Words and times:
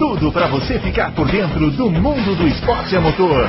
tudo 0.00 0.32
para 0.32 0.48
você 0.48 0.80
ficar 0.80 1.14
por 1.14 1.30
dentro 1.30 1.70
do 1.72 1.90
mundo 1.90 2.34
do 2.34 2.48
esporte 2.48 2.96
a 2.96 3.02
motor. 3.02 3.46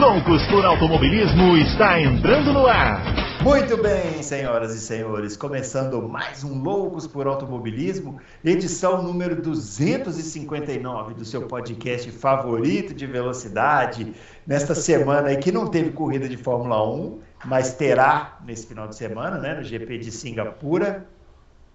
Loucos 0.00 0.44
por 0.48 0.64
Automobilismo 0.64 1.56
está 1.58 2.00
entrando 2.00 2.52
no 2.52 2.66
ar. 2.66 3.00
Muito 3.40 3.76
bem, 3.76 4.20
senhoras 4.20 4.74
e 4.74 4.80
senhores, 4.80 5.36
começando 5.36 6.02
mais 6.02 6.42
um 6.42 6.60
Loucos 6.60 7.06
por 7.06 7.28
Automobilismo, 7.28 8.18
edição 8.44 9.00
número 9.00 9.40
259 9.40 11.14
do 11.14 11.24
seu 11.24 11.42
podcast 11.42 12.10
favorito 12.10 12.92
de 12.92 13.06
velocidade. 13.06 14.12
Nesta 14.44 14.74
semana 14.74 15.28
aí 15.28 15.36
que 15.36 15.52
não 15.52 15.68
teve 15.68 15.90
corrida 15.90 16.28
de 16.28 16.36
Fórmula 16.36 16.84
1, 16.84 17.20
mas 17.44 17.74
terá 17.74 18.40
nesse 18.44 18.66
final 18.66 18.88
de 18.88 18.96
semana, 18.96 19.38
né, 19.38 19.54
no 19.54 19.62
GP 19.62 19.98
de 19.98 20.10
Singapura. 20.10 21.06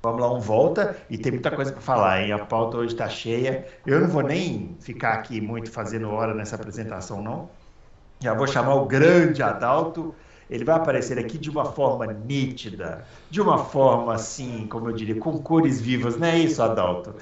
Fórmula 0.02 0.34
1 0.36 0.40
volta 0.40 0.98
e 1.10 1.18
tem 1.18 1.32
muita 1.32 1.52
coisa 1.52 1.72
para 1.72 1.82
falar, 1.82 2.22
hein? 2.22 2.32
A 2.32 2.40
pauta 2.40 2.78
hoje 2.78 2.94
está 2.94 3.10
cheia. 3.10 3.66
Eu 3.86 4.00
não 4.00 4.08
vou 4.08 4.24
nem 4.24 4.76
ficar 4.80 5.14
aqui 5.14 5.42
muito 5.42 5.70
fazendo 5.72 6.10
hora 6.10 6.34
nessa 6.34 6.56
apresentação, 6.56 7.22
não. 7.22 7.50
Já 8.20 8.34
vou 8.34 8.48
chamar 8.48 8.76
o 8.76 8.86
grande 8.86 9.44
Adalto 9.44 10.16
ele 10.50 10.66
vai 10.66 10.76
aparecer 10.76 11.20
aqui 11.20 11.38
de 11.38 11.50
uma 11.50 11.64
forma 11.64 12.08
nítida, 12.08 13.06
de 13.30 13.40
uma 13.40 13.60
forma 13.60 14.16
assim, 14.16 14.66
como 14.68 14.90
eu 14.90 14.94
diria, 14.94 15.16
com 15.20 15.38
cores 15.38 15.80
vivas, 15.80 16.18
não 16.18 16.28
é 16.28 16.40
isso, 16.40 16.62
Adalto? 16.62 17.14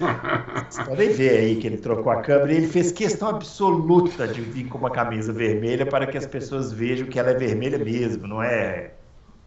Vocês 0.70 0.88
podem 0.88 1.09
ver 1.09 1.38
aí 1.38 1.55
que 1.57 1.68
ele 1.68 1.77
trocou 1.77 2.09
a 2.09 2.21
câmera 2.21 2.54
e 2.54 2.57
ele 2.57 2.68
fez 2.68 2.91
questão 2.91 3.27
absoluta 3.27 4.27
de 4.27 4.40
vir 4.40 4.70
com 4.70 4.77
uma 4.77 4.90
camisa 4.90 5.34
vermelha 5.34 5.85
para 5.85 6.07
que 6.07 6.18
as 6.18 6.26
pessoas 6.26 6.71
vejam 6.71 7.07
que 7.07 7.20
ela 7.20 7.32
é 7.32 7.34
vermelha 7.34 7.77
mesmo, 7.77 8.27
não 8.27 8.41
é 8.41 8.91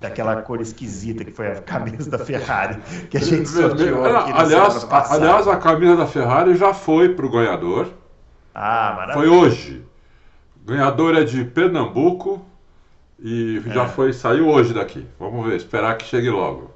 daquela 0.01 0.41
cor 0.43 0.61
esquisita 0.61 1.25
que 1.25 1.31
foi 1.31 1.49
a 1.49 1.61
camisa 1.61 2.11
da 2.11 2.19
Ferrari 2.19 2.81
que 3.11 3.19
a 3.19 3.21
gente 3.21 3.47
sorteou 3.51 4.05
aqui 4.05 4.33
aliás, 4.33 4.87
aliás, 5.11 5.47
a 5.47 5.57
camisa 5.57 5.97
da 5.97 6.07
Ferrari 6.07 6.57
já 6.57 6.73
foi 6.73 7.11
para 7.11 7.27
o 7.27 7.31
ganhador. 7.31 7.89
Ah, 8.55 8.95
maravilha. 8.97 9.15
Foi 9.15 9.29
hoje. 9.29 9.85
Ganhador 10.65 11.17
é 11.17 11.25
de 11.25 11.45
Pernambuco, 11.45 12.45
e 13.19 13.63
é. 13.67 13.73
já 13.73 13.87
foi, 13.87 14.13
saiu 14.13 14.49
hoje 14.49 14.73
daqui. 14.73 15.07
Vamos 15.19 15.47
ver, 15.47 15.57
esperar 15.57 15.97
que 15.97 16.05
chegue 16.05 16.31
logo. 16.31 16.71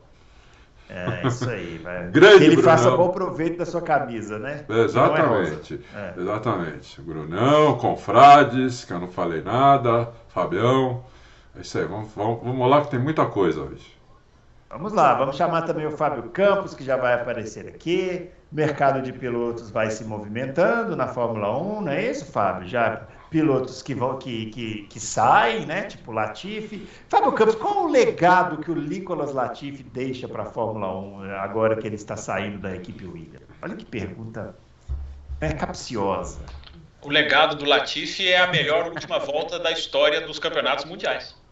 É, 0.88 1.26
isso 1.26 1.48
aí. 1.48 1.80
Vai. 1.82 2.08
Grande 2.12 2.38
que 2.38 2.44
ele 2.44 2.56
Brunão. 2.56 2.70
faça 2.70 2.90
bom 2.90 3.08
proveito 3.08 3.58
da 3.58 3.66
sua 3.66 3.80
camisa, 3.80 4.38
né? 4.38 4.64
Exatamente. 4.68 5.80
É 5.94 5.98
é. 5.98 6.20
Exatamente. 6.20 7.00
Brunão, 7.00 7.76
Confrades, 7.78 8.84
que 8.84 8.92
eu 8.92 9.00
não 9.00 9.08
falei 9.08 9.42
nada, 9.42 10.10
Fabião. 10.28 11.02
É 11.56 11.60
isso 11.60 11.78
aí, 11.78 11.84
vamos, 11.84 12.12
vamos, 12.14 12.42
vamos 12.42 12.70
lá 12.70 12.82
que 12.82 12.90
tem 12.90 12.98
muita 12.98 13.26
coisa 13.26 13.60
hoje. 13.60 13.94
Vamos 14.68 14.92
lá, 14.92 15.14
vamos 15.14 15.36
chamar 15.36 15.62
também 15.62 15.86
o 15.86 15.92
Fábio 15.92 16.24
Campos, 16.30 16.74
que 16.74 16.82
já 16.82 16.96
vai 16.96 17.14
aparecer 17.14 17.68
aqui. 17.68 18.28
O 18.50 18.56
mercado 18.56 19.00
de 19.02 19.12
pilotos 19.12 19.70
vai 19.70 19.88
se 19.88 20.04
movimentando 20.04 20.96
na 20.96 21.06
Fórmula 21.06 21.56
1, 21.56 21.80
não 21.82 21.92
é 21.92 22.10
isso, 22.10 22.26
Fábio? 22.26 22.66
Já 22.66 23.06
pilotos 23.30 23.82
que 23.82 23.94
vão 23.94 24.18
que, 24.18 24.46
que, 24.46 24.82
que 24.88 24.98
saem, 24.98 25.64
né? 25.64 25.82
Tipo 25.82 26.10
Latifi. 26.10 26.88
Fábio 27.08 27.30
Campos, 27.32 27.54
qual 27.54 27.84
o 27.84 27.88
legado 27.88 28.58
que 28.58 28.70
o 28.70 28.74
Nicolas 28.74 29.32
Latifi 29.32 29.84
deixa 29.84 30.26
para 30.26 30.42
a 30.42 30.46
Fórmula 30.46 30.92
1 30.92 31.34
agora 31.36 31.76
que 31.76 31.86
ele 31.86 31.94
está 31.96 32.16
saindo 32.16 32.58
da 32.58 32.74
equipe 32.74 33.06
Williams? 33.06 33.46
Olha 33.62 33.76
que 33.76 33.84
pergunta 33.84 34.56
é 35.40 35.52
capciosa. 35.52 36.40
O 37.00 37.08
legado 37.08 37.54
do 37.54 37.64
Latifi 37.64 38.28
é 38.28 38.40
a 38.40 38.46
melhor 38.48 38.86
última 38.86 39.18
volta 39.20 39.58
da 39.58 39.70
história 39.70 40.20
dos 40.20 40.38
campeonatos 40.38 40.84
mundiais. 40.84 41.43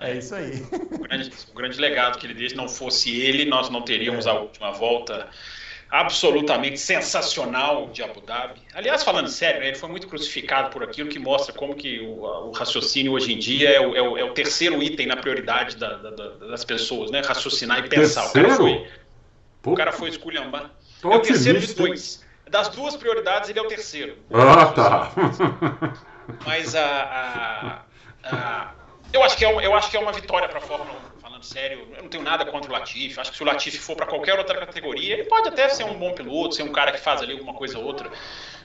É 0.00 0.14
isso 0.14 0.34
aí. 0.34 0.62
O 0.92 0.98
grande, 0.98 1.30
o 1.50 1.54
grande 1.54 1.80
legado 1.80 2.18
que 2.18 2.26
ele 2.26 2.34
deixa, 2.34 2.54
não 2.54 2.68
fosse 2.68 3.18
ele, 3.20 3.44
nós 3.44 3.70
não 3.70 3.82
teríamos 3.82 4.26
é. 4.26 4.30
a 4.30 4.34
última 4.34 4.72
volta 4.72 5.28
absolutamente 5.90 6.78
sensacional 6.78 7.88
de 7.88 8.02
Abu 8.02 8.20
Dhabi. 8.20 8.60
Aliás, 8.74 9.04
falando 9.04 9.28
sério, 9.28 9.60
né, 9.60 9.68
ele 9.68 9.76
foi 9.76 9.88
muito 9.88 10.08
crucificado 10.08 10.70
por 10.70 10.82
aquilo 10.82 11.08
que 11.08 11.18
mostra 11.18 11.54
como 11.54 11.74
que 11.74 12.00
o, 12.00 12.48
o 12.48 12.50
raciocínio 12.50 13.12
hoje 13.12 13.32
em 13.32 13.38
dia 13.38 13.70
é 13.70 13.80
o, 13.80 13.96
é, 13.96 14.02
o, 14.02 14.18
é 14.18 14.24
o, 14.24 14.32
terceiro 14.32 14.82
item 14.82 15.06
na 15.06 15.16
prioridade 15.16 15.76
da, 15.76 15.96
da, 15.96 16.10
das 16.10 16.64
pessoas, 16.64 17.10
né? 17.10 17.20
Raciocinar 17.20 17.78
e 17.84 17.88
pensar. 17.88 18.30
Terceiro? 18.32 18.54
O 18.54 18.56
cara 18.56 18.56
foi, 18.56 18.88
o 19.64 19.74
cara 19.74 19.92
foi 19.92 20.08
esculhambar. 20.10 20.70
É 21.02 21.06
o 21.06 21.20
terceiro 21.20 21.60
de 21.60 21.72
dois. 21.74 22.24
Das 22.50 22.68
duas 22.68 22.94
prioridades, 22.96 23.50
ele 23.50 23.58
é 23.58 23.62
o 23.62 23.66
terceiro. 23.66 24.16
Ah, 24.32 24.66
tá. 24.66 25.12
Mas 26.44 26.74
a, 26.74 26.84
a, 26.84 27.72
a 27.74 27.85
eu 29.16 29.22
acho 29.24 29.36
que 29.36 29.44
é, 29.44 29.66
eu 29.66 29.74
acho 29.74 29.90
que 29.90 29.96
é 29.96 30.00
uma 30.00 30.12
vitória 30.12 30.48
para 30.48 30.58
a 30.58 30.62
Fórmula 30.62 30.92
1 31.14 31.20
falando 31.20 31.44
sério, 31.44 31.86
eu 31.96 32.02
não 32.02 32.08
tenho 32.08 32.22
nada 32.22 32.46
contra 32.46 32.70
o 32.70 32.72
Latifi. 32.72 33.18
Acho 33.18 33.30
que 33.30 33.36
se 33.36 33.42
o 33.42 33.46
Latifi 33.46 33.78
for 33.78 33.96
para 33.96 34.06
qualquer 34.06 34.38
outra 34.38 34.58
categoria, 34.58 35.14
ele 35.14 35.24
pode 35.24 35.48
até 35.48 35.68
ser 35.68 35.84
um 35.84 35.94
bom 35.94 36.12
piloto, 36.12 36.54
ser 36.54 36.62
um 36.62 36.72
cara 36.72 36.92
que 36.92 36.98
faz 36.98 37.20
ali 37.20 37.32
alguma 37.32 37.52
coisa 37.52 37.78
ou 37.78 37.84
outra, 37.84 38.10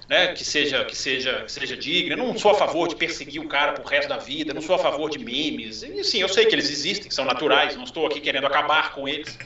né? 0.07 0.33
Que 0.33 0.45
seja, 0.45 0.85
que 0.85 0.95
seja, 0.95 1.43
que 1.43 1.51
seja 1.51 1.75
digna. 1.75 2.13
Eu 2.13 2.17
não 2.17 2.37
sou 2.37 2.51
a 2.51 2.55
favor 2.55 2.87
de 2.87 2.95
perseguir 2.95 3.41
o 3.41 3.47
cara 3.47 3.73
pro 3.73 3.83
resto 3.83 4.07
da 4.07 4.17
vida, 4.17 4.53
não 4.53 4.61
sou 4.61 4.75
a 4.75 4.79
favor 4.79 5.09
de 5.09 5.19
memes. 5.19 5.83
E 5.83 6.03
sim, 6.03 6.19
eu 6.19 6.29
sei 6.29 6.45
que 6.45 6.55
eles 6.55 6.69
existem, 6.69 7.11
são 7.11 7.25
naturais, 7.25 7.75
não 7.75 7.83
estou 7.83 8.05
aqui 8.05 8.21
querendo 8.21 8.47
acabar 8.47 8.93
com 8.93 9.07
eles. 9.07 9.37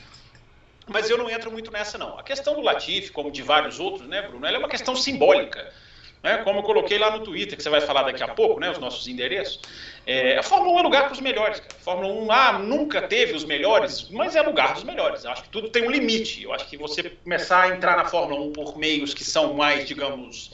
Mas 0.87 1.09
eu 1.09 1.17
não 1.17 1.29
entro 1.29 1.51
muito 1.51 1.71
nessa, 1.71 1.97
não. 1.97 2.19
A 2.19 2.23
questão 2.23 2.53
do 2.53 2.61
Latifi, 2.61 3.11
como 3.11 3.31
de 3.31 3.41
vários 3.41 3.79
outros, 3.79 4.07
né, 4.07 4.21
Bruno, 4.21 4.45
ela 4.45 4.57
é 4.57 4.59
uma 4.59 4.69
questão 4.69 4.95
simbólica. 4.95 5.73
Né? 6.25 6.37
Como 6.37 6.57
eu 6.57 6.63
coloquei 6.63 6.97
lá 6.97 7.11
no 7.11 7.19
Twitter, 7.19 7.55
que 7.55 7.61
você 7.61 7.69
vai 7.69 7.81
falar 7.81 8.01
daqui 8.01 8.23
a 8.23 8.27
pouco, 8.27 8.59
né, 8.59 8.71
os 8.71 8.79
nossos 8.79 9.07
endereços. 9.07 9.59
É, 10.07 10.39
a 10.39 10.41
Fórmula 10.41 10.77
1 10.77 10.79
é 10.79 10.81
lugar 10.81 11.03
para 11.03 11.13
os 11.13 11.19
melhores. 11.19 11.59
Cara. 11.59 11.75
A 11.79 11.83
Fórmula 11.83 12.13
1 12.13 12.31
ah, 12.31 12.53
nunca 12.53 13.03
teve 13.03 13.33
os 13.33 13.45
melhores, 13.45 14.09
mas 14.09 14.35
é 14.35 14.41
lugar 14.41 14.73
dos 14.73 14.83
melhores. 14.83 15.23
Eu 15.23 15.29
acho 15.29 15.43
que 15.43 15.49
tudo 15.49 15.69
tem 15.69 15.83
um 15.83 15.91
limite. 15.91 16.41
Eu 16.41 16.51
acho 16.51 16.65
que 16.65 16.77
você 16.77 17.11
começar 17.23 17.65
a 17.65 17.67
entrar 17.75 17.95
na 17.95 18.05
Fórmula 18.05 18.41
1 18.41 18.53
por 18.53 18.75
meios 18.75 19.13
que 19.13 19.23
são 19.23 19.53
mais, 19.53 19.87
digamos, 19.87 20.51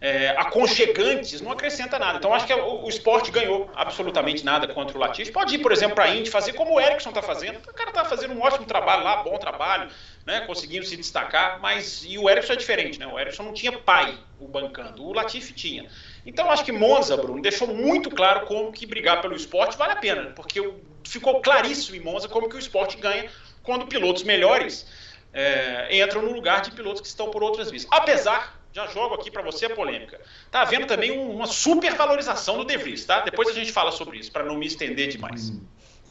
é, 0.00 0.30
aconchegantes, 0.30 1.40
não 1.40 1.52
acrescenta 1.52 1.98
nada. 1.98 2.18
Então 2.18 2.32
acho 2.32 2.46
que 2.46 2.54
o, 2.54 2.84
o, 2.84 2.88
esporte 2.88 3.30
ganhou 3.30 3.70
absolutamente 3.74 4.44
nada 4.44 4.66
contra 4.68 4.96
o 4.96 5.00
Latifi. 5.00 5.30
Pode 5.30 5.54
ir, 5.54 5.58
por 5.58 5.72
exemplo, 5.72 5.94
para 5.94 6.04
a 6.04 6.16
Indy 6.16 6.30
fazer 6.30 6.54
como 6.54 6.74
o 6.74 6.80
Ericsson 6.80 7.10
está 7.10 7.20
fazendo. 7.20 7.58
O 7.58 7.74
cara 7.74 7.90
está 7.90 8.04
fazendo 8.04 8.32
um 8.32 8.40
ótimo 8.40 8.64
trabalho 8.64 9.04
lá, 9.04 9.22
bom 9.22 9.36
trabalho 9.36 9.90
né, 10.24 10.42
conseguindo 10.42 10.84
se 10.84 10.96
destacar, 10.96 11.60
mas 11.60 12.04
e 12.06 12.18
o 12.18 12.28
Erickson 12.28 12.52
é 12.52 12.56
diferente, 12.56 12.98
né? 12.98 13.06
O 13.06 13.18
Erickson 13.18 13.42
não 13.42 13.52
tinha 13.52 13.72
pai 13.72 14.18
o 14.38 14.46
bancando, 14.46 15.04
o 15.04 15.12
Latifi 15.12 15.52
tinha. 15.52 15.88
Então 16.24 16.50
acho 16.50 16.64
que 16.64 16.72
Monza, 16.72 17.16
Bruno, 17.16 17.42
deixou 17.42 17.68
muito 17.68 18.10
claro 18.10 18.46
como 18.46 18.72
que 18.72 18.86
brigar 18.86 19.20
pelo 19.20 19.34
esporte 19.34 19.76
vale 19.76 19.92
a 19.92 19.96
pena, 19.96 20.32
porque 20.36 20.72
ficou 21.04 21.40
claríssimo 21.40 21.96
em 21.96 22.00
Monza 22.00 22.28
como 22.28 22.48
que 22.48 22.56
o 22.56 22.58
esporte 22.58 22.96
ganha 22.96 23.30
quando 23.62 23.86
pilotos 23.86 24.22
melhores 24.22 24.86
é, 25.32 25.88
entram 26.02 26.22
no 26.22 26.32
lugar 26.32 26.60
de 26.60 26.70
pilotos 26.70 27.00
que 27.00 27.06
estão 27.06 27.30
por 27.30 27.42
outras 27.42 27.70
vias. 27.70 27.86
Apesar, 27.90 28.59
já 28.72 28.86
jogo 28.86 29.14
aqui 29.14 29.30
para 29.30 29.42
você 29.42 29.66
a 29.66 29.74
polêmica, 29.74 30.20
tá 30.50 30.62
havendo 30.62 30.86
também 30.86 31.18
um, 31.18 31.30
uma 31.30 31.46
supervalorização 31.46 32.58
do 32.58 32.64
De 32.64 32.76
Vries, 32.76 33.04
tá? 33.04 33.20
Depois 33.20 33.48
a 33.48 33.52
gente 33.52 33.72
fala 33.72 33.90
sobre 33.90 34.18
isso, 34.18 34.30
para 34.30 34.44
não 34.44 34.56
me 34.56 34.66
estender 34.66 35.08
demais. 35.08 35.52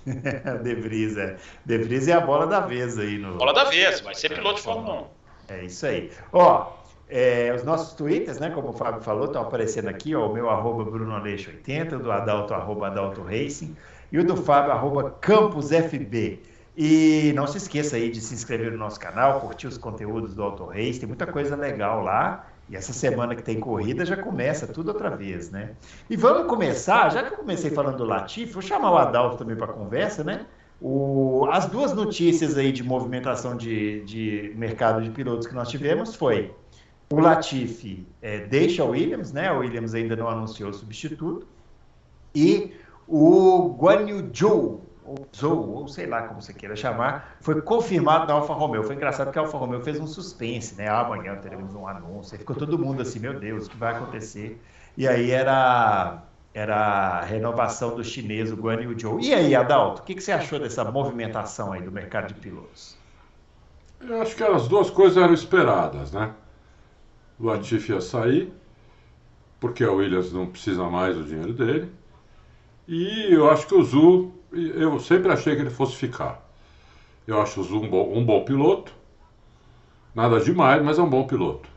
Hum. 0.08 0.14
De 0.64 0.76
Vries, 0.76 1.18
é. 1.18 1.36
De 1.66 1.78
Vries 1.78 2.08
é 2.08 2.14
a 2.14 2.22
bola 2.22 2.48
da 2.48 2.62
vez 2.62 2.98
aí. 2.98 3.18
No... 3.18 3.36
Bola 3.36 3.54
da 3.54 3.66
vez, 3.66 4.00
vai 4.00 4.16
ser 4.16 4.34
piloto 4.34 4.56
de 4.56 4.62
Fórmula 4.62 5.02
1. 5.50 5.54
É 5.54 5.66
isso 5.66 5.86
aí. 5.86 6.10
Ó, 6.32 6.72
é, 7.10 7.52
os 7.54 7.64
nossos 7.64 7.94
twitters, 7.94 8.40
né, 8.40 8.50
como 8.50 8.70
o 8.70 8.74
Fábio 8.74 9.02
falou, 9.02 9.26
estão 9.26 9.42
aparecendo 9.42 9.90
aqui, 9.90 10.16
ó, 10.16 10.30
o 10.30 10.34
meu 10.34 10.50
arroba 10.50 10.86
BrunoAleixo80, 10.86 11.94
o 11.94 12.00
do 12.00 12.12
Adalto, 12.12 12.54
arroba 12.54 12.88
Adalto 12.88 13.22
Racing, 13.24 13.76
e 14.12 14.20
o 14.20 14.24
do 14.24 14.38
Fábio, 14.38 14.72
arroba 14.72 15.12
CampusFB. 15.20 16.40
E 16.78 17.34
não 17.36 17.46
se 17.48 17.58
esqueça 17.58 17.98
aí 17.98 18.10
de 18.10 18.22
se 18.22 18.34
inscrever 18.34 18.72
no 18.72 18.78
nosso 18.78 19.00
canal, 19.00 19.42
curtir 19.42 19.68
os 19.68 19.78
conteúdos 19.78 20.34
do 20.34 20.44
Auto 20.44 20.66
Race, 20.66 21.00
tem 21.00 21.08
muita 21.08 21.28
coisa 21.28 21.56
legal 21.56 22.02
lá. 22.02 22.48
E 22.70 22.76
essa 22.76 22.94
semana 22.94 23.36
que 23.36 23.42
tem 23.42 23.60
corrida 23.60 24.06
já 24.06 24.16
começa 24.16 24.68
tudo 24.68 24.90
outra 24.90 25.10
vez, 25.10 25.50
né? 25.50 25.72
E 26.10 26.16
vamos 26.16 26.48
começar, 26.48 27.10
já 27.10 27.24
que 27.24 27.34
eu 27.34 27.38
comecei 27.38 27.72
falando 27.72 27.98
do 27.98 28.06
Latifi, 28.06 28.52
vou 28.52 28.62
chamar 28.62 28.92
o 28.92 28.98
Adalto 28.98 29.38
também 29.38 29.56
para 29.56 29.68
conversa, 29.68 30.24
né? 30.24 30.46
O, 30.80 31.48
as 31.52 31.66
duas 31.66 31.94
notícias 31.94 32.58
aí 32.58 32.72
de 32.72 32.84
movimentação 32.84 33.58
de, 33.58 34.02
de 34.06 34.54
mercado 34.56 35.02
de 35.02 35.10
pilotos 35.10 35.48
que 35.48 35.54
nós 35.54 35.68
tivemos 35.68 36.16
foi 36.16 36.54
o 37.12 37.20
Latifi 37.20 38.08
é, 38.22 38.46
deixa 38.46 38.84
o 38.84 38.92
Williams, 38.92 39.34
né? 39.34 39.52
O 39.52 39.60
Williams 39.60 39.96
ainda 39.96 40.16
não 40.16 40.30
anunciou 40.30 40.70
o 40.70 40.74
substituto. 40.74 41.48
E 42.36 42.72
o 43.08 43.70
Guan 43.70 44.08
Yu 44.08 44.30
Zhou, 44.32 44.86
ou 45.10 45.28
Zou, 45.36 45.70
ou 45.70 45.88
sei 45.88 46.06
lá 46.06 46.24
como 46.24 46.42
você 46.42 46.54
queira 46.54 46.76
chamar, 46.76 47.38
foi 47.42 47.62
confirmado 47.62 48.28
na 48.28 48.34
Alfa 48.34 48.54
Romeo. 48.54 48.84
Foi 48.84 48.96
engraçado 48.96 49.32
que 49.32 49.40
a 49.40 49.42
Alfa 49.42 49.58
Romeo 49.58 49.84
fez 49.84 50.00
um 50.00 50.06
suspense, 50.06 50.76
né? 50.76 50.88
Ah, 50.88 51.02
amanhã 51.02 51.36
teremos 51.38 51.74
um 51.74 51.88
anúncio. 51.88 52.36
Aí 52.36 52.40
ficou 52.40 52.56
todo 52.56 52.78
mundo 52.78 53.02
assim, 53.02 53.20
meu 53.20 53.40
Deus, 53.40 53.66
o 53.66 53.70
que 53.70 53.78
vai 53.78 53.96
acontecer? 53.96 54.62
E 54.96 55.08
aí 55.08 55.32
era, 55.32 56.22
era 56.54 56.76
a 56.76 57.22
renovação 57.24 57.96
do 57.96 58.04
chinês, 58.04 58.52
o 58.52 58.56
Guan 58.56 58.82
Yu 58.82 59.00
Zhou. 59.00 59.20
E 59.20 59.34
aí, 59.34 59.56
Adalto, 59.56 60.02
o 60.02 60.06
que, 60.06 60.14
que 60.14 60.22
você 60.22 60.32
achou 60.32 60.60
dessa 60.60 60.84
movimentação 60.86 61.74
aí 61.74 61.82
do 61.82 61.92
mercado 61.92 62.28
de 62.28 62.36
pilotos? 62.36 62.98
Eu 64.00 64.22
acho 64.22 64.36
que 64.36 64.44
as 64.44 64.68
duas 64.68 64.90
coisas 64.90 65.18
eram 65.18 65.34
esperadas, 65.34 66.12
né? 66.12 66.32
O 67.40 67.46
Latifi 67.46 67.92
ia 67.92 68.02
sair 68.02 68.54
porque 69.60 69.84
a 69.84 69.92
Williams 69.92 70.32
não 70.32 70.48
precisa 70.48 70.84
mais 70.90 71.18
do 71.18 71.24
dinheiro 71.24 71.54
dele. 71.54 71.92
E 72.88 73.34
eu 73.34 73.50
acho 73.50 73.68
que 73.68 73.76
o 73.76 73.84
Zu, 73.84 74.32
eu 74.52 75.00
sempre 75.00 75.32
achei 75.32 75.56
que 75.56 75.62
ele 75.62 75.70
fosse 75.70 75.96
ficar. 75.96 76.46
Eu 77.28 77.42
acho 77.42 77.62
um 77.62 77.88
bom, 77.88 78.12
um 78.18 78.26
bom 78.26 78.44
piloto, 78.44 78.92
nada 80.16 80.40
demais, 80.40 80.84
mas 80.84 80.98
é 80.98 81.02
um 81.02 81.10
bom 81.10 81.26
piloto. 81.28 81.70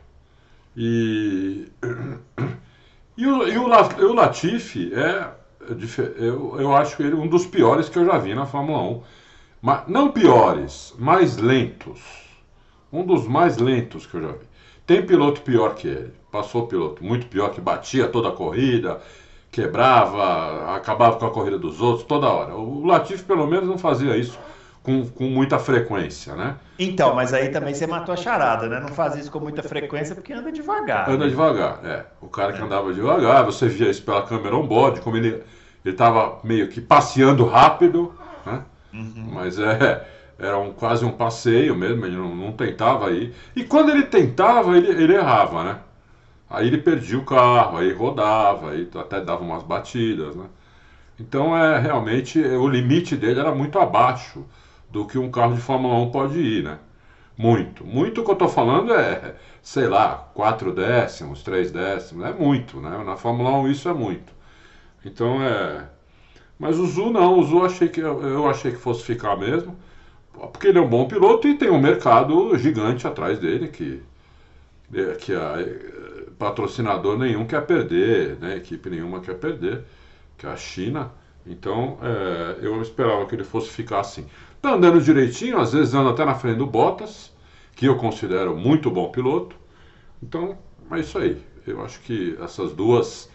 E, 0.75 1.67
e, 3.17 3.27
o, 3.27 3.47
e 3.47 3.57
o, 3.57 3.65
o 3.65 4.13
Latifi 4.13 4.91
é, 4.93 5.31
eu, 6.17 6.59
eu 6.59 6.75
acho 6.75 7.01
ele 7.01 7.15
um 7.15 7.27
dos 7.27 7.45
piores 7.45 7.89
que 7.89 7.97
eu 7.97 8.05
já 8.05 8.17
vi 8.17 8.33
na 8.33 8.45
Fórmula 8.45 8.81
1. 8.81 9.03
Mas, 9.61 9.87
não 9.87 10.11
piores, 10.11 10.93
mais 10.97 11.37
lentos. 11.37 12.01
Um 12.91 13.05
dos 13.05 13.27
mais 13.27 13.57
lentos 13.57 14.05
que 14.05 14.15
eu 14.15 14.21
já 14.21 14.31
vi. 14.31 14.45
Tem 14.85 15.05
piloto 15.05 15.41
pior 15.41 15.75
que 15.75 15.87
ele. 15.87 16.13
Passou 16.31 16.67
piloto 16.67 17.03
muito 17.03 17.27
pior, 17.27 17.49
que 17.51 17.61
batia 17.61 18.07
toda 18.07 18.29
a 18.29 18.31
corrida, 18.33 19.01
quebrava, 19.53 20.75
acabava 20.75 21.17
com 21.17 21.27
a 21.27 21.29
corrida 21.29 21.59
dos 21.59 21.79
outros 21.79 22.07
toda 22.07 22.27
hora. 22.27 22.55
O 22.55 22.83
Latifi, 22.87 23.23
pelo 23.23 23.45
menos, 23.45 23.69
não 23.69 23.77
fazia 23.77 24.17
isso 24.17 24.37
com, 24.81 25.07
com 25.07 25.25
muita 25.25 25.59
frequência, 25.59 26.35
né? 26.35 26.55
Então, 26.79 27.13
mas 27.13 27.35
aí 27.35 27.49
também 27.49 27.71
você 27.71 27.85
matou 27.85 28.13
a 28.13 28.17
charada, 28.17 28.67
né? 28.67 28.79
Não 28.79 28.89
faz 28.89 29.15
isso 29.15 29.31
com 29.31 29.39
muita 29.39 29.61
frequência 29.61 30.15
porque 30.15 30.33
anda 30.33 30.51
devagar. 30.51 31.07
Anda 31.07 31.25
né? 31.25 31.29
devagar, 31.29 31.79
é. 31.85 32.03
O 32.19 32.27
cara 32.27 32.51
que 32.51 32.61
andava 32.63 32.91
devagar, 32.91 33.45
você 33.45 33.67
via 33.67 33.91
isso 33.91 34.01
pela 34.01 34.23
câmera 34.23 34.57
on-board, 34.57 35.01
como 35.01 35.17
ele 35.17 35.43
estava 35.85 36.39
meio 36.43 36.67
que 36.67 36.81
passeando 36.81 37.45
rápido, 37.45 38.11
né? 38.43 38.63
Uhum. 38.91 39.29
Mas 39.33 39.59
é, 39.59 40.03
era 40.39 40.57
um, 40.57 40.73
quase 40.73 41.05
um 41.05 41.11
passeio 41.11 41.75
mesmo, 41.75 42.07
ele 42.07 42.17
não, 42.17 42.35
não 42.35 42.51
tentava 42.53 43.11
ir. 43.11 43.35
E 43.55 43.63
quando 43.63 43.91
ele 43.91 44.03
tentava, 44.03 44.75
ele, 44.75 44.87
ele 44.87 45.13
errava, 45.13 45.63
né? 45.63 45.77
Aí 46.53 46.67
ele 46.67 46.77
perdia 46.77 47.17
o 47.17 47.25
carro, 47.25 47.77
aí 47.79 47.91
rodava, 47.91 48.71
aí 48.71 48.87
até 48.95 49.19
dava 49.21 49.43
umas 49.43 49.63
batidas, 49.63 50.35
né? 50.35 50.45
Então 51.19 51.57
é 51.57 51.79
realmente 51.79 52.39
o 52.39 52.67
limite 52.67 53.15
dele 53.17 53.39
era 53.39 53.53
muito 53.53 53.79
abaixo 53.79 54.45
do 54.91 55.07
que 55.07 55.17
um 55.17 55.31
carro 55.31 55.55
de 55.55 55.61
Fórmula 55.61 55.95
1 55.95 56.11
pode 56.11 56.39
ir, 56.39 56.63
né? 56.63 56.77
Muito. 57.37 57.85
Muito 57.85 58.23
que 58.23 58.29
eu 58.29 58.33
estou 58.33 58.49
falando 58.49 58.93
é, 58.93 59.35
sei 59.63 59.87
lá, 59.87 60.29
4 60.35 60.71
décimos, 60.73 61.43
3 61.43 61.71
décimos, 61.71 62.25
é 62.25 62.33
muito, 62.33 62.79
né? 62.79 63.03
Na 63.03 63.17
Fórmula 63.17 63.51
1 63.59 63.67
isso 63.69 63.89
é 63.89 63.93
muito. 63.93 64.31
Então 65.05 65.41
é. 65.43 65.87
Mas 66.59 66.79
o 66.79 66.85
Zu 66.87 67.09
não, 67.11 67.39
o 67.39 67.43
Zu 67.43 67.65
achei 67.65 67.89
que, 67.89 67.99
eu 68.01 68.47
achei 68.49 68.71
que 68.71 68.77
fosse 68.77 69.03
ficar 69.03 69.35
mesmo, 69.37 69.75
porque 70.33 70.67
ele 70.67 70.79
é 70.79 70.81
um 70.81 70.89
bom 70.89 71.07
piloto 71.07 71.47
e 71.47 71.55
tem 71.57 71.69
um 71.71 71.81
mercado 71.81 72.55
gigante 72.57 73.07
atrás 73.07 73.39
dele 73.39 73.69
que, 73.69 74.01
que 75.19 75.33
a, 75.33 75.55
patrocinador 76.43 77.17
nenhum 77.17 77.45
quer 77.45 77.65
perder, 77.65 78.37
né? 78.39 78.57
equipe 78.57 78.89
nenhuma 78.89 79.21
quer 79.21 79.35
perder, 79.35 79.83
que 80.37 80.45
é 80.45 80.49
a 80.49 80.57
China. 80.57 81.11
Então 81.47 81.97
é, 82.01 82.57
eu 82.65 82.81
esperava 82.81 83.25
que 83.25 83.33
ele 83.33 83.45
fosse 83.45 83.69
ficar 83.69 84.01
assim. 84.01 84.27
Tá 84.61 84.73
andando 84.73 85.01
direitinho, 85.01 85.57
às 85.57 85.71
vezes 85.71 85.93
anda 85.93 86.09
até 86.09 86.25
na 86.25 86.35
frente 86.35 86.57
do 86.57 86.65
Bottas, 86.65 87.31
que 87.75 87.85
eu 87.85 87.95
considero 87.97 88.55
muito 88.55 88.91
bom 88.91 89.09
piloto. 89.09 89.55
Então, 90.21 90.57
é 90.91 90.99
isso 90.99 91.17
aí. 91.17 91.41
Eu 91.65 91.83
acho 91.83 92.01
que 92.01 92.37
essas 92.41 92.73
duas, 92.73 93.29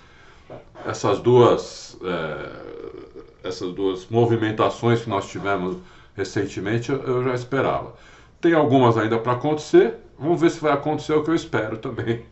essas 0.86 1.18
duas, 1.20 1.98
é, 2.02 3.48
essas 3.48 3.72
duas 3.72 4.06
movimentações 4.08 5.02
que 5.02 5.08
nós 5.08 5.28
tivemos 5.30 5.78
recentemente, 6.14 6.90
eu 6.90 7.24
já 7.24 7.34
esperava. 7.34 7.94
Tem 8.40 8.52
algumas 8.52 8.96
ainda 8.96 9.18
para 9.18 9.32
acontecer. 9.32 9.96
Vamos 10.18 10.40
ver 10.40 10.50
se 10.50 10.60
vai 10.60 10.72
acontecer 10.72 11.14
o 11.14 11.22
que 11.22 11.30
eu 11.30 11.34
espero 11.34 11.78
também. 11.78 12.24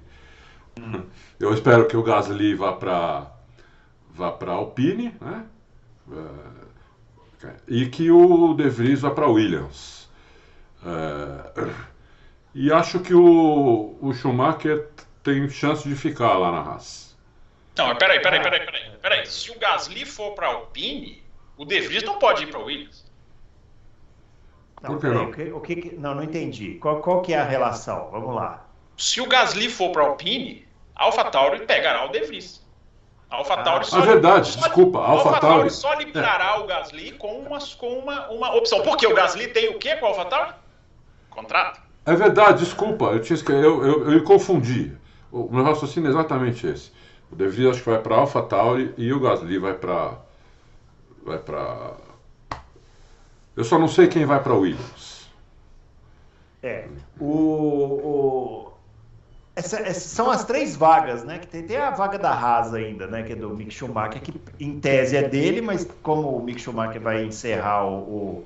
Eu 1.38 1.52
espero 1.52 1.86
que 1.86 1.96
o 1.96 2.02
Gasly 2.02 2.54
vá 2.54 2.72
para 2.72 3.32
vá 4.10 4.32
para 4.32 4.52
Alpine, 4.52 5.14
né? 5.20 5.44
e 7.68 7.86
que 7.86 8.10
o 8.10 8.54
De 8.54 8.68
Vries 8.68 9.00
vá 9.00 9.10
para 9.10 9.26
Williams. 9.26 10.08
É, 10.84 11.70
e 12.54 12.72
acho 12.72 13.00
que 13.00 13.14
o, 13.14 13.96
o 14.00 14.14
Schumacher 14.14 14.88
tem 15.22 15.48
chance 15.48 15.86
de 15.86 15.94
ficar 15.94 16.38
lá 16.38 16.50
na 16.52 16.60
Haas. 16.60 17.16
Não, 17.76 17.88
mas 17.88 17.98
peraí, 17.98 18.20
peraí, 18.20 18.42
peraí, 18.42 18.64
peraí, 18.64 18.90
peraí. 19.02 19.26
Se 19.26 19.50
o 19.50 19.58
Gasly 19.58 20.06
for 20.06 20.34
para 20.34 20.46
Alpine, 20.46 21.22
o 21.58 21.64
De 21.64 21.80
Vries 21.80 22.02
não 22.02 22.18
pode 22.18 22.44
ir 22.44 22.46
para 22.46 22.60
Williams. 22.60 23.04
Não, 24.82 24.90
Por 24.92 25.00
que 25.00 25.06
não? 25.08 25.28
O 25.28 25.32
que, 25.32 25.42
o 25.52 25.60
que, 25.60 25.94
não, 25.96 26.14
não 26.14 26.22
entendi. 26.22 26.74
Qual, 26.76 27.00
qual 27.00 27.20
que 27.20 27.34
é 27.34 27.38
a 27.38 27.44
relação? 27.44 28.08
Vamos 28.10 28.34
lá. 28.34 28.66
Se 28.96 29.20
o 29.20 29.26
Gasly 29.26 29.68
for 29.68 29.92
para 29.92 30.04
Alpine, 30.04 30.65
AlphaTauri 30.96 31.66
pegará 31.66 32.06
o 32.06 32.08
De 32.08 32.20
Vries. 32.20 32.64
AlphaTauri 33.30 33.80
ah, 33.80 33.84
só. 33.84 33.98
É 33.98 34.06
verdade, 34.06 34.48
só, 34.48 34.60
desculpa. 34.60 34.98
AlphaTauri 34.98 35.70
só 35.70 35.94
liberará 35.94 36.56
é. 36.56 36.58
o 36.60 36.66
Gasly 36.66 37.12
com, 37.12 37.38
uma, 37.40 37.58
com 37.76 37.98
uma, 37.98 38.28
uma 38.30 38.54
opção. 38.54 38.82
Porque 38.82 39.06
o 39.06 39.14
Gasly 39.14 39.48
tem 39.48 39.68
o 39.68 39.78
quê 39.78 39.96
com 39.96 40.06
o 40.06 40.08
AlphaTauri? 40.08 40.54
Contrato. 41.30 41.80
É 42.06 42.14
verdade, 42.14 42.64
desculpa. 42.64 43.06
Eu, 43.06 43.20
tinha, 43.20 43.38
eu, 43.48 43.84
eu, 43.84 44.04
eu 44.04 44.10
me 44.12 44.22
confundi. 44.22 44.96
O 45.30 45.52
meu 45.52 45.64
raciocínio 45.64 46.08
é 46.08 46.10
exatamente 46.10 46.66
esse. 46.66 46.92
O 47.30 47.36
De 47.36 47.48
Vries 47.48 47.70
acho 47.70 47.82
que 47.82 47.90
vai 47.90 48.00
para 48.00 48.16
AlphaTauri 48.16 48.94
e 48.96 49.12
o 49.12 49.20
Gasly 49.20 49.58
vai 49.58 49.74
para. 49.74 50.14
Vai 51.24 51.38
para. 51.38 51.94
Eu 53.56 53.64
só 53.64 53.78
não 53.78 53.88
sei 53.88 54.06
quem 54.06 54.24
vai 54.24 54.40
para 54.40 54.54
Williams. 54.54 55.28
É. 56.62 56.86
O, 57.18 57.26
o, 57.26 58.72
essa, 59.56 59.80
essa, 59.80 60.00
são 60.00 60.30
as 60.30 60.44
três 60.44 60.76
vagas, 60.76 61.24
né? 61.24 61.38
Que 61.38 61.46
tem, 61.46 61.62
tem, 61.62 61.78
a 61.78 61.90
vaga 61.90 62.18
da 62.18 62.30
Haas 62.30 62.74
ainda, 62.74 63.06
né? 63.06 63.22
Que 63.22 63.32
é 63.32 63.36
do 63.36 63.48
Mick 63.56 63.72
Schumacher, 63.72 64.20
que 64.20 64.38
em 64.60 64.78
tese 64.78 65.16
é 65.16 65.26
dele, 65.26 65.62
mas 65.62 65.88
como 66.02 66.28
o 66.36 66.44
Mick 66.44 66.60
Schumacher 66.60 67.00
vai 67.00 67.24
encerrar 67.24 67.86
o, 67.86 67.96
o 67.96 68.44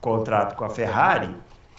contrato 0.00 0.56
com 0.56 0.64
a 0.64 0.70
Ferrari, 0.70 1.34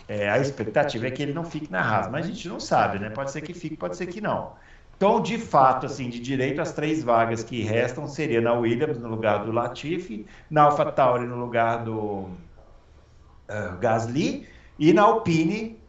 é, 0.05 0.29
a 0.29 0.37
expectativa 0.37 1.07
é 1.07 1.11
que 1.11 1.23
ele 1.23 1.33
não 1.33 1.45
fique 1.45 1.71
na 1.71 1.79
Haas. 1.81 2.11
Mas 2.11 2.25
a 2.25 2.27
gente 2.27 2.49
não 2.49 2.59
sabe, 2.59 2.99
né? 2.99 3.09
Pode 3.09 3.31
ser 3.31 3.41
que 3.41 3.53
fique, 3.53 3.77
pode 3.77 3.95
ser 3.95 4.07
que 4.07 4.19
não. 4.19 4.51
Então, 4.97 5.21
de 5.21 5.37
fato, 5.37 5.85
assim, 5.85 6.09
de 6.09 6.19
direito, 6.19 6.59
as 6.59 6.73
três 6.73 7.03
vagas 7.03 7.43
que 7.43 7.61
restam 7.61 8.05
seria 8.05 8.41
na 8.41 8.51
Williams 8.53 8.97
no 8.97 9.07
lugar 9.07 9.45
do 9.45 9.51
Latifi, 9.51 10.25
na 10.49 10.63
AlphaTauri 10.63 11.25
no 11.25 11.37
lugar 11.37 11.85
do 11.85 11.93
uh, 11.93 13.77
Gasly 13.79 14.47
e 14.77 14.91
na 14.91 15.03
Alpine 15.03 15.79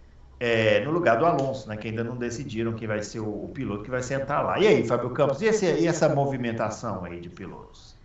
é, 0.41 0.81
no 0.81 0.93
lugar 0.93 1.19
do 1.19 1.27
Alonso, 1.27 1.69
né, 1.69 1.77
que 1.77 1.89
ainda 1.89 2.05
não 2.05 2.17
decidiram 2.17 2.73
quem 2.75 2.87
vai 2.87 3.03
ser 3.03 3.21
o, 3.21 3.45
o, 3.45 3.49
piloto 3.49 3.83
que 3.83 3.91
vai 3.91 4.03
sentar 4.03 4.45
lá. 4.45 4.59
E 4.59 4.67
aí, 4.67 4.87
Fábio 4.87 5.11
Campos, 5.11 5.43
e, 5.43 5.47
esse, 5.47 5.67
e 5.67 5.87
essa 5.87 6.09
movimentação 6.09 7.05
aí 7.05 7.21
de 7.21 7.29
pilotos? 7.29 7.97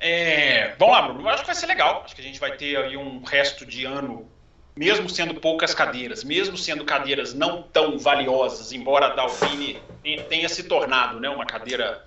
É, 0.00 0.74
vamos 0.78 0.94
lá, 0.94 1.02
Bruno, 1.02 1.20
eu 1.20 1.28
acho 1.28 1.42
que 1.42 1.46
vai 1.46 1.54
ser 1.54 1.66
legal. 1.66 2.02
Acho 2.04 2.16
que 2.16 2.20
a 2.20 2.24
gente 2.24 2.40
vai 2.40 2.56
ter 2.56 2.76
aí 2.76 2.96
um 2.96 3.22
resto 3.22 3.64
de 3.64 3.84
ano, 3.84 4.26
mesmo 4.74 5.08
sendo 5.08 5.34
poucas 5.36 5.72
cadeiras, 5.72 6.24
mesmo 6.24 6.56
sendo 6.56 6.84
cadeiras 6.84 7.32
não 7.32 7.62
tão 7.62 7.96
valiosas, 7.96 8.72
embora 8.72 9.06
a 9.06 9.14
Dalvini 9.14 9.80
tenha 10.28 10.48
se 10.48 10.64
tornado 10.64 11.20
né, 11.20 11.28
uma 11.28 11.46
cadeira 11.46 12.04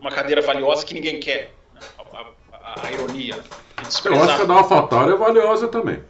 uma 0.00 0.10
cadeira 0.10 0.40
valiosa 0.40 0.84
que 0.84 0.94
ninguém 0.94 1.20
quer. 1.20 1.52
Né, 1.74 1.80
a, 1.98 2.20
a, 2.52 2.86
a, 2.86 2.92
ironia. 2.92 3.34
Eu 4.04 4.22
acho 4.22 4.36
que 4.36 4.42
a 4.42 4.44
da 4.44 4.54
AlphaTauri 4.54 5.12
é 5.12 5.16
valiosa 5.16 5.68
também. 5.68 6.02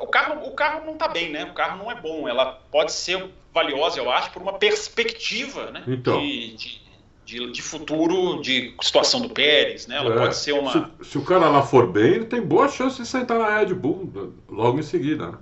O 0.00 0.06
carro, 0.06 0.46
o 0.46 0.50
carro 0.52 0.84
não 0.84 0.94
está 0.94 1.08
bem, 1.08 1.30
né? 1.30 1.44
O 1.44 1.54
carro 1.54 1.78
não 1.78 1.90
é 1.90 1.94
bom. 1.94 2.28
Ela 2.28 2.60
pode 2.70 2.92
ser 2.92 3.30
valiosa, 3.52 3.98
eu 3.98 4.10
acho, 4.10 4.30
por 4.30 4.42
uma 4.42 4.54
perspectiva 4.54 5.70
né? 5.70 5.82
Então. 5.86 6.20
de, 6.20 6.56
de, 6.56 6.82
de, 7.24 7.52
de 7.52 7.62
futuro, 7.62 8.40
de 8.42 8.74
situação 8.82 9.20
do 9.20 9.30
Pérez, 9.30 9.86
né? 9.86 9.96
Ela 9.96 10.14
é. 10.14 10.18
pode 10.18 10.36
ser 10.36 10.52
uma. 10.52 10.72
Se, 11.02 11.10
se, 11.10 11.18
o 11.18 11.24
cara 11.24 11.48
lá 11.48 11.62
for 11.62 11.90
bem, 11.90 12.14
ele 12.14 12.26
tem 12.26 12.40
boa 12.40 12.68
chance 12.68 13.00
de 13.00 13.06
sentar 13.06 13.38
na 13.38 13.58
Red 13.58 13.72
Bull 13.74 14.34
logo 14.48 14.78
em 14.78 14.82
seguida, 14.82 15.30
né? 15.32 15.38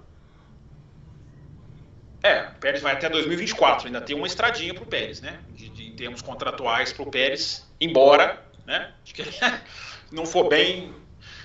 É, 2.23 2.49
o 2.49 2.55
Pérez 2.59 2.81
vai 2.81 2.95
até 2.95 3.07
2024, 3.11 3.87
ainda 3.87 4.01
tem 4.01 4.17
uma 4.17 4.27
estradinha 4.27 4.73
para 4.73 4.83
o 4.83 4.87
Pérez, 4.87 5.21
né? 5.21 5.41
De, 5.51 5.69
de, 5.69 5.89
em 5.89 5.93
termos 5.93 6.23
contratuais 6.23 6.91
para 6.91 7.03
o 7.03 7.11
Pérez, 7.11 7.69
embora, 7.79 8.43
né? 8.67 8.95
Que 9.05 9.21
ele 9.21 9.31
não 10.11 10.25
for 10.25 10.49
bem 10.49 10.95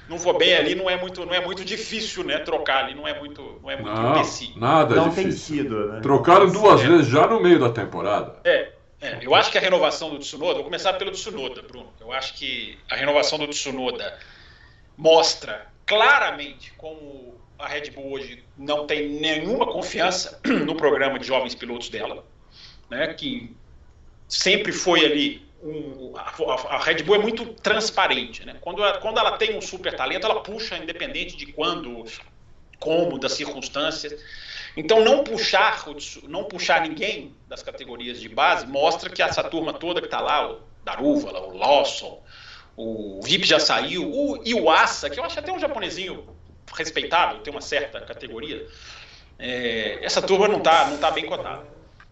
não 0.10 0.18
for 0.18 0.38
bem 0.38 0.56
ali, 0.56 0.74
não 0.74 0.90
é 0.90 0.98
muito, 0.98 1.24
não 1.24 1.34
é 1.34 1.40
muito 1.40 1.64
difícil, 1.64 2.24
né? 2.24 2.40
Trocar 2.40 2.86
ali, 2.86 2.96
não 2.96 3.08
é 3.08 3.18
muito, 3.18 3.60
não 3.62 3.70
é 3.70 3.76
muito 3.76 3.94
não, 3.94 4.60
Nada 4.60 4.96
não 4.96 5.10
difícil. 5.10 5.24
tem 5.24 5.32
sido, 5.32 5.92
né? 5.92 6.00
Trocaram 6.02 6.50
duas 6.50 6.82
é. 6.82 6.88
vezes 6.88 7.08
já 7.08 7.28
no 7.28 7.40
meio 7.40 7.60
da 7.60 7.70
temporada. 7.70 8.36
É, 8.44 8.72
é, 9.00 9.20
eu 9.22 9.36
acho 9.36 9.52
que 9.52 9.58
a 9.58 9.62
renovação 9.62 10.10
do 10.10 10.18
Tsunoda, 10.18 10.56
vou 10.56 10.64
começar 10.64 10.94
pelo 10.94 11.12
Tsunoda, 11.12 11.62
Bruno. 11.62 11.94
Eu 12.02 12.12
acho 12.12 12.34
que 12.34 12.78
a 12.90 12.96
renovação 12.96 13.38
do 13.38 13.48
Tsunoda 13.48 14.18
mostra 14.98 15.68
claramente 15.86 16.74
como 16.76 17.40
a 17.60 17.68
Red 17.68 17.92
Bull 17.92 18.12
hoje 18.14 18.44
não 18.58 18.88
tem 18.88 19.10
nenhuma 19.10 19.68
confiança 19.68 20.40
no 20.66 20.76
programa 20.76 21.20
de 21.20 21.28
jovens 21.28 21.54
pilotos 21.54 21.90
dela, 21.90 22.26
né? 22.90 23.14
Que 23.14 23.56
sempre 24.28 24.72
foi 24.72 25.06
ali 25.06 25.49
um, 25.64 26.14
a, 26.16 26.76
a, 26.76 26.84
Red 26.84 27.04
Bull 27.04 27.16
é 27.16 27.20
muito 27.20 27.46
transparente. 27.46 28.46
Né? 28.46 28.56
Quando, 28.62 28.84
ela, 28.84 28.98
quando 29.00 29.20
ela 29.20 29.38
tem 29.38 29.58
um 29.58 29.62
super 29.62 29.96
talento, 29.96 30.26
ela 30.26 30.42
puxa, 30.42 30.78
independente 30.78 31.36
de 31.36 31.48
quando, 31.48 32.06
como, 32.80 33.20
das 33.20 33.34
circunstâncias. 33.34 34.22
Então 34.78 35.04
não 35.04 35.24
puxar, 35.24 35.84
não 36.24 36.46
puxar 36.46 36.82
ninguém 36.82 37.36
das 37.48 37.62
categorias 37.62 38.20
de 38.20 38.30
base 38.30 38.68
mostra 38.68 39.10
que 39.10 39.22
essa 39.22 39.44
turma 39.44 39.74
toda 39.74 40.00
que 40.00 40.08
está 40.08 40.22
lá, 40.22 40.52
o 40.52 40.62
Daruva, 40.84 41.32
o 41.40 41.58
Lawson, 41.58 42.22
o 42.78 43.20
VIP 43.22 43.46
já 43.46 43.60
saiu, 43.60 44.10
o 44.10 44.42
Iwasa, 44.46 45.10
que 45.10 45.20
eu 45.20 45.24
acho 45.24 45.40
até 45.40 45.52
um 45.52 45.60
japonesinho 45.60 46.26
respeitável, 46.74 47.40
tem 47.40 47.52
uma 47.52 47.62
certa 47.62 48.00
categoria, 48.00 48.66
é, 49.38 50.00
essa 50.02 50.22
turma 50.22 50.48
não 50.48 50.60
está 50.60 50.88
não 50.88 50.98
tá 50.98 51.12
bem 51.12 51.26
cotada. 51.26 51.66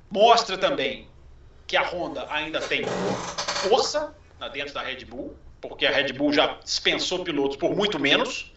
Mostra 0.10 0.58
também 0.58 1.08
que 1.67 1.75
a 1.75 1.83
Honda 1.83 2.25
ainda 2.29 2.62
tem 2.62 2.83
força 2.86 4.15
dentro 4.53 4.74
da 4.74 4.81
Red 4.81 5.03
Bull, 5.05 5.36
porque 5.62 5.86
a 5.86 5.91
Red 5.91 6.13
Bull 6.13 6.31
já 6.31 6.57
dispensou 6.63 7.24
pilotos 7.24 7.57
por 7.57 7.75
muito 7.75 8.00
menos. 8.00 8.53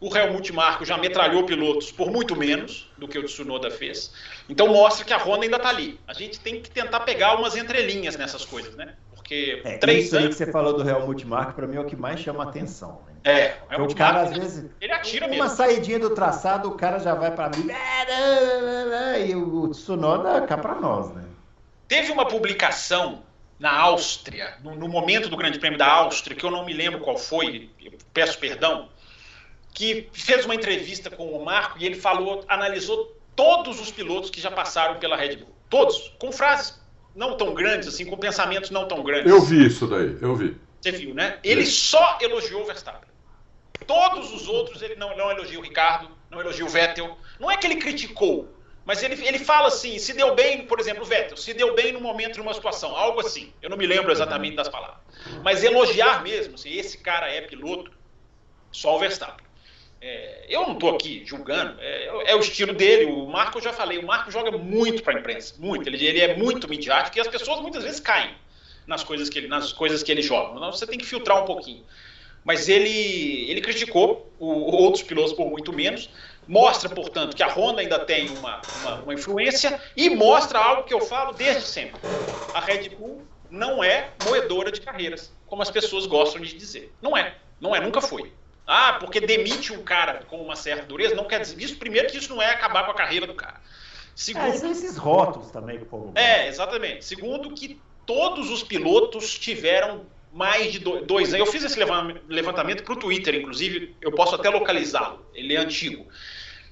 O 0.00 0.16
Helmut 0.16 0.52
Marko 0.52 0.84
já 0.84 0.96
metralhou 0.96 1.44
pilotos 1.44 1.90
por 1.90 2.10
muito 2.10 2.36
menos 2.36 2.88
do 2.96 3.08
que 3.08 3.18
o 3.18 3.24
Tsunoda 3.24 3.70
fez. 3.70 4.12
Então 4.48 4.68
mostra 4.68 5.04
que 5.04 5.12
a 5.12 5.18
Honda 5.18 5.44
ainda 5.44 5.56
está 5.56 5.68
ali. 5.70 5.98
A 6.06 6.12
gente 6.12 6.38
tem 6.38 6.60
que 6.60 6.70
tentar 6.70 7.00
pegar 7.00 7.36
umas 7.36 7.56
entrelinhas 7.56 8.16
nessas 8.16 8.44
coisas, 8.44 8.76
né? 8.76 8.94
Porque 9.14 9.60
é, 9.64 9.76
três 9.78 10.06
isso 10.06 10.16
anos... 10.16 10.26
aí 10.26 10.30
que 10.30 10.36
você 10.36 10.50
falou 10.50 10.72
do 10.72 10.88
Helmut 10.88 11.26
Marko, 11.26 11.52
para 11.52 11.66
mim 11.66 11.76
é 11.76 11.80
o 11.80 11.84
que 11.84 11.96
mais 11.96 12.20
chama 12.20 12.44
atenção. 12.44 13.02
Né? 13.24 13.32
É, 13.32 13.56
o, 13.76 13.84
o 13.84 13.94
cara 13.94 14.22
às 14.22 14.32
vezes. 14.32 14.70
Ele 14.80 14.92
atira 14.92 15.26
uma 15.26 15.30
mesmo. 15.30 15.44
Uma 15.44 15.50
saidinha 15.50 15.98
do 15.98 16.10
traçado, 16.10 16.68
o 16.68 16.76
cara 16.76 16.98
já 16.98 17.14
vai 17.14 17.32
para 17.32 17.50
mim. 17.50 17.68
E 19.28 19.34
o 19.34 19.68
Tsunoda 19.68 20.40
cá 20.46 20.56
para 20.56 20.76
nós, 20.76 21.12
né? 21.12 21.27
Teve 21.88 22.12
uma 22.12 22.26
publicação 22.26 23.24
na 23.58 23.72
Áustria, 23.72 24.56
no, 24.62 24.76
no, 24.76 24.88
momento 24.88 25.28
do 25.28 25.36
Grande 25.36 25.58
Prêmio 25.58 25.78
da 25.78 25.90
Áustria, 25.90 26.36
que 26.36 26.44
eu 26.44 26.50
não 26.50 26.64
me 26.64 26.72
lembro 26.72 27.00
qual 27.00 27.18
foi, 27.18 27.70
peço 28.12 28.38
perdão, 28.38 28.88
que 29.74 30.08
fez 30.12 30.44
uma 30.44 30.54
entrevista 30.54 31.10
com 31.10 31.32
o 31.32 31.44
Marco 31.44 31.78
e 31.78 31.86
ele 31.86 31.96
falou, 31.96 32.44
analisou 32.46 33.16
todos 33.34 33.80
os 33.80 33.90
pilotos 33.90 34.30
que 34.30 34.40
já 34.40 34.50
passaram 34.50 35.00
pela 35.00 35.16
Red 35.16 35.36
Bull. 35.36 35.54
Todos, 35.70 36.14
com 36.18 36.30
frases 36.30 36.80
não 37.14 37.36
tão 37.36 37.52
grandes, 37.54 37.88
assim, 37.88 38.04
com 38.04 38.16
pensamentos 38.16 38.70
não 38.70 38.86
tão 38.86 39.02
grandes. 39.02 39.30
Eu 39.30 39.40
vi 39.40 39.66
isso 39.66 39.86
daí, 39.86 40.16
eu 40.20 40.36
vi. 40.36 40.56
Você 40.80 40.92
viu, 40.92 41.14
né? 41.14 41.38
Ele 41.42 41.66
só 41.66 42.18
elogiou 42.20 42.62
o 42.62 42.66
Verstappen. 42.66 43.08
Todos 43.86 44.32
os 44.32 44.46
outros 44.46 44.82
ele 44.82 44.94
não, 44.94 45.16
não 45.16 45.30
elogiou 45.30 45.62
o 45.62 45.64
Ricardo, 45.64 46.10
não 46.30 46.40
elogiou 46.40 46.68
o 46.68 46.70
Vettel. 46.70 47.18
Não 47.40 47.50
é 47.50 47.56
que 47.56 47.66
ele 47.66 47.76
criticou, 47.76 48.48
mas 48.88 49.02
ele, 49.02 49.22
ele 49.22 49.38
fala 49.38 49.68
assim, 49.68 49.98
se 49.98 50.14
deu 50.14 50.34
bem, 50.34 50.64
por 50.64 50.80
exemplo, 50.80 51.02
o 51.02 51.06
Vettel, 51.06 51.36
se 51.36 51.52
deu 51.52 51.74
bem 51.74 51.92
no 51.92 52.00
momento, 52.00 52.38
numa 52.38 52.54
situação, 52.54 52.96
algo 52.96 53.20
assim. 53.20 53.52
Eu 53.60 53.68
não 53.68 53.76
me 53.76 53.86
lembro 53.86 54.10
exatamente 54.10 54.56
das 54.56 54.66
palavras. 54.66 54.96
Mas 55.44 55.62
elogiar 55.62 56.22
mesmo, 56.22 56.54
assim, 56.54 56.72
esse 56.72 56.96
cara 56.96 57.30
é 57.30 57.42
piloto, 57.42 57.92
só 58.72 58.96
o 58.96 58.98
Verstappen. 58.98 59.44
É, 60.00 60.46
eu 60.48 60.62
não 60.62 60.72
estou 60.72 60.94
aqui 60.94 61.22
julgando, 61.26 61.78
é, 61.78 62.30
é, 62.30 62.34
o 62.34 62.40
estilo 62.40 62.72
dele. 62.72 63.04
O 63.04 63.26
Marco, 63.26 63.58
eu 63.58 63.62
já 63.62 63.74
falei, 63.74 63.98
o 63.98 64.06
Marco 64.06 64.30
joga 64.30 64.50
muito 64.52 65.02
para 65.02 65.18
a 65.18 65.20
imprensa, 65.20 65.54
muito. 65.58 65.86
Ele, 65.86 66.06
ele, 66.06 66.20
é 66.22 66.34
muito 66.34 66.66
midiático 66.66 67.18
e 67.18 67.20
as 67.20 67.28
pessoas 67.28 67.60
muitas 67.60 67.84
vezes 67.84 68.00
caem 68.00 68.34
nas 68.86 69.04
coisas 69.04 69.28
que 69.28 69.38
ele, 69.38 69.48
nas 69.48 69.70
coisas 69.70 70.02
que 70.02 70.10
ele 70.10 70.22
joga. 70.22 70.56
Então, 70.56 70.72
você 70.72 70.86
tem 70.86 70.98
que 70.98 71.04
filtrar 71.04 71.42
um 71.42 71.44
pouquinho. 71.44 71.84
Mas 72.42 72.70
ele, 72.70 73.50
ele 73.50 73.60
criticou 73.60 74.32
o, 74.38 74.46
outros 74.82 75.02
pilotos 75.02 75.34
por 75.34 75.50
muito 75.50 75.74
menos. 75.74 76.08
Mostra, 76.48 76.88
portanto, 76.88 77.36
que 77.36 77.42
a 77.42 77.48
Honda 77.48 77.82
ainda 77.82 77.98
tem 77.98 78.30
uma, 78.38 78.62
uma, 78.80 78.94
uma 79.02 79.14
influência 79.14 79.78
e 79.94 80.08
mostra 80.08 80.58
algo 80.58 80.84
que 80.84 80.94
eu 80.94 81.00
falo 81.02 81.34
desde 81.34 81.62
sempre. 81.62 82.00
A 82.54 82.60
Red 82.60 82.88
Bull 82.88 83.22
não 83.50 83.84
é 83.84 84.10
moedora 84.24 84.72
de 84.72 84.80
carreiras, 84.80 85.30
como 85.46 85.60
as 85.60 85.70
pessoas 85.70 86.06
gostam 86.06 86.40
de 86.40 86.56
dizer. 86.56 86.90
Não 87.02 87.14
é. 87.14 87.36
Não 87.60 87.76
é, 87.76 87.80
nunca 87.80 88.00
foi. 88.00 88.32
Ah, 88.66 88.94
porque 88.94 89.20
demite 89.20 89.74
um 89.74 89.82
cara 89.82 90.24
com 90.26 90.40
uma 90.40 90.56
certa 90.56 90.86
dureza, 90.86 91.14
não 91.14 91.24
quer 91.24 91.40
dizer 91.40 91.60
isso. 91.62 91.76
Primeiro, 91.76 92.08
que 92.08 92.16
isso 92.16 92.34
não 92.34 92.40
é 92.40 92.50
acabar 92.50 92.84
com 92.86 92.92
a 92.92 92.94
carreira 92.94 93.26
do 93.26 93.34
cara. 93.34 93.60
Segundo, 94.14 94.48
é, 94.48 94.52
são 94.56 94.70
esses 94.70 94.96
rótulos 94.96 95.50
também 95.50 95.76
que 95.76 95.84
o 95.84 95.86
povo. 95.86 96.12
É, 96.14 96.48
exatamente. 96.48 97.04
Segundo, 97.04 97.54
que 97.54 97.80
todos 98.06 98.50
os 98.50 98.62
pilotos 98.62 99.38
tiveram 99.38 100.06
mais 100.32 100.72
de 100.72 100.78
dois 100.78 101.28
anos. 101.28 101.46
Eu 101.46 101.46
fiz 101.46 101.64
esse 101.64 101.78
levantamento 102.28 102.82
para 102.82 102.92
o 102.92 102.96
Twitter, 102.96 103.34
inclusive, 103.34 103.96
eu 104.00 104.12
posso 104.12 104.34
até 104.34 104.50
localizá-lo. 104.50 105.24
Ele 105.34 105.54
é 105.54 105.58
antigo. 105.58 106.06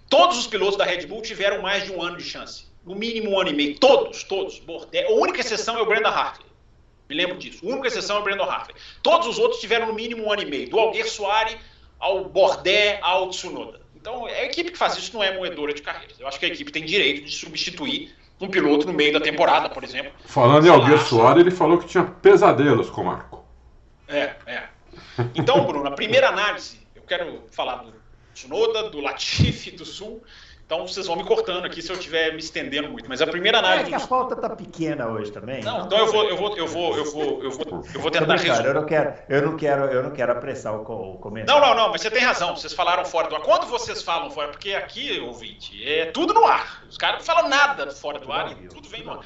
Todos 0.08 0.38
os 0.38 0.46
pilotos 0.46 0.76
da 0.76 0.84
Red 0.84 1.06
Bull 1.06 1.22
tiveram 1.22 1.62
mais 1.62 1.84
de 1.84 1.92
um 1.92 2.02
ano 2.02 2.16
de 2.16 2.24
chance. 2.24 2.66
No 2.84 2.94
mínimo 2.94 3.30
um 3.30 3.40
ano 3.40 3.50
e 3.50 3.54
meio. 3.54 3.78
Todos, 3.78 4.22
todos. 4.24 4.62
A 4.68 5.12
única 5.12 5.40
exceção 5.40 5.76
é 5.76 5.82
o 5.82 5.86
Brenda 5.86 6.08
Hartley. 6.08 6.46
Me 7.08 7.16
lembro 7.16 7.36
disso. 7.36 7.66
A 7.66 7.72
única 7.72 7.88
exceção 7.88 8.16
é 8.16 8.20
o 8.20 8.22
Brandon 8.22 8.44
Hartley. 8.44 8.76
Todos 9.02 9.28
os 9.28 9.38
outros 9.38 9.60
tiveram 9.60 9.86
no 9.86 9.92
mínimo 9.92 10.24
um 10.24 10.32
ano 10.32 10.42
e 10.42 10.46
meio. 10.46 10.68
Do 10.68 10.78
Alguer 10.78 11.06
Soares 11.06 11.56
ao 11.98 12.24
Bordé, 12.24 12.98
ao 13.00 13.30
Tsunoda. 13.30 13.80
Então, 13.94 14.28
é 14.28 14.40
a 14.40 14.44
equipe 14.44 14.70
que 14.70 14.78
faz 14.78 14.96
isso 14.96 15.12
não 15.14 15.22
é 15.22 15.36
moedora 15.36 15.72
de 15.72 15.82
carreiras. 15.82 16.18
Eu 16.18 16.28
acho 16.28 16.38
que 16.38 16.46
a 16.46 16.48
equipe 16.48 16.70
tem 16.70 16.84
direito 16.84 17.24
de 17.24 17.32
substituir 17.34 18.14
um 18.40 18.48
piloto 18.48 18.86
no 18.86 18.92
meio 18.92 19.12
da 19.12 19.20
temporada, 19.20 19.68
por 19.68 19.82
exemplo. 19.82 20.12
Falando 20.26 20.66
em 20.66 20.70
Alguer 20.70 20.98
Soares, 20.98 21.40
ele 21.40 21.50
falou 21.50 21.78
que 21.78 21.86
tinha 21.86 22.04
pesadelos 22.04 22.90
com 22.90 23.02
o 23.02 23.06
Marco. 23.06 23.44
É, 24.06 24.34
é. 24.46 24.64
Então, 25.34 25.64
Bruno, 25.64 25.88
a 25.88 25.92
primeira 25.92 26.28
análise, 26.28 26.78
eu 26.94 27.02
quero 27.02 27.44
falar 27.50 27.76
do 27.76 27.92
Tsunoda, 28.36 28.90
do 28.90 29.00
Latifi, 29.00 29.70
do 29.70 29.86
Sul. 29.86 30.22
Então 30.66 30.86
vocês 30.86 31.06
vão 31.06 31.16
me 31.16 31.24
cortando 31.24 31.64
aqui 31.64 31.80
se 31.80 31.90
eu 31.90 31.96
estiver 31.96 32.32
me 32.32 32.40
estendendo 32.40 32.90
muito. 32.90 33.08
Mas 33.08 33.22
a 33.22 33.26
primeira 33.26 33.60
análise. 33.60 33.94
É 33.94 33.96
que 33.96 34.04
a 34.04 34.06
pauta 34.06 34.36
tá 34.36 34.50
pequena 34.50 35.06
hoje 35.06 35.30
também. 35.30 35.62
Não, 35.62 35.86
então 35.86 35.96
eu 35.96 36.06
vou, 36.12 36.24
eu 36.24 36.36
vou, 36.36 36.56
eu 36.56 36.66
vou, 36.66 36.96
eu 36.96 37.04
vou, 37.04 37.42
eu 37.44 37.50
vou, 37.50 37.84
eu 37.94 38.00
vou 38.00 38.10
tentar 38.10 38.36
resumir. 38.36 38.66
Eu 38.66 38.74
não 38.74 38.84
quero, 38.84 39.14
eu 39.28 39.42
não 39.42 39.56
quero, 39.56 39.84
eu 39.84 40.02
não 40.02 40.10
quero 40.10 40.32
apressar 40.32 40.74
o, 40.74 40.82
o 40.82 41.18
comentário. 41.18 41.60
Não, 41.60 41.68
não, 41.68 41.74
não, 41.76 41.90
mas 41.90 42.02
você 42.02 42.10
tem 42.10 42.22
razão. 42.22 42.56
Vocês 42.56 42.74
falaram 42.74 43.04
fora 43.04 43.28
do 43.28 43.36
ar. 43.36 43.42
Quando 43.42 43.66
vocês 43.68 44.02
falam 44.02 44.28
fora, 44.30 44.48
porque 44.48 44.74
aqui, 44.74 45.20
ouvinte, 45.20 45.82
é 45.88 46.06
tudo 46.06 46.34
no 46.34 46.44
ar. 46.44 46.84
Os 46.90 46.98
caras 46.98 47.20
não 47.20 47.24
falam 47.24 47.48
nada 47.48 47.88
fora 47.92 48.18
do 48.18 48.30
ar 48.32 48.50
e 48.52 48.68
tudo 48.68 48.88
vem 48.88 49.04
no 49.04 49.12
ar. 49.12 49.20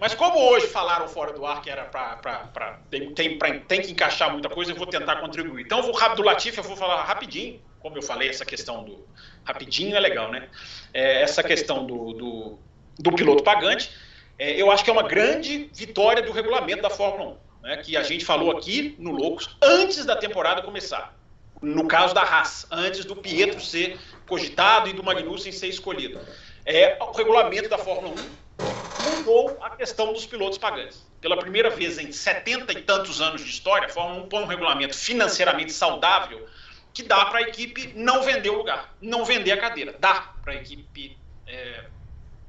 Mas 0.00 0.14
como 0.14 0.38
hoje 0.38 0.66
falaram 0.66 1.06
fora 1.08 1.32
do 1.32 1.44
ar 1.44 1.60
que 1.60 1.68
era 1.68 1.84
para. 1.84 2.80
Tem, 2.90 3.12
tem, 3.12 3.38
tem 3.38 3.82
que 3.82 3.92
encaixar 3.92 4.32
muita 4.32 4.48
coisa, 4.48 4.72
eu 4.72 4.76
vou 4.76 4.86
tentar 4.86 5.16
contribuir. 5.16 5.62
Então, 5.62 5.78
eu 5.78 5.84
vou 5.84 5.94
rápido 5.94 6.18
do 6.18 6.22
Latif, 6.22 6.56
eu 6.56 6.64
vou 6.64 6.76
falar 6.76 7.02
rapidinho, 7.04 7.60
como 7.80 7.96
eu 7.96 8.02
falei, 8.02 8.28
essa 8.28 8.44
questão 8.44 8.84
do. 8.84 9.06
Rapidinho 9.44 9.96
é 9.96 10.00
legal, 10.00 10.30
né? 10.30 10.48
É, 10.92 11.22
essa 11.22 11.42
questão 11.42 11.86
do, 11.86 12.12
do, 12.12 12.58
do 12.98 13.12
piloto 13.12 13.42
pagante. 13.42 13.90
É, 14.38 14.60
eu 14.60 14.70
acho 14.70 14.84
que 14.84 14.90
é 14.90 14.92
uma 14.92 15.02
grande 15.02 15.70
vitória 15.72 16.22
do 16.22 16.32
regulamento 16.32 16.82
da 16.82 16.88
Fórmula 16.88 17.38
1, 17.62 17.66
né, 17.66 17.76
que 17.78 17.94
a 17.94 18.02
gente 18.02 18.24
falou 18.24 18.50
aqui 18.56 18.94
no 18.98 19.10
Loucos 19.10 19.54
antes 19.62 20.04
da 20.06 20.16
temporada 20.16 20.62
começar. 20.62 21.14
No 21.60 21.86
caso 21.86 22.14
da 22.14 22.22
Haas, 22.22 22.66
antes 22.70 23.04
do 23.04 23.14
Pietro 23.16 23.60
ser 23.60 23.98
cogitado 24.26 24.88
e 24.88 24.94
do 24.94 25.02
Magnussen 25.02 25.52
ser 25.52 25.66
escolhido. 25.66 26.18
É 26.64 26.96
o 27.00 27.12
regulamento 27.12 27.68
da 27.68 27.76
Fórmula 27.76 28.14
1 28.14 29.16
mudou 29.16 29.58
a 29.60 29.70
questão 29.70 30.12
dos 30.12 30.24
pilotos 30.24 30.56
pagantes. 30.56 31.06
Pela 31.20 31.36
primeira 31.36 31.68
vez 31.68 31.98
em 31.98 32.10
70 32.10 32.72
e 32.72 32.82
tantos 32.82 33.20
anos 33.20 33.44
de 33.44 33.50
história, 33.50 33.88
a 33.88 33.90
Fórmula 33.90 34.22
1 34.24 34.28
põe 34.28 34.42
um 34.42 34.46
regulamento 34.46 34.96
financeiramente 34.96 35.72
saudável 35.72 36.46
que 36.92 37.02
dá 37.02 37.26
para 37.26 37.40
a 37.40 37.42
equipe 37.42 37.92
não 37.94 38.22
vender 38.22 38.50
o 38.50 38.58
lugar, 38.58 38.94
não 39.00 39.24
vender 39.24 39.52
a 39.52 39.56
cadeira. 39.56 39.94
Dá 39.98 40.32
para 40.42 40.52
a 40.52 40.56
equipe 40.56 41.16
é, 41.46 41.84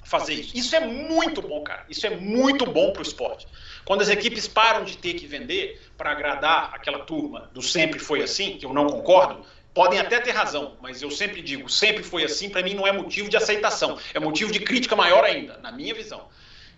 fazer 0.03 0.33
isso. 0.33 0.57
Isso 0.57 0.75
é 0.75 0.79
muito 0.79 1.41
bom, 1.41 1.61
cara. 1.63 1.85
Isso 1.89 2.05
é 2.05 2.09
muito 2.09 2.65
bom 2.65 2.91
para 2.91 2.99
o 2.99 3.03
esporte. 3.03 3.47
Quando 3.85 4.01
as 4.01 4.09
equipes 4.09 4.47
param 4.47 4.83
de 4.83 4.97
ter 4.97 5.13
que 5.13 5.27
vender 5.27 5.81
para 5.97 6.11
agradar 6.11 6.71
aquela 6.73 6.99
turma 6.99 7.49
do 7.53 7.61
sempre 7.61 7.99
foi 7.99 8.21
assim, 8.21 8.57
que 8.57 8.65
eu 8.65 8.73
não 8.73 8.87
concordo, 8.87 9.45
podem 9.73 9.99
até 9.99 10.19
ter 10.19 10.31
razão, 10.31 10.77
mas 10.81 11.01
eu 11.01 11.09
sempre 11.09 11.41
digo, 11.41 11.69
sempre 11.69 12.03
foi 12.03 12.23
assim, 12.23 12.49
para 12.49 12.61
mim 12.61 12.73
não 12.73 12.85
é 12.85 12.91
motivo 12.91 13.29
de 13.29 13.37
aceitação, 13.37 13.97
é 14.13 14.19
motivo 14.19 14.51
de 14.51 14.59
crítica 14.59 14.95
maior 14.95 15.23
ainda, 15.23 15.57
na 15.59 15.71
minha 15.71 15.93
visão. 15.93 16.27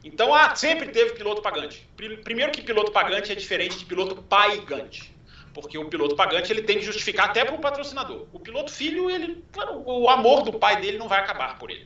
Então, 0.04 0.34
ah, 0.34 0.54
sempre 0.54 0.90
teve 0.90 1.14
piloto 1.14 1.42
pagante. 1.42 1.88
Primeiro 1.96 2.52
que 2.52 2.62
piloto 2.62 2.92
pagante 2.92 3.32
é 3.32 3.36
diferente 3.36 3.78
de 3.78 3.86
piloto 3.86 4.22
paigante 4.22 5.14
porque 5.54 5.78
o 5.78 5.86
piloto 5.86 6.16
pagante 6.16 6.52
ele 6.52 6.64
tem 6.64 6.80
que 6.80 6.86
justificar 6.86 7.30
até 7.30 7.46
para 7.46 7.56
o 7.56 7.60
patrocinador. 7.60 8.28
O 8.34 8.40
piloto 8.40 8.72
filho, 8.72 9.10
ele, 9.10 9.44
o 9.86 10.10
amor 10.10 10.44
do 10.44 10.54
pai 10.54 10.82
dele 10.82 10.98
não 10.98 11.08
vai 11.08 11.20
acabar 11.20 11.58
por 11.58 11.70
ele. 11.70 11.86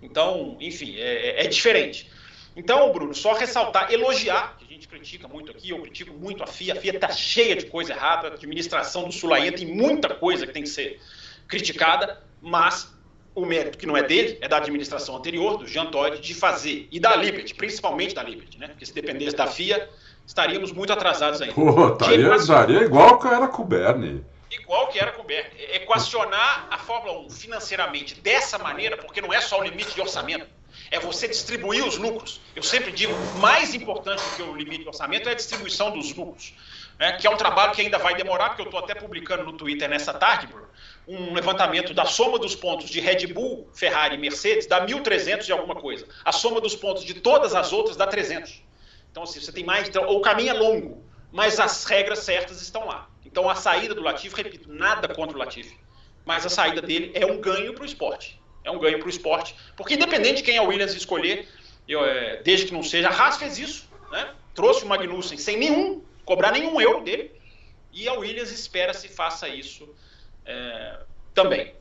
Então, 0.00 0.56
enfim, 0.60 0.96
é, 0.96 1.40
é, 1.40 1.44
é 1.44 1.48
diferente. 1.48 2.08
Então, 2.54 2.92
Bruno, 2.92 3.14
só 3.14 3.34
ressaltar, 3.34 3.92
elogiar, 3.92 4.56
que 4.58 4.64
a 4.64 4.68
gente 4.68 4.88
critica 4.88 5.28
muito 5.28 5.50
aqui, 5.50 5.70
eu 5.70 5.80
critico 5.80 6.12
muito 6.14 6.42
a 6.42 6.46
FIA, 6.46 6.74
a 6.74 6.76
FIA 6.76 6.94
está 6.94 7.10
cheia 7.10 7.54
de 7.54 7.66
coisa 7.66 7.92
errada, 7.92 8.28
a 8.28 8.32
administração 8.32 9.04
do 9.04 9.12
Sulaia 9.12 9.52
tem 9.52 9.66
muita 9.66 10.14
coisa 10.14 10.46
que 10.46 10.52
tem 10.52 10.62
que 10.62 10.68
ser 10.68 11.00
criticada, 11.46 12.22
mas 12.40 12.92
o 13.34 13.46
mérito 13.46 13.78
que 13.78 13.86
não 13.86 13.96
é 13.96 14.02
dele, 14.02 14.38
é 14.40 14.48
da 14.48 14.56
administração 14.56 15.16
anterior, 15.16 15.58
do 15.58 15.66
Jean 15.68 15.86
Todt, 15.86 16.20
de 16.20 16.34
fazer, 16.34 16.88
e 16.90 16.98
da 16.98 17.14
Liberty, 17.14 17.54
principalmente 17.54 18.14
da 18.14 18.22
Liberty, 18.22 18.58
né? 18.58 18.68
Porque 18.68 18.84
se 18.84 18.92
dependesse 18.92 19.36
da 19.36 19.46
FIA, 19.46 19.88
estaríamos 20.28 20.70
muito 20.72 20.92
atrasados 20.92 21.40
ainda. 21.40 21.54
Pô, 21.54 21.88
estaria, 21.88 22.34
estaria 22.34 22.82
igual 22.82 23.18
que 23.18 23.26
era 23.26 23.48
com 23.48 23.62
o 23.62 23.64
Bernie. 23.64 24.22
Igual 24.50 24.88
que 24.88 24.98
era 24.98 25.10
com 25.12 25.22
o 25.22 25.24
Bernie. 25.24 25.50
Equacionar 25.72 26.68
a 26.70 26.76
Fórmula 26.76 27.20
1 27.20 27.30
financeiramente 27.30 28.14
dessa 28.20 28.58
maneira, 28.58 28.98
porque 28.98 29.22
não 29.22 29.32
é 29.32 29.40
só 29.40 29.58
o 29.58 29.64
limite 29.64 29.94
de 29.94 30.00
orçamento, 30.00 30.46
é 30.90 31.00
você 31.00 31.26
distribuir 31.26 31.84
os 31.84 31.96
lucros. 31.96 32.42
Eu 32.54 32.62
sempre 32.62 32.92
digo, 32.92 33.14
mais 33.38 33.74
importante 33.74 34.22
do 34.22 34.36
que 34.36 34.42
o 34.42 34.54
limite 34.54 34.82
de 34.82 34.88
orçamento 34.88 35.28
é 35.30 35.32
a 35.32 35.34
distribuição 35.34 35.90
dos 35.90 36.14
lucros. 36.14 36.52
né, 36.98 37.12
que 37.12 37.26
é 37.26 37.30
um 37.30 37.36
trabalho 37.36 37.72
que 37.72 37.80
ainda 37.80 37.96
vai 37.96 38.14
demorar, 38.14 38.50
porque 38.50 38.62
eu 38.62 38.66
estou 38.66 38.80
até 38.80 38.94
publicando 38.94 39.44
no 39.44 39.54
Twitter 39.54 39.88
nessa 39.88 40.12
tarde, 40.12 40.46
Bruno, 40.48 40.68
um 41.06 41.32
levantamento 41.32 41.94
da 41.94 42.04
soma 42.04 42.38
dos 42.38 42.54
pontos 42.54 42.90
de 42.90 43.00
Red 43.00 43.28
Bull, 43.28 43.70
Ferrari 43.72 44.16
e 44.16 44.18
Mercedes 44.18 44.66
dá 44.66 44.84
1.300 44.84 45.48
e 45.48 45.52
alguma 45.52 45.74
coisa. 45.74 46.06
A 46.22 46.32
soma 46.32 46.60
dos 46.60 46.76
pontos 46.76 47.04
de 47.04 47.14
todas 47.14 47.54
as 47.54 47.72
outras 47.72 47.96
dá 47.96 48.06
300. 48.06 48.67
Então, 49.10 49.22
assim, 49.22 49.40
você 49.40 49.52
tem 49.52 49.64
mais. 49.64 49.88
Então, 49.88 50.08
o 50.08 50.20
caminho 50.20 50.50
é 50.50 50.52
longo, 50.52 51.04
mas 51.32 51.58
as 51.58 51.84
regras 51.84 52.20
certas 52.20 52.60
estão 52.62 52.86
lá. 52.86 53.08
Então, 53.24 53.48
a 53.48 53.54
saída 53.54 53.94
do 53.94 54.02
Latifi, 54.02 54.34
repito, 54.36 54.72
nada 54.72 55.08
contra 55.08 55.36
o 55.36 55.38
Latifi, 55.38 55.78
mas 56.24 56.46
a 56.46 56.48
saída 56.48 56.80
dele 56.80 57.12
é 57.14 57.26
um 57.26 57.40
ganho 57.40 57.74
para 57.74 57.82
o 57.82 57.86
esporte. 57.86 58.40
É 58.64 58.70
um 58.70 58.78
ganho 58.78 58.98
para 58.98 59.06
o 59.06 59.10
esporte, 59.10 59.54
porque 59.76 59.94
independente 59.94 60.38
de 60.38 60.42
quem 60.42 60.58
a 60.58 60.62
Williams 60.62 60.94
escolher, 60.94 61.48
eu, 61.86 62.04
é, 62.04 62.42
desde 62.42 62.66
que 62.66 62.72
não 62.72 62.82
seja, 62.82 63.08
a 63.08 63.12
Haas 63.12 63.38
fez 63.38 63.58
isso, 63.58 63.88
né? 64.10 64.34
trouxe 64.54 64.84
o 64.84 64.88
Magnussen 64.88 65.38
sem 65.38 65.56
nenhum, 65.56 66.02
cobrar 66.24 66.52
nenhum 66.52 66.80
euro 66.80 67.02
dele, 67.02 67.30
e 67.92 68.08
a 68.08 68.12
Williams 68.12 68.50
espera 68.50 68.92
se 68.92 69.08
faça 69.08 69.48
isso 69.48 69.88
é, 70.44 71.00
também. 71.32 71.74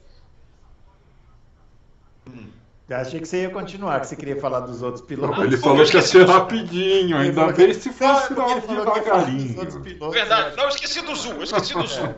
Eu 2.89 2.97
achei 2.97 3.19
que 3.19 3.27
você 3.27 3.41
ia 3.41 3.49
continuar, 3.49 3.99
que 3.99 4.07
você 4.07 4.15
queria 4.15 4.39
falar 4.39 4.61
dos 4.61 4.81
outros 4.81 5.03
pilotos. 5.03 5.43
Ele 5.43 5.57
falou 5.57 5.85
que 5.85 5.97
ia 5.97 6.01
ser 6.01 6.25
rapidinho, 6.25 7.17
ainda 7.17 7.51
bem 7.51 7.73
se 7.73 7.91
fosse 7.91 8.33
não, 8.33 8.59
devagarinho. 8.61 10.09
Verdade, 10.09 10.55
não, 10.55 10.63
eu 10.63 10.69
esqueci 10.69 11.01
do 11.01 11.13
Zul, 11.13 11.33
eu 11.33 11.43
esqueci 11.43 11.73
do 11.73 11.85
Zul. 11.85 12.15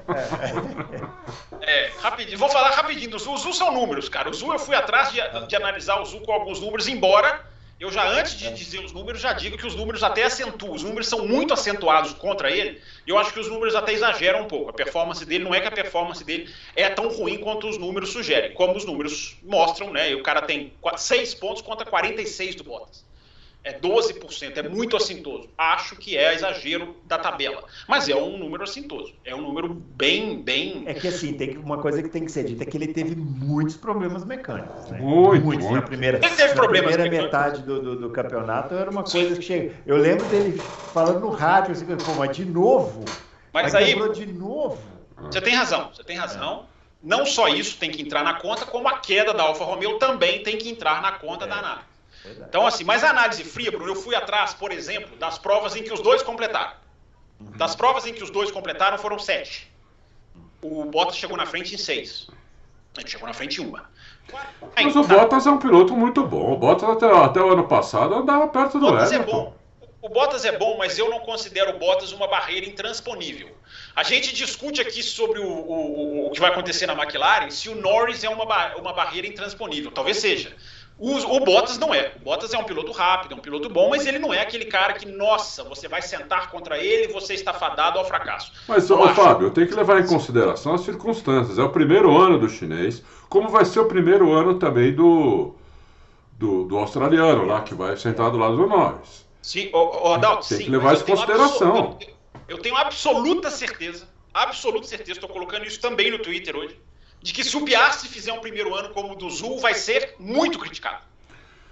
É, 1.61 1.87
é, 1.87 1.91
rapidinho, 1.99 2.37
vou 2.37 2.49
falar 2.49 2.69
rapidinho 2.69 3.09
do 3.09 3.17
Zul. 3.17 3.33
O 3.33 3.37
Zul 3.37 3.53
são 3.53 3.73
números, 3.73 4.09
cara. 4.09 4.29
O 4.29 4.33
Zul 4.33 4.53
eu 4.53 4.59
fui 4.59 4.75
atrás 4.75 5.11
de, 5.11 5.19
de 5.47 5.55
analisar 5.55 5.99
o 6.01 6.05
Zul 6.05 6.21
com 6.21 6.31
alguns 6.31 6.61
números, 6.61 6.87
embora 6.87 7.43
eu 7.79 7.91
já, 7.91 8.07
antes 8.07 8.37
de 8.37 8.51
dizer 8.53 8.83
os 8.83 8.91
números, 8.91 9.21
já 9.21 9.31
digo 9.31 9.57
que 9.57 9.65
os 9.65 9.73
números 9.73 10.03
até 10.03 10.23
acentuam. 10.23 10.73
Os 10.73 10.83
números 10.83 11.07
são 11.07 11.25
muito 11.25 11.53
acentuados 11.53 12.13
contra 12.13 12.51
ele. 12.51 12.81
E 13.07 13.09
eu 13.09 13.17
acho 13.17 13.31
que 13.31 13.39
os 13.39 13.47
números 13.47 13.73
até 13.73 13.93
exageram 13.93 14.41
um 14.41 14.47
pouco. 14.47 14.69
A 14.69 14.73
performance 14.73 15.25
dele 15.25 15.45
não 15.45 15.55
é 15.55 15.61
que 15.61 15.67
a 15.67 15.71
performance 15.71 16.23
dele 16.23 16.53
é 16.75 16.89
tão 16.89 17.07
ruim 17.07 17.37
quanto 17.37 17.69
os 17.69 17.77
números 17.77 18.09
sugerem. 18.11 18.53
Como 18.53 18.75
os 18.75 18.83
números 18.83 19.37
mostram, 19.41 19.91
né? 19.91 20.11
E 20.11 20.15
o 20.15 20.23
cara 20.23 20.41
tem 20.41 20.73
6 20.97 21.35
pontos 21.35 21.61
contra 21.61 21.85
46 21.85 22.55
do 22.55 22.65
Bottas 22.65 23.08
é 23.63 23.77
12%, 23.77 24.57
é 24.57 24.69
muito 24.69 24.95
assintoso. 24.95 25.49
Acho 25.57 25.95
que 25.95 26.17
é 26.17 26.33
exagero 26.33 26.95
da 27.05 27.17
tabela, 27.17 27.63
mas 27.87 28.07
é 28.07 28.15
um 28.15 28.37
número 28.37 28.63
assintoso. 28.63 29.13
É 29.25 29.35
um 29.35 29.41
número 29.41 29.69
bem, 29.69 30.41
bem. 30.41 30.83
É 30.85 30.93
que 30.93 31.07
assim, 31.07 31.33
tem 31.33 31.57
uma 31.57 31.77
coisa 31.77 32.01
que 32.01 32.09
tem 32.09 32.23
que 32.23 32.31
ser 32.31 32.45
dita 32.45 32.63
é 32.63 32.65
que 32.65 32.77
ele 32.77 32.87
teve 32.87 33.15
muitos 33.15 33.75
problemas 33.75 34.23
mecânicos. 34.23 34.89
Né? 34.89 34.99
Muito, 34.99 35.45
muitos. 35.45 35.65
Muito. 35.65 35.81
Na 35.81 35.87
primeira, 35.87 36.17
ele 36.17 36.35
teve 36.35 36.53
na 36.53 36.53
problemas 36.53 36.95
primeira 36.95 37.23
metade 37.23 37.61
do, 37.63 37.81
do, 37.81 37.95
do, 37.97 38.09
campeonato 38.11 38.73
era 38.73 38.89
uma 38.89 39.03
coisa 39.03 39.35
que 39.35 39.41
chega. 39.41 39.75
Eu 39.85 39.97
lembro 39.97 40.25
dele 40.27 40.57
falando 40.93 41.19
no 41.19 41.29
rádio, 41.29 41.73
assim, 41.73 41.85
pô, 41.85 42.13
mas 42.17 42.35
de 42.35 42.45
novo. 42.45 43.03
Mas 43.53 43.75
aí. 43.75 43.93
de 44.13 44.25
novo. 44.27 44.79
Você 45.23 45.41
tem 45.41 45.53
razão, 45.53 45.89
você 45.93 46.03
tem 46.03 46.17
razão. 46.17 46.65
Não 47.03 47.25
só 47.25 47.47
isso 47.47 47.77
tem 47.77 47.91
que 47.91 48.01
entrar 48.01 48.23
na 48.23 48.35
conta, 48.35 48.65
como 48.65 48.87
a 48.87 48.99
queda 48.99 49.33
da 49.33 49.43
Alfa 49.43 49.63
Romeo 49.63 49.97
também 49.99 50.43
tem 50.43 50.57
que 50.57 50.69
entrar 50.69 51.01
na 51.01 51.13
conta 51.13 51.45
é. 51.45 51.47
da 51.47 51.55
análise. 51.55 51.88
Então, 52.25 52.67
assim, 52.67 52.83
mas 52.83 53.03
a 53.03 53.09
análise 53.09 53.43
fria, 53.43 53.71
Bruno, 53.71 53.87
eu 53.87 53.95
fui 53.95 54.15
atrás, 54.15 54.53
por 54.53 54.71
exemplo, 54.71 55.15
das 55.17 55.37
provas 55.37 55.75
em 55.75 55.83
que 55.83 55.93
os 55.93 56.01
dois 56.01 56.21
completaram. 56.21 56.73
Das 57.39 57.75
provas 57.75 58.05
em 58.05 58.13
que 58.13 58.23
os 58.23 58.29
dois 58.29 58.51
completaram 58.51 58.97
foram 58.97 59.17
sete. 59.17 59.71
O 60.61 60.85
Bottas 60.85 61.15
chegou 61.15 61.37
na 61.37 61.45
frente 61.45 61.73
em 61.73 61.77
seis. 61.77 62.27
Ele 62.97 63.07
chegou 63.07 63.27
na 63.27 63.33
frente 63.33 63.61
em 63.61 63.65
uma. 63.65 63.89
Mas 64.75 64.95
o 64.95 65.03
Bottas 65.03 65.47
é 65.47 65.49
um 65.49 65.57
piloto 65.57 65.95
muito 65.95 66.25
bom. 66.25 66.53
O 66.53 66.57
Bottas 66.57 66.89
até, 66.89 67.09
até 67.09 67.41
o 67.41 67.49
ano 67.49 67.67
passado 67.67 68.13
andava 68.13 68.47
perto 68.47 68.79
do 68.79 68.87
Bottas 68.87 69.11
Hamilton. 69.11 69.31
É 69.31 69.33
bom. 69.33 69.59
O 70.01 70.07
Bottas 70.07 70.45
é 70.45 70.57
bom, 70.57 70.77
mas 70.77 70.97
eu 70.97 71.09
não 71.09 71.19
considero 71.19 71.75
o 71.75 71.79
Bottas 71.79 72.11
uma 72.13 72.27
barreira 72.27 72.65
intransponível. 72.65 73.49
A 73.95 74.03
gente 74.03 74.33
discute 74.33 74.79
aqui 74.79 75.03
sobre 75.03 75.39
o, 75.39 75.47
o, 75.47 76.27
o 76.27 76.31
que 76.31 76.39
vai 76.39 76.51
acontecer 76.51 76.85
na 76.85 76.93
McLaren 76.93 77.49
se 77.49 77.67
o 77.69 77.75
Norris 77.75 78.23
é 78.23 78.29
uma, 78.29 78.75
uma 78.75 78.93
barreira 78.93 79.27
intransponível. 79.27 79.91
Talvez 79.91 80.17
seja. 80.17 80.55
O, 80.99 81.15
o, 81.15 81.39
Bottas 81.45 81.77
não 81.77 81.95
é. 81.95 82.11
O 82.17 82.25
Bottas 82.25 82.53
é 82.53 82.57
um 82.57 82.65
piloto 82.65 82.91
rápido, 82.91 83.33
é 83.33 83.37
um 83.37 83.39
piloto 83.39 83.69
bom, 83.69 83.89
mas 83.89 84.05
ele 84.05 84.19
não 84.19 84.33
é 84.33 84.41
aquele 84.41 84.65
cara 84.65 84.93
que, 84.93 85.05
nossa, 85.05 85.63
você 85.63 85.87
vai 85.87 86.01
sentar 86.01 86.51
contra 86.51 86.77
ele 86.77 87.05
e 87.05 87.13
você 87.13 87.33
está 87.33 87.53
fadado 87.53 87.97
ao 87.97 88.03
fracasso. 88.03 88.51
Mas, 88.67 88.91
ô, 88.91 89.07
Fábio, 89.09 89.47
eu 89.47 89.51
tenho 89.51 89.67
que 89.67 89.73
levar 89.73 90.01
em 90.01 90.05
consideração 90.05 90.73
as 90.73 90.81
circunstâncias. 90.81 91.57
É 91.57 91.63
o 91.63 91.69
primeiro 91.69 92.17
ano 92.17 92.37
do 92.37 92.49
chinês, 92.49 93.01
como 93.29 93.47
vai 93.47 93.63
ser 93.63 93.79
o 93.79 93.85
primeiro 93.85 94.33
ano 94.33 94.59
também 94.59 94.93
do, 94.93 95.55
do, 96.33 96.65
do 96.65 96.77
australiano 96.77 97.45
lá, 97.45 97.61
que 97.61 97.73
vai 97.73 97.95
sentar 97.95 98.29
do 98.29 98.37
lado 98.37 98.57
do 98.57 98.67
Norris. 98.67 99.25
Sim, 99.41 99.71
Adalto, 100.13 100.49
tem 100.49 100.57
sim, 100.57 100.65
que 100.65 100.69
levar 100.69 100.95
isso 100.95 101.03
em 101.03 101.15
consideração. 101.15 101.97
Eu, 102.01 102.09
eu 102.49 102.57
tenho 102.57 102.75
absoluta 102.75 103.49
certeza, 103.49 104.05
absoluta 104.33 104.85
certeza, 104.85 105.13
estou 105.13 105.29
colocando 105.29 105.65
isso 105.65 105.79
também 105.79 106.11
no 106.11 106.19
Twitter 106.19 106.57
hoje 106.57 106.77
de 107.21 107.33
que 107.33 107.43
se 107.43 107.55
o 107.55 107.65
Piastri 107.65 108.07
fizer 108.07 108.31
um 108.33 108.39
primeiro 108.39 108.73
ano 108.73 108.89
como 108.89 109.13
o 109.13 109.15
do 109.15 109.29
Zul, 109.29 109.59
vai 109.59 109.73
ser 109.73 110.15
muito 110.19 110.57
criticado. 110.57 111.09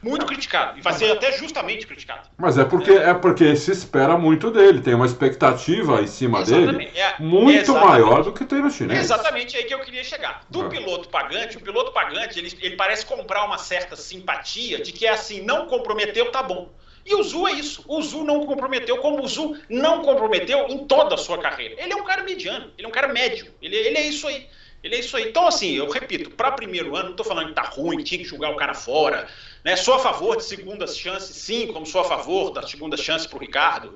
Muito 0.01 0.27
criticado. 0.27 0.77
E 0.77 0.81
vai 0.81 0.93
ser 0.93 1.12
até 1.12 1.31
justamente 1.31 1.88
criticado. 1.88 2.29
Mas 2.38 2.57
é 2.57 2.63
porque 2.63 2.91
é, 2.91 3.10
é 3.10 3.13
porque 3.15 3.55
se 3.55 3.71
espera 3.71 4.15
muito 4.15 4.51
dele. 4.51 4.79
Tem 4.79 4.93
uma 4.93 5.07
expectativa 5.07 6.01
em 6.01 6.07
cima 6.07 6.41
exatamente. 6.41 6.91
dele 6.91 6.99
é, 6.99 7.15
muito 7.19 7.73
maior 7.73 8.23
do 8.23 8.31
que 8.31 8.45
tem 8.45 8.62
no 8.62 8.69
chinês. 8.69 8.99
exatamente 8.99 9.57
aí 9.57 9.63
que 9.63 9.73
eu 9.73 9.79
queria 9.79 10.03
chegar. 10.03 10.43
Do 10.49 10.65
é. 10.65 10.69
piloto 10.69 11.10
pagante, 11.10 11.57
o 11.57 11.62
piloto 11.62 11.91
pagante, 11.91 12.38
ele, 12.38 12.55
ele 12.62 12.75
parece 12.75 13.05
comprar 13.05 13.43
uma 13.43 13.57
certa 13.57 13.95
simpatia 13.95 14.79
de 14.81 14.91
que 14.91 15.07
é 15.07 15.10
assim, 15.10 15.41
não 15.41 15.65
comprometeu, 15.65 16.31
tá 16.31 16.43
bom. 16.43 16.69
E 17.03 17.15
o 17.15 17.23
Zu 17.23 17.47
é 17.47 17.53
isso. 17.53 17.83
O 17.88 18.01
Zu 18.01 18.23
não 18.23 18.45
comprometeu, 18.45 18.97
como 18.97 19.23
o 19.23 19.27
Zu 19.27 19.57
não 19.69 20.03
comprometeu 20.03 20.67
em 20.67 20.86
toda 20.86 21.15
a 21.15 21.17
sua 21.17 21.39
carreira. 21.39 21.75
Ele 21.81 21.93
é 21.93 21.95
um 21.95 22.03
cara 22.03 22.21
mediano, 22.21 22.71
ele 22.77 22.86
é 22.86 22.88
um 22.88 22.91
cara 22.91 23.07
médio. 23.07 23.51
Ele, 23.62 23.75
ele 23.75 23.97
é 23.97 24.05
isso 24.05 24.27
aí. 24.27 24.45
Ele 24.84 24.96
é 24.96 25.00
isso 25.00 25.18
aí. 25.18 25.30
Então, 25.30 25.48
assim, 25.48 25.74
eu 25.74 25.90
repito, 25.90 26.30
para 26.32 26.52
primeiro 26.52 26.96
ano, 26.96 27.06
não 27.06 27.12
estou 27.12 27.26
falando 27.26 27.48
que 27.48 27.54
tá 27.54 27.63
ruim, 27.63 28.04
tinha 28.04 28.20
que 28.20 28.26
jogar 28.26 28.52
o 28.52 28.56
cara 28.56 28.74
fora. 28.74 29.28
Né? 29.63 29.76
Sou 29.76 29.96
a 29.96 30.00
favor 30.00 30.38
de 30.38 30.44
segundas 30.44 30.98
chances, 30.98 31.36
sim, 31.36 31.68
como 31.68 31.86
sou 31.86 32.02
a 32.02 32.04
favor 32.04 32.52
da 32.52 32.66
segunda 32.66 32.96
chance 32.96 33.28
para 33.28 33.38
o 33.38 33.42
Ricardo. 33.42 33.96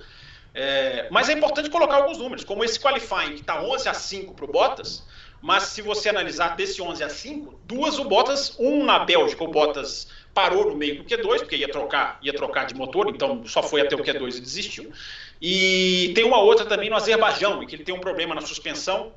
É, 0.54 1.08
mas 1.10 1.30
é 1.30 1.34
importante 1.34 1.70
colocar 1.70 1.98
alguns 1.98 2.18
números, 2.18 2.44
como 2.44 2.64
esse 2.64 2.80
qualifying 2.80 3.36
que 3.36 3.42
está 3.42 3.62
11 3.62 3.88
a 3.88 3.94
5 3.94 4.34
para 4.34 4.46
o 4.46 4.48
Bottas, 4.50 5.04
mas 5.42 5.64
se 5.64 5.82
você 5.82 6.10
analisar 6.10 6.56
desse 6.56 6.82
11 6.82 7.04
a 7.04 7.10
5, 7.10 7.60
duas 7.66 7.98
o 7.98 8.04
Bottas, 8.04 8.56
um 8.60 8.84
na 8.84 9.00
Bélgica, 9.00 9.44
o 9.44 9.48
Bottas 9.48 10.08
parou 10.34 10.70
no 10.70 10.76
meio 10.76 10.98
do 10.98 11.04
Q2, 11.04 11.40
porque 11.40 11.56
ia 11.56 11.70
trocar, 11.70 12.20
ia 12.22 12.34
trocar 12.34 12.66
de 12.66 12.76
motor, 12.76 13.10
então 13.10 13.46
só 13.46 13.64
foi 13.64 13.82
até 13.82 13.96
o 13.96 14.00
Q2 14.00 14.38
e 14.38 14.42
desistiu. 14.42 14.92
E 15.42 16.12
tem 16.14 16.24
uma 16.24 16.40
outra 16.40 16.66
também 16.66 16.90
no 16.90 16.96
Azerbaijão, 16.96 17.64
em 17.64 17.68
que 17.68 17.76
ele 17.76 17.84
tem 17.84 17.96
um 17.96 18.00
problema 18.00 18.36
na 18.36 18.42
suspensão, 18.42 19.14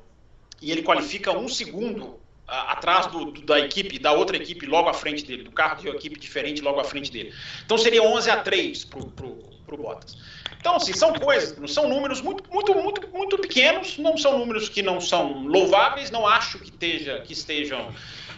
e 0.61 0.71
ele 0.71 0.83
qualifica 0.83 1.31
um 1.31 1.47
segundo 1.47 2.19
atrás 2.47 3.07
do, 3.07 3.31
do, 3.31 3.41
da 3.41 3.59
equipe, 3.59 3.97
da 3.97 4.11
outra 4.11 4.37
equipe 4.37 4.65
logo 4.65 4.87
à 4.87 4.93
frente 4.93 5.25
dele, 5.25 5.43
do 5.43 5.51
carro 5.51 5.81
de 5.81 5.87
uma 5.87 5.95
equipe 5.95 6.19
diferente 6.19 6.61
logo 6.61 6.79
à 6.79 6.83
frente 6.83 7.11
dele. 7.11 7.33
Então 7.65 7.77
seria 7.77 8.03
11 8.03 8.29
a 8.29 8.37
3 8.37 8.85
para 8.85 8.99
o 8.99 9.77
Bottas. 9.77 10.17
Então, 10.59 10.77
assim, 10.77 10.93
são 10.93 11.13
coisas, 11.13 11.71
são 11.71 11.87
números 11.87 12.21
muito, 12.21 12.43
muito, 12.51 12.73
muito, 12.73 13.07
muito 13.09 13.37
pequenos, 13.37 13.99
não 13.99 14.17
são 14.17 14.39
números 14.39 14.67
que 14.67 14.81
não 14.81 14.99
são 14.99 15.45
louváveis, 15.45 16.09
não 16.09 16.25
acho 16.25 16.57
que, 16.57 16.71
esteja, 16.71 17.19
que 17.19 17.33
estejam, 17.33 17.93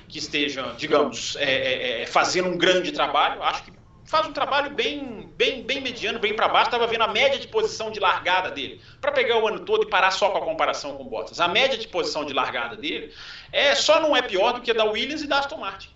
que 0.10 0.17
estejam, 0.19 0.75
digamos, 0.75 1.38
é, 1.38 1.45
é, 1.45 2.01
é 2.01 2.06
fazendo 2.06 2.49
um 2.49 2.58
grande 2.58 2.91
trabalho, 2.91 3.41
acho 3.43 3.63
que 3.63 3.71
faz 4.08 4.26
um 4.26 4.32
trabalho 4.32 4.72
bem, 4.72 5.30
bem, 5.38 5.62
bem 5.62 5.82
mediano, 5.82 6.17
bem 6.17 6.34
para 6.34 6.48
baixo. 6.48 6.70
Estava 6.70 6.88
vendo 6.88 7.04
a 7.04 7.08
média 7.10 7.38
de 7.38 7.48
posição 7.48 7.91
de 7.91 8.00
largada 8.00 8.50
dele, 8.50 8.82
para 9.00 9.12
pegar 9.12 9.38
o 9.38 9.48
ano 9.48 9.60
todo 9.60 9.84
e 9.84 9.89
parar 9.89 10.12
só 10.12 10.30
com 10.30 10.38
a 10.39 10.41
comparação 10.41 10.96
com 10.96 11.04
o 11.04 11.10
Bottas. 11.10 11.39
A 11.39 11.48
média 11.48 11.78
de 11.78 11.88
posição 11.88 12.26
de 12.26 12.34
largada 12.34 12.76
dele 12.76 13.13
é 13.52 13.76
só 13.76 14.00
não 14.00 14.15
é 14.15 14.22
pior 14.22 14.54
do 14.54 14.62
que 14.62 14.72
a 14.72 14.74
da 14.74 14.86
Williams 14.86 15.22
e 15.22 15.28
da 15.28 15.39
Aston 15.39 15.58
Martin. 15.58 15.89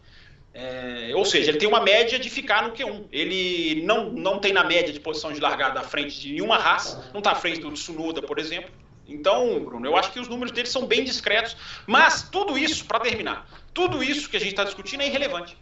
É, 0.54 1.12
ou 1.16 1.24
seja, 1.24 1.50
ele 1.50 1.58
tem 1.58 1.68
uma 1.68 1.80
média 1.80 2.20
de 2.20 2.30
ficar 2.30 2.64
no 2.64 2.74
Q1. 2.74 3.06
Ele 3.12 3.82
não, 3.84 4.10
não 4.12 4.40
tem 4.40 4.52
na 4.52 4.66
média 4.66 4.92
de 4.92 5.00
posição 5.00 5.32
de 5.32 5.40
largada 5.40 5.80
à 5.80 5.84
frente 5.84 6.20
de 6.20 6.34
nenhuma 6.34 6.58
raça, 6.58 7.10
não 7.14 7.20
está 7.20 7.32
à 7.32 7.36
frente 7.36 7.62
do 7.62 7.72
Tsunoda, 7.72 8.22
por 8.22 8.38
exemplo. 8.38 8.70
Então, 9.08 9.64
Bruno, 9.64 9.86
eu 9.86 9.96
acho 9.96 10.12
que 10.12 10.20
os 10.20 10.28
números 10.28 10.52
dele 10.52 10.68
são 10.68 10.86
bem 10.86 11.04
discretos, 11.04 11.56
mas 11.88 12.30
tudo 12.30 12.58
isso, 12.58 12.86
para 12.86 13.00
terminar, 13.00 13.48
tudo 13.74 14.04
isso 14.04 14.30
que 14.30 14.38
a 14.38 14.40
gente 14.40 14.52
está 14.52 14.64
discutindo 14.64 15.02
é 15.02 15.08
irrelevante. 15.08 15.58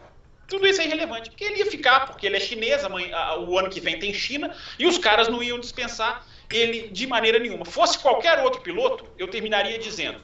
Tudo 0.50 0.66
isso 0.66 0.82
é 0.82 0.84
irrelevante, 0.84 1.30
porque 1.30 1.44
ele 1.44 1.60
ia 1.60 1.66
ficar, 1.66 2.06
porque 2.06 2.26
ele 2.26 2.36
é 2.36 2.40
chinês, 2.40 2.82
o 2.84 3.56
ano 3.56 3.70
que 3.70 3.80
vem 3.80 3.98
tem 3.98 4.12
China, 4.12 4.54
e 4.78 4.86
os 4.86 4.98
caras 4.98 5.28
não 5.28 5.40
iam 5.40 5.60
dispensar 5.60 6.26
ele 6.52 6.88
de 6.88 7.06
maneira 7.06 7.38
nenhuma. 7.38 7.64
Fosse 7.64 7.98
qualquer 7.98 8.40
outro 8.40 8.60
piloto, 8.60 9.06
eu 9.16 9.28
terminaria 9.28 9.78
dizendo: 9.78 10.20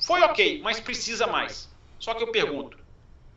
foi 0.00 0.22
ok, 0.22 0.60
mas 0.62 0.80
precisa 0.80 1.26
mais. 1.26 1.70
Só 1.98 2.14
que 2.14 2.22
eu 2.22 2.32
pergunto: 2.32 2.78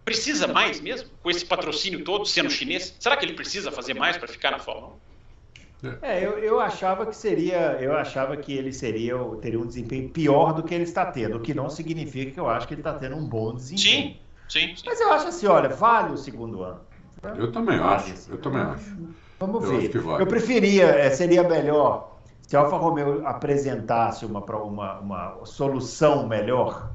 precisa 0.05 0.47
mais 0.47 0.79
mesmo? 0.79 1.09
Com 1.21 1.29
esse 1.29 1.45
patrocínio 1.45 2.03
todo, 2.03 2.25
sendo 2.25 2.49
chinês? 2.49 2.95
Será 2.97 3.17
que 3.17 3.25
ele 3.25 3.33
precisa 3.33 3.69
fazer 3.69 3.93
mais 3.93 4.17
para 4.17 4.29
ficar 4.29 4.51
na 4.51 4.59
Fórmula 4.59 4.93
1? 4.93 5.05
É, 6.01 6.25
eu, 6.25 6.39
eu 6.39 6.59
achava 6.59 7.05
que 7.05 7.15
seria, 7.15 7.77
eu 7.79 7.93
achava 7.93 8.37
que 8.37 8.53
ele 8.53 8.71
seria, 8.71 9.15
teria 9.41 9.59
um 9.59 9.67
desempenho 9.67 10.09
pior 10.09 10.53
do 10.53 10.63
que 10.63 10.73
ele 10.73 10.85
está 10.85 11.05
tendo, 11.05 11.37
o 11.37 11.41
que 11.41 11.53
não 11.53 11.69
significa 11.69 12.31
que 12.31 12.39
eu 12.39 12.49
acho 12.49 12.67
que 12.67 12.73
ele 12.73 12.81
está 12.81 12.93
tendo 12.93 13.17
um 13.17 13.27
bom 13.27 13.53
desempenho. 13.53 14.13
Sim, 14.13 14.19
Sim, 14.49 14.75
sim. 14.75 14.83
Mas 14.85 14.99
eu 15.01 15.11
acho 15.11 15.27
assim, 15.27 15.47
olha, 15.47 15.69
vale 15.69 16.13
o 16.13 16.17
segundo 16.17 16.63
ano. 16.63 16.81
Eu 17.37 17.51
também 17.51 17.79
vale 17.79 17.95
acho, 17.95 18.31
eu 18.31 18.37
também 18.37 18.61
acho. 18.61 18.95
Vamos 19.39 19.63
eu 19.63 19.77
ver. 19.77 19.97
Vale. 19.99 20.23
Eu 20.23 20.27
preferia, 20.27 20.85
é, 20.85 21.09
seria 21.09 21.43
melhor 21.43 22.15
se 22.47 22.55
a 22.55 22.59
Alfa 22.59 22.77
Romeo 22.77 23.25
apresentasse 23.25 24.25
uma, 24.25 24.39
uma, 24.39 24.99
uma 24.99 25.45
solução 25.45 26.27
melhor, 26.27 26.91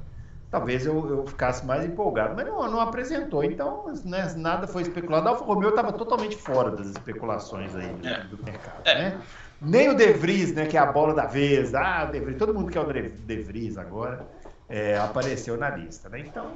talvez 0.51 0.87
eu, 0.87 1.09
eu 1.09 1.27
ficasse 1.27 1.67
mais 1.67 1.85
empolgado. 1.85 2.35
Mas 2.37 2.47
não, 2.47 2.71
não 2.71 2.81
apresentou, 2.81 3.43
então 3.43 3.93
né, 4.05 4.33
nada 4.37 4.69
foi 4.69 4.83
especulado. 4.83 5.27
A 5.27 5.33
Alfa 5.33 5.45
Romeo 5.45 5.71
estava 5.71 5.93
totalmente 5.93 6.37
fora 6.37 6.71
das 6.71 6.87
especulações 6.89 7.75
aí 7.75 7.89
do, 7.89 8.07
é. 8.07 8.25
do 8.25 8.45
mercado. 8.45 8.83
É. 8.85 8.95
Né? 8.95 9.21
Nem 9.61 9.89
o 9.91 9.95
De 9.95 10.13
Vries, 10.13 10.55
né, 10.55 10.67
que 10.67 10.77
é 10.77 10.81
a 10.81 10.91
bola 10.91 11.13
da 11.13 11.27
vez. 11.27 11.75
Ah, 11.75 12.05
De 12.05 12.21
Vries, 12.21 12.39
todo 12.39 12.55
mundo 12.55 12.71
quer 12.71 12.81
o 12.81 12.93
De 12.93 13.37
Vries 13.43 13.77
agora, 13.77 14.25
é, 14.69 14.97
apareceu 14.97 15.57
na 15.57 15.69
lista. 15.71 16.09
Né? 16.09 16.21
Então, 16.21 16.55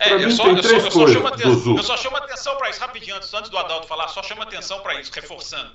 é, 0.00 0.14
eu, 0.14 0.30
só, 0.30 0.46
eu, 0.48 0.62
só, 0.62 0.68
eu, 0.68 0.90
só 0.90 1.06
chamo 1.06 1.26
atenção, 1.28 1.76
eu 1.76 1.82
só 1.82 1.96
chamo 1.96 2.16
atenção 2.16 2.56
para 2.56 2.70
isso, 2.70 2.80
rapidinho, 2.80 3.16
antes, 3.16 3.32
antes 3.32 3.50
do 3.50 3.58
Adalto 3.58 3.86
falar, 3.86 4.08
só 4.08 4.22
chamo 4.22 4.42
atenção 4.42 4.80
para 4.80 5.00
isso, 5.00 5.12
reforçando. 5.14 5.72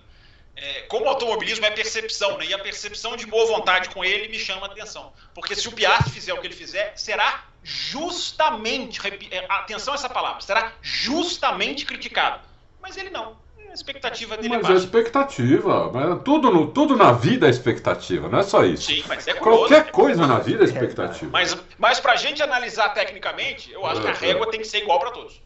É, 0.55 0.81
como 0.83 1.07
automobilismo 1.07 1.65
é 1.65 1.71
percepção, 1.71 2.37
né? 2.37 2.47
E 2.47 2.53
a 2.53 2.59
percepção 2.59 3.15
de 3.15 3.25
boa 3.25 3.45
vontade 3.45 3.89
com 3.89 4.03
ele 4.03 4.27
me 4.27 4.37
chama 4.37 4.65
atenção. 4.65 5.13
Porque 5.33 5.55
se 5.55 5.69
o 5.69 5.71
Piastri 5.71 6.11
fizer 6.11 6.33
o 6.33 6.41
que 6.41 6.47
ele 6.47 6.55
fizer, 6.55 6.91
será 6.97 7.45
justamente, 7.63 8.99
é, 9.31 9.45
atenção 9.47 9.93
a 9.93 9.95
essa 9.95 10.09
palavra, 10.09 10.41
será 10.41 10.73
justamente 10.81 11.85
criticado. 11.85 12.41
Mas 12.81 12.97
ele 12.97 13.09
não 13.09 13.37
a 13.69 13.73
expectativa 13.73 14.35
dele 14.35 14.49
mas 14.49 14.59
é 14.59 14.61
baixa. 14.61 14.73
é 14.73 14.77
expectativa. 14.77 15.91
Mas 15.93 16.21
tudo, 16.23 16.51
no, 16.51 16.67
tudo 16.67 16.95
na 16.95 17.11
vida 17.11 17.47
é 17.47 17.49
expectativa, 17.49 18.27
não 18.27 18.39
é 18.39 18.43
só 18.43 18.65
isso. 18.65 18.91
Sim, 18.91 19.03
mas 19.07 19.27
é 19.27 19.33
curioso, 19.33 19.59
Qualquer 19.61 19.85
né? 19.85 19.91
coisa 19.91 20.27
na 20.27 20.39
vida 20.39 20.63
é 20.63 20.65
expectativa. 20.65 21.31
Mas, 21.31 21.57
mas 21.77 21.99
pra 21.99 22.15
gente 22.15 22.41
analisar 22.41 22.89
tecnicamente, 22.89 23.71
eu 23.71 23.85
acho 23.85 24.01
é, 24.01 24.03
que 24.03 24.07
a 24.07 24.11
é. 24.11 24.31
régua 24.31 24.47
é. 24.47 24.49
tem 24.49 24.59
que 24.59 24.67
ser 24.67 24.79
igual 24.79 24.99
para 24.99 25.11
todos. 25.11 25.41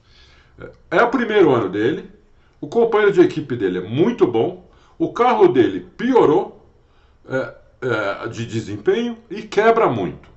É, 0.60 0.98
é 0.98 1.04
o 1.04 1.10
primeiro 1.10 1.52
ano 1.52 1.70
dele, 1.70 2.10
o 2.62 2.68
companheiro 2.68 3.14
de 3.14 3.22
equipe 3.22 3.56
dele 3.56 3.80
é 3.80 3.82
muito 3.82 4.26
bom, 4.26 4.70
o 4.98 5.12
carro 5.12 5.50
dele 5.50 5.88
piorou 5.98 6.66
é, 7.28 7.54
é, 7.82 8.28
de 8.30 8.46
desempenho 8.46 9.18
e 9.30 9.42
quebra 9.42 9.88
muito. 9.88 10.33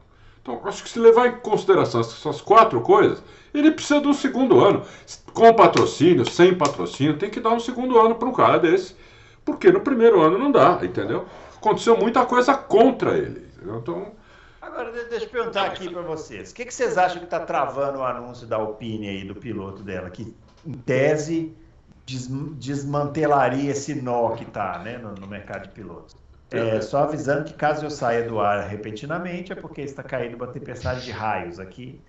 Então, 0.46 0.60
acho 0.64 0.84
que 0.84 0.90
se 0.90 1.00
levar 1.00 1.26
em 1.26 1.40
consideração 1.40 2.00
essas 2.00 2.40
quatro 2.40 2.80
coisas, 2.80 3.20
ele 3.52 3.72
precisa 3.72 4.00
de 4.00 4.06
um 4.06 4.12
segundo 4.12 4.64
ano. 4.64 4.84
Com 5.34 5.52
patrocínio, 5.52 6.24
sem 6.24 6.56
patrocínio, 6.56 7.18
tem 7.18 7.28
que 7.28 7.40
dar 7.40 7.50
um 7.50 7.58
segundo 7.58 7.98
ano 7.98 8.14
para 8.14 8.28
um 8.28 8.32
cara 8.32 8.60
desse. 8.60 8.94
Porque 9.44 9.72
no 9.72 9.80
primeiro 9.80 10.22
ano 10.22 10.38
não 10.38 10.52
dá, 10.52 10.78
entendeu? 10.82 11.26
Aconteceu 11.56 11.96
muita 11.96 12.24
coisa 12.24 12.54
contra 12.54 13.18
ele. 13.18 13.44
Então. 13.60 14.12
Agora, 14.62 14.92
deixa 14.92 15.26
eu 15.26 15.30
perguntar 15.30 15.66
aqui 15.66 15.88
para 15.88 16.02
vocês. 16.02 16.52
O 16.52 16.54
que, 16.54 16.64
que 16.64 16.72
vocês 16.72 16.96
acham 16.96 17.18
que 17.18 17.24
está 17.24 17.40
travando 17.40 17.98
o 17.98 18.04
anúncio 18.04 18.46
da 18.46 18.54
Alpine 18.54 19.08
aí, 19.08 19.24
do 19.24 19.34
piloto 19.34 19.82
dela? 19.82 20.10
Que, 20.10 20.32
em 20.64 20.72
tese, 20.72 21.52
desmantelaria 22.04 23.72
esse 23.72 23.96
nó 24.00 24.30
que 24.36 24.44
está 24.44 24.78
né, 24.78 24.96
no, 24.96 25.12
no 25.12 25.26
mercado 25.26 25.64
de 25.64 25.70
pilotos. 25.70 26.14
É, 26.50 26.80
só 26.80 27.02
avisando 27.02 27.44
que 27.44 27.54
caso 27.54 27.84
eu 27.84 27.90
saia 27.90 28.28
do 28.28 28.38
ar 28.38 28.68
repentinamente 28.68 29.52
é 29.52 29.56
porque 29.56 29.80
está 29.80 30.02
caindo 30.02 30.36
uma 30.36 30.46
tempestade 30.46 31.04
de 31.04 31.10
raios 31.10 31.58
aqui. 31.58 32.00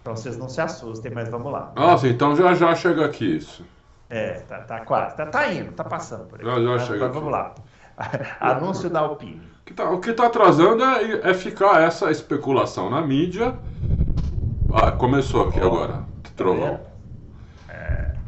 Então 0.00 0.16
vocês 0.16 0.36
não 0.36 0.48
se 0.48 0.60
assustem, 0.60 1.12
mas 1.12 1.28
vamos 1.28 1.52
lá. 1.52 1.72
Nossa, 1.76 2.08
então 2.08 2.34
já 2.34 2.54
já 2.54 2.74
chega 2.74 3.04
aqui 3.04 3.36
isso. 3.36 3.64
É, 4.08 4.40
tá, 4.40 4.60
tá 4.60 4.80
quase. 4.80 5.16
Tá, 5.16 5.26
tá 5.26 5.52
indo, 5.52 5.72
tá 5.72 5.84
passando 5.84 6.24
por 6.24 6.40
aí. 6.40 6.44
Já 6.44 6.60
já 6.60 6.78
chega 6.86 7.06
aqui. 7.06 7.14
Vamos 7.14 7.32
lá. 7.32 7.54
Anúncio 8.40 8.90
da 8.90 9.00
Alpine. 9.00 9.42
Que 9.64 9.74
tá, 9.74 9.90
o 9.90 10.00
que 10.00 10.10
está 10.10 10.26
atrasando 10.26 10.82
é, 10.82 11.30
é, 11.30 11.34
ficar 11.34 11.82
essa 11.82 12.10
especulação 12.10 12.90
na 12.90 13.00
mídia. 13.00 13.56
Ah, 14.74 14.90
começou 14.90 15.48
aqui 15.48 15.60
oh, 15.62 15.66
agora. 15.66 16.04
Trovão. 16.34 16.80
É. 16.86 16.91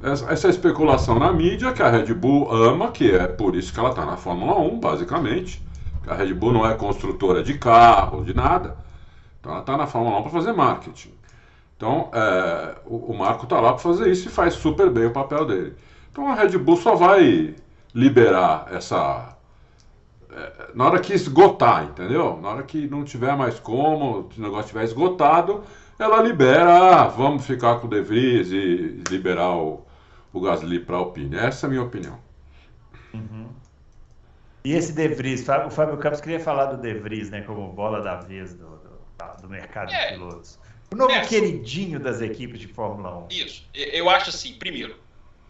Essa, 0.05 0.51
especulação 0.51 1.19
na 1.19 1.33
mídia 1.33 1.73
que 1.73 1.83
a 1.83 1.89
Red 1.89 2.13
Bull 2.13 2.53
ama, 2.53 2.91
que 2.91 3.11
é 3.11 3.27
por 3.27 3.57
isso 3.57 3.73
que 3.73 3.81
ela 3.81 3.89
está 3.89 4.05
na 4.05 4.19
Fórmula 4.19 4.59
1, 4.61 4.79
basicamente. 4.79 5.65
A 6.07 6.15
Red 6.15 6.35
Bull 6.35 6.53
não 6.53 6.67
é 6.71 6.75
construtora 6.75 7.43
de 7.43 7.57
carro, 7.57 8.23
de 8.23 8.35
nada. 8.35 8.77
Então 9.41 9.53
ela 9.53 9.63
está 9.63 9.79
na 9.79 9.87
Fórmula 9.87 10.19
1 10.19 10.23
para 10.25 10.31
fazer 10.31 10.53
marketing. 10.53 11.15
Então, 11.75 12.11
é, 12.13 12.75
o, 12.85 13.13
o, 13.13 13.17
Marco 13.17 13.45
está 13.45 13.59
lá 13.59 13.73
para 13.73 13.79
fazer 13.79 14.11
isso 14.11 14.29
e 14.29 14.31
faz 14.31 14.53
super 14.53 14.91
bem 14.91 15.07
o 15.07 15.11
papel 15.11 15.47
dele. 15.47 15.75
Então, 16.13 16.29
a 16.29 16.35
Red 16.35 16.59
Bull 16.59 16.77
só 16.77 16.95
vai 16.95 17.55
liberar 17.95 18.69
essa. 18.73 19.35
É, 20.31 20.71
na 20.75 20.85
hora 20.85 21.01
que 21.01 21.15
esgotar, 21.15 21.85
entendeu? 21.85 22.39
Na 22.43 22.51
hora 22.51 22.63
que 22.63 22.87
não 22.87 23.05
tiver 23.05 23.35
mais 23.37 23.59
como, 23.59 24.29
o 24.37 24.41
negócio 24.41 24.65
estiver 24.65 24.85
esgotado, 24.85 25.63
ela 25.99 26.21
libera, 26.21 27.01
ah, 27.01 27.09
vamos 27.09 27.47
ficar 27.47 27.77
com 27.77 27.87
o 27.87 27.91
De 27.91 28.03
Vries 28.03 28.53
e 28.53 29.03
liberar 29.11 29.57
o, 29.57 29.84
o 30.35 30.41
Gasly 30.41 30.81
para 30.81 30.97
a 30.97 30.99
Alpine. 30.99 31.37
Essa 31.37 31.67
é 31.67 31.69
a 31.69 31.71
minha 31.71 31.83
opinião. 31.83 32.19
Uhum. 33.15 33.49
E 34.65 34.73
esse 34.73 34.93
De 34.93 35.09
Vries, 35.09 35.43
o 35.49 35.71
Fábio 35.71 35.97
Campos 35.97 36.21
queria 36.21 36.41
falar 36.41 36.67
do 36.67 36.83
De 36.83 36.93
Vries, 36.95 37.31
né, 37.31 37.43
como 37.43 37.73
bola 37.73 38.03
da 38.03 38.17
vez 38.17 38.55
do, 38.55 38.67
do, 38.67 39.43
do 39.43 39.49
mercado 39.49 39.93
é. 39.93 40.09
de 40.09 40.13
pilotos. 40.15 40.59
O 40.93 40.97
novo 40.97 41.13
é, 41.13 41.21
queridinho 41.25 42.01
das 42.01 42.21
equipes 42.21 42.61
de 42.61 42.67
Fórmula 42.67 43.17
1. 43.25 43.29
Isso. 43.31 43.69
Eu 43.75 44.11
acho 44.11 44.31
assim, 44.31 44.55
primeiro, 44.55 44.97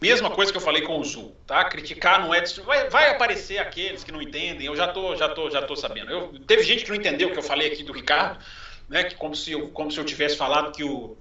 mesma 0.01 0.29
coisa 0.29 0.51
que 0.51 0.57
eu 0.57 0.61
falei 0.61 0.81
com 0.83 0.99
o 0.99 1.03
Zul, 1.03 1.35
tá? 1.47 1.65
Criticar 1.65 2.21
não 2.21 2.33
é. 2.33 2.43
Vai, 2.65 2.89
vai 2.89 3.09
aparecer 3.09 3.57
aqueles 3.57 4.03
que 4.03 4.11
não 4.11 4.21
entendem, 4.21 4.67
eu 4.67 4.75
já 4.75 4.87
tô, 4.87 5.15
já 5.15 5.29
tô, 5.29 5.49
já 5.49 5.61
tô 5.61 5.75
sabendo. 5.75 6.11
Eu, 6.11 6.39
teve 6.45 6.63
gente 6.63 6.83
que 6.83 6.89
não 6.89 6.97
entendeu 6.97 7.29
o 7.29 7.31
que 7.31 7.39
eu 7.39 7.43
falei 7.43 7.71
aqui 7.71 7.83
do 7.83 7.93
Ricardo, 7.93 8.43
né? 8.87 9.03
Que 9.03 9.15
como 9.15 9.35
se 9.35 9.51
eu, 9.51 9.69
como 9.69 9.91
se 9.91 9.99
eu 9.99 10.05
tivesse 10.05 10.37
falado 10.37 10.71
que 10.71 10.83
o. 10.83 11.17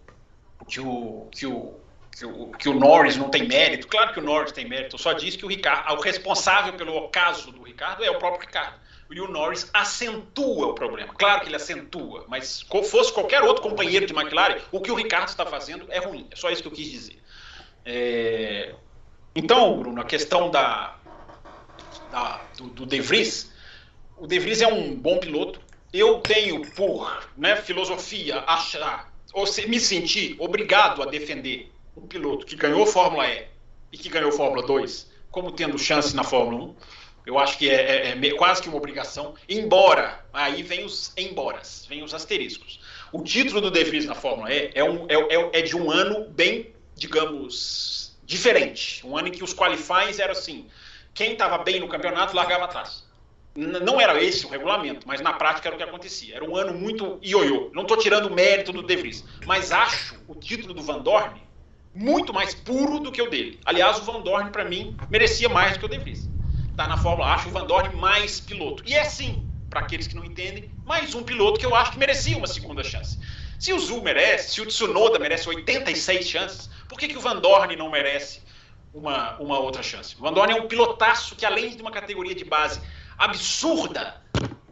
Que 0.66 0.81
o, 0.81 1.29
que 1.31 1.46
o 1.46 1.74
que 2.16 2.24
o, 2.24 2.53
que 2.53 2.68
o 2.68 2.74
Norris 2.74 3.16
não 3.16 3.29
tem 3.29 3.46
mérito. 3.46 3.88
Claro 3.88 4.12
que 4.12 4.20
o 4.20 4.22
Norris 4.22 4.53
tem 4.53 4.68
mérito. 4.68 4.96
Só 4.98 5.12
disse 5.12 5.37
que 5.37 5.44
o 5.44 5.48
Ricardo, 5.48 5.94
o 5.94 6.00
responsável 6.00 6.72
pelo 6.74 6.96
ocaso 6.96 7.50
do 7.50 7.62
Ricardo 7.62 8.05
é 8.05 8.11
o 8.11 8.18
próprio 8.18 8.46
Ricardo 8.46 8.85
e 9.11 9.20
o 9.20 9.29
Norris 9.29 9.70
acentua 9.72 10.68
o 10.68 10.74
problema. 10.74 11.14
Claro 11.14 11.42
que 11.42 11.48
ele 11.48 11.57
acentua, 11.57 12.24
mas 12.29 12.46
se 12.46 12.64
fosse 12.66 13.12
qualquer 13.12 13.42
outro 13.42 13.62
companheiro 13.62 14.07
de 14.07 14.12
McLaren, 14.12 14.59
o 14.72 14.81
que 14.81 14.90
o 14.90 14.94
Ricardo 14.94 15.29
está 15.29 15.46
fazendo 15.46 15.87
é 15.90 15.98
ruim. 15.98 16.27
É 16.31 16.37
só 16.37 16.50
isso 16.50 16.62
que 16.62 16.68
eu 16.68 16.72
quis 16.72 16.90
dizer. 16.90 17.22
É... 17.85 18.74
Então, 19.35 19.79
Bruno, 19.79 20.00
a 20.00 20.05
questão 20.05 20.50
da, 20.50 20.96
da 22.11 22.40
do, 22.57 22.68
do 22.68 22.87
De 22.87 23.00
Vries, 23.00 23.53
o 24.16 24.27
De 24.27 24.38
Vries 24.38 24.62
é 24.62 24.66
um 24.66 24.94
bom 24.94 25.18
piloto. 25.18 25.61
Eu 25.92 26.18
tenho 26.18 26.62
por 26.72 27.29
né, 27.37 27.55
filosofia 27.57 28.40
achar, 28.46 29.12
ou 29.33 29.46
se, 29.46 29.68
me 29.68 29.79
sentir 29.79 30.35
obrigado 30.40 31.03
a 31.03 31.07
defender 31.07 31.73
um 31.96 32.07
piloto 32.07 32.46
que 32.46 32.57
ganhou 32.57 32.87
Fórmula 32.87 33.28
E 33.28 33.46
e 33.92 33.98
que 33.98 34.09
ganhou 34.09 34.33
Fórmula 34.33 34.66
2 34.66 35.12
como 35.30 35.50
tendo 35.50 35.76
chance 35.76 36.14
na 36.14 36.22
Fórmula 36.22 36.64
1. 36.66 36.74
Eu 37.26 37.38
acho 37.38 37.59
que 37.59 37.68
é, 37.68 38.11
é, 38.11 38.26
é, 38.26 38.30
quase 38.35 38.62
que 38.62 38.68
uma 38.68 38.76
obrigação, 38.76 39.35
embora, 39.48 40.24
aí 40.33 40.62
vem 40.62 40.85
os 40.85 41.12
emboras, 41.16 41.87
vem 41.88 42.02
os 42.02 42.12
asteriscos. 42.12 42.80
O 43.11 43.22
título 43.22 43.61
do 43.61 43.70
De 43.70 43.83
Vries 43.83 44.04
na 44.04 44.14
Fórmula 44.14 44.52
E 44.52 44.70
é, 44.74 44.85
um, 44.85 45.07
é, 45.09 45.14
é, 45.14 45.50
é, 45.61 45.62
de 45.62 45.76
um 45.76 45.90
ano 45.90 46.28
bem, 46.28 46.72
digamos, 46.94 48.16
diferente. 48.24 49.04
Um 49.07 49.16
ano 49.16 49.28
em 49.28 49.33
que 49.33 49.42
os 49.42 49.54
qualifies 49.54 50.18
eram 50.18 50.33
assim, 50.33 50.66
quem 51.14 51.33
estava 51.33 51.59
bem 51.59 51.80
no 51.80 51.88
campeonato 51.88 52.37
largava 52.37 52.64
atrás. 52.64 53.04
Não 53.57 54.00
era 54.00 54.22
esse 54.22 54.44
o 54.44 54.48
regulamento, 54.48 55.07
mas 55.07 55.20
na 55.20 55.33
prática 55.33 55.68
era 55.68 55.76
o 55.76 55.78
que 55.78 55.85
acontecia. 55.85 56.37
Era 56.37 56.44
um 56.44 56.57
ano 56.57 56.74
muito 56.74 57.18
ioiô. 57.22 57.70
Não 57.72 57.83
estou 57.83 57.96
tirando 57.96 58.26
o 58.26 58.35
mérito 58.35 58.72
do 58.72 58.83
De 58.83 58.96
Vries, 58.96 59.24
mas 59.46 59.72
acho 59.72 60.20
o 60.26 60.35
título 60.35 60.74
do 60.74 60.83
Van 60.83 60.98
Dorn 60.98 61.40
muito 61.94 62.33
mais 62.33 62.54
puro 62.54 62.98
do 62.98 63.12
que 63.12 63.22
o 63.22 63.30
dele. 63.30 63.61
Aliás, 63.64 63.98
o 63.98 64.02
Van 64.02 64.20
Dorn, 64.20 64.50
para 64.50 64.64
mim, 64.64 64.96
merecia 65.09 65.48
mais 65.48 65.74
do 65.74 65.78
que 65.80 65.87
o 65.87 65.88
De 65.88 65.98
Vries 65.98 66.35
tá 66.76 66.88
na 66.88 66.96
Fórmula, 66.96 67.33
acho 67.33 67.48
o 67.48 67.52
Van 67.52 67.66
Dorn 67.66 67.94
mais 67.96 68.40
piloto. 68.40 68.83
E 68.87 68.94
é 68.94 69.04
sim, 69.04 69.46
para 69.70 69.80
aqueles 69.80 70.07
que 70.07 70.16
não 70.16 70.24
entendem, 70.24 70.70
mais 70.85 71.14
um 71.14 71.22
piloto 71.22 71.59
que 71.59 71.66
eu 71.66 71.74
acho 71.74 71.92
que 71.92 71.98
merecia 71.98 72.37
uma 72.37 72.46
segunda 72.46 72.83
chance. 72.83 73.18
Se 73.59 73.72
o 73.72 73.78
Zul 73.78 74.02
merece, 74.02 74.54
se 74.54 74.61
o 74.61 74.66
Tsunoda 74.66 75.18
merece 75.18 75.48
86 75.48 76.28
chances, 76.28 76.70
por 76.88 76.98
que, 76.98 77.09
que 77.09 77.16
o 77.16 77.20
Van 77.20 77.37
Dorn 77.37 77.74
não 77.76 77.90
merece 77.90 78.42
uma, 78.92 79.37
uma 79.38 79.59
outra 79.59 79.83
chance? 79.83 80.16
O 80.18 80.22
Van 80.22 80.33
Dorn 80.33 80.52
é 80.52 80.61
um 80.61 80.66
pilotaço 80.66 81.37
que, 81.37 81.46
além 81.46 81.76
de 81.76 81.80
uma 81.80 81.90
categoria 81.90 82.35
de 82.35 82.44
base 82.44 82.80
absurda, 83.16 84.20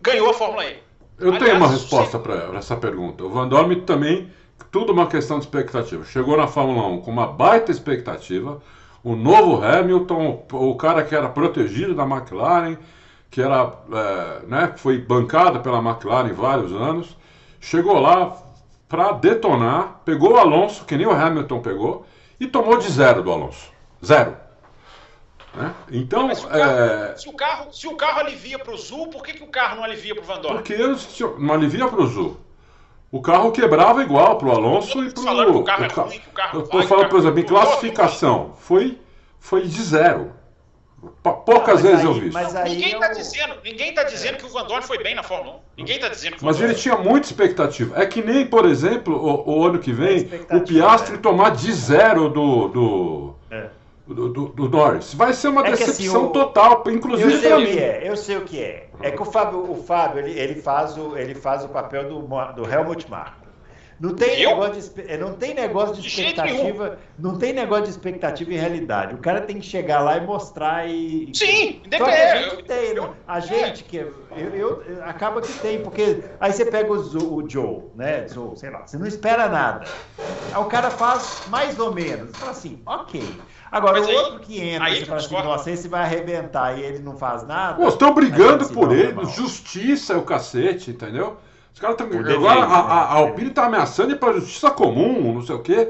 ganhou 0.01 0.29
a 0.31 0.35
Fórmula 0.35 0.67
E. 0.67 0.83
Eu 1.19 1.29
Aliás, 1.29 1.45
tenho 1.45 1.57
uma 1.57 1.69
resposta 1.69 2.19
você... 2.19 2.25
para 2.25 2.59
essa 2.59 2.77
pergunta. 2.77 3.23
O 3.23 3.31
Van 3.31 3.49
Dorn 3.49 3.77
também, 3.83 4.31
tudo 4.73 4.91
uma 4.93 5.07
questão 5.07 5.39
de 5.39 5.45
expectativa. 5.45 6.03
Chegou 6.07 6.37
na 6.37 6.49
Fórmula 6.49 6.89
1 6.89 7.03
com 7.03 7.11
uma 7.11 7.27
baita 7.27 7.71
expectativa, 7.71 8.61
o 9.05 9.15
novo 9.15 9.63
Hamilton, 9.63 10.47
o 10.51 10.75
cara 10.77 11.05
que 11.05 11.15
era 11.15 11.29
protegido 11.29 11.95
da 11.95 12.05
McLaren, 12.05 12.79
que 13.31 13.43
era, 13.43 13.71
é, 13.93 14.47
né, 14.47 14.73
foi 14.77 14.99
bancado 14.99 15.61
pela 15.61 15.79
McLaren 15.79 16.33
vários 16.33 16.73
anos, 16.73 17.15
chegou 17.61 18.01
lá 18.01 18.35
para 18.89 19.13
detonar, 19.13 20.01
pegou 20.07 20.33
o 20.33 20.39
Alonso, 20.39 20.87
que 20.87 20.97
nem 20.97 21.07
o 21.07 21.13
Hamilton 21.13 21.61
pegou, 21.61 22.07
e 22.41 22.47
tomou 22.47 22.79
de 22.79 22.91
zero 22.91 23.23
do 23.23 23.31
Alonso. 23.31 23.71
Zero. 24.05 24.37
Né? 25.55 25.75
Então, 25.91 26.35
se 26.35 26.47
o, 26.47 26.49
carro, 26.49 26.79
é... 26.79 27.17
se, 27.17 27.29
o 27.29 27.33
carro, 27.35 27.73
se 27.73 27.87
o 27.87 27.97
carro 27.97 28.21
alivia 28.21 28.59
para 28.59 28.73
o 28.73 28.79
Zul, 28.79 29.09
por 29.09 29.23
que, 29.23 29.35
que 29.35 29.45
o 29.45 29.49
carro 29.49 29.77
não 29.77 29.85
alivia 29.85 30.15
para 30.15 30.25
o 30.25 30.27
Van 30.27 30.41
Dorn? 30.41 30.57
Porque 30.57 30.77
não 31.39 31.55
alivia 31.55 31.87
para 31.87 32.01
o 32.01 32.07
Zul. 32.07 32.41
O 33.13 33.21
carro 33.21 33.53
quebrava 33.53 34.03
igual 34.03 34.39
para 34.39 34.49
o 34.49 34.53
Alonso 34.53 35.05
e 35.05 35.13
para 35.13 35.51
o. 35.51 35.59
O 35.59 35.65
carro 35.65 35.85
é 35.85 35.89
ruim, 35.89 36.21
o 36.27 36.33
carro 36.33 36.59
Eu 36.59 36.65
estou 36.65 36.83
falando, 36.85 37.11
por 37.11 37.19
exemplo, 37.19 37.41
em 37.41 37.45
classificação. 37.45 38.55
Foi, 38.59 38.99
foi 39.39 39.67
de 39.67 39.83
zero. 39.83 40.33
Poucas 41.45 41.83
vezes 41.83 41.99
aí, 41.99 42.05
eu 42.07 42.15
vi 42.15 42.29
isso. 42.29 42.33
Mas 42.33 42.57
aí 42.57 42.71
ninguém 42.71 42.95
está 42.95 43.09
eu... 43.09 43.15
dizendo, 43.15 43.55
ninguém 43.63 43.93
tá 43.93 44.05
dizendo 44.05 44.39
que 44.39 44.47
o 44.47 44.49
Van 44.49 44.65
Dorn 44.65 44.87
foi 44.87 45.03
bem 45.03 45.15
na 45.15 45.23
Fórmula 45.23 45.57
1. 45.57 45.59
Ninguém 45.79 45.97
está 45.97 46.09
dizendo 46.09 46.37
que 46.37 46.45
Mas 46.45 46.59
ele 46.59 46.75
tinha 46.75 46.97
muita 46.97 47.27
expectativa. 47.27 48.01
É 48.01 48.07
que 48.07 48.23
nem, 48.23 48.47
por 48.47 48.65
exemplo, 48.65 49.15
o, 49.15 49.59
o 49.59 49.67
ano 49.67 49.79
que 49.79 49.93
vem, 49.93 50.31
o 50.51 50.61
Piastri 50.61 51.17
é. 51.17 51.19
tomar 51.19 51.51
de 51.51 51.71
zero 51.71 52.31
do. 52.31 52.69
do... 52.69 53.35
É. 53.51 53.67
Do, 54.07 54.29
do, 54.29 54.49
do, 54.49 54.69
Norris. 54.69 55.15
Vai 55.15 55.33
ser 55.33 55.49
uma 55.49 55.67
é 55.67 55.71
decepção 55.71 55.95
assim, 55.95 56.27
o... 56.27 56.31
total, 56.31 56.83
inclusive 56.89 57.39
para 57.39 57.59
mim. 57.59 57.79
É, 57.79 58.03
eu 58.05 58.17
sei 58.17 58.37
o 58.37 58.43
que 58.43 58.61
é. 58.61 58.89
É 59.01 59.11
que 59.13 59.23
o 59.23 59.25
Fábio, 59.25 59.71
o 59.71 59.77
Fábio 59.77 60.19
ele, 60.19 60.39
ele, 60.39 60.61
faz 60.61 60.99
o, 60.99 61.17
ele 61.17 61.35
faz 61.35 61.65
o 61.65 61.69
papel 61.69 62.09
do, 62.09 62.21
do 62.21 62.69
Helmut 62.69 63.09
Marko. 63.09 63.43
Não 64.03 64.15
tem, 64.15 64.45
negócio 64.45 64.95
de, 64.95 65.17
não 65.17 65.35
tem 65.35 65.55
negócio 65.55 65.95
de 65.95 66.09
expectativa. 66.09 66.99
Não 67.17 67.39
tem 67.39 67.53
negócio 67.53 67.85
de 67.85 67.91
expectativa 67.91 68.53
em 68.53 68.57
realidade. 68.57 69.15
O 69.15 69.19
cara 69.19 69.43
tem 69.43 69.61
que 69.61 69.67
chegar 69.67 70.01
lá 70.01 70.17
e 70.17 70.27
mostrar 70.27 70.89
e. 70.89 71.31
Sim, 71.33 71.81
Só 71.97 72.05
que 72.05 72.11
a 72.11 72.43
gente 72.43 72.65
tem, 72.65 72.97
eu, 72.97 73.15
a 73.29 73.39
gente 73.39 73.85
que. 73.85 73.99
Eu, 73.99 74.19
eu, 74.37 75.05
acaba 75.05 75.41
que 75.41 75.53
tem, 75.61 75.81
porque 75.83 76.21
aí 76.41 76.53
você 76.53 76.65
pega 76.65 76.93
o, 76.93 77.35
o 77.35 77.49
Joe, 77.49 77.85
né? 77.95 78.27
Joe, 78.29 78.57
sei 78.57 78.71
lá, 78.71 78.85
você 78.85 78.99
não 78.99 79.07
espera 79.07 79.49
nada. 79.49 79.87
Aí 80.53 80.61
o 80.61 80.65
cara 80.65 80.91
faz 80.91 81.45
mais 81.47 81.79
ou 81.79 81.95
menos. 81.95 82.31
Você 82.31 82.39
fala 82.39 82.51
assim, 82.51 82.83
ok. 82.85 83.23
Agora, 83.73 84.01
Mas 84.01 84.07
o 84.07 84.11
aí, 84.11 84.17
outro 84.17 84.41
que 84.41 84.61
entra, 84.61 84.85
aí, 84.85 84.99
você 84.99 85.07
fala 85.07 85.19
assim, 85.19 85.35
nossa, 85.35 85.71
esse 85.71 85.89
vai 85.89 86.03
arrebentar 86.03 86.79
e 86.79 86.83
ele 86.83 86.99
não 86.99 87.17
faz 87.17 87.43
nada. 87.47 87.79
Pô, 87.79 87.89
estão 87.89 88.13
brigando 88.13 88.65
assim, 88.65 88.75
por 88.75 88.93
ele, 88.93 89.25
justiça 89.35 90.13
é 90.13 90.17
o 90.17 90.23
cacete, 90.23 90.91
entendeu? 90.91 91.39
Os 91.73 91.81
caras 91.81 91.99
estão. 91.99 92.21
Agora 92.21 92.61
a, 92.61 92.81
a, 92.81 93.03
a 93.05 93.13
Alpine 93.15 93.49
está 93.49 93.65
ameaçando 93.65 94.13
ir 94.13 94.19
para 94.19 94.33
a 94.33 94.41
justiça 94.41 94.71
comum, 94.71 95.33
não 95.33 95.43
sei 95.43 95.55
o 95.55 95.63
quê. 95.63 95.89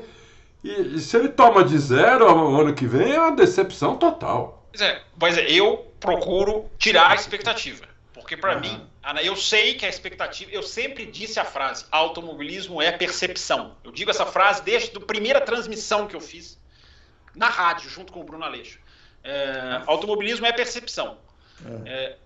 E, 0.63 0.95
e, 0.95 1.01
se 1.01 1.17
ele 1.17 1.29
toma 1.29 1.65
de 1.65 1.77
zero 1.77 2.29
ano 2.57 2.73
que 2.73 2.87
vem, 2.87 3.15
é 3.15 3.21
uma 3.21 3.35
decepção 3.35 3.97
total. 3.97 4.65
Pois 4.71 4.81
é, 4.81 5.03
pois 5.19 5.37
é 5.37 5.51
eu 5.51 5.93
procuro 5.99 6.67
tirar 6.79 7.11
a 7.11 7.17
expectativa. 7.17 7.85
Porque 8.15 8.37
para 8.37 8.55
uhum. 8.55 8.61
mim, 8.61 8.81
eu 9.25 9.35
sei 9.35 9.75
que 9.75 9.85
a 9.85 9.89
expectativa. 9.89 10.53
Eu 10.53 10.63
sempre 10.63 11.05
disse 11.05 11.41
a 11.41 11.45
frase: 11.45 11.85
automobilismo 11.91 12.81
é 12.81 12.93
percepção. 12.93 13.75
Eu 13.83 13.91
digo 13.91 14.13
essa 14.13 14.25
frase 14.25 14.63
desde 14.63 14.97
a 14.97 15.01
primeira 15.01 15.41
transmissão 15.41 16.07
que 16.07 16.15
eu 16.15 16.21
fiz 16.21 16.62
na 17.35 17.49
rádio, 17.49 17.89
junto 17.91 18.13
com 18.13 18.21
o 18.21 18.25
Bruno 18.25 18.45
Aleixo. 18.45 18.79
É, 19.25 19.83
automobilismo 19.87 20.47
é 20.47 20.53
percepção. 20.53 21.19
É. 21.65 21.91
é 21.91 22.17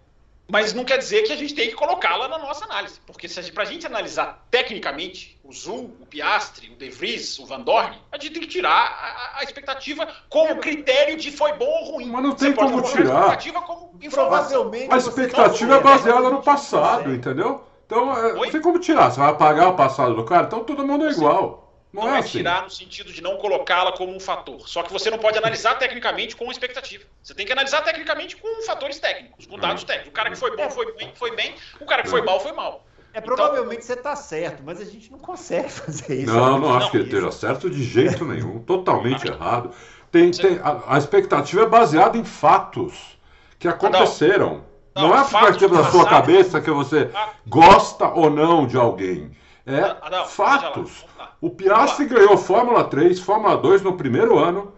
mas 0.49 0.73
não 0.73 0.85
quer 0.85 0.99
dizer 0.99 1.25
que 1.25 1.33
a 1.33 1.37
gente 1.37 1.55
tem 1.55 1.69
que 1.69 1.75
colocá-la 1.75 2.29
na 2.29 2.39
nossa 2.39 2.65
análise. 2.65 3.01
Porque 3.05 3.29
se 3.29 3.51
para 3.51 3.65
a 3.65 3.67
gente 3.67 3.85
analisar 3.85 4.47
tecnicamente 4.49 5.37
o 5.43 5.53
Zul, 5.53 5.97
o 6.01 6.07
Piastre, 6.07 6.71
o 6.71 6.77
De 6.77 6.89
Vries, 6.89 7.39
o 7.41 7.47
Van 7.47 7.61
Dorn, 7.61 7.99
a 8.13 8.17
gente 8.17 8.33
tem 8.33 8.43
que 8.43 8.49
tirar 8.49 8.71
a, 8.71 9.41
a 9.41 9.43
expectativa 9.43 10.07
como 10.29 10.57
critério 10.61 11.17
de 11.17 11.33
foi 11.33 11.53
bom 11.55 11.67
ou 11.67 11.93
ruim. 11.93 12.11
Mas 12.11 12.23
não 12.23 12.35
tem 12.35 12.53
como 12.53 12.81
tirar. 12.83 13.17
A 13.17 13.21
expectativa 13.23 13.63
como 13.63 13.87
Provavelmente 14.09 14.93
a 14.93 14.97
expectativa 14.97 15.77
é 15.77 15.81
baseada 15.81 16.31
no 16.31 16.43
passado, 16.43 17.13
entendeu? 17.13 17.65
Então, 17.85 18.17
é, 18.17 18.33
não 18.35 18.51
tem 18.51 18.61
como 18.61 18.79
tirar. 18.79 19.11
Você 19.11 19.19
vai 19.19 19.31
apagar 19.31 19.69
o 19.71 19.75
passado 19.75 20.15
do 20.15 20.25
cara, 20.25 20.47
então 20.47 20.63
todo 20.63 20.87
mundo 20.87 21.07
é 21.07 21.11
igual. 21.11 21.66
Não, 21.97 22.05
não 22.05 22.15
é, 22.15 22.17
é 22.17 22.19
assim. 22.21 22.39
tirar 22.39 22.63
no 22.63 22.71
sentido 22.71 23.13
de 23.13 23.23
não 23.23 23.39
colocá-la 23.39 23.93
como 23.93 24.15
um 24.15 24.21
fator. 24.21 24.69
Só 24.69 24.83
que 24.83 24.93
você 24.93 25.11
não 25.11 25.19
pode 25.19 25.39
analisar 25.39 25.77
tecnicamente 25.77 26.37
com 26.37 26.51
expectativa. 26.51 27.05
Você 27.23 27.35
tem 27.35 27.47
que 27.47 27.53
analisar 27.53 27.83
tecnicamente 27.83 28.37
com 28.37 28.63
fatores 28.63 28.99
técnicos, 28.99 29.47
com 29.47 29.59
dados 29.59 29.83
uhum. 29.83 29.87
técnicos. 29.87 30.11
O 30.11 30.15
cara 30.15 30.31
que 30.31 30.37
foi 30.37 30.55
bom 30.57 30.71
foi 30.71 30.93
bem, 30.93 31.13
foi 31.15 31.35
bem. 31.35 31.55
O 31.81 31.87
cara 31.87 32.03
que 32.03 32.11
foi 32.11 32.21
uhum. 32.21 32.27
mal 32.27 32.41
foi 32.41 32.53
mal. 32.53 32.87
É, 33.15 33.21
provavelmente 33.21 33.77
então, 33.77 33.87
você 33.87 33.93
está 33.95 34.15
certo, 34.15 34.63
mas 34.63 34.79
a 34.79 34.85
gente 34.85 35.11
não 35.11 35.19
consegue 35.19 35.71
fazer 35.73 36.23
isso. 36.23 36.35
Não, 36.35 36.59
não 36.59 36.77
acho 36.77 36.91
que 36.91 36.99
ele 36.99 37.05
esteja 37.05 37.33
certo 37.33 37.71
de 37.71 37.83
jeito 37.83 38.27
nenhum. 38.27 38.59
Totalmente 38.61 39.27
errado. 39.27 39.71
Tem, 40.13 40.31
tem, 40.31 40.61
a, 40.63 40.95
a, 40.95 40.99
expectativa 40.99 41.63
é 41.63 41.67
baseada 41.67 42.19
em 42.19 42.25
fatos 42.25 43.19
que 43.59 43.67
aconteceram. 43.67 44.65
Não, 44.95 45.03
não, 45.03 45.09
não 45.09 45.17
é 45.17 45.21
a 45.21 45.25
partir 45.25 45.69
da 45.69 45.85
sua 45.91 46.07
cabeça 46.07 46.61
que 46.61 46.71
você 46.71 47.11
ah. 47.15 47.31
gosta 47.47 48.07
ou 48.09 48.29
não 48.29 48.67
de 48.67 48.77
alguém. 48.77 49.35
É 49.67 49.81
ah, 49.81 50.25
fatos. 50.25 51.05
O 51.41 51.51
Piastri 51.51 52.07
ganhou 52.07 52.37
Fórmula 52.37 52.85
3, 52.85 53.21
Fórmula 53.21 53.57
2 53.57 53.83
no 53.83 53.93
primeiro 53.95 54.39
ano. 54.39 54.73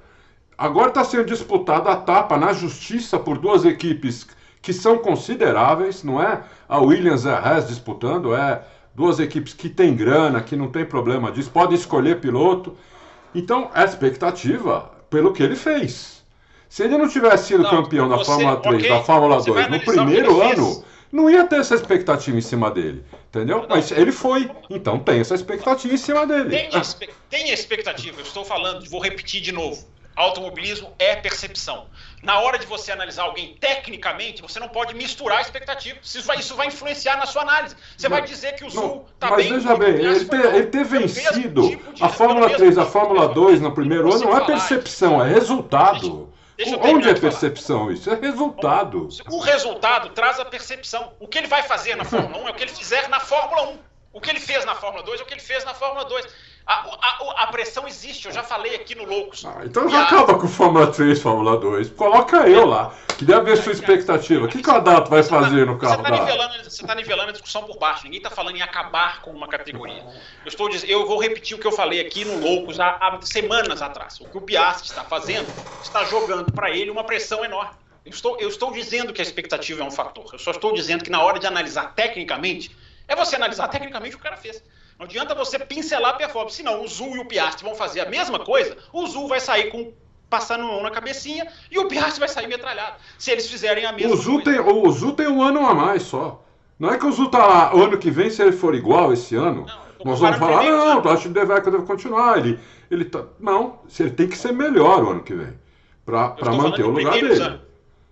Agora 0.57 0.89
está 0.89 1.05
sendo 1.05 1.27
disputada 1.27 1.91
a 1.91 1.95
etapa 1.95 2.37
na 2.37 2.53
justiça 2.53 3.19
por 3.19 3.39
duas 3.39 3.65
equipes 3.65 4.27
que 4.61 4.73
são 4.73 4.99
consideráveis, 4.99 6.03
não 6.03 6.21
é 6.21 6.43
a 6.69 6.79
Williams 6.81 7.25
e 7.25 7.29
a 7.29 7.39
Haas 7.39 7.69
disputando, 7.69 8.35
é 8.35 8.63
duas 8.93 9.21
equipes 9.21 9.55
que 9.55 9.69
têm 9.69 9.95
grana, 9.95 10.41
que 10.41 10.57
não 10.57 10.69
tem 10.69 10.85
problema 10.85 11.31
disso, 11.31 11.51
podem 11.51 11.77
escolher 11.77 12.21
piloto. 12.21 12.77
Então, 13.33 13.71
a 13.73 13.85
expectativa 13.85 14.91
pelo 15.09 15.33
que 15.33 15.43
ele 15.43 15.55
fez. 15.55 16.25
Se 16.69 16.83
ele 16.83 16.99
não 16.99 17.09
tivesse 17.09 17.49
sido 17.49 17.63
não, 17.63 17.71
campeão 17.71 18.09
da 18.09 18.23
Fórmula 18.25 18.57
3, 18.57 18.75
okay, 18.77 18.89
da 18.91 19.01
Fórmula 19.01 19.43
2 19.43 19.71
no 19.71 19.81
primeiro 19.81 20.43
ano, 20.43 20.85
não 21.11 21.31
ia 21.31 21.45
ter 21.45 21.61
essa 21.61 21.75
expectativa 21.75 22.37
em 22.37 22.41
cima 22.41 22.71
dele. 22.71 23.05
Entendeu? 23.29 23.63
Não, 23.63 23.69
Mas 23.69 23.91
ele 23.91 24.13
foi. 24.13 24.51
Então 24.71 24.99
tem 24.99 25.21
essa 25.21 25.35
expectativa 25.35 25.93
em 25.93 25.99
cima 25.99 26.27
dele. 26.27 26.51
Tem, 26.51 26.71
tem 27.31 27.51
expectativa, 27.51 28.21
eu 28.21 28.25
estou 28.25 28.45
falando, 28.45 28.89
vou 28.89 29.01
repetir 29.01 29.41
de 29.41 29.53
novo. 29.53 29.87
Automobilismo 30.19 30.93
é 30.99 31.15
percepção. 31.15 31.87
Na 32.25 32.41
hora 32.41 32.59
de 32.59 32.67
você 32.67 32.91
analisar 32.91 33.23
alguém 33.23 33.57
tecnicamente, 33.61 34.43
você 34.43 34.59
não 34.59 34.69
pode 34.69 34.93
misturar 34.93 35.39
a 35.39 35.41
expectativa. 35.41 35.97
Isso 36.03 36.25
vai, 36.25 36.39
isso 36.39 36.57
vai 36.57 36.67
influenciar 36.67 37.17
na 37.17 37.25
sua 37.25 37.43
análise. 37.43 37.77
Você 37.97 38.09
vai 38.09 38.23
dizer 38.23 38.57
que 38.57 38.65
o 38.65 38.71
Zul 38.71 39.07
está 39.15 39.37
bem. 39.37 39.53
Mas 39.53 39.63
veja 39.63 39.77
bem, 39.77 39.95
ele 39.95 40.25
ter, 40.25 40.55
ele 40.57 40.67
ter 40.67 40.85
vencido 40.85 41.69
tipo 41.69 41.93
de, 41.93 42.03
a 42.03 42.09
Fórmula 42.09 42.51
3, 42.51 42.79
a 42.79 42.85
Fórmula 42.85 43.29
2 43.29 43.61
no 43.61 43.73
primeiro 43.73 44.13
ano 44.13 44.25
não 44.25 44.37
é 44.37 44.45
percepção, 44.45 45.25
é 45.25 45.33
resultado. 45.33 46.29
Onde 46.83 47.09
é 47.09 47.15
percepção 47.15 47.91
isso? 47.91 48.11
É 48.11 48.15
resultado. 48.15 49.09
O 49.31 49.39
resultado 49.39 50.11
traz 50.11 50.41
a 50.41 50.45
percepção. 50.45 51.13
O 51.21 51.29
que 51.29 51.39
ele 51.39 51.47
vai 51.47 51.63
fazer 51.63 51.95
na 51.95 52.05
Fórmula 52.05 52.45
1 52.45 52.49
é 52.49 52.51
o 52.51 52.55
que 52.55 52.63
ele 52.65 52.73
fizer 52.73 53.09
na 53.09 53.21
Fórmula 53.21 53.69
1. 53.69 53.79
O 54.13 54.21
que 54.21 54.31
ele 54.31 54.41
fez 54.41 54.65
na 54.65 54.75
Fórmula 54.75 55.05
2 55.05 55.21
é 55.21 55.23
o 55.23 55.27
que 55.27 55.35
ele 55.35 55.41
fez 55.41 55.65
na 55.65 55.75
Fórmula 55.75 56.05
2. 56.05 56.27
A, 56.69 56.85
a, 57.01 57.45
a 57.45 57.47
pressão 57.47 57.89
existe, 57.89 58.27
eu 58.27 58.33
já 58.33 58.43
falei 58.43 58.75
aqui 58.75 58.95
no 58.95 59.07
Loucos. 59.07 59.43
Ah, 59.43 59.63
então 59.65 59.89
já 59.89 60.03
acaba 60.03 60.39
com 60.39 60.47
Fórmula 60.47 60.89
3, 60.89 61.19
Fórmula 61.19 61.57
2. 61.57 61.89
Coloca 61.93 62.47
eu 62.47 62.67
lá, 62.67 62.95
que 63.17 63.25
deve 63.25 63.41
ver 63.41 63.57
sua 63.57 63.73
expectativa. 63.73 64.45
O 64.45 64.49
que, 64.49 64.61
que 64.61 64.69
o 64.69 64.75
Adalto 64.75 65.09
vai 65.09 65.23
fazer 65.23 65.65
no 65.65 65.79
carro 65.79 65.97
você 65.97 66.03
tá 66.03 66.61
Você 66.65 66.83
está 66.83 66.95
nivelando 66.95 67.31
a 67.31 67.33
discussão 67.33 67.65
por 67.65 67.79
baixo. 67.79 68.05
Ninguém 68.05 68.19
está 68.19 68.29
falando 68.29 68.57
em 68.57 68.61
acabar 68.61 69.23
com 69.23 69.31
uma 69.31 69.49
categoria. 69.49 70.05
Eu 70.45 70.49
estou 70.49 70.69
eu 70.87 71.07
vou 71.07 71.19
repetir 71.19 71.57
o 71.57 71.61
que 71.61 71.67
eu 71.67 71.73
falei 71.73 72.01
aqui 72.01 72.27
no 72.27 72.39
Loucos 72.39 72.79
há, 72.79 72.99
há 73.01 73.19
semanas 73.23 73.81
atrás. 73.81 74.21
O 74.21 74.27
que 74.27 74.37
o 74.37 74.43
Piastri 74.43 74.91
está 74.91 75.05
fazendo 75.05 75.49
está 75.83 76.05
jogando 76.05 76.53
para 76.53 76.71
ele 76.71 76.91
uma 76.91 77.03
pressão 77.03 77.43
enorme. 77.43 77.73
Eu 78.05 78.11
estou, 78.11 78.37
eu 78.39 78.49
estou 78.49 78.71
dizendo 78.73 79.15
que 79.15 79.23
a 79.23 79.25
expectativa 79.25 79.83
é 79.83 79.87
um 79.87 79.91
fator. 79.91 80.29
Eu 80.35 80.39
só 80.39 80.51
estou 80.51 80.75
dizendo 80.75 81.03
que 81.03 81.11
na 81.11 81.23
hora 81.23 81.39
de 81.39 81.47
analisar 81.47 81.95
tecnicamente, 81.95 82.77
é 83.07 83.17
você 83.17 83.37
analisar 83.37 83.69
tecnicamente 83.69 84.15
o 84.15 84.19
que 84.19 84.27
o 84.27 84.31
cara 84.31 84.37
fez. 84.37 84.63
Não 84.99 85.07
adianta 85.07 85.35
você 85.35 85.59
pincelar 85.59 86.15
a 86.15 86.17
performance, 86.17 86.57
senão 86.57 86.83
o 86.83 86.89
Zul 86.89 87.17
e 87.17 87.21
o 87.21 87.25
Piastri 87.25 87.65
vão 87.65 87.75
fazer 87.75 88.01
a 88.01 88.11
mesma 88.11 88.41
coisa, 88.41 88.77
o 88.93 89.07
Zul 89.07 89.29
vai 89.29 89.39
sair 89.39 89.71
com 89.71 89.93
passando 90.29 90.65
mão 90.65 90.83
na 90.83 90.91
cabecinha 90.91 91.47
e 91.71 91.79
o 91.79 91.87
Piastri 91.87 92.21
vai 92.21 92.29
sair 92.29 92.49
metralhado. 92.49 92.97
Se 93.19 93.31
eles 93.31 93.49
fizerem 93.49 93.87
a 93.87 93.93
mesma 93.93 94.13
o 94.13 94.17
Zul 94.17 94.43
coisa. 94.43 94.63
Tem, 94.63 94.73
o 94.75 94.91
Zul 94.91 95.13
tem 95.13 95.29
um 95.29 95.43
ano 95.43 95.65
a 95.65 95.73
mais 95.73 96.03
só. 96.03 96.45
Não 96.79 96.91
é 96.91 96.99
que 96.99 97.07
o 97.07 97.13
Zul 97.13 97.31
tá 97.31 97.47
lá, 97.47 97.73
ano 97.73 97.97
que 97.97 98.11
vem, 98.11 98.29
se 98.29 98.43
ele 98.43 98.53
for 98.53 98.75
igual 98.75 99.13
esse 99.13 99.35
ano, 99.35 99.67
não, 99.67 100.11
nós 100.13 100.21
vamos 100.21 100.39
falar, 100.39 100.63
não, 100.65 101.03
eu 101.03 101.11
acho 101.11 101.23
que 101.23 101.29
o 101.29 101.33
Deveca 101.33 101.71
deve 101.71 101.85
continuar. 101.85 102.39
Ele, 102.39 102.59
ele 102.91 103.05
tá, 103.05 103.25
não, 103.39 103.81
ele 103.99 104.11
tem 104.11 104.29
que 104.29 104.37
ser 104.37 104.53
melhor 104.53 105.03
o 105.03 105.11
ano 105.11 105.23
que 105.23 105.35
vem, 105.35 105.55
para 106.05 106.35
manter 106.53 106.85
o 106.85 106.91
lugar 106.91 107.13
dele. 107.13 107.41
Anos 107.41 107.68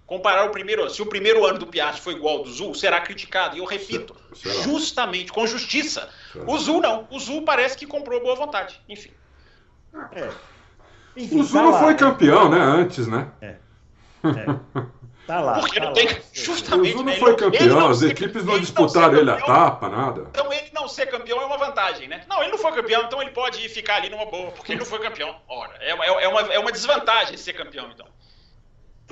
comparar 0.07 0.45
o 0.45 0.51
primeiro 0.51 0.83
ano. 0.83 0.91
Se 0.91 1.03
o 1.03 1.07
primeiro 1.07 1.45
ano 1.45 1.59
do 1.59 1.67
Piastri 1.67 2.01
foi 2.01 2.15
igual 2.15 2.39
ao 2.39 2.45
do 2.45 2.53
Zul, 2.53 2.75
será 2.75 3.01
criticado. 3.01 3.57
E 3.57 3.59
eu 3.59 3.65
repito, 3.65 4.17
será? 4.35 4.55
justamente, 4.63 5.33
com 5.33 5.47
justiça. 5.47 6.09
Será? 6.33 6.45
O 6.47 6.59
Zul 6.59 6.81
não. 6.81 7.07
O 7.11 7.19
Zul 7.19 7.43
parece 7.43 7.77
que 7.77 7.87
comprou 7.87 8.23
boa 8.23 8.37
vontade. 8.37 8.81
Enfim. 8.89 9.11
É. 10.13 10.31
Enfim 11.17 11.41
o 11.41 11.45
Zul 11.45 11.59
tá 11.59 11.65
não 11.65 11.73
lá, 11.73 11.81
foi 11.81 11.95
campeão, 11.97 12.49
né? 12.49 12.59
Antes, 12.61 13.07
né? 13.07 13.29
É. 13.41 13.47
é. 13.47 13.57
Tá 15.27 15.41
lá. 15.41 15.59
Porque 15.59 15.81
tá 15.81 15.87
não 15.87 15.93
tem. 15.93 16.09
Justamente. 16.33 16.95
O 16.95 16.99
Zul 16.99 17.05
não 17.05 17.13
né? 17.13 17.19
foi 17.19 17.35
campeão, 17.35 17.81
não 17.81 17.89
as 17.89 18.03
equipes 18.03 18.45
não 18.45 18.61
disputaram 18.61 19.19
ele 19.19 19.31
a 19.31 19.41
tapa, 19.41 19.89
nada. 19.89 20.27
Então 20.31 20.53
ele 20.53 20.71
não 20.73 20.87
ser 20.87 21.07
campeão 21.07 21.43
é 21.43 21.47
uma 21.47 21.59
vantagem, 21.59 22.07
né? 22.07 22.25
Não, 22.29 22.41
ele 22.41 22.53
não 22.53 22.59
foi 22.59 22.73
campeão, 22.73 23.03
então 23.03 23.21
ele 23.21 23.33
pode 23.33 23.69
ficar 23.69 23.97
ali 23.97 24.09
numa 24.09 24.27
boa, 24.27 24.53
porque 24.53 24.73
ele 24.73 24.79
não 24.79 24.87
foi 24.87 25.01
campeão. 25.01 25.35
Ora, 25.49 25.75
é, 25.81 25.91
é, 25.91 26.25
é, 26.25 26.29
uma, 26.29 26.41
é 26.43 26.59
uma 26.61 26.71
desvantagem 26.71 27.37
ser 27.37 27.55
campeão, 27.55 27.91
então. 27.93 28.07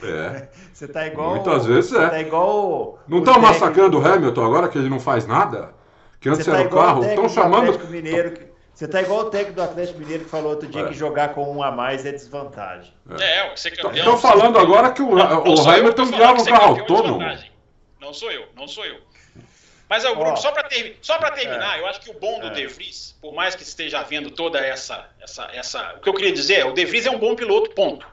É. 0.03 0.49
Você 0.73 0.89
tá 0.89 1.07
igual. 1.07 1.37
Muitas 1.37 1.67
vezes 1.67 1.93
é. 1.93 2.09
Tá 2.09 2.21
igual. 2.21 2.99
Não 3.07 3.19
estão 3.19 3.41
massacrando 3.41 3.99
o 3.99 4.07
Hamilton 4.07 4.45
agora 4.45 4.69
que 4.69 4.77
ele 4.77 4.89
não 4.89 5.01
faz 5.01 5.27
nada? 5.27 5.73
Que 6.21 6.29
antes 6.29 6.45
tá 6.45 6.59
era 6.59 6.69
o 6.69 6.71
carro. 6.71 7.05
Estão 7.05 7.29
chamando. 7.29 7.79
Mineiro 7.89 8.33
que... 8.33 8.55
Você 8.75 8.89
tá 8.89 9.01
igual 9.01 9.21
o 9.21 9.31
técnico 9.31 9.55
do 9.55 9.63
Atlético 9.63 10.01
Mineiro 10.01 10.25
que 10.25 10.31
falou 10.31 10.51
outro 10.51 10.69
dia 10.69 10.83
é. 10.83 10.89
que 10.89 10.95
jogar 10.95 11.29
com 11.33 11.49
um 11.49 11.63
a 11.63 11.71
mais 11.71 12.05
é 12.05 12.11
desvantagem. 12.11 12.93
É, 13.21 13.47
é 13.47 13.57
você 13.57 13.71
campeão. 13.71 13.95
Estão 13.95 14.19
falando 14.19 14.59
agora 14.59 14.91
que 14.91 15.01
o, 15.01 15.15
não, 15.15 15.45
o 15.45 15.69
Hamilton 15.69 16.07
já 16.07 16.33
um 16.33 16.45
carro 16.45 16.81
autônomo. 16.81 17.21
Não 18.01 18.13
sou 18.13 18.33
eu, 18.33 18.49
não 18.57 18.67
sou 18.67 18.85
eu. 18.85 18.99
Mas, 19.89 20.05
o 20.05 20.15
Bruno, 20.15 20.33
oh, 20.33 20.37
só 20.37 20.51
para 20.51 20.65
ter, 20.65 20.99
terminar, 21.35 21.77
é, 21.77 21.81
eu 21.81 21.87
acho 21.87 22.01
que 22.01 22.11
o 22.11 22.19
bom 22.19 22.41
do 22.41 22.49
é. 22.49 22.51
De 22.51 22.67
Vries, 22.67 23.17
por 23.21 23.33
mais 23.33 23.55
que 23.55 23.63
esteja 23.63 24.01
havendo 24.01 24.31
toda 24.31 24.59
essa, 24.59 25.09
essa, 25.21 25.49
essa. 25.53 25.95
O 25.97 26.01
que 26.01 26.09
eu 26.09 26.15
queria 26.15 26.33
dizer 26.33 26.55
é: 26.55 26.65
o 26.65 26.73
De 26.73 26.85
Vries 26.85 27.07
é 27.07 27.11
um 27.11 27.19
bom 27.19 27.37
piloto, 27.37 27.71
ponto. 27.71 28.07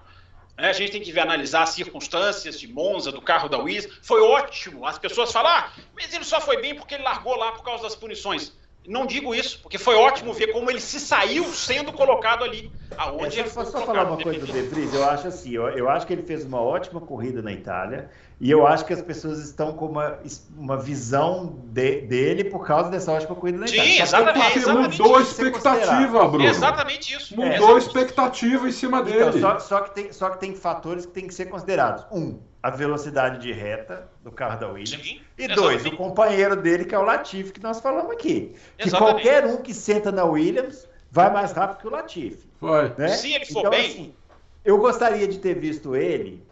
Né? 0.57 0.69
A 0.69 0.73
gente 0.73 0.91
tem 0.91 1.01
que 1.01 1.11
ver, 1.11 1.21
analisar 1.21 1.63
as 1.63 1.69
circunstâncias 1.69 2.59
de 2.59 2.67
Monza, 2.67 3.11
do 3.11 3.21
carro 3.21 3.49
da 3.49 3.57
Williams. 3.57 3.89
Foi 4.01 4.21
ótimo. 4.21 4.85
As 4.85 4.97
pessoas 4.97 5.31
falam, 5.31 5.51
ah, 5.51 5.71
mas 5.95 6.13
ele 6.13 6.23
só 6.23 6.39
foi 6.39 6.61
bem 6.61 6.75
porque 6.75 6.95
ele 6.95 7.03
largou 7.03 7.35
lá 7.35 7.51
por 7.51 7.63
causa 7.63 7.83
das 7.83 7.95
punições. 7.95 8.53
Não 8.87 9.05
digo 9.05 9.35
isso, 9.35 9.59
porque 9.61 9.77
foi 9.77 9.95
ótimo 9.95 10.33
ver 10.33 10.47
como 10.47 10.69
ele 10.71 10.81
se 10.81 10.99
saiu 10.99 11.45
sendo 11.45 11.93
colocado 11.93 12.43
ali. 12.43 12.71
Aonde 12.97 13.37
é, 13.37 13.41
ele 13.41 13.49
só, 13.49 13.63
só 13.63 13.85
falar 13.85 14.05
uma 14.05 14.17
coisa 14.17 14.39
do 14.39 14.51
De 14.51 14.61
Vries, 14.63 14.93
eu 14.93 15.07
acho 15.07 15.27
assim, 15.27 15.51
eu, 15.51 15.69
eu, 15.69 15.87
acho 15.87 16.07
que 16.07 16.13
ele 16.13 16.23
fez 16.23 16.43
uma 16.43 16.59
ótima 16.59 16.99
corrida 16.99 17.43
na 17.43 17.51
Itália 17.51 18.09
e 18.41 18.49
eu 18.49 18.65
acho 18.65 18.85
que 18.85 18.91
as 18.91 19.01
pessoas 19.03 19.37
estão 19.37 19.71
com 19.73 19.85
uma, 19.85 20.17
uma 20.57 20.75
visão 20.75 21.59
de, 21.65 22.01
dele 22.01 22.43
por 22.43 22.65
causa 22.65 22.89
dessa 22.89 23.11
ótima 23.11 23.35
corrida 23.35 23.59
na 23.59 23.67
Itália. 23.67 23.83
Sim, 23.83 24.01
exatamente. 24.01 24.33
Porque 24.41 24.57
exatamente 24.57 24.99
mudou 24.99 25.15
a 25.15 25.21
expectativa, 25.21 26.27
Bruno. 26.27 26.45
Exatamente 26.45 27.15
isso. 27.15 27.35
Mudou 27.39 27.69
é. 27.69 27.75
a 27.75 27.77
expectativa 27.77 28.67
em 28.67 28.71
cima 28.71 29.01
então, 29.01 29.11
dele. 29.11 29.37
Então, 29.37 29.41
só, 29.41 29.59
só, 29.59 29.81
que 29.81 29.93
tem, 29.93 30.11
só 30.11 30.29
que 30.31 30.39
tem 30.39 30.55
fatores 30.55 31.05
que 31.05 31.11
tem 31.11 31.27
que 31.27 31.35
ser 31.35 31.45
considerados. 31.45 32.03
Um, 32.11 32.39
a 32.63 32.71
velocidade 32.71 33.37
de 33.37 33.53
reta 33.53 34.09
do 34.23 34.31
carro 34.31 34.59
da 34.59 34.69
Williams. 34.69 35.05
Sim, 35.05 35.21
e 35.37 35.47
dois, 35.47 35.85
o 35.85 35.95
companheiro 35.95 36.55
dele, 36.55 36.85
que 36.85 36.95
é 36.95 36.97
o 36.97 37.03
Latifi, 37.03 37.51
que 37.51 37.61
nós 37.61 37.79
falamos 37.79 38.11
aqui. 38.11 38.55
Que 38.75 38.89
qualquer 38.89 39.45
um 39.45 39.57
que 39.57 39.71
senta 39.71 40.11
na 40.11 40.25
Williams 40.25 40.89
vai 41.11 41.31
mais 41.31 41.51
rápido 41.51 41.77
que 41.77 41.87
o 41.87 41.91
Latifi. 41.91 42.49
Vai. 42.59 42.91
Né? 42.97 43.09
Se 43.09 43.31
ele 43.31 43.45
for 43.45 43.59
então, 43.59 43.69
bem. 43.69 43.85
Assim, 43.85 44.13
eu 44.65 44.79
gostaria 44.79 45.27
de 45.27 45.37
ter 45.37 45.59
visto 45.59 45.95
ele. 45.95 46.43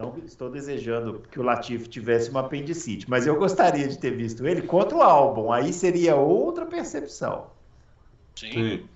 Não 0.00 0.14
estou 0.24 0.50
desejando 0.50 1.22
que 1.30 1.40
o 1.40 1.42
Latifi 1.42 1.88
tivesse 1.88 2.30
uma 2.30 2.40
apendicite, 2.40 3.08
mas 3.08 3.26
eu 3.26 3.36
gostaria 3.36 3.88
de 3.88 3.98
ter 3.98 4.10
visto 4.10 4.46
ele 4.46 4.62
contra 4.62 4.96
o 4.96 5.02
álbum. 5.02 5.52
Aí 5.52 5.72
seria 5.72 6.14
outra 6.14 6.66
percepção. 6.66 7.46
Sim. 8.36 8.52
Sim. 8.52 8.88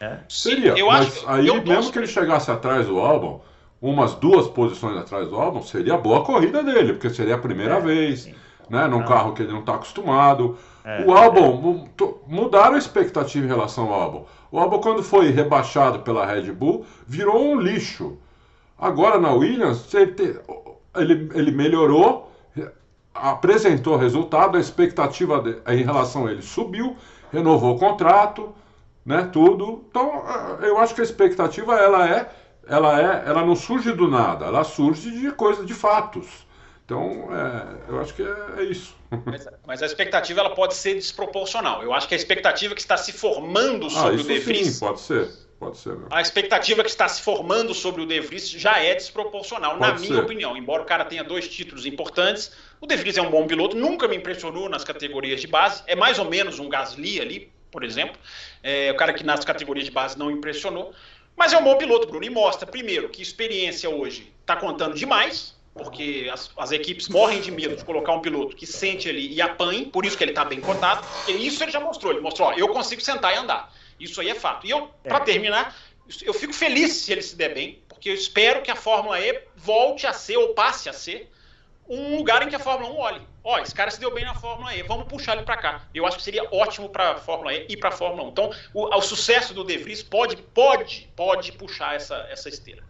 É? 0.00 0.18
Seria. 0.28 0.78
Eu 0.78 0.86
mas 0.86 1.06
acho, 1.06 1.28
aí, 1.28 1.46
eu 1.46 1.62
mesmo 1.62 1.92
que 1.92 1.98
ele 1.98 2.06
chegasse 2.06 2.50
atrás 2.50 2.86
do 2.86 2.98
álbum, 2.98 3.40
umas 3.80 4.14
duas 4.14 4.48
posições 4.48 4.96
atrás 4.96 5.28
do 5.28 5.36
álbum, 5.36 5.62
seria 5.62 5.96
boa 5.96 6.20
a 6.20 6.24
corrida 6.24 6.62
dele, 6.62 6.94
porque 6.94 7.10
seria 7.10 7.34
a 7.34 7.38
primeira 7.38 7.76
é, 7.76 7.80
vez, 7.80 8.22
sim. 8.22 8.34
né? 8.68 8.86
Num 8.86 9.00
ah. 9.00 9.04
carro 9.04 9.34
que 9.34 9.42
ele 9.42 9.52
não 9.52 9.60
está 9.60 9.74
acostumado. 9.74 10.58
É, 10.84 11.04
o 11.04 11.12
álbum, 11.14 11.86
mudaram 12.26 12.74
a 12.74 12.78
expectativa 12.78 13.44
em 13.44 13.48
relação 13.48 13.92
ao 13.92 14.00
álbum. 14.00 14.24
O 14.50 14.58
álbum, 14.58 14.80
quando 14.80 15.02
foi 15.02 15.30
rebaixado 15.30 16.00
pela 16.00 16.24
Red 16.24 16.50
Bull, 16.52 16.86
virou 17.06 17.38
um 17.38 17.60
lixo. 17.60 18.18
Agora 18.80 19.18
na 19.18 19.32
Williams, 19.32 19.92
ele, 19.94 21.28
ele 21.34 21.50
melhorou, 21.50 22.32
apresentou 23.14 23.96
resultado, 23.96 24.56
a 24.56 24.60
expectativa 24.60 25.40
de, 25.42 25.58
em 25.72 25.84
relação 25.84 26.26
a 26.26 26.32
ele 26.32 26.42
subiu, 26.42 26.96
renovou 27.32 27.76
o 27.76 27.78
contrato, 27.78 28.54
né? 29.04 29.28
Tudo. 29.32 29.84
Então, 29.90 30.24
eu 30.62 30.78
acho 30.78 30.94
que 30.94 31.00
a 31.00 31.04
expectativa 31.04 31.74
ela 31.74 32.08
é 32.08 32.30
ela, 32.70 33.00
é, 33.00 33.28
ela 33.28 33.44
não 33.44 33.56
surge 33.56 33.92
do 33.92 34.08
nada, 34.08 34.46
ela 34.46 34.62
surge 34.62 35.10
de 35.10 35.32
coisas, 35.32 35.66
de 35.66 35.74
fatos. 35.74 36.46
Então, 36.84 37.28
é, 37.34 37.90
eu 37.92 38.00
acho 38.00 38.14
que 38.14 38.22
é, 38.22 38.36
é 38.58 38.62
isso. 38.64 38.96
Mas, 39.24 39.48
mas, 39.66 39.82
a 39.82 39.86
expectativa 39.86 40.40
ela 40.40 40.54
pode 40.54 40.74
ser 40.74 40.94
desproporcional. 40.94 41.82
Eu 41.82 41.92
acho 41.92 42.08
que 42.08 42.14
a 42.14 42.16
expectativa 42.16 42.74
que 42.74 42.80
está 42.80 42.96
se 42.96 43.12
formando 43.12 43.86
ah, 43.86 43.90
sobre 43.90 44.18
ah, 44.18 44.20
o 44.20 44.24
De 44.24 44.38
Vries... 44.38 44.74
Sim, 44.74 44.80
pode 44.80 45.00
ser. 45.00 45.30
Pode 45.60 45.76
ser. 45.76 45.94
Né? 45.94 46.06
A 46.10 46.22
expectativa 46.22 46.82
que 46.82 46.88
está 46.88 47.06
se 47.06 47.20
formando 47.20 47.74
sobre 47.74 48.00
o 48.00 48.06
De 48.06 48.18
Vries 48.18 48.48
já 48.48 48.78
é 48.78 48.94
desproporcional, 48.94 49.76
pode 49.76 49.92
na 49.92 49.98
minha 49.98 50.14
ser. 50.14 50.24
opinião. 50.24 50.56
Embora 50.56 50.82
o 50.82 50.86
cara 50.86 51.04
tenha 51.04 51.22
dois 51.22 51.46
títulos 51.46 51.84
importantes, 51.84 52.50
o 52.80 52.86
De 52.86 52.96
Vries 52.96 53.18
é 53.18 53.22
um 53.22 53.30
bom 53.30 53.46
piloto, 53.46 53.76
nunca 53.76 54.08
me 54.08 54.16
impressionou 54.16 54.70
nas 54.70 54.82
categorias 54.82 55.38
de 55.42 55.46
base. 55.46 55.82
É 55.86 55.94
mais 55.94 56.18
ou 56.18 56.24
menos 56.24 56.58
um 56.58 56.66
Gasly 56.70 57.20
ali, 57.20 57.52
por 57.70 57.84
exemplo. 57.84 58.18
É, 58.62 58.90
o 58.90 58.96
cara 58.96 59.12
que 59.12 59.22
nas 59.22 59.44
categorias 59.44 59.84
de 59.84 59.92
base 59.92 60.18
não 60.18 60.30
impressionou. 60.30 60.94
Mas 61.36 61.52
é 61.52 61.58
um 61.58 61.62
bom 61.62 61.76
piloto, 61.76 62.08
Bruno, 62.08 62.24
e 62.24 62.30
mostra, 62.30 62.66
primeiro, 62.66 63.10
que 63.10 63.20
experiência 63.20 63.88
hoje 63.90 64.32
está 64.40 64.56
contando 64.56 64.94
demais, 64.94 65.54
porque 65.74 66.30
as, 66.32 66.50
as, 66.56 66.72
equipes 66.72 67.08
morrem 67.08 67.40
de 67.40 67.50
medo 67.50 67.76
de 67.76 67.84
colocar 67.84 68.12
um 68.12 68.20
piloto 68.20 68.56
que 68.56 68.66
sente 68.66 69.10
ali 69.10 69.32
e 69.32 69.42
apanhe, 69.42 69.86
por 69.86 70.06
isso 70.06 70.16
que 70.16 70.24
ele 70.24 70.32
está 70.32 70.44
bem 70.44 70.60
cotado. 70.60 71.06
E 71.28 71.46
isso 71.46 71.62
ele 71.62 71.70
já 71.70 71.80
mostrou, 71.80 72.12
ele 72.12 72.20
mostrou, 72.22 72.48
ó, 72.48 72.54
eu 72.54 72.68
consigo 72.68 73.02
sentar 73.02 73.34
e 73.34 73.36
andar. 73.36 73.70
Isso 74.00 74.20
aí 74.20 74.30
é 74.30 74.34
fato. 74.34 74.66
E 74.66 74.70
eu, 74.70 74.88
para 75.02 75.18
é. 75.18 75.20
terminar, 75.20 75.76
eu 76.22 76.34
fico 76.34 76.52
feliz 76.52 76.92
se 76.92 77.12
ele 77.12 77.22
se 77.22 77.36
der 77.36 77.54
bem, 77.54 77.82
porque 77.88 78.08
eu 78.08 78.14
espero 78.14 78.62
que 78.62 78.70
a 78.70 78.76
Fórmula 78.76 79.20
E 79.20 79.42
volte 79.54 80.06
a 80.06 80.12
ser, 80.12 80.36
ou 80.38 80.54
passe 80.54 80.88
a 80.88 80.92
ser, 80.92 81.30
um 81.88 82.16
lugar 82.16 82.42
em 82.42 82.48
que 82.48 82.56
a 82.56 82.60
Fórmula 82.60 82.92
1 82.92 82.96
olhe. 82.96 83.28
Ó, 83.42 83.58
esse 83.58 83.74
cara 83.74 83.90
se 83.90 83.98
deu 83.98 84.14
bem 84.14 84.24
na 84.24 84.34
Fórmula 84.34 84.74
E, 84.74 84.82
vamos 84.82 85.06
puxar 85.06 85.36
ele 85.36 85.44
para 85.44 85.56
cá. 85.56 85.82
Eu 85.94 86.06
acho 86.06 86.16
que 86.16 86.22
seria 86.22 86.44
ótimo 86.52 86.88
para 86.88 87.12
a 87.12 87.16
Fórmula 87.16 87.52
E 87.52 87.66
e 87.68 87.76
para 87.76 87.88
a 87.88 87.92
Fórmula 87.92 88.28
1. 88.28 88.28
Então, 88.28 88.50
o, 88.72 88.96
o, 88.96 89.02
sucesso 89.02 89.52
do 89.52 89.64
De 89.64 89.76
Vries 89.76 90.02
pode, 90.02 90.36
pode, 90.36 91.10
pode 91.16 91.52
puxar 91.52 91.96
essa, 91.96 92.16
essa 92.30 92.48
esteira. 92.48 92.82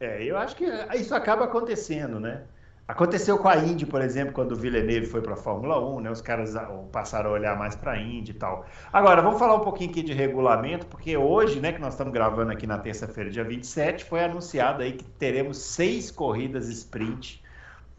É, 0.00 0.22
eu 0.24 0.36
acho 0.36 0.56
que 0.56 0.64
isso 0.94 1.14
acaba 1.14 1.44
acontecendo, 1.44 2.18
né? 2.18 2.42
Aconteceu 2.86 3.38
com 3.38 3.48
a 3.48 3.56
Indy, 3.56 3.86
por 3.86 4.02
exemplo, 4.02 4.34
quando 4.34 4.52
o 4.52 4.56
Villeneuve 4.56 5.06
foi 5.06 5.22
para 5.22 5.34
a 5.34 5.36
Fórmula 5.36 5.80
1, 5.80 6.00
né? 6.00 6.10
Os 6.10 6.20
caras 6.20 6.52
passaram 6.90 7.30
a 7.30 7.32
olhar 7.32 7.56
mais 7.56 7.74
para 7.74 7.92
a 7.92 7.98
Indy 7.98 8.32
e 8.32 8.34
tal. 8.34 8.66
Agora, 8.92 9.22
vamos 9.22 9.38
falar 9.38 9.54
um 9.54 9.60
pouquinho 9.60 9.90
aqui 9.90 10.02
de 10.02 10.12
regulamento, 10.12 10.86
porque 10.86 11.16
hoje, 11.16 11.60
né, 11.60 11.72
que 11.72 11.80
nós 11.80 11.94
estamos 11.94 12.12
gravando 12.12 12.52
aqui 12.52 12.66
na 12.66 12.78
terça-feira, 12.78 13.30
dia 13.30 13.44
27, 13.44 14.04
foi 14.04 14.22
anunciado 14.22 14.82
aí 14.82 14.92
que 14.92 15.04
teremos 15.04 15.58
seis 15.58 16.10
corridas 16.10 16.68
sprint 16.68 17.42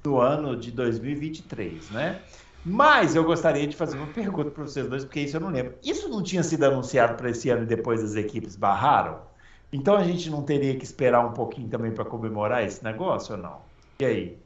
do 0.04 0.20
ano 0.20 0.56
de 0.56 0.70
2023, 0.70 1.90
né? 1.92 2.20
Mas 2.66 3.16
eu 3.16 3.24
gostaria 3.24 3.66
de 3.66 3.76
fazer 3.76 3.98
uma 3.98 4.08
pergunta 4.08 4.52
para 4.52 4.64
vocês 4.64 4.88
dois, 4.88 5.04
porque 5.04 5.22
isso 5.22 5.38
eu 5.38 5.42
não 5.42 5.50
lembro. 5.50 5.76
Isso 5.84 6.08
não 6.08 6.22
tinha 6.22 6.44
sido 6.44 6.64
anunciado 6.66 7.16
para 7.16 7.30
esse 7.30 7.50
ano 7.50 7.64
e 7.64 7.66
depois 7.66 8.04
as 8.04 8.16
equipes 8.16 8.56
barraram? 8.56 9.22
Então 9.72 9.96
a 9.96 10.04
gente 10.04 10.30
não 10.30 10.44
teria 10.44 10.76
que 10.78 10.84
esperar 10.84 11.26
um 11.26 11.34
pouquinho 11.34 11.68
também 11.68 11.92
para 11.92 12.06
comemorar 12.06 12.64
esse 12.64 12.84
negócio 12.84 13.36
ou 13.36 13.42
não? 13.42 13.62
E 14.00 14.06
aí? 14.06 14.43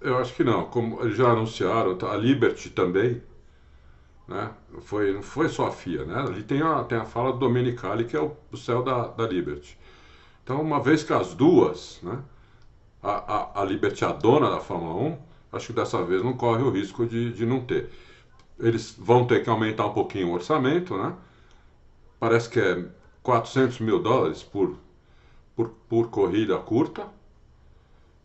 Eu, 0.00 0.18
acho 0.18 0.34
que 0.34 0.44
não. 0.44 0.66
Como 0.66 1.08
já 1.10 1.30
anunciaram, 1.30 1.96
tá, 1.96 2.12
a 2.12 2.16
Liberty 2.16 2.70
também, 2.70 3.22
né? 4.28 4.50
Foi, 4.82 5.12
não 5.12 5.22
foi 5.22 5.48
só 5.48 5.68
a 5.68 5.72
FIA, 5.72 6.04
né? 6.04 6.20
Ali 6.20 6.42
tem 6.42 6.62
a, 6.62 6.84
tem 6.84 6.98
a 6.98 7.04
fala 7.04 7.32
do 7.32 7.38
Domenicali, 7.38 8.04
que 8.04 8.16
é 8.16 8.20
o, 8.20 8.36
o 8.52 8.56
céu 8.56 8.82
da, 8.82 9.08
da 9.08 9.26
Liberty. 9.26 9.78
Então, 10.44 10.60
uma 10.60 10.80
vez 10.82 11.02
que 11.04 11.12
as 11.12 11.34
duas, 11.34 12.00
né? 12.02 12.22
a, 13.02 13.10
a, 13.10 13.62
a 13.62 13.64
Liberty, 13.64 14.04
a 14.04 14.12
dona 14.12 14.50
da 14.50 14.60
Fórmula 14.60 14.94
1, 14.94 15.18
acho 15.52 15.68
que 15.68 15.72
dessa 15.72 16.02
vez 16.04 16.22
não 16.22 16.36
corre 16.36 16.62
o 16.62 16.70
risco 16.70 17.06
de, 17.06 17.32
de 17.32 17.46
não 17.46 17.60
ter. 17.64 17.90
Eles 18.58 18.94
vão 18.98 19.26
ter 19.26 19.42
que 19.42 19.50
aumentar 19.50 19.86
um 19.86 19.92
pouquinho 19.92 20.28
o 20.28 20.32
orçamento, 20.32 20.96
né? 20.96 21.14
Parece 22.18 22.48
que 22.50 22.60
é 22.60 22.84
400 23.22 23.80
mil 23.80 24.02
dólares 24.02 24.42
por, 24.42 24.76
por, 25.56 25.70
por 25.88 26.10
corrida 26.10 26.58
curta. 26.58 27.08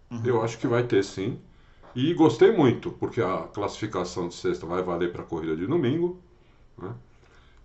Uhum. 0.10 0.22
Eu 0.24 0.44
acho 0.44 0.58
que 0.58 0.68
vai 0.68 0.84
ter 0.84 1.04
sim. 1.04 1.40
E 1.96 2.14
gostei 2.14 2.52
muito, 2.52 2.92
porque 2.92 3.22
a 3.22 3.48
classificação 3.54 4.28
de 4.28 4.36
sexta 4.36 4.66
vai 4.66 4.84
valer 4.84 5.12
para 5.12 5.22
a 5.22 5.26
corrida 5.26 5.56
de 5.56 5.66
domingo. 5.66 6.20
Né? 6.78 6.92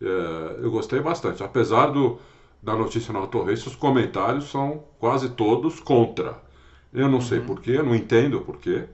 É, 0.01 0.65
eu 0.65 0.71
gostei 0.71 1.01
bastante. 1.01 1.43
Apesar 1.43 1.89
do, 1.89 2.19
da 2.63 2.75
notícia 2.77 3.13
no 3.13 3.19
Auto 3.19 3.43
Race, 3.43 3.67
os 3.67 3.75
comentários 3.75 4.51
são 4.51 4.85
quase 4.99 5.31
todos 5.31 5.81
contra. 5.81 6.39
Eu 6.93 7.09
não 7.09 7.17
uhum. 7.17 7.21
sei 7.21 7.41
porquê, 7.41 7.73
eu 7.73 7.85
não 7.85 7.95
entendo 7.95 8.41
porquê. 8.41 8.87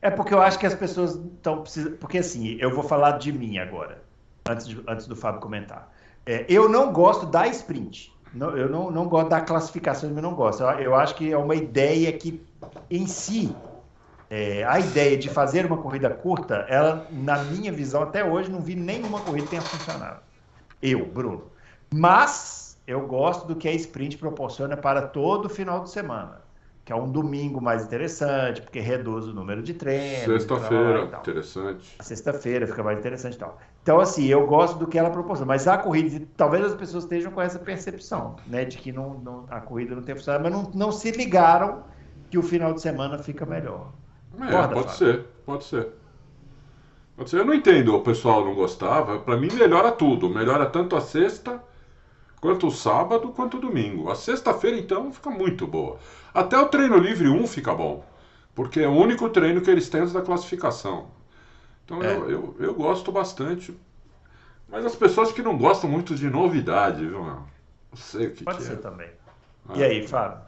É 0.00 0.10
porque 0.10 0.32
eu 0.32 0.40
acho 0.40 0.58
que 0.58 0.66
as 0.66 0.74
pessoas 0.74 1.16
estão 1.16 1.62
precisando. 1.62 1.96
Porque 1.96 2.18
assim, 2.18 2.56
eu 2.60 2.72
vou 2.72 2.84
falar 2.84 3.18
de 3.18 3.32
mim 3.32 3.58
agora, 3.58 4.02
antes, 4.48 4.68
de, 4.68 4.80
antes 4.86 5.06
do 5.06 5.16
Fábio 5.16 5.40
comentar. 5.40 5.92
É, 6.24 6.44
eu 6.48 6.68
não 6.68 6.92
gosto 6.92 7.26
da 7.26 7.46
sprint. 7.48 8.15
Não, 8.36 8.56
eu 8.56 8.68
não, 8.68 8.90
não 8.90 9.08
gosto 9.08 9.30
da 9.30 9.40
classificação, 9.40 10.10
eu 10.10 10.22
não 10.22 10.34
gosto. 10.34 10.62
Eu, 10.62 10.68
eu 10.80 10.94
acho 10.94 11.14
que 11.14 11.32
é 11.32 11.36
uma 11.38 11.54
ideia 11.54 12.12
que, 12.12 12.46
em 12.90 13.06
si, 13.06 13.56
é, 14.28 14.62
a 14.64 14.78
ideia 14.78 15.16
de 15.16 15.30
fazer 15.30 15.64
uma 15.64 15.78
corrida 15.78 16.10
curta, 16.10 16.66
ela, 16.68 17.06
na 17.10 17.42
minha 17.44 17.72
visão, 17.72 18.02
até 18.02 18.24
hoje, 18.24 18.50
não 18.50 18.60
vi 18.60 18.74
nenhuma 18.74 19.20
corrida 19.20 19.44
que 19.44 19.50
tenha 19.50 19.62
funcionado. 19.62 20.20
Eu, 20.82 21.06
Bruno. 21.06 21.50
Mas 21.90 22.78
eu 22.86 23.06
gosto 23.06 23.46
do 23.46 23.56
que 23.56 23.68
a 23.68 23.72
sprint 23.72 24.18
proporciona 24.18 24.76
para 24.76 25.02
todo 25.02 25.48
final 25.48 25.82
de 25.82 25.90
semana 25.90 26.45
que 26.86 26.92
é 26.92 26.96
um 26.96 27.10
domingo 27.10 27.60
mais 27.60 27.84
interessante, 27.84 28.62
porque 28.62 28.78
reduz 28.78 29.26
o 29.26 29.34
número 29.34 29.60
de 29.60 29.74
treinos. 29.74 30.24
Sexta-feira, 30.24 31.02
interessante. 31.18 31.96
Sexta-feira 32.00 32.64
fica 32.64 32.80
mais 32.80 32.96
interessante 33.00 33.34
e 33.34 33.38
tal. 33.38 33.58
Então, 33.82 33.98
assim, 33.98 34.26
eu 34.26 34.46
gosto 34.46 34.78
do 34.78 34.86
que 34.86 34.96
ela 34.96 35.10
proporciona. 35.10 35.48
Mas 35.48 35.66
a 35.66 35.76
corrida, 35.76 36.24
talvez 36.36 36.64
as 36.64 36.76
pessoas 36.76 37.02
estejam 37.02 37.32
com 37.32 37.42
essa 37.42 37.58
percepção, 37.58 38.36
né, 38.46 38.64
de 38.64 38.78
que 38.78 38.92
não, 38.92 39.14
não 39.18 39.46
a 39.50 39.60
corrida 39.60 39.96
não 39.96 40.02
tem 40.04 40.14
funcionado, 40.14 40.44
mas 40.44 40.52
não, 40.52 40.70
não 40.72 40.92
se 40.92 41.10
ligaram 41.10 41.82
que 42.30 42.38
o 42.38 42.42
final 42.42 42.72
de 42.72 42.80
semana 42.80 43.18
fica 43.18 43.44
melhor. 43.44 43.90
É, 44.40 44.52
Corda, 44.52 44.74
pode 44.74 44.86
Fábio. 44.86 44.96
ser, 44.96 45.26
pode 45.44 45.64
ser. 45.64 45.88
Pode 47.16 47.30
ser. 47.30 47.40
Eu 47.40 47.44
não 47.44 47.54
entendo, 47.54 47.96
o 47.96 48.00
pessoal 48.00 48.44
não 48.44 48.54
gostava. 48.54 49.18
Para 49.18 49.36
mim, 49.36 49.48
melhora 49.52 49.90
tudo. 49.90 50.30
Melhora 50.30 50.64
tanto 50.66 50.94
a 50.94 51.00
sexta 51.00 51.60
quanto 52.46 52.68
o 52.68 52.70
sábado 52.70 53.28
quanto 53.30 53.56
o 53.56 53.60
domingo. 53.60 54.08
A 54.08 54.14
sexta-feira, 54.14 54.78
então, 54.78 55.12
fica 55.12 55.30
muito 55.30 55.66
boa. 55.66 55.98
Até 56.32 56.56
o 56.56 56.68
treino 56.68 56.96
livre 56.96 57.28
1 57.28 57.44
fica 57.48 57.74
bom, 57.74 58.04
porque 58.54 58.80
é 58.80 58.88
o 58.88 58.92
único 58.92 59.28
treino 59.30 59.60
que 59.60 59.68
eles 59.68 59.88
têm 59.88 60.02
antes 60.02 60.12
da 60.12 60.22
classificação. 60.22 61.08
Então 61.84 62.00
é. 62.02 62.14
eu, 62.14 62.30
eu, 62.30 62.56
eu, 62.60 62.74
gosto 62.74 63.10
bastante. 63.10 63.76
Mas 64.68 64.84
as 64.86 64.94
pessoas 64.94 65.32
que 65.32 65.42
não 65.42 65.58
gostam 65.58 65.90
muito 65.90 66.14
de 66.14 66.30
novidade, 66.30 67.04
viu, 67.04 67.24
Não 67.24 67.46
sei 67.94 68.28
o 68.28 68.32
que 68.32 68.44
Pode 68.44 68.58
que 68.58 68.64
ser 68.64 68.74
é. 68.74 68.76
também. 68.76 69.10
Ah, 69.68 69.72
e 69.76 69.82
aí, 69.82 70.06
Fábio? 70.06 70.38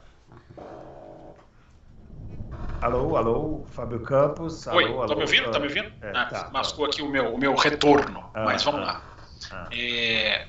Alô, 2.80 3.16
alô, 3.16 3.64
Fábio 3.70 4.01
Campos. 4.01 4.68
Oi, 4.68 4.84
alô, 4.84 5.05
tá 5.05 5.16
me 5.16 5.22
ouvindo? 5.22 5.51
Tá 5.51 5.59
me 5.59 5.66
ouvindo? 5.66 5.92
É, 6.01 6.12
ah, 6.14 6.26
tá, 6.26 6.51
mascou 6.53 6.84
aqui 6.84 7.03
o 7.03 7.11
meu, 7.11 7.34
o 7.34 7.38
meu 7.38 7.57
retorno. 7.57 8.30
Ah, 8.34 8.44
mas 8.44 8.62
vamos 8.62 8.82
ah, 8.82 8.84
lá. 8.84 9.03
ah. 9.51 9.68
É, 9.72 10.46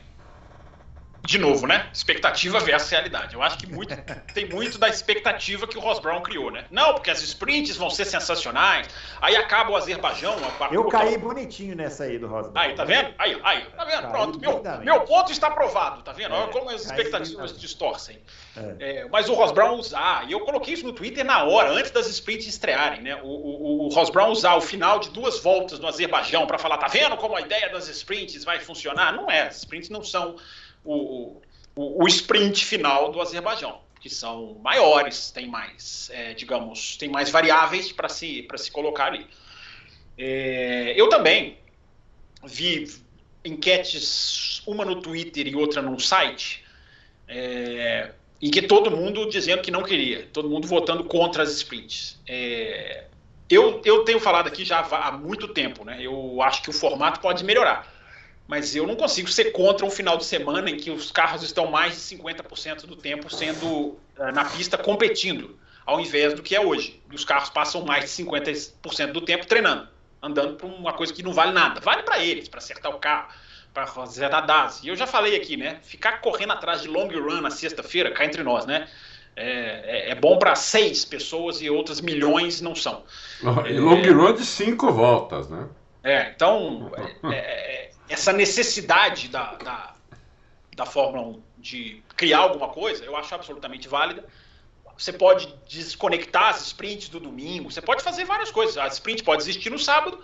De 1.23 1.37
novo, 1.37 1.67
né? 1.67 1.89
Expectativa 1.93 2.59
versus 2.59 2.89
realidade. 2.89 3.35
Eu 3.35 3.41
acho 3.41 3.57
que 3.57 3.67
muito, 3.67 3.95
tem 4.33 4.47
muito 4.47 4.77
da 4.77 4.87
expectativa 4.87 5.67
que 5.67 5.77
o 5.77 5.81
Ross 5.81 5.99
Brown 5.99 6.21
criou, 6.21 6.49
né? 6.49 6.65
Não, 6.71 6.93
porque 6.93 7.09
as 7.09 7.21
sprints 7.21 7.75
vão 7.75 7.89
ser 7.89 8.05
sensacionais. 8.05 8.87
Aí 9.21 9.35
acaba 9.35 9.71
o 9.71 9.75
Azerbaijão. 9.75 10.35
Eu 10.71 10.85
caí 10.85 11.17
bonitinho 11.17 11.75
nessa 11.75 12.05
aí 12.05 12.17
do 12.17 12.27
Rosa. 12.27 12.51
Aí, 12.55 12.73
tá 12.73 12.83
vendo? 12.83 13.13
Aí, 13.17 13.39
aí, 13.43 13.65
tá 13.65 13.85
vendo? 13.85 14.01
Caí 14.01 14.11
Pronto, 14.11 14.39
meu, 14.39 14.63
meu 14.81 15.01
ponto 15.01 15.31
está 15.31 15.51
provado, 15.51 16.01
tá 16.01 16.11
vendo? 16.11 16.33
É, 16.33 16.37
Olha 16.37 16.51
como 16.51 16.69
as 16.69 16.85
expectativas 16.85 17.57
distorcem. 17.57 18.19
É. 18.57 18.99
É, 18.99 19.07
mas 19.09 19.29
o 19.29 19.33
Ross 19.33 19.51
Brown 19.51 19.77
usar, 19.77 20.27
e 20.27 20.31
eu 20.31 20.39
coloquei 20.41 20.73
isso 20.73 20.85
no 20.85 20.93
Twitter 20.93 21.23
na 21.23 21.43
hora, 21.43 21.71
antes 21.71 21.91
das 21.91 22.07
sprints 22.07 22.47
estrearem, 22.47 23.01
né? 23.01 23.15
O, 23.21 23.27
o, 23.27 23.85
o 23.85 23.89
Ross 23.89 24.09
Brown 24.09 24.31
usar 24.31 24.55
o 24.55 24.61
final 24.61 24.99
de 24.99 25.09
duas 25.09 25.39
voltas 25.39 25.79
no 25.79 25.87
Azerbaijão 25.87 26.47
para 26.47 26.57
falar, 26.57 26.77
tá 26.77 26.87
vendo 26.87 27.15
como 27.17 27.35
a 27.35 27.41
ideia 27.41 27.69
das 27.69 27.87
sprints 27.87 28.43
vai 28.43 28.59
funcionar? 28.59 29.13
Não 29.13 29.29
é, 29.29 29.47
as 29.47 29.57
sprints 29.57 29.89
não 29.89 30.03
são 30.03 30.35
o, 30.83 31.41
o, 31.75 32.03
o 32.03 32.07
sprint 32.07 32.65
final 32.65 33.11
do 33.11 33.21
Azerbaijão, 33.21 33.79
que 33.99 34.09
são 34.09 34.55
maiores, 34.63 35.31
tem 35.31 35.47
mais, 35.47 36.09
é, 36.13 36.33
digamos, 36.33 36.97
tem 36.97 37.09
mais 37.09 37.29
variáveis 37.29 37.91
para 37.91 38.09
se, 38.09 38.47
se 38.57 38.71
colocar 38.71 39.05
ali. 39.05 39.27
É, 40.17 40.93
eu 40.95 41.09
também 41.09 41.57
vi 42.45 42.89
enquetes, 43.43 44.61
uma 44.65 44.85
no 44.85 45.01
Twitter 45.01 45.47
e 45.47 45.55
outra 45.55 45.81
num 45.81 45.99
site, 45.99 46.63
é, 47.27 48.11
em 48.41 48.49
que 48.49 48.61
todo 48.61 48.91
mundo 48.91 49.29
dizendo 49.29 49.61
que 49.61 49.71
não 49.71 49.83
queria, 49.83 50.27
todo 50.31 50.49
mundo 50.49 50.67
votando 50.67 51.03
contra 51.03 51.43
as 51.43 51.51
sprints. 51.51 52.19
É, 52.27 53.05
eu, 53.49 53.81
eu 53.83 54.03
tenho 54.03 54.19
falado 54.19 54.47
aqui 54.47 54.63
já 54.63 54.79
há 54.79 55.07
há 55.07 55.11
muito 55.11 55.47
tempo, 55.47 55.83
né? 55.83 55.97
Eu 55.99 56.41
acho 56.41 56.61
que 56.61 56.69
o 56.69 56.73
formato 56.73 57.19
pode 57.19 57.43
melhorar. 57.43 57.98
Mas 58.49 58.75
eu 58.75 58.87
não 58.87 58.95
consigo 58.95 59.29
ser 59.29 59.51
contra 59.51 59.85
um 59.85 59.91
final 59.91 60.17
de 60.17 60.25
semana 60.25 60.71
em 60.71 60.75
que 60.75 60.89
os 60.89 61.11
carros 61.11 61.43
estão 61.43 61.69
mais 61.69 61.93
de 61.93 62.17
50% 62.17 62.87
do 62.87 62.95
tempo 62.95 63.29
sendo 63.29 63.95
eh, 64.17 64.31
na 64.31 64.43
pista 64.43 64.75
competindo, 64.75 65.55
ao 65.85 65.99
invés 65.99 66.33
do 66.33 66.41
que 66.41 66.55
é 66.55 66.59
hoje. 66.59 66.99
Os 67.13 67.23
carros 67.23 67.51
passam 67.51 67.85
mais 67.85 68.05
de 68.05 68.09
50% 68.09 69.11
do 69.11 69.21
tempo 69.21 69.45
treinando, 69.45 69.87
andando 70.19 70.55
por 70.55 70.65
uma 70.65 70.93
coisa 70.93 71.13
que 71.13 71.21
não 71.21 71.31
vale 71.31 71.51
nada. 71.51 71.79
Vale 71.79 72.01
para 72.01 72.23
eles, 72.25 72.49
para 72.49 72.57
acertar 72.57 72.91
o 72.91 72.97
carro, 72.97 73.27
para 73.71 73.85
fazer 73.85 74.33
a 74.33 74.41
DAS. 74.41 74.81
E 74.83 74.87
eu 74.87 74.95
já 74.95 75.05
falei 75.05 75.35
aqui, 75.35 75.55
né? 75.55 75.77
Ficar 75.83 76.13
correndo 76.19 76.53
atrás 76.53 76.81
de 76.81 76.87
long 76.87 77.07
run 77.07 77.41
na 77.41 77.51
sexta-feira, 77.51 78.09
cá 78.09 78.25
entre 78.25 78.41
nós, 78.41 78.65
né? 78.65 78.87
É, 79.35 80.07
é- 80.07 80.09
é 80.09 80.15
bom 80.15 80.39
para 80.39 80.55
seis 80.55 81.05
pessoas 81.05 81.61
e 81.61 81.69
outras 81.69 82.01
milhões 82.01 82.61
não 82.61 82.73
são. 82.73 83.03
E 83.67 83.73
long 83.79 84.01
run 84.11 84.33
de 84.33 84.43
cinco 84.43 84.91
voltas, 84.91 85.47
né? 85.47 85.67
É, 86.03 86.31
então, 86.35 86.91
é, 87.31 87.35
é, 87.35 87.91
essa 88.09 88.33
necessidade 88.33 89.27
da, 89.27 89.53
da, 89.55 89.93
da 90.75 90.85
Fórmula 90.85 91.27
1 91.27 91.41
de 91.59 92.03
criar 92.15 92.39
alguma 92.39 92.69
coisa, 92.69 93.03
eu 93.05 93.15
acho 93.15 93.33
absolutamente 93.35 93.87
válida. 93.87 94.25
Você 94.97 95.13
pode 95.13 95.47
desconectar 95.67 96.49
as 96.49 96.65
sprints 96.67 97.07
do 97.07 97.19
domingo, 97.19 97.71
você 97.71 97.81
pode 97.81 98.03
fazer 98.03 98.25
várias 98.25 98.51
coisas. 98.51 98.77
A 98.77 98.87
sprint 98.87 99.23
pode 99.23 99.43
existir 99.43 99.69
no 99.69 99.79
sábado 99.79 100.19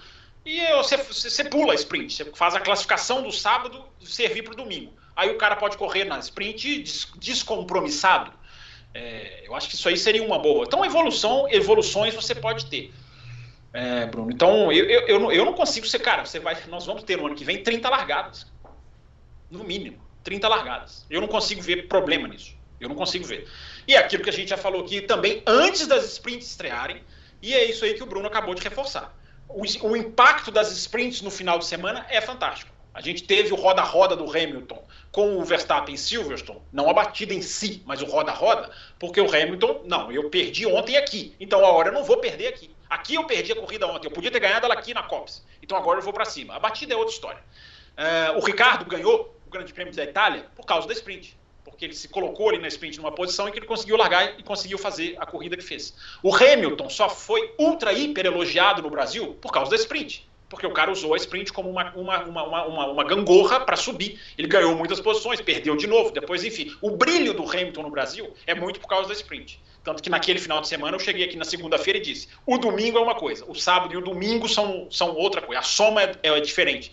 e 0.45 0.59
você, 0.73 0.97
você 0.97 1.43
pula 1.45 1.71
a 1.71 1.75
sprint, 1.75 2.13
você 2.13 2.25
faz 2.33 2.55
a 2.55 2.59
classificação 2.59 3.21
do 3.23 3.31
sábado 3.31 3.85
servir 4.01 4.43
para 4.43 4.53
o 4.53 4.55
domingo. 4.55 4.93
Aí 5.15 5.29
o 5.29 5.37
cara 5.37 5.55
pode 5.55 5.77
correr 5.77 6.03
na 6.03 6.19
sprint 6.19 6.79
des- 6.83 7.07
descompromissado. 7.17 8.33
É, 8.93 9.43
eu 9.45 9.55
acho 9.55 9.69
que 9.69 9.75
isso 9.75 9.87
aí 9.87 9.97
seria 9.97 10.23
uma 10.23 10.39
boa. 10.39 10.65
Então, 10.65 10.83
evolução, 10.83 11.47
evoluções 11.49 12.13
você 12.13 12.35
pode 12.35 12.65
ter. 12.67 12.93
É, 13.75 14.05
Bruno. 14.05 14.31
Então, 14.31 14.71
eu, 14.71 14.85
eu, 14.85 15.01
eu, 15.01 15.19
não, 15.19 15.31
eu 15.33 15.43
não 15.43 15.51
consigo 15.51 15.85
ser, 15.85 15.99
cara, 15.99 16.25
você 16.25 16.39
vai, 16.39 16.57
nós 16.69 16.85
vamos 16.85 17.03
ter 17.03 17.17
no 17.17 17.25
ano 17.25 17.35
que 17.35 17.43
vem 17.43 17.61
30 17.61 17.89
largadas. 17.89 18.47
No 19.51 19.65
mínimo, 19.65 20.01
30 20.23 20.47
largadas. 20.47 21.05
Eu 21.09 21.19
não 21.19 21.27
consigo 21.27 21.61
ver 21.61 21.89
problema 21.89 22.25
nisso. 22.25 22.55
Eu 22.79 22.87
não 22.87 22.95
consigo 22.95 23.25
ver. 23.25 23.45
E 23.85 23.93
é 23.93 23.97
aquilo 23.97 24.23
que 24.23 24.29
a 24.29 24.33
gente 24.33 24.47
já 24.47 24.55
falou 24.55 24.81
aqui 24.81 25.01
também 25.01 25.43
antes 25.45 25.87
das 25.87 26.05
sprints 26.05 26.51
estrearem, 26.51 27.03
e 27.41 27.53
é 27.53 27.65
isso 27.65 27.83
aí 27.83 27.93
que 27.93 28.01
o 28.01 28.05
Bruno 28.05 28.27
acabou 28.27 28.55
de 28.55 28.61
reforçar. 28.61 29.13
O, 29.49 29.63
o 29.89 29.97
impacto 29.97 30.51
das 30.51 30.71
sprints 30.71 31.21
no 31.21 31.29
final 31.29 31.59
de 31.59 31.65
semana 31.65 32.05
é 32.09 32.21
fantástico. 32.21 32.71
A 32.93 33.01
gente 33.01 33.23
teve 33.23 33.51
o 33.51 33.57
roda-roda 33.57 34.15
do 34.15 34.29
Hamilton 34.29 34.81
com 35.11 35.35
o 35.37 35.43
Verstappen 35.43 35.95
em 35.95 35.97
Silverstone, 35.97 36.61
não 36.71 36.89
a 36.89 36.93
batida 36.93 37.33
em 37.33 37.41
si, 37.41 37.83
mas 37.85 38.01
o 38.01 38.05
roda-roda, 38.05 38.71
porque 38.97 39.19
o 39.19 39.27
Hamilton, 39.27 39.81
não, 39.85 40.09
eu 40.13 40.29
perdi 40.29 40.65
ontem 40.65 40.95
aqui, 40.95 41.35
então 41.41 41.63
a 41.65 41.71
hora 41.73 41.89
eu 41.89 41.93
não 41.93 42.05
vou 42.05 42.17
perder 42.17 42.47
aqui. 42.47 42.74
Aqui 42.89 43.15
eu 43.15 43.23
perdi 43.25 43.51
a 43.51 43.55
corrida 43.55 43.87
ontem, 43.87 44.07
eu 44.07 44.11
podia 44.11 44.31
ter 44.31 44.39
ganhado 44.39 44.65
ela 44.65 44.75
aqui 44.75 44.93
na 44.93 45.03
Copse, 45.03 45.41
então 45.61 45.77
agora 45.77 45.99
eu 45.99 46.03
vou 46.03 46.13
para 46.13 46.25
cima. 46.25 46.55
A 46.55 46.59
batida 46.59 46.93
é 46.93 46.97
outra 46.97 47.13
história. 47.13 47.43
É, 47.97 48.31
o 48.31 48.39
Ricardo 48.39 48.85
ganhou 48.85 49.35
o 49.45 49.49
Grande 49.49 49.73
Prêmio 49.73 49.93
da 49.93 50.03
Itália 50.03 50.45
por 50.55 50.65
causa 50.65 50.87
da 50.87 50.93
sprint, 50.93 51.37
porque 51.63 51.85
ele 51.85 51.95
se 51.95 52.07
colocou 52.07 52.49
ali 52.49 52.59
na 52.59 52.67
sprint 52.67 52.97
numa 52.97 53.11
posição 53.11 53.47
em 53.47 53.51
que 53.51 53.59
ele 53.59 53.65
conseguiu 53.65 53.97
largar 53.97 54.39
e 54.39 54.43
conseguiu 54.43 54.77
fazer 54.77 55.15
a 55.19 55.25
corrida 55.25 55.57
que 55.57 55.63
fez. 55.63 55.95
O 56.21 56.35
Hamilton 56.35 56.89
só 56.89 57.09
foi 57.09 57.53
ultra 57.57 57.93
hiper 57.93 58.25
elogiado 58.25 58.81
no 58.81 58.89
Brasil 58.89 59.37
por 59.41 59.51
causa 59.51 59.71
da 59.71 59.77
sprint 59.77 60.27
porque 60.49 60.65
o 60.65 60.71
cara 60.71 60.91
usou 60.91 61.13
a 61.13 61.17
sprint 61.17 61.51
como 61.51 61.69
uma, 61.69 61.91
uma, 61.95 62.23
uma, 62.23 62.65
uma, 62.65 62.87
uma 62.87 63.03
gangorra 63.03 63.59
para 63.59 63.75
subir. 63.75 64.19
Ele 64.37 64.47
ganhou 64.47 64.75
muitas 64.75 64.99
posições, 64.99 65.41
perdeu 65.41 65.75
de 65.75 65.87
novo, 65.87 66.11
depois, 66.11 66.43
enfim. 66.43 66.75
O 66.81 66.91
brilho 66.91 67.33
do 67.33 67.43
Hamilton 67.43 67.83
no 67.83 67.89
Brasil 67.89 68.33
é 68.45 68.53
muito 68.53 68.79
por 68.79 68.87
causa 68.87 69.07
da 69.07 69.13
sprint. 69.13 69.59
Tanto 69.85 70.01
que 70.01 70.09
naquele 70.09 70.39
final 70.39 70.59
de 70.59 70.67
semana 70.67 70.95
eu 70.95 70.99
cheguei 70.99 71.23
aqui 71.23 71.37
na 71.37 71.45
segunda-feira 71.45 71.99
e 71.99 72.01
disse: 72.01 72.27
o 72.43 72.57
domingo 72.57 72.97
é 72.97 73.01
uma 73.01 73.13
coisa, 73.13 73.45
o 73.47 73.53
sábado 73.53 73.93
e 73.93 73.97
o 73.97 74.01
domingo 74.01 74.49
são, 74.49 74.87
são 74.89 75.15
outra 75.15 75.43
coisa, 75.43 75.59
a 75.59 75.63
soma 75.63 76.01
é, 76.01 76.17
é 76.23 76.39
diferente. 76.41 76.91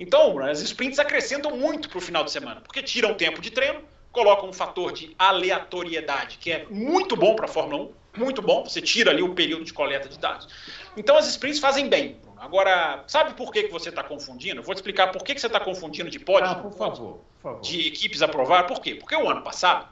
Então, 0.00 0.40
as 0.40 0.60
sprints 0.60 0.98
acrescentam 0.98 1.56
muito 1.56 1.88
para 1.88 1.98
o 1.98 2.00
final 2.00 2.24
de 2.24 2.32
semana, 2.32 2.60
porque 2.60 2.82
tiram 2.82 3.14
tempo 3.14 3.40
de 3.40 3.52
treino, 3.52 3.80
colocam 4.10 4.48
um 4.48 4.52
fator 4.52 4.92
de 4.92 5.14
aleatoriedade, 5.16 6.38
que 6.38 6.50
é 6.50 6.66
muito 6.68 7.14
bom 7.14 7.36
para 7.36 7.44
a 7.44 7.48
Fórmula 7.48 7.84
1, 7.84 8.18
muito 8.18 8.42
bom, 8.42 8.64
você 8.64 8.82
tira 8.82 9.12
ali 9.12 9.22
o 9.22 9.32
período 9.32 9.64
de 9.64 9.72
coleta 9.72 10.08
de 10.08 10.18
dados. 10.18 10.48
Então 10.96 11.16
as 11.16 11.28
sprints 11.28 11.60
fazem 11.60 11.88
bem. 11.88 12.16
Agora, 12.36 13.04
sabe 13.06 13.34
por 13.34 13.52
que, 13.52 13.62
que 13.62 13.72
você 13.72 13.90
está 13.90 14.02
confundindo? 14.02 14.58
Eu 14.58 14.64
vou 14.64 14.74
te 14.74 14.78
explicar 14.78 15.12
por 15.12 15.22
que, 15.22 15.34
que 15.34 15.40
você 15.40 15.46
está 15.46 15.60
confundindo 15.60 16.10
de 16.10 16.18
pódio 16.18 16.50
Ah, 16.50 16.54
por 16.56 16.72
favor, 16.72 17.20
por 17.40 17.42
favor. 17.42 17.60
de 17.60 17.86
equipes 17.86 18.20
aprovar. 18.22 18.66
Por 18.66 18.80
quê? 18.80 18.96
Porque 18.96 19.14
o 19.16 19.30
ano 19.30 19.42
passado 19.42 19.88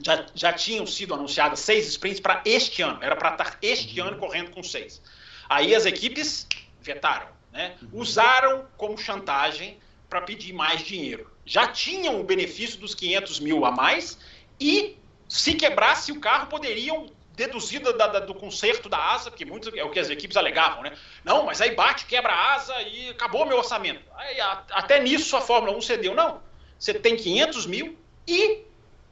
já, 0.00 0.26
já 0.34 0.52
tinham 0.52 0.86
sido 0.86 1.14
anunciadas 1.14 1.60
seis 1.60 1.88
sprints 1.88 2.20
para 2.20 2.42
este 2.44 2.82
ano. 2.82 2.98
Era 3.02 3.16
para 3.16 3.32
estar 3.32 3.58
este 3.62 4.00
ano 4.00 4.18
correndo 4.18 4.50
com 4.50 4.62
seis. 4.62 5.00
Aí 5.48 5.74
as 5.74 5.86
equipes 5.86 6.46
vetaram, 6.80 7.28
né? 7.52 7.76
Usaram 7.92 8.66
como 8.76 8.96
chantagem 8.98 9.78
para 10.08 10.20
pedir 10.20 10.52
mais 10.52 10.82
dinheiro. 10.82 11.30
Já 11.44 11.66
tinham 11.66 12.20
o 12.20 12.24
benefício 12.24 12.78
dos 12.78 12.94
500 12.94 13.40
mil 13.40 13.64
a 13.64 13.70
mais 13.70 14.18
e 14.60 14.96
se 15.28 15.54
quebrasse 15.54 16.12
o 16.12 16.20
carro 16.20 16.46
poderiam 16.46 17.10
deduzir 17.34 17.80
da, 17.80 17.92
da, 17.92 18.20
do 18.20 18.34
conserto 18.34 18.88
da 18.88 19.12
asa, 19.12 19.30
porque 19.30 19.44
muito 19.44 19.76
é 19.76 19.82
o 19.82 19.90
que 19.90 19.98
as 19.98 20.08
equipes 20.08 20.36
alegavam, 20.36 20.82
né? 20.82 20.92
Não, 21.24 21.44
mas 21.44 21.60
aí 21.60 21.74
bate, 21.74 22.06
quebra 22.06 22.32
a 22.32 22.54
asa 22.54 22.80
e 22.82 23.10
acabou 23.10 23.44
meu 23.44 23.58
orçamento. 23.58 24.02
Aí, 24.16 24.40
a, 24.40 24.62
até 24.70 25.00
nisso 25.00 25.36
a 25.36 25.40
Fórmula 25.40 25.76
1 25.76 25.80
cedeu. 25.82 26.14
Não, 26.14 26.40
você 26.78 26.94
tem 26.94 27.16
500 27.16 27.66
mil 27.66 27.98
e 28.26 28.64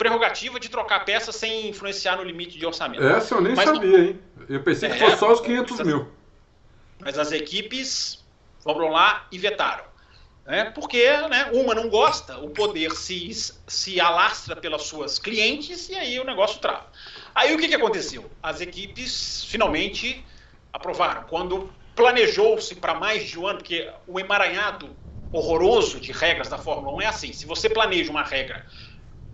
prerrogativa 0.03 0.59
de 0.59 0.68
trocar 0.68 1.05
peça 1.05 1.30
sem 1.30 1.68
influenciar 1.68 2.16
no 2.16 2.24
limite 2.24 2.59
de 2.59 2.66
orçamento. 2.66 3.05
Essa 3.05 3.36
eu 3.36 3.40
nem 3.40 3.55
Mas 3.55 3.68
sabia, 3.68 3.98
hein? 3.98 4.20
Eu 4.48 4.61
pensei 4.62 4.90
que 4.90 4.96
É, 4.96 4.98
fosse 4.98 5.18
só 5.18 5.32
os 5.32 5.40
500 5.40 5.80
mil. 5.86 6.09
Mas 6.98 7.16
as 7.16 7.30
equipes 7.30 8.24
foram 8.61 8.88
lá 8.88 9.26
e 9.30 9.38
vetaram. 9.38 9.84
Né? 10.44 10.72
Porque 10.74 11.05
né, 11.28 11.50
uma 11.53 11.72
não 11.72 11.88
gosta, 11.88 12.36
o 12.38 12.50
poder 12.50 12.90
se, 12.90 13.30
se 13.68 14.00
alastra 14.00 14.57
pelas 14.57 14.82
suas 14.82 15.20
clientes 15.20 15.88
e 15.88 15.94
aí 15.94 16.18
o 16.18 16.24
negócio 16.24 16.61
trava. 16.61 16.86
Aí 17.32 17.55
o 17.55 17.59
que, 17.59 17.68
que 17.68 17.74
aconteceu? 17.76 18.28
As 18.42 18.61
equipes 18.61 19.44
finalmente 19.44 20.24
aprovaram. 20.72 21.22
Quando 21.24 21.72
planejou-se 21.94 22.74
para 22.74 22.94
mais 22.94 23.28
de 23.28 23.38
um 23.38 23.46
ano, 23.46 23.59
porque 23.59 23.88
o 24.09 24.18
emaranhado 24.18 24.96
horroroso 25.30 26.00
de 26.00 26.11
regras 26.11 26.48
da 26.48 26.59
Fórmula 26.59 26.96
1 26.96 27.03
é 27.03 27.07
assim: 27.07 27.32
se 27.32 27.46
você 27.46 27.70
planeja 27.70 28.11
uma 28.11 28.24
regra 28.24 28.66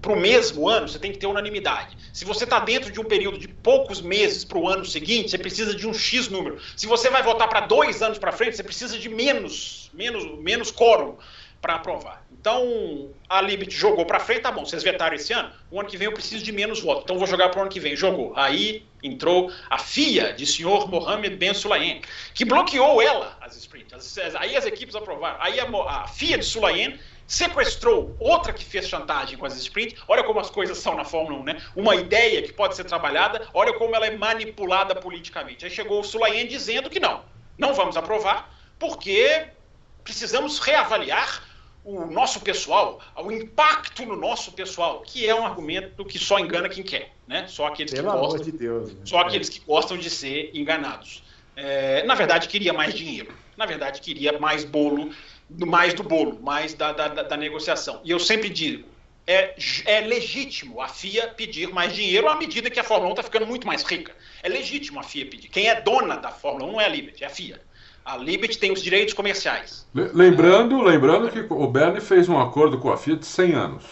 para 0.01 0.13
o 0.13 0.17
mesmo 0.21 0.69
ano, 0.69 0.89
você 0.89 0.99
tem 0.99 1.13
que 1.13 1.19
ter 1.19 1.27
unanimidade. 1.27 1.97
Se 2.13 2.25
você 2.25 2.45
está 2.45 2.61
dentro 2.61 2.91
de 2.91 3.01
um 3.01 3.05
período 3.05 3.39
de 3.39 3.49
poucos 3.49 4.01
meses 4.01 4.45
para 4.45 4.59
o 4.59 4.69
ano 4.69 4.85
seguinte, 4.85 5.31
você 5.31 5.39
precisa 5.39 5.75
de 5.75 5.87
um 5.87 5.95
X 5.95 6.29
número. 6.29 6.59
Se 6.77 6.87
você 6.87 7.11
vai 7.11 7.23
votar 7.23 7.49
para 7.49 7.61
dois 7.61 8.03
anos 8.03 8.19
para 8.19 8.33
frente, 8.33 8.57
você 8.57 8.63
precisa 8.63 8.99
de 8.99 9.09
menos, 9.09 9.91
menos, 9.93 10.39
menos 10.41 10.71
quórum 10.71 11.17
para 11.61 11.75
aprovar. 11.75 12.25
Então, 12.41 13.11
a 13.29 13.41
Libet 13.41 13.75
jogou 13.75 14.07
para 14.07 14.21
frente, 14.21 14.43
tá 14.43 14.53
bom, 14.53 14.65
vocês 14.65 14.83
vetaram 14.85 15.17
esse 15.17 15.33
ano, 15.33 15.51
o 15.71 15.81
ano 15.81 15.89
que 15.89 15.97
vem 15.97 16.07
eu 16.07 16.13
preciso 16.13 16.45
de 16.45 16.53
menos 16.53 16.81
votos, 16.81 17.03
então 17.03 17.19
vou 17.19 17.27
jogar 17.27 17.49
para 17.49 17.59
o 17.59 17.63
ano 17.63 17.71
que 17.71 17.81
vem. 17.81 17.97
Jogou. 17.97 18.33
Aí 18.37 18.85
entrou 19.03 19.51
a 19.69 19.79
filha 19.79 20.33
de 20.33 20.47
senhor 20.47 20.89
Mohamed 20.89 21.37
Ben 21.37 21.53
Sulayem, 21.53 22.01
que 22.33 22.45
bloqueou 22.45 23.03
ela, 23.03 23.37
as 23.41 23.57
sprints. 23.57 24.19
Aí 24.37 24.57
as 24.57 24.67
equipes 24.67 24.95
aprovaram. 24.95 25.37
Aí 25.41 25.59
a, 25.59 25.67
a 25.67 26.07
filha 26.07 26.39
de 26.39 26.45
Sulayem 26.45 26.99
sequestrou 27.29 28.17
outra 28.19 28.53
que 28.55 28.65
fez 28.65 28.89
chantagem 28.89 29.37
com 29.39 29.45
as 29.45 29.57
sprint. 29.57 29.95
Olha 30.09 30.25
como 30.25 30.41
as 30.41 30.51
coisas 30.51 30.79
são 30.79 30.97
na 30.97 31.05
Fórmula 31.05 31.39
1, 31.41 31.43
né? 31.45 31.63
Uma 31.77 31.95
ideia 31.95 32.43
que 32.43 32.53
pode 32.53 32.75
ser 32.75 32.85
trabalhada, 32.85 33.47
olha 33.53 33.75
como 33.75 33.95
ela 33.95 34.07
é 34.07 34.17
manipulada 34.17 34.97
politicamente. 34.97 35.65
Aí 35.65 35.71
chegou 35.71 36.01
o 36.01 36.05
Sulayen 36.05 36.47
dizendo 36.47 36.89
que 36.89 36.99
não, 36.99 37.23
não 37.59 37.75
vamos 37.75 37.97
aprovar, 37.99 38.51
porque 38.79 39.47
precisamos 40.03 40.59
reavaliar 40.59 41.47
o 41.85 42.07
nosso 42.07 42.41
pessoal, 42.41 43.01
o 43.17 43.31
impacto 43.31 44.05
no 44.05 44.17
nosso 44.17 44.53
pessoal, 44.53 45.03
que 45.03 45.27
é 45.27 45.35
um 45.35 45.45
argumento 45.45 46.05
que 46.05 46.19
só 46.19 46.39
engana 46.39 46.69
quem 46.69 46.83
quer, 46.83 47.13
né? 47.27 47.47
Só 47.47 47.67
aqueles 47.67 47.93
Pelo 47.93 48.11
que 48.11 48.17
gostam, 48.19 48.43
de 48.43 48.53
Deus. 48.53 48.93
né? 48.93 49.01
só 49.05 49.21
aqueles 49.21 49.49
que 49.49 49.61
gostam 49.61 49.97
de 49.97 50.11
ser 50.11 50.51
enganados. 50.55 51.23
É, 51.57 52.05
na 52.05 52.15
verdade, 52.15 52.47
queria 52.49 52.73
mais 52.73 52.95
dinheiro. 52.95 53.33
Na 53.57 53.67
verdade, 53.67 54.01
queria 54.01 54.39
mais 54.39 54.65
bolo, 54.65 55.11
mais 55.51 55.95
do 55.95 56.03
bolo, 56.03 56.39
mais 56.43 56.75
da, 56.75 56.93
da, 56.93 57.09
da- 57.09 57.37
negociação. 57.37 58.01
E 58.05 58.11
eu 58.11 58.19
sempre 58.19 58.49
digo, 58.49 58.87
é, 59.27 59.55
é 59.87 60.01
legítimo 60.01 60.81
a 60.81 60.89
FIA 60.89 61.29
pedir 61.29 61.69
mais 61.69 61.95
dinheiro 61.95 62.29
à 62.29 62.37
medida 62.37 62.71
que 62.71 62.81
a 62.81 62.85
Fórmula 62.85 63.11
1 63.11 63.13
está 63.13 63.23
ficando 63.23 63.47
muito 63.47 63.67
mais 63.67 63.83
rica. 63.83 64.13
É 64.43 64.49
legítimo 64.49 65.01
a 65.01 65.03
FIA 65.03 65.27
pedir. 65.27 65.49
Quem 65.49 65.69
é 65.69 65.81
dona 65.81 66.17
da 66.17 66.31
Fórmula 66.31 66.67
1 66.67 66.73
não 66.73 66.81
é 66.81 66.85
a 66.87 66.89
Liberty, 66.89 67.25
é 67.25 67.27
a 67.27 67.31
FIA. 67.31 67.61
A 68.05 68.17
Liberty 68.17 68.59
tem 68.59 68.73
os 68.73 68.83
direitos 68.83 69.13
comerciais. 69.15 69.87
Le- 69.95 70.11
Lembrando, 70.15 70.81
lembrando 70.83 71.31
que 71.31 71.41
o 71.53 71.67
Bernie 71.67 72.01
fez 72.01 72.29
um 72.29 72.39
acordo 72.39 72.79
com 72.79 72.91
a 72.91 72.97
FIA 72.97 73.17
de 73.17 73.27
100 73.27 73.53
anos. 73.55 73.85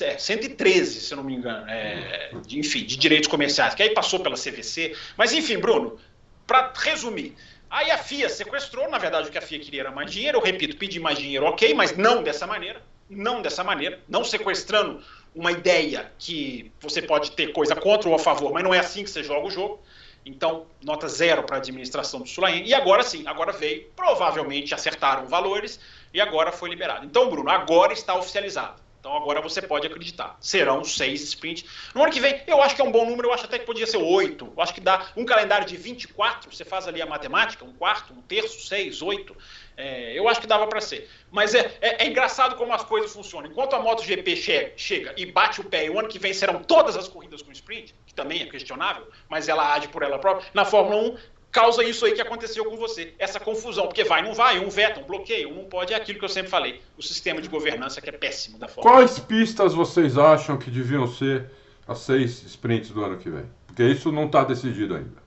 É, 0.00 0.16
113, 0.16 1.00
se 1.00 1.12
eu 1.12 1.16
não 1.16 1.24
me 1.24 1.34
engano, 1.34 1.68
é, 1.68 2.30
de, 2.46 2.58
enfim, 2.58 2.84
de 2.84 2.96
direitos 2.96 3.28
comerciais, 3.28 3.74
que 3.74 3.82
aí 3.82 3.90
passou 3.90 4.20
pela 4.20 4.36
CVC. 4.36 4.96
Mas 5.18 5.34
enfim, 5.34 5.58
Bruno, 5.58 5.98
para 6.46 6.72
resumir, 6.74 7.34
aí 7.72 7.90
a 7.90 7.98
FIA 7.98 8.28
sequestrou, 8.28 8.88
na 8.88 8.98
verdade 8.98 9.28
o 9.28 9.32
que 9.32 9.38
a 9.38 9.42
FIA 9.42 9.58
queria 9.58 9.80
era 9.80 9.90
mais 9.90 10.10
dinheiro, 10.10 10.38
eu 10.38 10.42
repito, 10.42 10.76
pedir 10.76 11.00
mais 11.00 11.18
dinheiro, 11.18 11.46
ok, 11.46 11.74
mas 11.74 11.96
não 11.96 12.22
dessa 12.22 12.46
maneira, 12.46 12.80
não 13.08 13.42
dessa 13.42 13.64
maneira, 13.64 13.98
não 14.08 14.22
sequestrando 14.22 15.02
uma 15.34 15.50
ideia 15.50 16.12
que 16.18 16.70
você 16.78 17.00
pode 17.00 17.32
ter 17.32 17.52
coisa 17.52 17.74
contra 17.74 18.08
ou 18.08 18.14
a 18.14 18.18
favor, 18.18 18.52
mas 18.52 18.62
não 18.62 18.74
é 18.74 18.78
assim 18.78 19.02
que 19.02 19.10
você 19.10 19.24
joga 19.24 19.46
o 19.46 19.50
jogo. 19.50 19.82
Então, 20.24 20.66
nota 20.80 21.08
zero 21.08 21.42
para 21.42 21.56
a 21.56 21.58
administração 21.58 22.20
do 22.20 22.28
Sulaim. 22.28 22.64
E 22.64 22.72
agora 22.72 23.02
sim, 23.02 23.26
agora 23.26 23.50
veio, 23.50 23.86
provavelmente 23.96 24.72
acertaram 24.72 25.26
valores 25.26 25.80
e 26.14 26.20
agora 26.20 26.52
foi 26.52 26.70
liberado. 26.70 27.04
Então, 27.04 27.28
Bruno, 27.28 27.50
agora 27.50 27.92
está 27.92 28.14
oficializado. 28.14 28.80
Então 29.02 29.16
agora 29.16 29.40
você 29.40 29.60
pode 29.60 29.84
acreditar. 29.84 30.36
Serão 30.38 30.84
seis 30.84 31.24
sprints. 31.24 31.64
No 31.92 32.04
ano 32.04 32.12
que 32.12 32.20
vem, 32.20 32.40
eu 32.46 32.62
acho 32.62 32.76
que 32.76 32.80
é 32.80 32.84
um 32.84 32.92
bom 32.92 33.04
número, 33.04 33.26
eu 33.26 33.32
acho 33.32 33.46
até 33.46 33.58
que 33.58 33.66
podia 33.66 33.84
ser 33.84 33.96
oito. 33.96 34.52
Eu 34.56 34.62
acho 34.62 34.72
que 34.72 34.80
dá 34.80 35.08
um 35.16 35.24
calendário 35.24 35.66
de 35.66 35.76
24, 35.76 36.54
você 36.54 36.64
faz 36.64 36.86
ali 36.86 37.02
a 37.02 37.06
matemática, 37.06 37.64
um 37.64 37.72
quarto, 37.72 38.12
um 38.12 38.22
terço, 38.22 38.64
seis, 38.64 39.02
oito. 39.02 39.36
É, 39.76 40.16
eu 40.16 40.28
acho 40.28 40.40
que 40.40 40.46
dava 40.46 40.68
para 40.68 40.80
ser. 40.80 41.10
Mas 41.32 41.52
é, 41.52 41.76
é, 41.80 42.04
é 42.04 42.06
engraçado 42.06 42.54
como 42.54 42.72
as 42.72 42.84
coisas 42.84 43.12
funcionam. 43.12 43.50
Enquanto 43.50 43.74
a 43.74 43.80
MotoGP 43.80 44.36
che 44.36 44.72
chega 44.76 45.12
e 45.16 45.26
bate 45.26 45.60
o 45.60 45.64
pé, 45.64 45.86
e 45.86 45.90
o 45.90 45.98
ano 45.98 46.06
que 46.06 46.20
vem 46.20 46.32
serão 46.32 46.62
todas 46.62 46.96
as 46.96 47.08
corridas 47.08 47.42
com 47.42 47.50
sprint, 47.50 47.92
que 48.06 48.14
também 48.14 48.42
é 48.42 48.46
questionável, 48.46 49.08
mas 49.28 49.48
ela 49.48 49.74
age 49.74 49.88
por 49.88 50.04
ela 50.04 50.20
própria, 50.20 50.48
na 50.54 50.64
Fórmula 50.64 51.02
1 51.02 51.18
causa 51.52 51.84
isso 51.84 52.04
aí 52.06 52.12
que 52.12 52.20
aconteceu 52.20 52.64
com 52.64 52.76
você, 52.76 53.14
essa 53.18 53.38
confusão, 53.38 53.86
porque 53.86 54.02
vai, 54.04 54.22
não 54.22 54.32
vai, 54.34 54.58
um 54.58 54.68
veta, 54.70 55.00
um 55.00 55.04
bloqueia, 55.04 55.46
um 55.48 55.54
não 55.54 55.64
pode, 55.66 55.92
é 55.92 55.96
aquilo 55.96 56.18
que 56.18 56.24
eu 56.24 56.28
sempre 56.28 56.50
falei, 56.50 56.80
o 56.96 57.02
sistema 57.02 57.40
de 57.40 57.48
governança 57.48 58.00
que 58.00 58.08
é 58.08 58.12
péssimo 58.12 58.58
da 58.58 58.66
Fórmula 58.68 58.96
Quais 58.96 59.18
pistas 59.18 59.74
vocês 59.74 60.16
acham 60.18 60.56
que 60.58 60.70
deviam 60.70 61.06
ser 61.06 61.50
as 61.86 61.98
seis 61.98 62.42
sprints 62.44 62.90
do 62.90 63.04
ano 63.04 63.18
que 63.18 63.28
vem? 63.30 63.44
Porque 63.66 63.84
isso 63.84 64.10
não 64.10 64.26
está 64.26 64.42
decidido 64.44 64.96
ainda. 64.96 65.22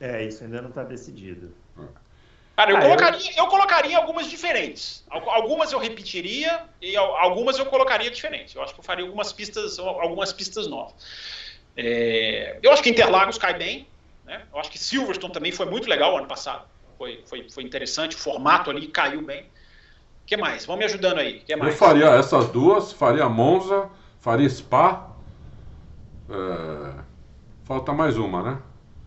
É, 0.00 0.24
isso 0.24 0.44
ainda 0.44 0.62
não 0.62 0.68
está 0.68 0.84
decidido. 0.84 1.52
Cara, 2.56 2.72
eu, 2.72 2.76
Ah, 2.76 2.80
colocaria, 2.82 3.30
eu... 3.38 3.46
colocaria 3.46 3.96
algumas 3.96 4.28
diferentes. 4.28 5.02
Al- 5.08 5.30
Algumas 5.30 5.72
eu 5.72 5.78
repetiria 5.78 6.62
e 6.80 6.94
al- 6.94 7.16
algumas 7.16 7.58
eu 7.58 7.64
colocaria 7.66 8.10
diferentes. 8.10 8.54
Eu 8.54 8.62
acho 8.62 8.74
que 8.74 8.80
eu 8.80 8.84
faria 8.84 9.04
algumas 9.04 9.32
pistas, 9.32 9.78
algumas 9.78 10.30
pistas 10.32 10.66
novas. 10.66 10.94
É, 11.76 12.58
eu 12.62 12.70
acho 12.70 12.82
que 12.82 12.90
Interlagos 12.90 13.38
cai 13.38 13.54
bem. 13.56 13.86
Né? 14.30 14.42
Eu 14.52 14.60
acho 14.60 14.70
que 14.70 14.78
Silverstone 14.78 15.32
também 15.32 15.50
foi 15.50 15.66
muito 15.66 15.88
legal 15.88 16.16
ano 16.16 16.28
passado. 16.28 16.64
Foi, 16.96 17.20
foi, 17.26 17.50
foi 17.50 17.64
interessante, 17.64 18.14
o 18.14 18.18
formato 18.18 18.70
ali 18.70 18.86
caiu 18.86 19.22
bem. 19.22 19.42
O 19.42 20.26
que 20.26 20.36
mais? 20.36 20.64
Vão 20.64 20.76
me 20.76 20.84
ajudando 20.84 21.18
aí. 21.18 21.40
que 21.40 21.52
Eu 21.52 21.58
mais? 21.58 21.76
faria 21.76 22.06
essas 22.10 22.48
duas, 22.50 22.92
faria 22.92 23.28
Monza, 23.28 23.90
faria 24.20 24.48
Spa. 24.48 25.10
é, 26.28 27.02
Falta 27.64 27.92
mais 27.92 28.16
uma, 28.16 28.42
né? 28.42 28.62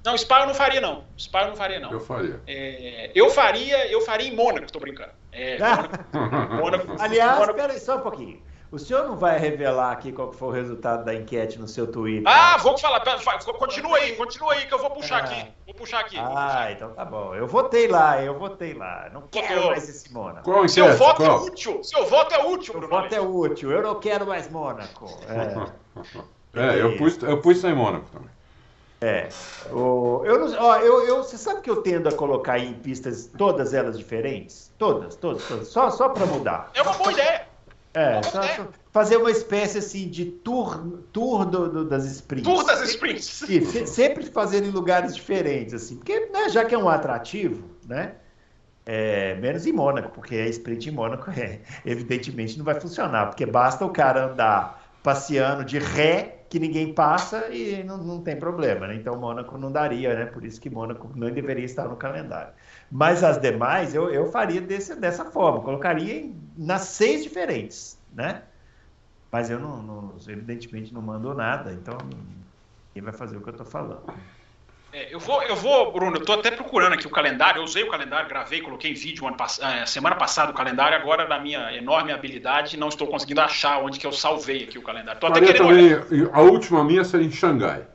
Não, 0.05 0.17
Spa 0.17 0.41
eu 0.41 0.47
não 0.47 0.53
faria, 0.53 0.81
não. 0.81 1.05
Spa 1.17 1.43
eu 1.43 1.47
não 1.49 1.55
faria, 1.55 1.79
não. 1.79 1.91
Eu 1.93 2.01
faria. 2.01 2.41
É, 2.45 3.11
eu 3.15 3.29
faria, 3.29 3.89
eu 3.89 4.01
faria 4.01 4.27
em 4.27 4.35
Mônaco, 4.35 4.69
tô 4.73 4.79
brincando. 4.79 5.11
É, 5.31 5.57
Mônaco, 6.11 6.57
Mônaco, 6.61 6.87
Aliás, 6.99 7.39
Mônaco- 7.39 7.51
espera 7.59 7.73
aí 7.73 7.79
só 7.79 7.97
um 7.97 8.01
pouquinho. 8.01 8.41
O 8.73 8.79
senhor 8.79 9.03
não 9.07 9.15
vai 9.15 9.37
revelar 9.37 9.91
aqui 9.91 10.11
qual 10.11 10.29
que 10.29 10.35
foi 10.35 10.47
o 10.47 10.51
resultado 10.51 11.05
da 11.05 11.13
enquete 11.13 11.59
no 11.59 11.67
seu 11.67 11.85
Twitter? 11.85 12.23
Ah, 12.25 12.57
vou 12.57 12.75
falar. 12.75 13.01
pera, 13.01 13.19
Continua 13.59 13.97
aí, 13.97 14.15
continua 14.15 14.53
aí 14.53 14.65
que 14.65 14.73
eu 14.73 14.79
vou 14.79 14.89
puxar 14.89 15.17
Ah. 15.17 15.25
aqui. 15.25 15.47
Vou 15.67 15.75
puxar 15.75 15.99
aqui. 15.99 16.17
Ah, 16.17 16.71
então 16.71 16.89
tá 16.89 17.05
bom. 17.05 17.35
Eu 17.35 17.45
votei 17.45 17.87
lá, 17.87 18.19
eu 18.23 18.33
votei 18.39 18.73
lá. 18.73 19.11
Não 19.13 19.21
quero 19.29 19.53
Votou. 19.57 19.69
mais 19.69 19.87
esse 19.87 20.11
Mônaco. 20.11 20.41
Qual 20.43 20.67
Seu 20.67 20.85
enquete? 20.85 20.97
voto 20.97 21.21
é 21.21 21.25
Qual? 21.27 21.43
útil. 21.43 21.83
Seu 21.83 22.05
voto 22.07 22.33
é 22.33 22.43
útil, 22.47 22.73
Bruno. 22.73 22.89
voto 22.89 23.13
é 23.13 23.21
útil, 23.21 23.71
eu 23.71 23.83
não 23.83 23.99
quero 23.99 24.25
mais 24.25 24.49
Mônaco. 24.49 25.05
É. 25.29 26.59
É, 26.59 26.81
eu 26.81 26.97
pus, 26.97 27.21
eu 27.21 27.39
pus 27.41 27.61
sem 27.61 27.75
Mônaco 27.75 28.07
também. 28.11 28.29
É. 29.01 29.29
O, 29.71 30.23
eu, 30.25 30.39
não- 30.39 30.57
ó, 30.65 30.77
eu, 30.77 31.05
eu, 31.05 31.17
você 31.17 31.37
sabe 31.37 31.61
que 31.61 31.69
eu 31.69 31.83
tendo 31.83 32.09
a 32.09 32.11
colocar 32.11 32.57
em 32.57 32.73
pistas 32.73 33.29
todas 33.37 33.71
elas 33.71 33.95
diferentes? 33.99 34.71
Todas, 34.79 35.15
todas, 35.15 35.47
todas. 35.47 35.67
Só, 35.67 35.91
só 35.91 36.09
para 36.09 36.25
mudar. 36.25 36.71
É 36.73 36.81
uma 36.81 36.93
boa 36.93 37.11
ideia. 37.11 37.52
É, 37.93 38.21
só- 38.23 38.39
ideia. 38.43 38.55
só 38.55 38.67
fazer 38.91 39.17
uma 39.17 39.29
espécie 39.31 39.77
assim 39.77 40.07
de 40.09 40.25
tour, 40.25 40.99
tour 41.11 41.45
do- 41.45 41.69
do- 41.69 41.85
das 41.85 42.05
sprints. 42.05 42.43
Tour 42.51 42.65
das 42.65 42.81
sprints. 42.89 43.41
Isso, 43.47 43.71
se- 43.71 43.87
sempre 43.87 44.25
fazendo 44.25 44.67
em 44.67 44.71
lugares 44.71 45.15
diferentes, 45.15 45.73
assim. 45.73 45.95
Porque, 45.97 46.19
né, 46.27 46.49
já 46.49 46.65
que 46.65 46.73
é 46.73 46.77
um 46.77 46.89
atrativo, 46.89 47.63
né? 47.87 48.15
é, 48.85 49.35
menos 49.35 49.65
em 49.65 49.71
Mônaco, 49.71 50.09
porque 50.11 50.35
a 50.35 50.45
sprint 50.47 50.89
em 50.89 50.91
Mônaco, 50.91 51.31
é, 51.31 51.61
evidentemente, 51.85 52.57
não 52.57 52.65
vai 52.65 52.77
funcionar, 52.79 53.27
porque 53.27 53.45
basta 53.45 53.85
o 53.85 53.89
cara 53.89 54.25
andar 54.25 54.83
passeando 55.01 55.63
de 55.63 55.79
ré, 55.79 56.39
que 56.49 56.59
ninguém 56.59 56.93
passa 56.93 57.47
e 57.49 57.81
não, 57.83 57.97
não 57.97 58.21
tem 58.21 58.35
problema, 58.35 58.85
né? 58.87 58.95
Então 58.95 59.15
Mônaco 59.17 59.57
não 59.57 59.71
daria, 59.71 60.13
né? 60.13 60.25
Por 60.25 60.43
isso 60.45 60.59
que 60.61 60.69
Mônaco 60.69 61.09
não 61.15 61.31
deveria 61.31 61.63
estar 61.65 61.85
no 61.87 61.95
calendário. 61.95 62.53
Mas 62.95 63.23
as 63.23 63.39
demais 63.39 63.95
eu, 63.95 64.11
eu 64.11 64.31
faria 64.31 64.61
desse, 64.61 64.93
dessa 64.93 65.25
forma, 65.25 65.61
colocaria 65.61 66.13
em, 66.13 66.39
nas 66.55 66.83
seis 66.83 67.23
diferentes, 67.23 67.99
né? 68.13 68.43
Mas 69.31 69.49
eu 69.49 69.57
não, 69.57 69.81
não- 69.81 70.13
evidentemente 70.27 70.93
não 70.93 71.01
mandou 71.01 71.33
nada, 71.33 71.73
então 71.73 71.97
quem 72.93 73.01
vai 73.01 73.11
fazer 73.11 73.35
o 73.35 73.41
que 73.41 73.49
eu 73.49 73.53
estou 73.53 73.65
falando? 73.65 74.03
É, 74.93 75.11
eu, 75.11 75.19
vou, 75.19 75.41
eu 75.41 75.55
vou, 75.55 75.91
Bruno, 75.91 76.17
eu 76.17 76.23
tô 76.23 76.33
até 76.33 76.51
procurando 76.51 76.93
aqui 76.93 77.07
o 77.07 77.09
calendário. 77.09 77.59
Eu 77.61 77.63
usei 77.63 77.81
o 77.81 77.89
calendário, 77.89 78.29
gravei, 78.29 78.61
coloquei 78.61 78.91
em 78.91 78.93
vídeo 78.93 79.25
ano 79.25 79.35
eh, 79.59 79.87
semana 79.87 80.15
passada 80.15 80.51
o 80.51 80.53
calendário. 80.53 80.95
Agora, 80.95 81.27
na 81.27 81.39
minha 81.39 81.75
enorme 81.75 82.11
habilidade, 82.11 82.77
não 82.77 82.89
estou 82.89 83.07
conseguindo 83.07 83.41
achar 83.41 83.79
onde 83.79 83.99
que 83.99 84.05
eu 84.05 84.11
salvei 84.13 84.65
aqui 84.65 84.77
o 84.77 84.83
calendário. 84.83 85.19
Tô 85.19 85.25
até 85.25 85.39
querendo 85.41 85.67
também, 85.67 85.95
olhar. 85.95 86.29
a 86.31 86.41
última 86.41 86.83
minha 86.83 87.03
seria 87.03 87.25
em 87.25 87.31
Xangai. 87.31 87.87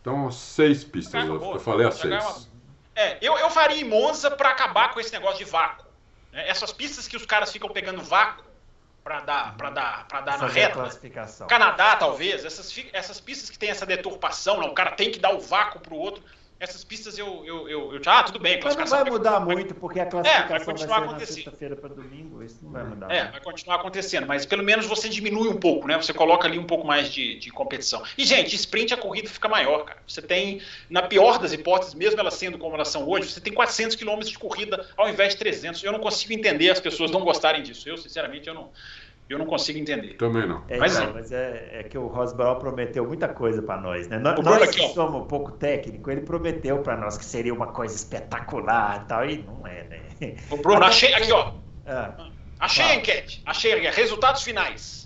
Então, 0.00 0.30
seis 0.30 0.84
pistas. 0.84 1.24
Ah, 1.24 1.26
Eu, 1.26 1.40
boa. 1.40 1.56
eu 1.56 1.60
falei 1.60 1.88
as 1.88 1.98
Xangai 1.98 2.18
é 2.18 2.20
seis. 2.20 2.55
É, 2.96 3.18
eu, 3.20 3.36
eu 3.38 3.50
faria 3.50 3.80
em 3.80 3.84
Monza 3.84 4.30
para 4.30 4.48
acabar 4.48 4.92
com 4.92 4.98
esse 4.98 5.12
negócio 5.12 5.38
de 5.38 5.44
vácuo. 5.44 5.86
né? 6.32 6.48
Essas 6.48 6.72
pistas 6.72 7.06
que 7.06 7.16
os 7.16 7.26
caras 7.26 7.52
ficam 7.52 7.68
pegando 7.68 8.02
vácuo 8.02 8.44
para 9.04 9.20
dar, 9.20 9.56
para 9.56 9.70
dar, 9.70 10.08
para 10.08 10.20
dar 10.22 10.38
na 10.38 10.48
reta. 10.48 10.74
classificação. 10.74 11.46
Canadá, 11.46 11.94
talvez, 11.94 12.44
essas, 12.44 12.74
essas 12.92 13.20
pistas 13.20 13.50
que 13.50 13.58
tem 13.58 13.70
essa 13.70 13.86
deturpação, 13.86 14.58
não, 14.58 14.68
o 14.68 14.74
cara 14.74 14.92
tem 14.92 15.12
que 15.12 15.18
dar 15.20 15.30
o 15.30 15.40
vácuo 15.40 15.78
pro 15.80 15.94
outro. 15.94 16.24
Essas 16.58 16.82
pistas 16.82 17.18
eu. 17.18 17.44
eu, 17.44 17.68
eu, 17.68 17.94
eu 17.94 18.00
ah, 18.06 18.22
tudo 18.22 18.38
bem, 18.38 18.54
Mas 18.54 18.74
não 18.74 18.86
classificação. 18.86 19.02
vai 19.02 19.10
mudar 19.10 19.40
muito, 19.40 19.74
porque 19.74 20.00
a 20.00 20.06
classificação 20.06 20.48
vai 20.48 20.58
vai, 20.58 20.64
continuar 20.64 20.94
ser 20.94 21.00
na 21.00 21.06
acontecendo. 21.06 21.34
sexta-feira 21.34 21.76
para 21.76 21.88
domingo, 21.90 22.42
isso 22.42 22.58
não 22.62 22.70
vai 22.70 22.84
mudar. 22.84 23.10
É, 23.10 23.18
muito. 23.20 23.32
vai 23.32 23.40
continuar 23.42 23.76
acontecendo, 23.76 24.26
mas 24.26 24.46
pelo 24.46 24.62
menos 24.62 24.86
você 24.86 25.08
diminui 25.08 25.48
um 25.48 25.58
pouco, 25.58 25.86
né? 25.86 25.96
Você 25.96 26.14
coloca 26.14 26.48
ali 26.48 26.58
um 26.58 26.64
pouco 26.64 26.86
mais 26.86 27.12
de, 27.12 27.38
de 27.38 27.50
competição. 27.50 28.02
E, 28.16 28.24
gente, 28.24 28.56
sprint 28.56 28.94
a 28.94 28.96
corrida 28.96 29.28
fica 29.28 29.48
maior, 29.48 29.84
cara. 29.84 30.00
Você 30.06 30.22
tem, 30.22 30.62
na 30.88 31.02
pior 31.02 31.38
das 31.38 31.52
hipóteses, 31.52 31.92
mesmo 31.92 32.18
elas 32.18 32.34
sendo 32.34 32.56
como 32.56 32.74
elas 32.74 32.88
são 32.88 33.06
hoje, 33.06 33.30
você 33.30 33.40
tem 33.40 33.52
400 33.52 33.94
quilômetros 33.94 34.30
de 34.30 34.38
corrida 34.38 34.88
ao 34.96 35.08
invés 35.10 35.34
de 35.34 35.38
300. 35.38 35.84
Eu 35.84 35.92
não 35.92 36.00
consigo 36.00 36.32
entender 36.32 36.70
as 36.70 36.80
pessoas 36.80 37.10
não 37.10 37.20
gostarem 37.20 37.62
disso. 37.62 37.86
Eu, 37.86 37.98
sinceramente, 37.98 38.48
eu 38.48 38.54
não, 38.54 38.70
eu 39.28 39.38
não 39.38 39.46
consigo 39.46 39.78
entender. 39.78 40.14
Também 40.14 40.46
não. 40.46 40.62
É, 40.68 40.78
Mas 40.78 40.94
então, 40.94 41.06
sim. 41.08 41.12
mas 41.14 41.32
é, 41.32 41.68
é 41.72 41.82
que 41.82 41.98
o 41.98 42.06
Rosbrown 42.06 42.58
prometeu 42.58 43.06
muita 43.06 43.28
coisa 43.28 43.60
para 43.62 43.80
nós, 43.80 44.06
né? 44.08 44.18
Nós, 44.18 44.38
O 44.38 44.42
Bruno 44.42 44.58
nós 44.60 44.68
aqui, 44.68 44.78
que 44.78 44.84
ó. 44.86 44.88
somos 44.90 45.22
um 45.22 45.26
pouco 45.26 45.52
técnico, 45.52 46.10
ele 46.10 46.20
prometeu 46.20 46.78
para 46.78 46.96
nós 46.96 47.16
que 47.18 47.24
seria 47.24 47.52
uma 47.52 47.68
coisa 47.68 47.94
espetacular 47.94 49.02
e 49.04 49.08
tal, 49.08 49.24
e 49.28 49.38
não 49.42 49.66
é, 49.66 49.84
né? 49.84 50.36
O 50.50 50.56
Bruno, 50.56 50.84
achei 50.84 51.12
aqui, 51.14 51.32
ó. 51.32 51.52
Ah, 51.86 52.14
Achei 52.58 52.84
a 52.84 52.88
Fala. 52.88 53.00
enquete. 53.00 53.42
Achei. 53.44 53.90
Resultados 53.90 54.42
finais. 54.42 55.05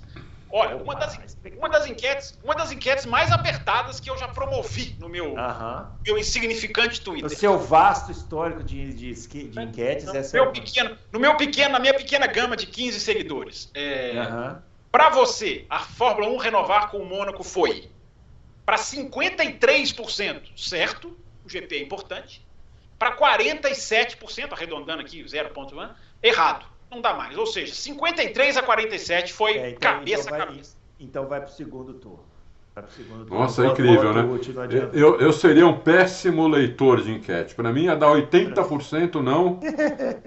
Olha, 0.53 0.77
uma 0.77 0.97
das, 0.97 1.19
uma 1.57 1.69
das, 1.69 1.87
enquetes, 1.87 2.39
uma 2.43 2.55
das 2.55 2.73
enquetes 2.73 3.07
mais 3.07 3.31
apertadas 3.31 4.01
que 4.01 4.11
eu 4.11 4.19
já 4.19 4.27
promovi 4.27 4.97
no 4.99 5.09
meu, 5.09 5.35
uh 5.35 5.37
-huh. 5.37 5.87
meu 6.05 6.19
insignificante 6.19 7.01
Twitter. 7.01 7.31
O 7.31 7.35
seu 7.35 7.59
vasto 7.59 8.11
histórico 8.11 8.63
de, 8.65 8.93
de, 8.93 9.15
de 9.15 9.61
enquetes 9.61 10.07
no, 10.07 10.17
é 10.17 10.29
meu 10.33 10.53
pequeno, 10.53 10.99
No 11.13 11.21
meu 11.21 11.37
pequeno, 11.37 11.73
na 11.73 11.79
minha 11.79 11.95
pequena 11.95 12.27
gama 12.27 12.57
de 12.57 12.67
15 12.67 12.99
seguidores. 12.99 13.71
É. 13.75 14.13
Para 14.91 15.09
você, 15.11 15.65
a 15.71 15.79
Fórmula 15.79 16.29
1 16.31 16.37
renovar 16.39 16.91
com 16.91 16.99
o 16.99 17.07
Mônaco 17.07 17.45
foi 17.45 17.89
para 18.67 18.77
53% 18.77 20.51
certo, 20.57 21.17
o 21.45 21.49
GP 21.49 21.77
é 21.77 21.83
importante, 21.83 22.45
para 22.99 23.17
47%, 23.17 24.53
arredondando 24.53 25.01
aqui 25.01 25.23
0,1, 25.23 25.91
errado 26.23 26.70
não 26.91 27.01
dá 27.01 27.15
mais. 27.15 27.37
Ou 27.37 27.47
seja, 27.47 27.75
53 27.75 28.57
a 28.57 28.63
47 28.63 29.33
foi 29.33 29.57
é, 29.57 29.71
então, 29.71 29.93
cabeça 29.93 30.23
então 30.23 30.31
vai, 30.31 30.41
a 30.41 30.47
cabeça. 30.47 30.77
Então 30.99 31.27
vai 31.27 31.41
para 31.41 31.49
o 31.49 31.53
segundo 31.53 31.95
turno. 31.95 32.31
Nossa, 33.29 33.65
é 33.65 33.67
incrível, 33.67 34.15
né? 34.15 34.23
Eu, 34.93 35.21
eu 35.21 35.33
seria 35.33 35.67
um 35.67 35.79
péssimo 35.79 36.47
leitor 36.47 37.03
de 37.03 37.11
enquete. 37.11 37.55
Para 37.55 37.73
mim 37.73 37.85
ia 37.85 37.97
dar 37.97 38.09
80% 38.09 39.21
não, 39.21 39.59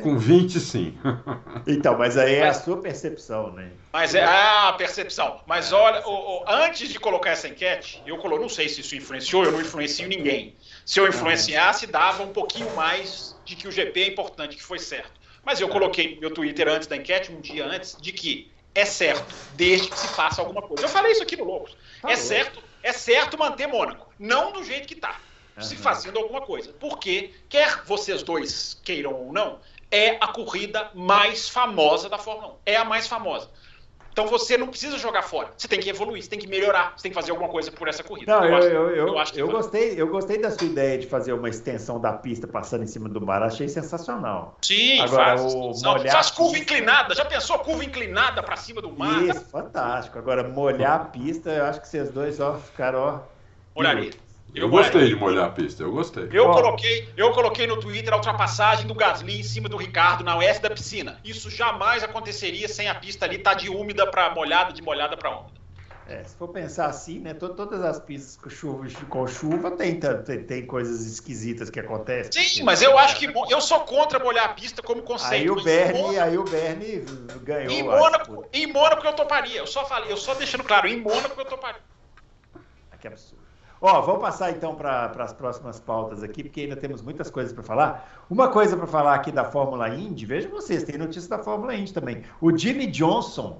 com 0.02 0.18
20% 0.18 0.60
sim. 0.60 0.98
Então, 1.66 1.98
mas 1.98 2.18
aí 2.18 2.36
é 2.36 2.50
a 2.50 2.54
sua 2.54 2.78
percepção, 2.78 3.52
né? 3.54 3.72
Mas 3.94 4.14
é 4.14 4.24
a 4.24 4.74
percepção. 4.78 5.40
Mas 5.48 5.72
olha, 5.72 6.06
o, 6.06 6.12
o, 6.12 6.44
antes 6.48 6.90
de 6.90 7.00
colocar 7.00 7.32
essa 7.32 7.48
enquete, 7.48 8.04
eu 8.06 8.18
colo, 8.18 8.38
não 8.38 8.50
sei 8.50 8.68
se 8.68 8.82
isso 8.82 8.96
influenciou, 8.96 9.46
eu 9.46 9.52
não 9.52 9.62
influencio 9.62 10.08
ninguém. 10.08 10.56
Se 10.86 11.00
eu 11.00 11.08
influenciasse, 11.08 11.88
dava 11.88 12.24
um 12.24 12.34
pouquinho 12.34 12.74
mais 12.76 13.36
de 13.46 13.56
que 13.56 13.68
o 13.68 13.72
GP 13.72 14.02
é 14.02 14.08
importante, 14.10 14.58
que 14.58 14.64
foi 14.64 14.80
certo. 14.80 15.23
Mas 15.44 15.60
eu 15.60 15.68
coloquei 15.68 16.16
no 16.16 16.22
meu 16.22 16.32
Twitter 16.32 16.68
antes 16.68 16.88
da 16.88 16.96
enquete, 16.96 17.32
um 17.32 17.42
dia 17.42 17.66
antes, 17.66 17.98
de 18.00 18.12
que 18.14 18.52
é 18.74 18.86
certo, 18.86 19.34
desde 19.56 19.90
que 19.90 20.00
se 20.00 20.08
faça 20.08 20.42
alguma 20.42 20.62
coisa. 20.62 20.84
Eu 20.84 20.90
falei 20.90 21.12
isso 21.12 21.24
aqui 21.24 21.36
no 21.36 21.44
Loucos. 21.44 21.76
Tá 22.02 22.12
é 22.12 22.16
certo, 22.16 22.64
é 22.82 22.92
certo 22.92 23.38
manter 23.38 23.68
Mônaco, 23.68 24.12
não 24.18 24.52
do 24.52 24.64
jeito 24.64 24.88
que 24.88 24.96
está, 24.96 25.20
uhum. 25.56 25.64
se 25.64 25.76
fazendo 25.76 26.18
alguma 26.18 26.42
coisa. 26.42 26.74
Porque, 26.80 27.32
quer 27.50 27.84
vocês 27.86 28.24
dois 28.24 28.80
queiram 28.84 29.14
ou 29.14 29.32
não, 29.32 29.60
é 29.92 30.18
a 30.20 30.28
corrida 30.28 30.90
mais 30.96 31.48
famosa 31.48 32.10
da 32.10 32.18
Fórmula 32.18 32.54
1. 32.54 32.58
É 32.66 32.76
a 32.78 32.84
mais 32.84 33.08
famosa. 33.08 33.50
Então 34.14 34.28
você 34.28 34.56
não 34.58 34.68
precisa 34.68 34.96
jogar 35.00 35.24
fora. 35.24 35.50
Você 35.58 35.68
tem 35.68 35.80
que 35.80 35.90
evoluir, 35.90 36.22
você 36.22 36.30
tem 36.30 36.38
que 36.38 36.48
melhorar, 36.48 36.94
você 36.96 37.04
tem 37.04 37.12
que 37.12 37.16
fazer 37.16 37.32
alguma 37.32 37.50
coisa 37.50 37.72
por 37.72 37.88
essa 37.88 38.04
corrida. 38.04 38.32
Não, 38.32 38.46
eu, 38.46 38.60
eu, 38.60 38.70
eu, 38.70 38.90
eu, 38.90 39.08
eu, 39.08 39.26
eu 39.36 39.48
gostei, 39.48 40.00
eu 40.00 40.08
gostei 40.08 40.38
da 40.38 40.52
sua 40.52 40.68
ideia 40.68 41.00
de 41.00 41.08
fazer 41.08 41.34
uma 41.34 41.50
extensão 41.50 42.00
da 42.00 42.14
pista 42.14 42.48
passando 42.48 42.84
em 42.84 42.88
cima 42.88 43.10
do 43.10 43.20
bar, 43.20 43.42
achei 43.42 43.68
sensacional. 43.68 44.60
Sim, 44.62 45.00
Agora, 45.00 45.38
faz, 45.38 45.42
o 45.42 45.72
molhar... 45.84 46.14
faz 46.14 46.30
curva 46.30 46.58
inclinada. 46.60 47.16
Já 47.16 47.26
pensou 47.26 47.58
curva 47.60 47.84
inclinada 47.84 48.44
para 48.44 48.56
cima 48.56 48.82
do 48.82 48.92
mar? 48.92 49.24
Isso, 49.24 49.46
fantástico. 49.50 50.20
Agora, 50.20 50.48
molhar 50.48 51.02
a 51.02 51.06
pista, 51.06 51.50
eu 51.50 51.66
acho 51.66 51.82
que 51.82 51.88
vocês 51.88 52.12
dois 52.12 52.40
ó, 52.40 52.54
ficaram. 52.54 53.00
Ó, 53.00 53.20
Molharia. 53.76 54.12
Eu, 54.56 54.70
gostei 54.70 55.08
de 55.08 55.16
molhar 55.16 55.46
a 55.46 55.50
pista, 55.50 55.82
eu 55.82 55.92
gostei. 55.92 56.30
Eu 56.32 56.52
coloquei, 56.52 57.10
eu 57.18 57.32
coloquei 57.32 57.66
no 57.66 57.78
Twitter 57.78 58.14
a 58.14 58.18
ultrapassagem 58.18 58.86
do 58.86 58.94
Gasly 58.94 59.40
em 59.40 59.44
cima 59.44 59.68
do 59.68 59.78
Ricardo 59.78 60.24
na 60.24 60.38
oeste 60.38 60.62
da 60.62 60.70
piscina. 60.70 61.20
Isso 61.24 61.50
jamais 61.50 62.04
aconteceria 62.04 62.68
sem 62.68 62.88
a 62.88 62.96
pista 62.96 63.26
ali 63.26 63.38
estar 63.38 63.52
tá 63.52 63.58
de 63.58 63.70
úmida 63.70 64.06
para 64.06 64.34
molhada, 64.34 64.72
de 64.72 64.82
molhada 64.82 65.18
para 65.18 65.32
úmida. 65.32 65.64
É, 66.06 66.22
se 66.24 66.36
for 66.36 66.50
pensar 66.50 66.88
assim, 66.88 67.20
né? 67.20 67.34
Todas 67.34 67.82
as 67.82 67.98
pistas 68.00 68.36
com 68.36 68.50
chuva, 68.50 68.86
com 69.08 69.26
chuva 69.26 69.72
tem, 69.72 70.00
tem, 70.00 70.44
tem 70.44 70.66
coisas 70.66 71.06
esquisitas 71.06 71.70
que 71.70 71.80
acontecem. 71.80 72.44
Sim, 72.44 72.64
mas 72.64 72.82
eu 72.82 72.98
acho 72.98 73.18
que 73.18 73.26
eu 73.50 73.62
sou 73.62 73.80
contra 73.82 74.20
molhar 74.20 74.46
a 74.46 74.50
pista 74.50 74.84
como 74.84 75.02
conceito. 75.02 75.34
Aí 75.34 75.50
o 75.50 75.64
Bernie, 75.64 76.20
aí 76.20 76.38
o 76.38 76.44
Bernie 76.44 77.06
ganhou. 77.42 77.72
Em 77.72 77.84
Mônaco, 77.84 78.46
em 78.52 78.68
Mônaco 78.68 79.08
eu 79.08 79.14
toparia. 79.14 79.60
Eu 79.60 79.68
só 79.68 79.86
falei, 79.86 80.12
eu 80.12 80.18
só 80.18 80.34
deixando 80.34 80.64
claro, 80.64 80.90
em 80.90 81.00
Mônaco 81.00 81.40
eu 81.40 81.46
toparia. 81.46 81.82
Ah, 82.92 82.98
que 82.98 83.08
absurdo. 83.08 83.43
Ó, 83.86 84.00
vamos 84.00 84.22
passar 84.22 84.50
então 84.52 84.76
para 84.76 85.12
as 85.20 85.34
próximas 85.34 85.78
pautas 85.78 86.24
aqui, 86.24 86.42
porque 86.42 86.62
ainda 86.62 86.78
temos 86.78 87.02
muitas 87.02 87.30
coisas 87.30 87.52
para 87.52 87.64
falar. 87.64 88.26
Uma 88.30 88.48
coisa 88.48 88.78
para 88.78 88.88
falar 88.88 89.14
aqui 89.14 89.30
da 89.30 89.44
Fórmula 89.44 89.90
Indy, 89.90 90.26
vejam 90.26 90.50
vocês, 90.52 90.84
tem 90.84 90.98
notícia 90.98 91.30
da 91.30 91.40
Fórmula 91.40 91.76
Indy 91.76 91.92
também. 91.92 92.24
O 92.40 92.58
Jimmy 92.58 92.88
Johnson 92.88 93.58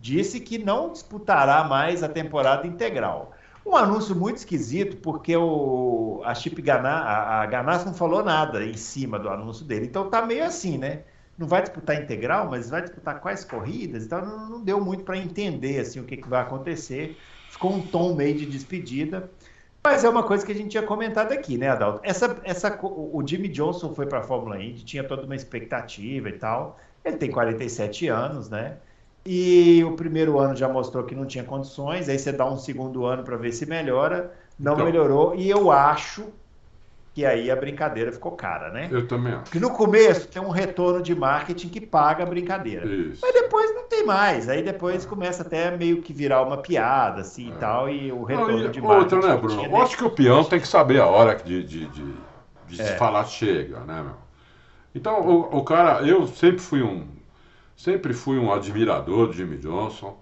disse 0.00 0.40
que 0.40 0.58
não 0.58 0.90
disputará 0.90 1.62
mais 1.62 2.02
a 2.02 2.08
temporada 2.08 2.66
integral. 2.66 3.30
Um 3.64 3.76
anúncio 3.76 4.16
muito 4.16 4.38
esquisito, 4.38 4.96
porque 4.96 5.36
o, 5.36 6.20
a 6.24 6.34
Chip 6.34 6.60
Ganassi, 6.60 7.06
a, 7.06 7.46
Ganassi 7.46 7.86
não 7.86 7.94
falou 7.94 8.24
nada 8.24 8.64
em 8.64 8.76
cima 8.76 9.20
do 9.20 9.28
anúncio 9.28 9.64
dele. 9.64 9.86
Então 9.86 10.10
tá 10.10 10.26
meio 10.26 10.44
assim, 10.44 10.78
né? 10.78 11.02
Não 11.38 11.46
vai 11.46 11.62
disputar 11.62 12.02
integral, 12.02 12.50
mas 12.50 12.70
vai 12.70 12.82
disputar 12.82 13.20
quais 13.20 13.44
corridas? 13.44 14.04
Então 14.04 14.20
não, 14.20 14.50
não 14.50 14.64
deu 14.64 14.84
muito 14.84 15.04
para 15.04 15.16
entender 15.16 15.78
assim 15.78 16.00
o 16.00 16.04
que, 16.04 16.16
que 16.16 16.28
vai 16.28 16.42
acontecer. 16.42 17.16
Ficou 17.50 17.72
um 17.72 17.80
tom 17.80 18.16
meio 18.16 18.36
de 18.36 18.46
despedida. 18.46 19.30
Mas 19.82 20.04
é 20.04 20.08
uma 20.08 20.22
coisa 20.22 20.44
que 20.44 20.52
a 20.52 20.54
gente 20.54 20.68
tinha 20.68 20.82
comentado 20.82 21.32
aqui, 21.32 21.56
né, 21.56 21.68
Adalto? 21.68 22.00
Essa, 22.02 22.36
essa, 22.44 22.78
o 22.82 23.22
Jimmy 23.26 23.48
Johnson 23.48 23.94
foi 23.94 24.06
para 24.06 24.18
a 24.18 24.22
Fórmula 24.22 24.62
Indy, 24.62 24.84
tinha 24.84 25.02
toda 25.02 25.22
uma 25.22 25.34
expectativa 25.34 26.28
e 26.28 26.32
tal. 26.32 26.78
Ele 27.04 27.16
tem 27.16 27.30
47 27.30 28.08
anos, 28.08 28.50
né? 28.50 28.76
E 29.24 29.82
o 29.84 29.96
primeiro 29.96 30.38
ano 30.38 30.54
já 30.54 30.68
mostrou 30.68 31.04
que 31.04 31.14
não 31.14 31.26
tinha 31.26 31.44
condições, 31.44 32.08
aí 32.08 32.18
você 32.18 32.32
dá 32.32 32.46
um 32.46 32.58
segundo 32.58 33.04
ano 33.04 33.22
para 33.22 33.36
ver 33.36 33.52
se 33.52 33.66
melhora, 33.66 34.32
não 34.58 34.74
então, 34.74 34.84
melhorou, 34.84 35.34
e 35.34 35.48
eu 35.48 35.70
acho 35.70 36.28
que 37.12 37.26
aí 37.26 37.50
a 37.50 37.56
brincadeira 37.56 38.12
ficou 38.12 38.32
cara, 38.32 38.70
né? 38.70 38.88
Eu 38.90 39.06
também 39.06 39.32
acho. 39.32 39.42
Porque 39.42 39.58
no 39.58 39.70
começo 39.70 40.28
tem 40.28 40.40
um 40.40 40.50
retorno 40.50 41.02
de 41.02 41.14
marketing 41.14 41.68
que 41.68 41.80
paga 41.80 42.22
a 42.22 42.26
brincadeira. 42.26 42.86
Isso. 42.86 43.20
Mas 43.20 43.32
depois 43.32 43.74
não 43.74 43.88
tem 43.88 44.06
mais. 44.06 44.48
Aí 44.48 44.62
depois 44.62 45.04
começa 45.04 45.42
até 45.42 45.76
meio 45.76 46.02
que 46.02 46.12
virar 46.12 46.42
uma 46.42 46.58
piada, 46.58 47.22
assim 47.22 47.50
é. 47.50 47.54
e 47.54 47.58
tal, 47.58 47.90
e 47.90 48.12
o 48.12 48.22
retorno 48.22 48.64
e 48.64 48.68
de 48.68 48.80
marketing. 48.80 49.14
Outra, 49.16 49.28
né, 49.28 49.36
Bruno? 49.36 49.64
Eu 49.64 49.76
acho 49.76 49.96
que 49.96 50.04
o 50.04 50.10
peão 50.10 50.44
tem 50.44 50.60
que 50.60 50.68
saber 50.68 51.00
a 51.00 51.06
hora 51.06 51.34
de, 51.34 51.64
de, 51.64 51.86
de, 51.86 52.14
de 52.68 52.80
é. 52.80 52.96
falar 52.96 53.24
chega, 53.24 53.80
né, 53.80 54.02
meu? 54.02 54.14
Então, 54.94 55.20
o, 55.20 55.58
o, 55.58 55.64
cara, 55.64 56.02
eu 56.02 56.26
sempre 56.26 56.60
fui 56.60 56.82
um. 56.82 57.06
Sempre 57.76 58.12
fui 58.12 58.38
um 58.38 58.52
admirador 58.52 59.28
do 59.28 59.32
Jimmy 59.32 59.56
Johnson. 59.56 60.16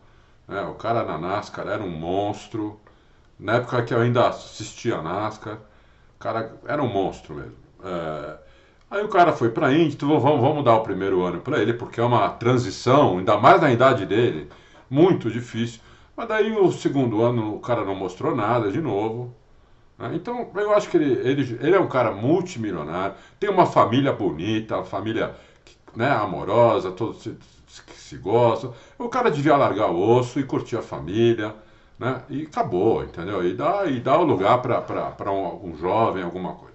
Né? 0.47 0.63
O 0.63 0.75
cara 0.75 1.05
na 1.05 1.19
NASCAR 1.19 1.67
era 1.67 1.83
um 1.83 1.91
monstro. 1.91 2.81
Na 3.39 3.57
época 3.57 3.83
que 3.83 3.93
eu 3.93 4.01
ainda 4.01 4.29
assistia 4.29 4.97
a 4.97 5.03
NASCAR. 5.03 5.59
O 6.19 6.21
cara 6.21 6.53
era 6.67 6.83
um 6.83 6.89
monstro 6.89 7.37
mesmo. 7.37 7.55
É... 7.85 8.37
Aí 8.91 9.05
o 9.05 9.09
cara 9.09 9.33
foi 9.33 9.51
para 9.51 9.69
a 9.69 9.73
Indy, 9.73 9.95
então 9.95 10.19
vamos, 10.19 10.41
vamos 10.41 10.65
dar 10.65 10.75
o 10.75 10.83
primeiro 10.83 11.23
ano 11.23 11.41
para 11.41 11.61
ele, 11.61 11.75
porque 11.75 12.01
é 12.01 12.03
uma 12.03 12.29
transição, 12.31 13.19
ainda 13.19 13.37
mais 13.37 13.61
na 13.61 13.71
idade 13.71 14.05
dele, 14.05 14.49
muito 14.91 15.31
difícil. 15.31 15.81
Mas 16.17 16.27
daí 16.27 16.51
o 16.53 16.73
segundo 16.73 17.23
ano 17.23 17.55
o 17.55 17.61
cara 17.61 17.85
não 17.85 17.95
mostrou 17.95 18.35
nada 18.35 18.73
de 18.73 18.81
novo. 18.81 19.33
Né? 19.97 20.11
Então 20.15 20.51
eu 20.57 20.75
acho 20.75 20.89
que 20.89 20.97
ele, 20.97 21.13
ele, 21.29 21.59
ele 21.61 21.77
é 21.77 21.81
um 21.81 21.87
cara 21.87 22.11
multimilionário, 22.11 23.15
tem 23.39 23.49
uma 23.49 23.67
família 23.67 24.13
bonita, 24.13 24.77
uma 24.77 24.85
família 24.85 25.37
né, 25.95 26.11
amorosa, 26.11 26.91
todos 26.91 27.23
se, 27.23 27.37
se, 27.69 27.83
se 27.95 28.17
gostam. 28.17 28.75
O 28.99 29.09
cara 29.09 29.31
devia 29.31 29.57
largar 29.57 29.91
o 29.91 30.01
osso 30.01 30.41
e 30.41 30.45
curtir 30.45 30.77
a 30.77 30.83
família 30.83 31.55
né? 31.99 32.23
E 32.29 32.43
acabou, 32.43 33.03
entendeu? 33.03 33.45
E 33.45 33.55
dá, 33.55 33.87
e 33.87 34.01
dá 34.01 34.19
o 34.19 34.25
lugar 34.25 34.61
para 34.63 35.33
um, 35.33 35.71
um 35.71 35.77
jovem, 35.77 36.23
alguma 36.23 36.55
coisa. 36.55 36.75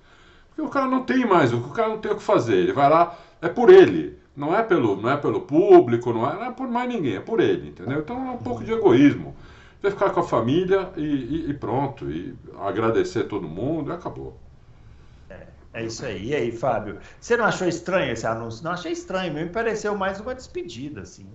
Porque 0.50 0.62
o 0.62 0.70
cara 0.70 0.88
não 0.88 1.04
tem 1.04 1.26
mais, 1.26 1.54
o 1.54 1.70
cara 1.70 1.90
não 1.90 2.00
tem 2.00 2.12
o 2.12 2.18
que 2.18 2.24
fazer. 2.24 2.56
Ele 2.56 2.74
vai 2.74 2.90
lá, 2.90 3.18
é 3.42 3.50
por 3.50 3.70
ele. 3.70 4.20
Não 4.36 4.56
é 4.56 4.64
pelo, 4.64 4.96
não 5.00 5.10
é 5.10 5.18
pelo 5.18 5.42
público, 5.42 6.12
não 6.12 6.30
é, 6.30 6.36
não 6.36 6.46
é 6.46 6.52
por 6.52 6.68
mais 6.68 6.90
ninguém, 6.90 7.16
é 7.16 7.20
por 7.20 7.40
ele, 7.40 7.70
entendeu? 7.70 8.00
Então 8.00 8.18
é 8.28 8.32
um 8.32 8.38
pouco 8.38 8.64
de 8.64 8.72
egoísmo. 8.72 9.36
Vai 9.82 9.92
ficar 9.92 10.10
com 10.12 10.20
a 10.22 10.24
família 10.24 10.92
e, 10.96 11.02
e, 11.02 11.50
e 11.50 11.54
pronto, 11.54 12.10
e 12.10 12.36
agradecer 12.60 13.26
todo 13.26 13.48
mundo 13.48 13.92
e 13.92 13.94
acabou. 13.94 14.40
É, 15.30 15.48
é 15.74 15.86
isso 15.86 16.06
aí. 16.06 16.28
E 16.30 16.36
aí, 16.36 16.52
Fábio? 16.52 17.00
Você 17.20 17.36
não 17.38 17.46
achou 17.46 17.68
estranho 17.68 18.14
esse 18.14 18.26
anúncio? 18.26 18.64
Não 18.64 18.72
achei 18.72 18.92
estranho, 18.92 19.34
me 19.34 19.50
pareceu 19.50 19.96
mais 19.98 20.20
uma 20.20 20.34
despedida, 20.36 21.02
assim. 21.02 21.28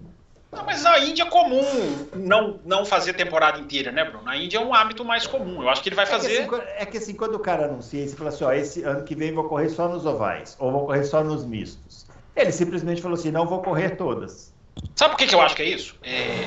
Não, 0.51 0.65
mas 0.65 0.83
na 0.83 0.99
Índia 0.99 1.25
é 1.25 1.27
comum 1.27 2.09
não, 2.15 2.59
não 2.65 2.85
fazer 2.87 3.13
temporada 3.13 3.59
inteira, 3.59 3.93
né, 3.93 4.03
Bruno? 4.05 4.25
Na 4.25 4.37
Índia 4.37 4.57
é 4.57 4.61
um 4.61 4.73
hábito 4.73 5.05
mais 5.05 5.27
comum. 5.27 5.63
Eu 5.63 5.69
acho 5.69 5.83
que 5.83 5.91
ele 5.91 5.97
vai 5.97 6.07
fazer. 6.07 6.33
É 6.33 6.47
que 6.47 6.55
assim, 6.55 6.65
é 6.79 6.87
que 6.87 6.99
assim 6.99 7.15
quando 7.15 7.35
o 7.35 7.39
cara 7.39 7.67
anuncia, 7.67 8.01
ele 8.01 8.11
fala 8.11 8.31
assim: 8.31 8.45
ó, 8.45 8.53
esse 8.53 8.83
ano 8.83 9.05
que 9.05 9.15
vem 9.15 9.33
vou 9.33 9.45
correr 9.45 9.69
só 9.69 9.89
nos 9.89 10.07
ovais, 10.07 10.57
ou 10.59 10.73
vou 10.73 10.87
correr 10.87 11.05
só 11.05 11.23
nos 11.23 11.45
mistos. 11.45 12.07
Ele 12.35 12.51
simplesmente 12.51 13.03
falou 13.03 13.19
assim: 13.19 13.31
não 13.31 13.47
vou 13.47 13.61
correr 13.63 13.91
todas. 13.91 14.55
Sabe 14.95 15.11
por 15.11 15.19
que, 15.19 15.27
que 15.27 15.35
eu 15.35 15.41
acho 15.41 15.57
que 15.57 15.63
é 15.63 15.67
isso? 15.67 15.97
É... 16.03 16.45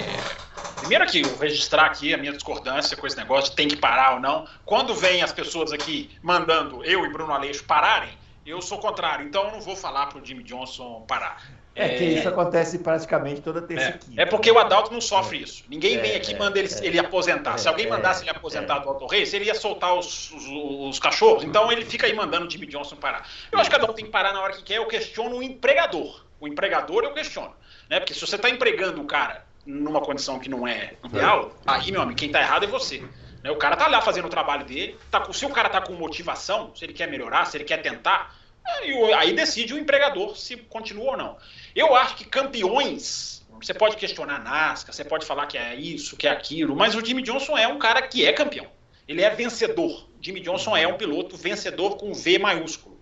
Primeiro 0.79 1.03
aqui, 1.03 1.21
eu 1.21 1.37
registrar 1.37 1.85
aqui 1.85 2.13
a 2.13 2.17
minha 2.17 2.31
discordância 2.31 2.97
com 2.97 3.05
esse 3.05 3.17
negócio 3.17 3.51
de 3.51 3.55
tem 3.55 3.67
que 3.67 3.75
parar 3.75 4.15
ou 4.15 4.19
não. 4.19 4.47
Quando 4.65 4.95
vem 4.95 5.21
as 5.21 5.31
pessoas 5.31 5.71
aqui 5.71 6.09
mandando 6.23 6.83
eu 6.83 7.05
e 7.05 7.09
Bruno 7.09 7.31
Aleixo 7.31 7.63
pararem, 7.65 8.17
eu 8.45 8.61
sou 8.61 8.79
contrário. 8.79 9.27
Então 9.27 9.45
eu 9.45 9.51
não 9.51 9.61
vou 9.61 9.75
falar 9.75 10.07
para 10.07 10.19
o 10.19 10.25
Jimmy 10.25 10.43
Johnson 10.43 11.03
parar. 11.07 11.60
É, 11.73 11.89
que 11.89 12.03
isso 12.03 12.27
acontece 12.27 12.79
praticamente 12.79 13.41
toda 13.41 13.61
terça 13.61 13.89
é, 13.89 13.91
quinta. 13.93 14.21
É 14.21 14.25
porque 14.25 14.51
o 14.51 14.59
Adalto 14.59 14.91
não 14.91 14.99
sofre 14.99 15.37
é. 15.37 15.41
isso. 15.41 15.63
Ninguém 15.69 15.97
vem 15.99 16.15
aqui 16.15 16.33
e 16.33 16.37
manda 16.37 16.59
ele, 16.59 16.67
ele 16.81 16.99
aposentar. 16.99 17.57
Se 17.57 17.67
alguém 17.67 17.87
mandasse 17.87 18.23
ele 18.23 18.29
aposentar 18.29 18.79
do 18.79 18.89
Alto 18.89 19.05
Reis, 19.05 19.33
ele 19.33 19.45
ia 19.45 19.55
soltar 19.55 19.93
os, 19.97 20.31
os, 20.31 20.47
os, 20.47 20.99
cachorros. 20.99 21.43
Então 21.43 21.71
ele 21.71 21.85
fica 21.85 22.07
aí 22.07 22.13
mandando 22.13 22.45
o 22.45 22.49
Jimmy 22.49 22.67
Johnson 22.67 22.97
parar. 22.97 23.25
Eu 23.51 23.59
acho 23.59 23.69
que 23.69 23.75
o 23.75 23.79
Adalto 23.79 23.95
tem 23.95 24.05
que 24.05 24.11
parar 24.11 24.33
na 24.33 24.41
hora 24.41 24.53
que 24.53 24.63
quer. 24.63 24.77
Eu 24.77 24.85
questiono 24.85 25.37
o 25.37 25.43
empregador. 25.43 26.25
O 26.41 26.47
empregador 26.47 27.03
eu 27.03 27.13
questiono. 27.13 27.53
Né? 27.89 27.99
Porque 27.99 28.13
se 28.13 28.19
você 28.19 28.35
está 28.35 28.49
empregando 28.49 28.99
um 28.99 29.05
cara 29.05 29.45
numa 29.65 30.01
condição 30.01 30.39
que 30.39 30.49
não 30.49 30.67
é 30.67 30.93
ideal, 31.05 31.55
aí, 31.65 31.91
meu 31.91 32.01
amigo, 32.01 32.17
quem 32.17 32.31
tá 32.31 32.41
errado 32.41 32.63
é 32.63 32.67
você. 32.67 33.03
Né? 33.43 33.51
O 33.51 33.57
cara 33.57 33.75
tá 33.75 33.87
lá 33.87 34.01
fazendo 34.01 34.25
o 34.25 34.29
trabalho 34.29 34.65
dele, 34.65 34.97
tá, 35.09 35.31
se 35.31 35.45
o 35.45 35.49
cara 35.49 35.69
tá 35.69 35.81
com 35.81 35.93
motivação, 35.93 36.73
se 36.75 36.83
ele 36.83 36.93
quer 36.93 37.07
melhorar, 37.07 37.45
se 37.45 37.57
ele 37.57 37.63
quer 37.63 37.77
tentar, 37.77 38.35
aí, 38.65 39.13
aí 39.13 39.33
decide 39.33 39.73
o 39.73 39.77
empregador 39.77 40.37
se 40.37 40.57
continua 40.57 41.11
ou 41.11 41.17
não. 41.17 41.37
Eu 41.75 41.95
acho 41.95 42.15
que 42.15 42.25
campeões, 42.25 43.45
você 43.61 43.73
pode 43.73 43.95
questionar 43.95 44.35
a 44.35 44.39
NASCAR, 44.39 44.93
você 44.93 45.03
pode 45.03 45.25
falar 45.25 45.47
que 45.47 45.57
é 45.57 45.75
isso, 45.75 46.17
que 46.17 46.27
é 46.27 46.31
aquilo, 46.31 46.75
mas 46.75 46.95
o 46.95 47.05
Jimmy 47.05 47.21
Johnson 47.21 47.57
é 47.57 47.67
um 47.67 47.79
cara 47.79 48.01
que 48.01 48.25
é 48.25 48.33
campeão. 48.33 48.67
Ele 49.07 49.21
é 49.21 49.29
vencedor. 49.29 50.07
Jimmy 50.21 50.39
Johnson 50.39 50.75
é 50.75 50.87
um 50.87 50.97
piloto 50.97 51.35
vencedor 51.35 51.97
com 51.97 52.13
V 52.13 52.37
maiúsculo, 52.39 52.99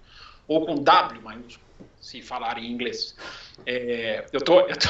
ou 0.48 0.66
com 0.66 0.76
W 0.76 1.22
maiúsculo, 1.22 1.66
se 2.00 2.22
falar 2.22 2.58
em 2.58 2.72
inglês. 2.72 3.16
É, 3.66 4.26
eu, 4.32 4.42
tô, 4.42 4.62
eu, 4.62 4.78
tô, 4.78 4.88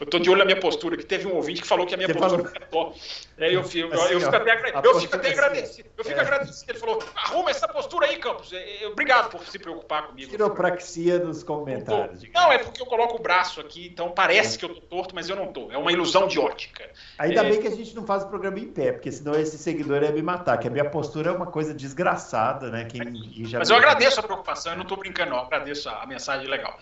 eu 0.00 0.06
tô 0.06 0.18
de 0.18 0.30
olho 0.30 0.38
na 0.38 0.44
minha 0.44 0.60
postura, 0.60 0.96
que 0.96 1.04
teve 1.04 1.26
um 1.26 1.34
ouvinte 1.34 1.62
que 1.62 1.66
falou 1.66 1.86
que 1.86 1.94
a 1.94 1.96
minha 1.96 2.08
Você 2.08 2.14
postura 2.14 2.44
falou... 2.44 2.56
é 2.56 2.66
top. 2.66 3.00
É, 3.38 3.54
eu, 3.54 3.64
fico, 3.64 3.92
assim, 3.92 4.14
eu, 4.14 4.20
fico 4.20 4.36
até, 4.36 4.72
eu 4.84 5.00
fico 5.00 5.16
até 5.16 5.30
agradecido. 5.30 5.88
Eu 5.96 6.04
fico 6.04 6.18
é. 6.18 6.22
agradecido. 6.22 6.70
Ele 6.70 6.78
falou: 6.78 7.02
arruma 7.16 7.50
essa 7.50 7.66
postura 7.66 8.06
aí, 8.06 8.16
Campos. 8.18 8.52
É, 8.52 8.84
é, 8.84 8.88
obrigado 8.88 9.30
por 9.30 9.44
se 9.46 9.58
preocupar 9.58 10.08
comigo. 10.08 10.30
Quiropraxia 10.30 11.18
nos 11.18 11.42
comentários. 11.42 12.22
Não, 12.32 12.52
é 12.52 12.58
porque 12.58 12.80
eu 12.80 12.86
coloco 12.86 13.16
o 13.16 13.22
braço 13.22 13.60
aqui, 13.60 13.86
então 13.86 14.10
parece 14.10 14.58
que 14.58 14.64
eu 14.64 14.74
tô 14.74 14.80
torto, 14.82 15.14
mas 15.14 15.28
eu 15.28 15.36
não 15.36 15.52
tô. 15.52 15.70
É 15.72 15.78
uma 15.78 15.90
ilusão 15.90 16.26
de 16.26 16.38
ótica. 16.38 16.88
Ainda 17.18 17.40
é... 17.40 17.50
bem 17.50 17.60
que 17.60 17.68
a 17.68 17.74
gente 17.74 17.94
não 17.94 18.06
faz 18.06 18.22
o 18.22 18.28
programa 18.28 18.58
em 18.58 18.68
pé, 18.68 18.92
porque 18.92 19.10
senão 19.10 19.34
esse 19.34 19.58
seguidor 19.58 20.02
ia 20.02 20.12
me 20.12 20.22
matar, 20.22 20.58
que 20.58 20.68
a 20.68 20.70
minha 20.70 20.88
postura 20.88 21.30
é 21.30 21.32
uma 21.32 21.46
coisa 21.46 21.74
desgraçada, 21.74 22.70
né? 22.70 22.84
Quem, 22.84 23.44
já 23.44 23.58
mas 23.58 23.70
eu 23.70 23.76
agradeço 23.76 24.20
a 24.20 24.22
preocupação, 24.22 24.72
eu 24.72 24.78
não 24.78 24.84
tô 24.84 24.96
brincando, 24.96 25.30
não. 25.30 25.38
Eu 25.38 25.44
agradeço 25.44 25.88
a, 25.88 26.06
mensagem 26.06 26.48
legal. 26.48 26.78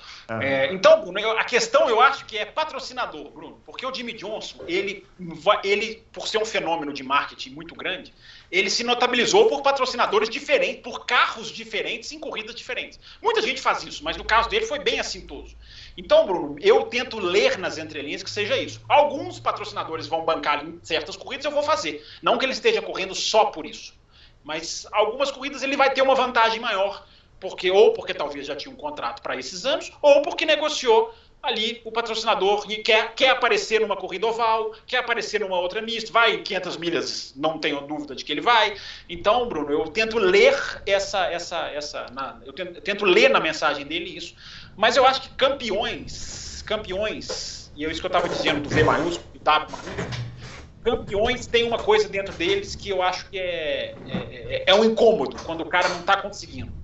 então, 0.71 1.01
Bruno, 1.03 1.19
a 1.39 1.45
questão 1.45 1.89
eu 1.89 2.01
acho 2.01 2.25
que 2.27 2.37
é 2.37 2.45
patrocinador, 2.45 3.31
Bruno, 3.31 3.61
porque 3.65 3.85
o 3.85 3.95
Jimmy 3.95 4.13
Johnson, 4.13 4.65
ele, 4.67 5.07
ele 5.65 6.03
por 6.13 6.29
ser 6.29 6.39
um 6.39 6.45
fenômeno 6.45 6.93
de 6.93 7.03
marketing 7.03 7.51
muito 7.51 7.75
grande, 7.75 8.13
ele 8.51 8.71
se 8.71 8.83
notabilizou 8.85 9.49
por 9.49 9.63
patrocinadores 9.63 10.29
diferentes, 10.29 10.83
por 10.83 11.07
carros 11.07 11.51
diferentes 11.51 12.13
em 12.13 12.19
corridas 12.19 12.55
diferentes. 12.55 12.99
Muita 13.23 13.43
gente 13.43 13.61
faz 13.61 13.83
isso, 13.83 14.03
mas 14.03 14.17
no 14.17 14.25
caso 14.25 14.49
dele 14.49 14.67
foi 14.67 14.79
bem 14.79 15.01
assintoso. 15.01 15.57
Então, 15.97 16.27
Bruno, 16.27 16.57
eu 16.61 16.85
tento 16.85 17.19
ler 17.19 17.59
nas 17.59 17.79
entrelinhas 17.79 18.23
que 18.23 18.31
seja 18.31 18.57
isso. 18.57 18.81
Alguns 18.89 19.39
patrocinadores 19.39 20.07
vão 20.07 20.25
bancar 20.25 20.65
em 20.65 20.79
certas 20.83 21.17
corridas, 21.17 21.45
eu 21.45 21.51
vou 21.51 21.63
fazer. 21.63 22.05
Não 22.23 22.39
que 22.39 22.45
ele 22.45 22.53
esteja 22.53 22.81
correndo 22.81 23.15
só 23.15 23.47
por 23.47 23.67
isso. 23.67 23.95
Mas 24.43 24.87
algumas 24.93 25.31
corridas 25.31 25.63
ele 25.63 25.77
vai 25.77 25.93
ter 25.93 26.03
uma 26.03 26.15
vantagem 26.15 26.61
maior, 26.61 27.07
porque 27.41 27.71
ou 27.71 27.93
porque 27.93 28.13
talvez 28.13 28.47
já 28.47 28.55
tinha 28.55 28.73
um 28.73 28.77
contrato 28.77 29.23
para 29.23 29.37
esses 29.37 29.65
anos, 29.65 29.91
ou 30.03 30.23
porque 30.23 30.45
negociou 30.45 31.13
ali 31.43 31.81
o 31.85 31.91
patrocinador 31.91 32.67
quer, 32.85 33.15
quer 33.15 33.31
aparecer 33.31 33.81
numa 33.81 33.97
corrida 33.97 34.27
oval, 34.27 34.73
quer 34.87 34.99
aparecer 34.99 35.41
numa 35.41 35.59
outra 35.59 35.81
mista, 35.81 36.13
vai 36.13 36.39
500 36.43 36.77
milhas, 36.77 37.33
não 37.37 37.59
tenho 37.59 37.81
dúvida 37.81 38.15
de 38.15 38.25
que 38.25 38.33
ele 38.33 38.41
vai. 38.41 38.77
Então, 39.09 39.49
Bruno, 39.49 39.71
eu 39.71 39.85
tento 39.89 40.19
ler 40.19 40.55
essa, 40.87 41.27
essa, 41.27 41.69
essa, 41.69 42.07
na, 42.13 42.39
eu, 42.45 42.53
tento, 42.53 42.77
eu 42.77 42.83
tento 42.83 43.05
ler 43.05 43.31
na 43.31 43.41
mensagem 43.41 43.87
dele 43.87 44.17
isso, 44.17 44.35
mas 44.77 44.97
eu 44.97 45.07
acho 45.07 45.23
que 45.23 45.29
campeões, 45.31 46.63
campeões, 46.67 47.73
e 47.75 47.85
é 47.85 47.91
isso 47.91 48.01
que 48.01 48.07
eu 48.07 48.11
estava 48.11 48.29
dizendo 48.29 48.61
do 48.61 48.69
V 48.69 48.85
maiúsculo, 48.85 49.31
do 49.33 49.41
W 49.41 49.71
maiúsculo, 49.71 50.21
campeões 50.83 51.47
têm 51.47 51.65
uma 51.65 51.79
coisa 51.79 52.09
dentro 52.09 52.35
deles 52.35 52.75
que 52.75 52.89
eu 52.91 53.03
acho 53.03 53.29
que 53.29 53.39
é, 53.39 53.95
é, 54.07 54.65
é, 54.65 54.65
é 54.67 54.75
um 54.75 54.85
incômodo 54.85 55.37
quando 55.45 55.63
o 55.63 55.67
cara 55.67 55.89
não 55.89 56.01
está 56.01 56.17
conseguindo. 56.17 56.80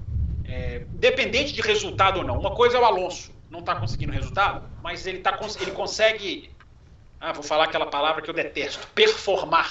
É, 0.49 0.83
dependente 0.93 1.53
de 1.53 1.61
resultado 1.61 2.19
ou 2.19 2.25
não. 2.25 2.39
Uma 2.39 2.55
coisa 2.55 2.77
é 2.77 2.81
o 2.81 2.85
Alonso 2.85 3.37
não 3.51 3.61
está 3.61 3.75
conseguindo 3.77 4.13
resultado, 4.13 4.63
mas 4.83 5.07
ele, 5.07 5.19
tá, 5.19 5.39
ele 5.61 5.71
consegue. 5.71 6.51
Ah, 7.21 7.33
vou 7.33 7.43
falar 7.43 7.65
aquela 7.65 7.87
palavra 7.87 8.23
que 8.23 8.29
eu 8.29 8.35
detesto: 8.35 8.87
performar. 8.95 9.71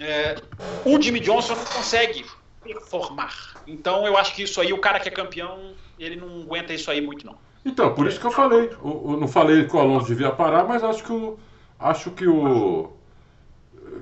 É, 0.00 0.36
o 0.84 1.00
Jimmy 1.00 1.20
Johnson 1.20 1.54
não 1.54 1.64
consegue 1.64 2.24
performar. 2.62 3.62
Então 3.66 4.06
eu 4.06 4.16
acho 4.16 4.34
que 4.34 4.42
isso 4.42 4.60
aí, 4.60 4.72
o 4.72 4.78
cara 4.78 5.00
que 5.00 5.08
é 5.08 5.12
campeão, 5.12 5.74
ele 5.98 6.16
não 6.16 6.42
aguenta 6.42 6.72
isso 6.72 6.90
aí 6.90 7.00
muito, 7.00 7.26
não. 7.26 7.36
Então, 7.64 7.94
por 7.94 8.06
isso 8.06 8.20
que 8.20 8.26
eu 8.26 8.30
falei. 8.30 8.70
Eu, 8.70 9.06
eu 9.10 9.16
não 9.16 9.28
falei 9.28 9.66
que 9.66 9.74
o 9.74 9.78
Alonso 9.78 10.06
devia 10.06 10.30
parar, 10.30 10.64
mas 10.64 10.84
acho 10.84 11.02
que 11.02 11.12
o. 11.12 11.38
Acho 11.78 12.10
que 12.10 12.26
o. 12.26 12.92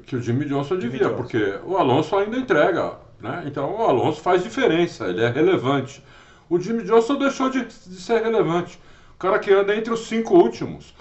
Que 0.07 0.17
o 0.17 0.23
Jimmy 0.23 0.47
Johnson 0.47 0.77
devia, 0.77 0.99
Jimmy 0.99 1.11
Johnson. 1.11 1.17
porque 1.17 1.61
o 1.65 1.77
Alonso 1.77 2.17
ainda 2.17 2.37
entrega. 2.37 2.97
Né? 3.23 3.45
Então 3.47 3.73
o 3.77 3.85
Alonso 3.85 4.21
faz 4.21 4.43
diferença, 4.43 5.07
ele 5.07 5.23
é 5.23 5.29
relevante. 5.29 6.03
O 6.51 6.59
Jimmy 6.59 6.83
Johnson 6.83 7.17
deixou 7.17 7.49
de, 7.49 7.65
de 7.65 8.01
ser 8.01 8.23
relevante. 8.23 8.79
O 9.15 9.19
cara 9.19 9.39
que 9.39 9.53
anda 9.53 9.75
entre 9.75 9.93
os 9.93 10.09
cinco 10.09 10.35
últimos. 10.35 10.93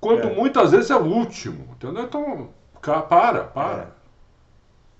Quando 0.00 0.28
é. 0.28 0.34
muitas 0.34 0.70
vezes 0.70 0.90
é 0.90 0.96
o 0.96 1.04
último. 1.04 1.74
Entendeu? 1.74 2.04
Então, 2.04 2.50
para, 3.08 3.44
para. 3.44 3.90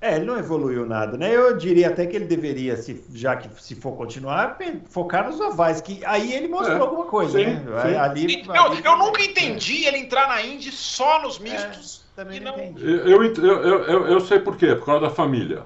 É. 0.00 0.12
é. 0.12 0.16
ele 0.16 0.24
não 0.24 0.36
evoluiu 0.36 0.84
nada, 0.84 1.16
né? 1.16 1.34
Eu 1.34 1.56
diria 1.56 1.88
até 1.88 2.04
que 2.04 2.16
ele 2.16 2.24
deveria, 2.24 2.76
se, 2.76 3.04
já 3.14 3.36
que 3.36 3.48
se 3.62 3.76
for 3.76 3.92
continuar, 3.92 4.58
focar 4.88 5.28
nos 5.28 5.40
ovais, 5.40 5.80
que 5.80 6.04
aí 6.04 6.32
ele 6.32 6.48
mostrou 6.48 6.78
é. 6.78 6.80
alguma 6.80 7.04
coisa, 7.04 7.38
sim, 7.38 7.44
né? 7.44 7.62
Sim. 7.82 7.94
Ali, 7.94 8.44
eu, 8.44 8.62
ali, 8.64 8.82
eu 8.84 8.98
nunca 8.98 9.22
entendi 9.22 9.84
ele 9.84 9.98
entrar 9.98 10.26
na 10.26 10.42
Indy 10.42 10.72
só 10.72 11.22
nos 11.22 11.38
mistos. 11.38 12.04
É, 12.12 12.24
também 12.24 12.40
não, 12.40 12.56
não 12.56 12.64
entendi. 12.64 12.84
Eu, 12.84 13.22
eu, 13.22 13.84
eu, 13.84 14.06
eu, 14.08 14.20
sei 14.20 14.40
por 14.40 14.56
quê, 14.56 14.74
por 14.74 14.86
causa 14.86 15.02
da 15.02 15.10
família. 15.10 15.62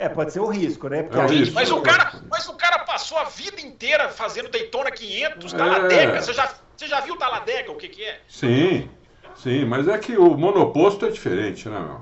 É, 0.00 0.08
pode 0.08 0.32
ser 0.32 0.40
o 0.40 0.46
risco, 0.46 0.88
né? 0.88 1.02
Porque 1.02 1.18
é 1.18 1.22
o 1.22 1.28
risco. 1.28 1.54
Mas, 1.54 1.70
o 1.70 1.82
cara, 1.82 2.22
mas 2.30 2.48
o 2.48 2.54
cara 2.54 2.78
passou 2.78 3.18
a 3.18 3.24
vida 3.24 3.60
inteira 3.60 4.08
fazendo 4.08 4.48
Daytona 4.48 4.90
500, 4.90 5.52
Taladega. 5.52 6.16
É. 6.16 6.20
Você, 6.22 6.32
já, 6.32 6.54
você 6.74 6.88
já 6.88 7.00
viu 7.00 7.18
Taladega, 7.18 7.70
o 7.70 7.76
que, 7.76 7.86
que 7.86 8.02
é? 8.02 8.18
Sim, 8.26 8.88
sim, 9.34 9.66
mas 9.66 9.86
é 9.86 9.98
que 9.98 10.16
o 10.16 10.38
monoposto 10.38 11.04
é 11.04 11.10
diferente, 11.10 11.68
né, 11.68 11.78
meu? 11.78 12.00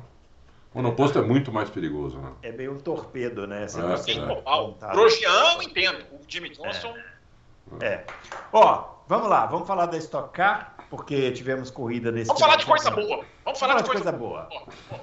O 0.73 0.81
monoposto 0.81 1.19
é 1.19 1.23
muito 1.23 1.51
mais 1.51 1.71
perigoso, 1.71 2.19
né? 2.21 2.31
É 2.45 2.53
meio 2.53 2.75
um 2.75 2.79
torpedo, 2.79 3.49
né? 3.49 3.67
Você 3.67 3.81
é, 3.81 3.97
Sim, 3.97 4.21
é. 4.23 4.93
Grosjean, 4.93 5.65
entendo. 5.65 6.05
O 6.13 6.21
Jimmy 6.29 6.51
Johnson... 6.51 6.95
É. 7.81 7.87
é. 7.87 8.05
Ó, 8.53 8.91
vamos 9.09 9.29
lá, 9.29 9.45
vamos 9.47 9.67
falar 9.67 9.87
da 9.87 9.99
Stock 9.99 10.33
Car 10.33 10.78
porque 10.91 11.31
tivemos 11.33 11.71
corrida 11.71 12.11
nesse 12.11 12.29
Vamos 12.29 12.41
falar 12.41 12.57
de 12.57 12.67
coisa 12.67 12.91
boa. 12.91 13.25
Vamos 13.45 13.61
falar, 13.61 13.77
de, 13.77 13.85
coisa, 13.85 14.03
coisa 14.03 14.13
boa. 14.13 14.49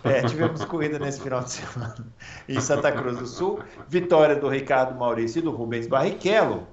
É, 0.04 0.24
tivemos 0.24 0.66
corrida 0.66 0.98
nesse 1.00 1.22
final 1.22 1.42
de 1.42 1.52
semana 1.52 1.96
em 2.50 2.60
Santa 2.60 2.92
Cruz 2.92 3.18
do 3.18 3.28
Sul. 3.28 3.60
Vitória 3.88 4.36
do 4.36 4.50
Ricardo 4.50 4.98
Maurício 4.98 5.40
e 5.40 5.42
do 5.42 5.52
Rubens 5.52 5.88
Barrichello. 5.88 6.68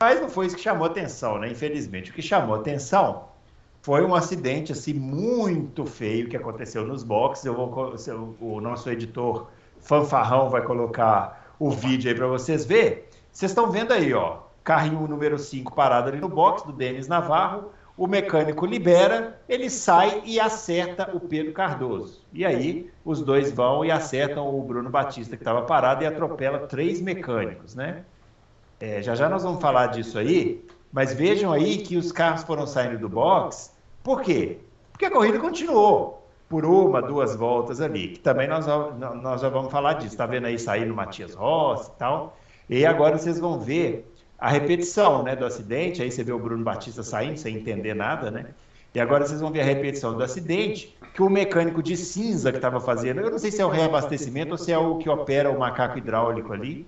Mas 0.00 0.20
não 0.20 0.28
foi 0.28 0.46
isso 0.46 0.56
que 0.56 0.62
chamou 0.62 0.86
atenção, 0.86 1.38
né? 1.38 1.48
Infelizmente. 1.48 2.10
O 2.10 2.14
que 2.14 2.22
chamou 2.22 2.56
atenção 2.56 3.28
foi 3.80 4.04
um 4.04 4.14
acidente 4.14 4.72
assim 4.72 4.92
muito 4.92 5.86
feio 5.86 6.28
que 6.28 6.36
aconteceu 6.36 6.86
nos 6.86 7.02
boxes. 7.02 7.44
Eu 7.46 7.54
vou, 7.54 7.94
o 8.40 8.60
nosso 8.60 8.90
editor 8.90 9.48
fanfarrão 9.80 10.50
vai 10.50 10.62
colocar 10.62 11.54
o 11.58 11.70
vídeo 11.70 12.10
aí 12.10 12.16
para 12.16 12.26
vocês 12.26 12.64
ver. 12.64 13.08
Vocês 13.32 13.50
estão 13.50 13.70
vendo 13.70 13.92
aí, 13.92 14.12
ó, 14.12 14.40
carrinho 14.62 15.06
número 15.08 15.38
5 15.38 15.74
parado 15.74 16.08
ali 16.08 16.20
no 16.20 16.28
box 16.28 16.66
do 16.66 16.72
Denis 16.72 17.08
Navarro 17.08 17.70
o 17.96 18.06
mecânico 18.06 18.64
libera, 18.64 19.40
ele 19.48 19.68
sai 19.68 20.22
e 20.24 20.40
acerta 20.40 21.10
o 21.14 21.20
Pedro 21.20 21.52
Cardoso. 21.52 22.22
E 22.32 22.44
aí 22.44 22.90
os 23.04 23.20
dois 23.20 23.52
vão 23.52 23.84
e 23.84 23.90
acertam 23.90 24.48
o 24.48 24.62
Bruno 24.62 24.88
Batista, 24.88 25.36
que 25.36 25.42
estava 25.42 25.62
parado, 25.62 26.02
e 26.02 26.06
atropela 26.06 26.60
três 26.60 27.00
mecânicos, 27.00 27.74
né? 27.74 28.04
É, 28.80 29.02
já 29.02 29.14
já 29.14 29.28
nós 29.28 29.42
vamos 29.42 29.60
falar 29.60 29.88
disso 29.88 30.18
aí, 30.18 30.64
mas 30.92 31.12
vejam 31.14 31.52
aí 31.52 31.78
que 31.78 31.96
os 31.96 32.10
carros 32.10 32.42
foram 32.42 32.66
saindo 32.66 32.98
do 32.98 33.08
box. 33.08 33.72
Por 34.02 34.22
quê? 34.22 34.58
Porque 34.90 35.04
a 35.04 35.10
corrida 35.10 35.38
continuou 35.38 36.26
por 36.48 36.66
uma, 36.66 37.00
duas 37.00 37.36
voltas 37.36 37.80
ali, 37.80 38.08
que 38.08 38.18
também 38.18 38.48
nós, 38.48 38.66
nós 38.66 39.40
já 39.40 39.48
vamos 39.48 39.70
falar 39.70 39.94
disso. 39.94 40.14
Está 40.14 40.26
vendo 40.26 40.46
aí 40.46 40.58
sair 40.58 40.84
no 40.84 40.94
Matias 40.94 41.34
Rossi 41.34 41.90
e 41.90 41.98
tal. 41.98 42.36
E 42.68 42.84
agora 42.84 43.16
vocês 43.16 43.38
vão 43.38 43.58
ver 43.58 44.11
a 44.42 44.50
repetição 44.50 45.22
né, 45.22 45.36
do 45.36 45.46
acidente, 45.46 46.02
aí 46.02 46.10
você 46.10 46.24
vê 46.24 46.32
o 46.32 46.38
Bruno 46.38 46.64
Batista 46.64 47.04
saindo 47.04 47.38
sem 47.38 47.54
entender 47.54 47.94
nada, 47.94 48.28
né? 48.28 48.46
E 48.92 48.98
agora 48.98 49.24
vocês 49.24 49.40
vão 49.40 49.52
ver 49.52 49.60
a 49.60 49.64
repetição 49.64 50.16
do 50.16 50.20
acidente, 50.20 50.98
que 51.14 51.22
o 51.22 51.30
mecânico 51.30 51.80
de 51.80 51.96
cinza 51.96 52.50
que 52.50 52.58
estava 52.58 52.80
fazendo, 52.80 53.20
eu 53.20 53.30
não 53.30 53.38
sei 53.38 53.52
se 53.52 53.62
é 53.62 53.64
o 53.64 53.68
reabastecimento 53.68 54.50
ou 54.50 54.58
se 54.58 54.72
é 54.72 54.76
o 54.76 54.98
que 54.98 55.08
opera 55.08 55.48
o 55.48 55.60
macaco 55.60 55.96
hidráulico 55.96 56.52
ali, 56.52 56.84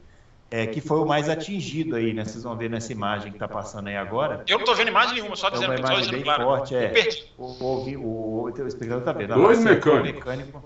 é, 0.50 0.66
que 0.66 0.80
foi 0.80 0.98
o 0.98 1.06
mais 1.06 1.28
atingido 1.28 1.94
aí, 1.94 2.12
né? 2.12 2.24
Vocês 2.24 2.42
vão 2.42 2.56
ver 2.56 2.68
nessa 2.68 2.90
imagem 2.90 3.30
que 3.30 3.36
está 3.36 3.46
passando 3.46 3.86
aí 3.86 3.96
agora. 3.96 4.42
Eu 4.48 4.56
não 4.56 4.64
estou 4.64 4.74
vendo 4.74 4.88
imagem 4.88 5.14
nenhuma, 5.14 5.36
só 5.36 5.48
dizendo, 5.48 5.74
é 5.74 5.76
uma 5.76 5.92
imagem 5.92 6.10
bem 6.10 6.22
claro. 6.24 6.42
forte, 6.42 6.74
é. 6.74 6.92
O, 7.38 7.44
o, 7.44 7.84
o, 7.84 7.98
o, 7.98 8.42
o 8.42 8.66
espectador 8.66 8.98
está 8.98 9.12
vendo. 9.12 9.32
Dois 9.32 9.62
mecânicos. 9.62 10.24
Mecânico, 10.24 10.64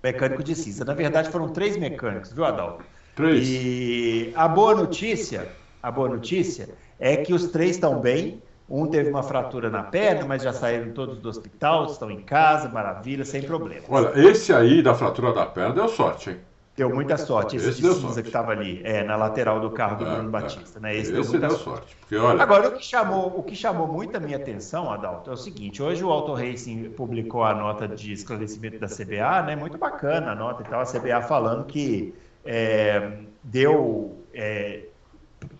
mecânico 0.00 0.44
de 0.44 0.54
cinza. 0.54 0.84
Na 0.84 0.94
verdade, 0.94 1.28
foram 1.30 1.48
três 1.48 1.76
mecânicos, 1.76 2.32
viu, 2.32 2.44
Adalto? 2.44 2.84
Três. 3.16 3.48
E 3.48 4.32
a 4.36 4.46
boa 4.46 4.76
notícia 4.76 5.48
a 5.84 5.90
boa 5.90 6.08
notícia 6.08 6.70
é 6.98 7.14
que 7.18 7.34
os 7.34 7.48
três 7.48 7.72
estão 7.72 8.00
bem. 8.00 8.42
Um 8.66 8.86
teve 8.86 9.10
uma 9.10 9.22
fratura 9.22 9.68
na 9.68 9.82
perna, 9.82 10.24
mas 10.24 10.42
já 10.42 10.50
saíram 10.50 10.92
todos 10.92 11.18
do 11.18 11.28
hospital, 11.28 11.84
estão 11.84 12.10
em 12.10 12.22
casa, 12.22 12.66
maravilha, 12.70 13.22
sem 13.22 13.42
problema. 13.42 13.84
Olha, 13.90 14.18
esse 14.18 14.54
aí 14.54 14.82
da 14.82 14.94
fratura 14.94 15.34
da 15.34 15.44
perna 15.44 15.74
deu 15.74 15.86
sorte, 15.86 16.30
hein? 16.30 16.38
Deu 16.74 16.88
muita 16.88 17.18
sorte. 17.18 17.56
Esse, 17.56 17.68
esse 17.68 17.82
de 17.82 17.88
cinza 17.88 18.00
sorte. 18.00 18.22
que 18.22 18.28
estava 18.28 18.52
ali, 18.52 18.80
é, 18.82 19.04
na 19.04 19.16
lateral 19.16 19.60
do 19.60 19.70
carro 19.70 19.98
do 19.98 20.06
é, 20.06 20.10
Bruno 20.14 20.28
é. 20.28 20.32
Batista. 20.32 20.80
Né? 20.80 20.96
Esse, 20.96 21.12
esse 21.12 21.12
deu 21.12 21.24
muita 21.24 21.48
deu 21.48 21.50
sorte. 21.50 21.64
sorte. 21.64 21.96
Porque, 22.00 22.16
olha... 22.16 22.42
Agora, 22.42 22.68
o 22.68 22.72
que, 22.72 22.84
chamou, 22.84 23.38
o 23.38 23.42
que 23.42 23.54
chamou 23.54 23.86
muito 23.86 24.16
a 24.16 24.20
minha 24.20 24.38
atenção, 24.38 24.90
Adalto, 24.90 25.30
é 25.30 25.34
o 25.34 25.36
seguinte: 25.36 25.82
hoje 25.82 26.02
o 26.02 26.10
Auto 26.10 26.32
Racing 26.32 26.90
publicou 26.96 27.44
a 27.44 27.54
nota 27.54 27.86
de 27.86 28.12
esclarecimento 28.12 28.78
da 28.78 28.88
CBA, 28.88 29.42
né? 29.42 29.56
Muito 29.56 29.76
bacana 29.76 30.32
a 30.32 30.34
nota 30.34 30.62
e 30.62 30.64
tal, 30.64 30.80
a 30.80 30.86
CBA 30.86 31.20
falando 31.20 31.66
que 31.66 32.14
é, 32.44 33.18
deu. 33.42 34.16
É, 34.32 34.86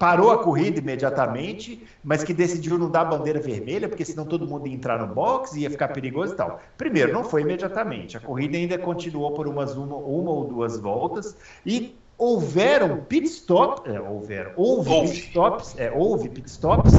parou 0.04 0.30
a 0.32 0.36
corrida 0.36 0.80
imediatamente, 0.80 1.82
mas 2.04 2.22
que 2.22 2.34
decidiu 2.34 2.76
não 2.76 2.90
dar 2.90 3.06
bandeira 3.06 3.40
vermelha, 3.40 3.88
porque 3.88 4.04
senão 4.04 4.26
todo 4.26 4.46
mundo 4.46 4.68
ia 4.68 4.74
entrar 4.74 4.98
no 4.98 5.14
box, 5.14 5.58
ia 5.58 5.70
ficar 5.70 5.88
perigoso 5.88 6.34
e 6.34 6.36
tal. 6.36 6.60
Primeiro, 6.76 7.10
não 7.10 7.24
foi 7.24 7.40
imediatamente. 7.40 8.14
A 8.14 8.20
corrida 8.20 8.58
ainda 8.58 8.76
continuou 8.76 9.32
por 9.32 9.48
umas 9.48 9.74
uma, 9.74 9.96
uma 9.96 10.30
ou 10.30 10.44
duas 10.44 10.78
voltas 10.78 11.34
e 11.64 11.96
houveram 12.18 12.98
pit 12.98 13.26
stops, 13.28 13.90
é, 13.90 13.98
houveram, 13.98 14.50
houve, 14.56 14.90
houve. 14.90 15.10
pit 15.10 15.28
stops, 15.28 15.74
é, 15.78 15.90
houve 15.90 16.28
pit 16.28 16.50
stops, 16.50 16.92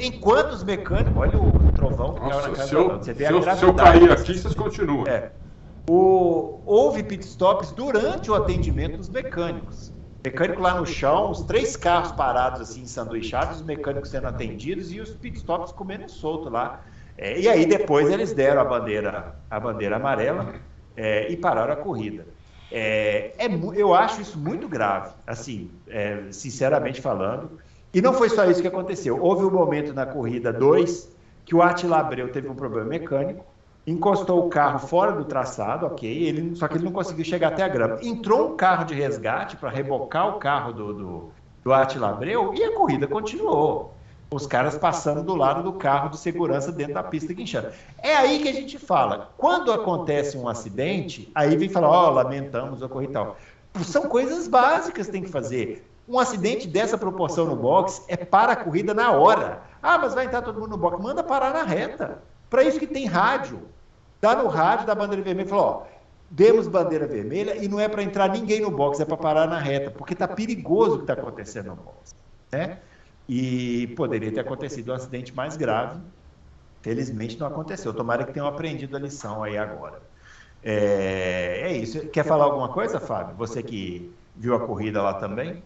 enquanto 0.00 0.50
os 0.50 0.64
mecânicos, 0.64 1.16
olha 1.16 1.38
o 1.38 1.52
trovão 1.70 2.14
que 2.14 2.20
Nossa, 2.20 2.48
na 2.48 2.56
casa 2.56 2.68
se 2.68 2.74
eu, 2.74 2.88
você 2.88 3.12
vê 3.12 3.26
se 3.28 3.48
a 3.48 3.56
se 3.56 3.62
eu 3.62 3.74
cair 3.74 4.10
aqui, 4.10 4.36
vocês 4.36 4.54
continuam. 4.56 5.06
É, 5.06 5.30
o, 5.88 6.58
houve 6.66 7.04
pit 7.04 7.24
stops 7.24 7.70
durante 7.70 8.28
o 8.28 8.34
atendimento 8.34 8.96
dos 8.96 9.08
mecânicos. 9.08 9.89
Mecânico 10.22 10.60
lá 10.60 10.74
no 10.74 10.86
chão, 10.86 11.30
os 11.30 11.42
três 11.42 11.76
carros 11.76 12.12
parados 12.12 12.60
assim, 12.60 12.84
sanduichados, 12.86 13.56
os 13.56 13.62
mecânicos 13.62 14.10
sendo 14.10 14.26
atendidos 14.26 14.92
e 14.92 15.00
os 15.00 15.10
pitstops 15.10 15.72
comendo 15.72 16.10
solto 16.10 16.50
lá. 16.50 16.80
É, 17.16 17.38
e 17.38 17.48
aí 17.48 17.64
depois 17.66 18.10
eles 18.10 18.32
deram 18.32 18.60
a 18.60 18.64
bandeira, 18.64 19.34
a 19.50 19.60
bandeira 19.60 19.96
amarela 19.96 20.54
é, 20.96 21.30
e 21.30 21.36
pararam 21.36 21.72
a 21.72 21.76
corrida. 21.76 22.26
É, 22.70 23.32
é, 23.38 23.46
eu 23.74 23.94
acho 23.94 24.20
isso 24.20 24.38
muito 24.38 24.68
grave, 24.68 25.12
assim, 25.26 25.70
é, 25.88 26.24
sinceramente 26.30 27.00
falando. 27.00 27.58
E 27.92 28.00
não 28.00 28.12
foi 28.12 28.28
só 28.28 28.44
isso 28.44 28.62
que 28.62 28.68
aconteceu. 28.68 29.20
Houve 29.20 29.44
um 29.44 29.50
momento 29.50 29.92
na 29.92 30.06
corrida 30.06 30.52
2 30.52 31.10
que 31.44 31.54
o 31.54 31.62
Attila 31.62 31.98
Abreu 31.98 32.30
teve 32.30 32.48
um 32.48 32.54
problema 32.54 32.86
mecânico 32.88 33.44
encostou 33.90 34.46
o 34.46 34.48
carro 34.48 34.78
fora 34.78 35.12
do 35.12 35.24
traçado, 35.24 35.86
ok, 35.86 36.08
ele, 36.08 36.54
só 36.54 36.68
que 36.68 36.76
ele 36.76 36.84
não 36.84 36.92
conseguiu 36.92 37.24
chegar 37.24 37.48
até 37.48 37.62
a 37.62 37.68
grama. 37.68 37.98
Entrou 38.02 38.52
um 38.52 38.56
carro 38.56 38.84
de 38.84 38.94
resgate 38.94 39.56
para 39.56 39.70
rebocar 39.70 40.28
o 40.28 40.38
carro 40.38 40.72
do, 40.72 40.94
do, 40.94 41.30
do 41.64 41.72
Attila 41.72 42.10
Abreu 42.10 42.52
e 42.54 42.62
a 42.62 42.76
corrida 42.76 43.06
continuou. 43.06 43.94
Os 44.32 44.46
caras 44.46 44.78
passando 44.78 45.24
do 45.24 45.34
lado 45.34 45.62
do 45.64 45.72
carro 45.72 46.08
de 46.08 46.16
segurança 46.16 46.70
dentro 46.70 46.94
da 46.94 47.02
pista 47.02 47.32
guinchando. 47.32 47.68
É 47.98 48.14
aí 48.14 48.38
que 48.38 48.48
a 48.48 48.52
gente 48.52 48.78
fala. 48.78 49.30
Quando 49.36 49.72
acontece 49.72 50.38
um 50.38 50.48
acidente, 50.48 51.30
aí 51.34 51.56
vem 51.56 51.68
falar, 51.68 51.88
ó, 51.88 52.08
oh, 52.08 52.10
lamentamos, 52.10 52.80
ocorreu 52.80 53.10
e 53.10 53.12
tal. 53.12 53.36
São 53.82 54.02
coisas 54.02 54.46
básicas 54.46 55.06
que 55.06 55.12
tem 55.12 55.22
que 55.22 55.30
fazer. 55.30 55.84
Um 56.08 56.18
acidente 56.18 56.68
dessa 56.68 56.96
proporção 56.96 57.44
no 57.44 57.56
box 57.56 58.04
é 58.06 58.16
para 58.16 58.52
a 58.52 58.56
corrida 58.56 58.94
na 58.94 59.10
hora. 59.10 59.62
Ah, 59.82 59.98
mas 59.98 60.14
vai 60.14 60.26
entrar 60.26 60.42
todo 60.42 60.60
mundo 60.60 60.70
no 60.70 60.76
box. 60.76 61.02
Manda 61.02 61.24
parar 61.24 61.52
na 61.52 61.64
reta. 61.64 62.22
Para 62.48 62.62
isso 62.62 62.78
que 62.78 62.86
tem 62.86 63.06
rádio. 63.06 63.60
Dá 64.20 64.36
no 64.36 64.48
rádio 64.48 64.86
da 64.86 64.94
bandeira 64.94 65.22
vermelha 65.22 65.48
falou: 65.48 65.64
ó, 65.64 65.82
demos 66.30 66.68
bandeira 66.68 67.06
vermelha 67.06 67.56
e 67.56 67.68
não 67.68 67.80
é 67.80 67.88
para 67.88 68.02
entrar 68.02 68.28
ninguém 68.28 68.60
no 68.60 68.70
box, 68.70 69.00
é 69.00 69.04
para 69.04 69.16
parar 69.16 69.46
na 69.46 69.58
reta, 69.58 69.90
porque 69.90 70.12
está 70.12 70.28
perigoso 70.28 70.94
o 70.94 70.96
que 70.98 71.04
está 71.04 71.14
acontecendo 71.14 71.70
no 71.70 71.76
box. 71.76 72.14
Né? 72.52 72.78
E 73.28 73.88
poderia 73.96 74.32
ter 74.32 74.40
acontecido 74.40 74.92
um 74.92 74.94
acidente 74.94 75.34
mais 75.34 75.56
grave. 75.56 76.00
Felizmente 76.82 77.38
não 77.38 77.46
aconteceu. 77.46 77.92
Tomara 77.92 78.24
que 78.24 78.32
tenham 78.32 78.48
aprendido 78.48 78.96
a 78.96 79.00
lição 79.00 79.42
aí 79.42 79.56
agora. 79.56 80.00
É, 80.62 81.60
é 81.64 81.72
isso. 81.72 82.08
Quer 82.08 82.24
falar 82.24 82.44
alguma 82.44 82.68
coisa, 82.70 82.98
Fábio? 82.98 83.36
Você 83.36 83.62
que 83.62 84.12
viu 84.34 84.54
a 84.54 84.60
corrida 84.60 85.02
lá 85.02 85.14
também? 85.14 85.62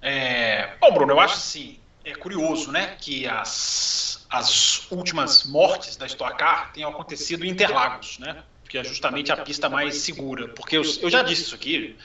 É, 0.00 0.76
bom, 0.80 0.92
Bruno, 0.92 1.12
eu 1.12 1.20
acho 1.20 1.34
assim, 1.34 1.78
é 2.04 2.14
curioso, 2.14 2.70
né, 2.72 2.96
que 3.00 3.26
as 3.26 4.12
as 4.32 4.90
últimas 4.90 5.44
mortes 5.44 5.94
da 5.94 6.06
Stock 6.06 6.38
Car 6.38 6.72
tenham 6.72 6.90
acontecido 6.90 7.44
em 7.44 7.50
Interlagos, 7.50 8.18
né? 8.18 8.42
Que 8.66 8.78
é 8.78 8.84
justamente 8.84 9.30
a 9.30 9.36
pista 9.36 9.68
mais 9.68 9.96
segura. 9.96 10.48
Porque 10.48 10.78
eu, 10.78 10.82
eu 11.02 11.10
já 11.10 11.22
disse 11.22 11.42
isso 11.42 11.54
aqui, 11.54 11.98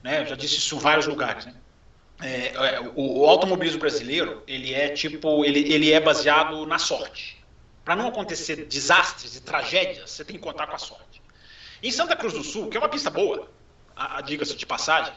né? 0.00 0.24
já 0.24 0.36
disse 0.36 0.58
isso 0.58 0.76
em 0.76 0.78
vários 0.78 1.06
lugares, 1.08 1.46
né? 1.46 1.54
É, 2.22 2.54
é, 2.54 2.80
o, 2.94 3.22
o, 3.22 3.26
automobilismo 3.26 3.80
brasileiro 3.80 4.44
ele 4.46 4.72
é 4.72 4.88
tipo 4.90 5.44
ele, 5.44 5.72
ele 5.72 5.92
é 5.92 5.98
baseado 5.98 6.64
na 6.64 6.78
sorte. 6.78 7.42
Para 7.84 7.96
não 7.96 8.06
acontecer 8.06 8.66
desastres 8.66 9.34
e 9.36 9.42
tragédias, 9.42 10.12
você 10.12 10.24
tem 10.24 10.36
que 10.36 10.42
contar 10.42 10.68
com 10.68 10.76
a 10.76 10.78
sorte. 10.78 11.20
Em 11.82 11.90
Santa 11.90 12.14
Cruz 12.14 12.32
do 12.32 12.44
Sul, 12.44 12.68
que 12.68 12.76
é 12.76 12.80
uma 12.80 12.88
pista 12.88 13.10
boa, 13.10 13.50
a, 13.96 14.18
a 14.18 14.20
diga-se 14.20 14.54
de 14.54 14.64
passagem, 14.64 15.12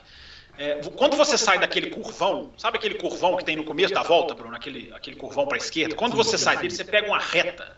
é, 0.57 0.81
quando 0.95 1.15
você 1.15 1.37
sai 1.37 1.59
daquele 1.59 1.89
curvão, 1.89 2.51
sabe 2.57 2.77
aquele 2.77 2.95
curvão 2.95 3.37
que 3.37 3.45
tem 3.45 3.55
no 3.55 3.63
começo 3.63 3.93
da 3.93 4.03
volta, 4.03 4.33
Bruno? 4.33 4.55
Aquele, 4.55 4.91
aquele 4.93 5.15
curvão 5.15 5.45
para 5.45 5.57
a 5.57 5.59
esquerda? 5.59 5.95
Quando 5.95 6.15
você 6.15 6.37
sai 6.37 6.57
dele, 6.57 6.71
você 6.71 6.83
pega 6.83 7.07
uma 7.07 7.19
reta. 7.19 7.77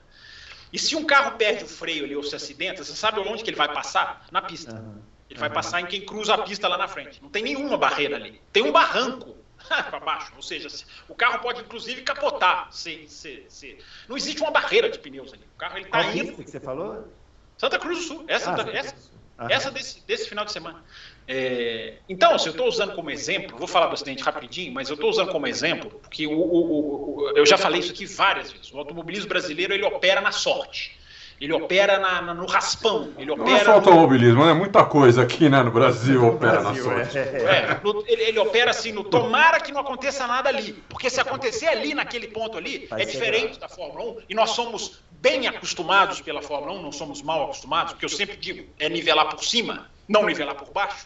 E 0.71 0.79
se 0.79 0.95
um 0.95 1.03
carro 1.03 1.37
perde 1.37 1.63
o 1.63 1.67
freio 1.67 2.05
ali 2.05 2.15
ou 2.15 2.23
se 2.23 2.35
acidenta, 2.35 2.83
você 2.83 2.95
sabe 2.95 3.19
onde 3.19 3.43
que 3.43 3.49
ele 3.49 3.57
vai 3.57 3.71
passar? 3.73 4.25
Na 4.31 4.41
pista. 4.41 4.83
Ele 5.29 5.39
vai 5.39 5.49
passar 5.49 5.81
em 5.81 5.85
quem 5.85 6.05
cruza 6.05 6.33
a 6.33 6.37
pista 6.39 6.67
lá 6.67 6.77
na 6.77 6.87
frente. 6.87 7.21
Não 7.21 7.29
tem 7.29 7.43
nenhuma 7.43 7.77
barreira 7.77 8.15
ali. 8.15 8.41
Tem 8.51 8.63
um 8.63 8.71
barranco 8.71 9.35
para 9.67 9.99
baixo. 9.99 10.31
Ou 10.35 10.41
seja, 10.41 10.67
o 11.07 11.13
carro 11.13 11.39
pode 11.39 11.61
inclusive 11.61 12.01
capotar. 12.01 12.71
Se, 12.71 13.07
se, 13.07 13.45
se... 13.49 13.77
Não 14.07 14.17
existe 14.17 14.41
uma 14.41 14.51
barreira 14.51 14.89
de 14.89 14.97
pneus 14.97 15.33
ali. 15.33 15.43
O 15.55 15.57
carro 15.57 15.77
ele 15.77 15.85
está 15.85 16.03
indo. 16.15 16.43
que 16.43 16.49
você 16.49 16.59
falou? 16.59 17.07
Santa 17.57 17.77
Cruz 17.77 17.99
do 17.99 18.03
Sul. 18.05 18.25
Essa, 18.27 18.55
ah, 18.55 18.69
essa, 18.71 18.95
essa 19.49 19.71
desse, 19.71 20.01
desse 20.05 20.27
final 20.27 20.45
de 20.45 20.51
semana. 20.51 20.83
É, 21.31 21.93
então, 22.09 22.39
se 22.39 22.47
eu 22.47 22.51
estou 22.51 22.67
usando 22.67 22.95
como 22.95 23.11
exemplo, 23.11 23.55
vou 23.55 23.67
falar 23.67 23.85
do 23.85 23.93
acidente 23.93 24.23
rapidinho, 24.23 24.73
mas 24.73 24.89
eu 24.89 24.95
estou 24.95 25.11
usando 25.11 25.31
como 25.31 25.45
exemplo, 25.45 25.91
porque 26.01 26.25
o, 26.25 26.31
o, 26.31 27.19
o, 27.19 27.33
eu 27.35 27.45
já 27.45 27.55
falei 27.55 27.81
isso 27.81 27.91
aqui 27.91 28.07
várias 28.07 28.51
vezes. 28.51 28.73
O 28.73 28.79
automobilismo 28.79 29.29
brasileiro 29.29 29.71
ele 29.71 29.85
opera 29.85 30.21
na 30.21 30.31
sorte. 30.31 30.97
Ele 31.39 31.53
opera 31.53 31.99
na, 31.99 32.19
na, 32.23 32.33
no 32.33 32.47
raspão. 32.47 33.13
Ele 33.15 33.29
opera 33.29 33.47
não 33.47 33.55
é 33.57 33.63
só 33.63 33.71
automobilismo, 33.73 34.43
é 34.43 34.55
muita 34.55 34.83
coisa 34.83 35.21
aqui 35.21 35.47
né, 35.47 35.61
no 35.61 35.69
Brasil 35.69 36.25
opera 36.25 36.61
Brasil, 36.61 36.83
na 36.83 36.95
sorte. 36.95 37.19
É, 37.19 37.21
é 37.21 37.79
no, 37.83 38.03
ele, 38.07 38.23
ele, 38.23 38.39
opera 38.39 38.71
assim 38.71 38.91
no 38.91 39.03
tomara 39.03 39.59
que 39.59 39.71
não 39.71 39.81
aconteça 39.81 40.25
nada 40.25 40.49
ali. 40.49 40.73
Porque 40.89 41.11
se 41.11 41.21
acontecer 41.21 41.67
ali, 41.67 41.93
naquele 41.93 42.27
ponto 42.29 42.57
ali, 42.57 42.87
Vai 42.87 43.03
é 43.03 43.05
diferente 43.05 43.59
da 43.59 43.69
Fórmula 43.69 44.13
1 44.13 44.17
e 44.29 44.33
nós 44.33 44.49
somos 44.49 44.99
bem 45.11 45.45
acostumados 45.47 46.21
pela 46.21 46.41
Fórmula 46.41 46.73
1, 46.79 46.81
não 46.81 46.91
somos 46.91 47.21
mal 47.21 47.43
acostumados, 47.43 47.93
porque 47.93 48.05
eu 48.05 48.09
sempre 48.09 48.35
digo, 48.35 48.67
é 48.79 48.89
nivelar 48.89 49.29
por 49.29 49.43
cima, 49.43 49.91
não 50.07 50.25
nivelar 50.25 50.55
por 50.55 50.71
baixo 50.71 51.05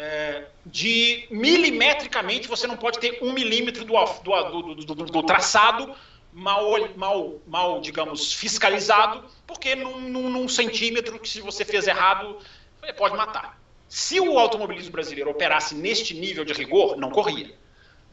é, 0.00 0.44
de 0.64 1.26
milimetricamente 1.30 2.48
você 2.48 2.66
não 2.66 2.76
pode 2.76 2.98
ter 2.98 3.18
um 3.20 3.34
milímetro 3.34 3.84
do, 3.84 3.94
do, 3.94 4.74
do, 4.74 4.94
do 5.04 5.22
traçado 5.22 5.94
mal, 6.32 6.72
mal, 6.96 7.38
mal, 7.46 7.80
digamos, 7.82 8.32
fiscalizado, 8.32 9.24
porque 9.46 9.74
num, 9.74 10.00
num, 10.00 10.30
num, 10.30 10.48
centímetro 10.48 11.18
que 11.18 11.28
se 11.28 11.42
você 11.42 11.66
fez 11.66 11.86
errado, 11.86 12.38
pode 12.96 13.14
matar. 13.14 13.60
Se 13.88 14.18
o 14.18 14.38
automobilismo 14.38 14.92
brasileiro 14.92 15.30
operasse 15.30 15.74
neste 15.74 16.14
nível 16.14 16.46
de 16.46 16.54
rigor, 16.54 16.96
não 16.96 17.10
corria. 17.10 17.54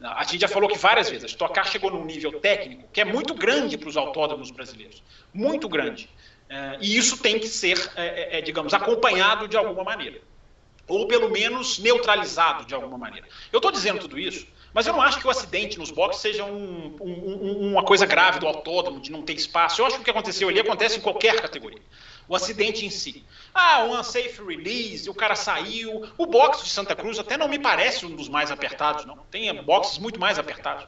A 0.02 0.24
gente 0.24 0.42
já 0.42 0.48
falou 0.48 0.68
que 0.68 0.76
várias 0.76 1.08
vezes, 1.08 1.24
a 1.24 1.26
Stock 1.28 1.68
chegou 1.68 1.90
num 1.90 2.04
nível 2.04 2.38
técnico 2.38 2.86
que 2.92 3.00
é 3.00 3.04
muito 3.04 3.32
grande 3.32 3.78
para 3.78 3.88
os 3.88 3.96
autódromos 3.96 4.50
brasileiros. 4.50 5.02
Muito 5.32 5.68
grande. 5.68 6.10
É, 6.50 6.76
e 6.80 6.96
isso 6.96 7.16
tem 7.18 7.38
que 7.38 7.48
ser, 7.48 7.78
é, 7.96 8.38
é 8.38 8.40
digamos, 8.42 8.74
acompanhado 8.74 9.48
de 9.48 9.56
alguma 9.56 9.84
maneira 9.84 10.20
ou 10.88 11.06
pelo 11.06 11.30
menos 11.30 11.78
neutralizado 11.78 12.64
de 12.64 12.74
alguma 12.74 12.98
maneira. 12.98 13.28
Eu 13.52 13.58
estou 13.58 13.70
dizendo 13.70 14.00
tudo 14.00 14.18
isso, 14.18 14.46
mas 14.72 14.86
eu 14.86 14.92
não 14.92 15.02
acho 15.02 15.20
que 15.20 15.26
o 15.26 15.30
acidente 15.30 15.78
nos 15.78 15.90
boxes 15.90 16.22
seja 16.22 16.44
um, 16.44 16.96
um, 17.00 17.70
uma 17.70 17.82
coisa 17.82 18.06
grave 18.06 18.40
do 18.40 18.46
autódromo, 18.46 19.00
de 19.00 19.12
não 19.12 19.22
ter 19.22 19.34
espaço. 19.34 19.80
Eu 19.80 19.86
acho 19.86 19.96
que 19.96 20.02
o 20.02 20.04
que 20.04 20.10
aconteceu 20.10 20.48
ali 20.48 20.58
acontece 20.58 20.98
em 20.98 21.00
qualquer 21.00 21.40
categoria. 21.40 21.80
O 22.28 22.34
acidente 22.34 22.84
em 22.84 22.90
si. 22.90 23.24
Ah, 23.54 23.84
um 23.84 23.98
unsafe 23.98 24.42
release, 24.46 25.08
o 25.08 25.14
cara 25.14 25.34
saiu. 25.34 26.06
O 26.18 26.26
box 26.26 26.64
de 26.64 26.70
Santa 26.70 26.94
Cruz 26.94 27.18
até 27.18 27.38
não 27.38 27.48
me 27.48 27.58
parece 27.58 28.04
um 28.04 28.14
dos 28.14 28.28
mais 28.28 28.50
apertados, 28.50 29.04
não. 29.06 29.16
Tem 29.30 29.52
boxes 29.62 29.98
muito 29.98 30.20
mais 30.20 30.38
apertados. 30.38 30.86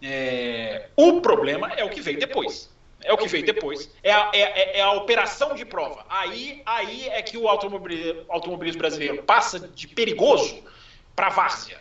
É... 0.00 0.88
O 0.96 1.20
problema 1.20 1.72
é 1.74 1.84
o 1.84 1.90
que 1.90 2.00
veio 2.00 2.18
depois 2.18 2.71
é 3.04 3.12
o 3.12 3.16
que 3.16 3.28
veio 3.28 3.44
depois. 3.44 3.90
É 4.02 4.12
a, 4.12 4.30
é, 4.32 4.40
é, 4.40 4.78
é 4.78 4.82
a 4.82 4.92
operação 4.92 5.54
de 5.54 5.64
prova. 5.64 6.04
Aí, 6.08 6.62
aí 6.64 7.08
é 7.08 7.22
que 7.22 7.36
o 7.36 7.48
automobilismo, 7.48 8.24
automobilismo 8.28 8.80
brasileiro 8.80 9.22
passa 9.22 9.58
de 9.58 9.88
perigoso 9.88 10.62
para 11.14 11.28
várzea. 11.28 11.80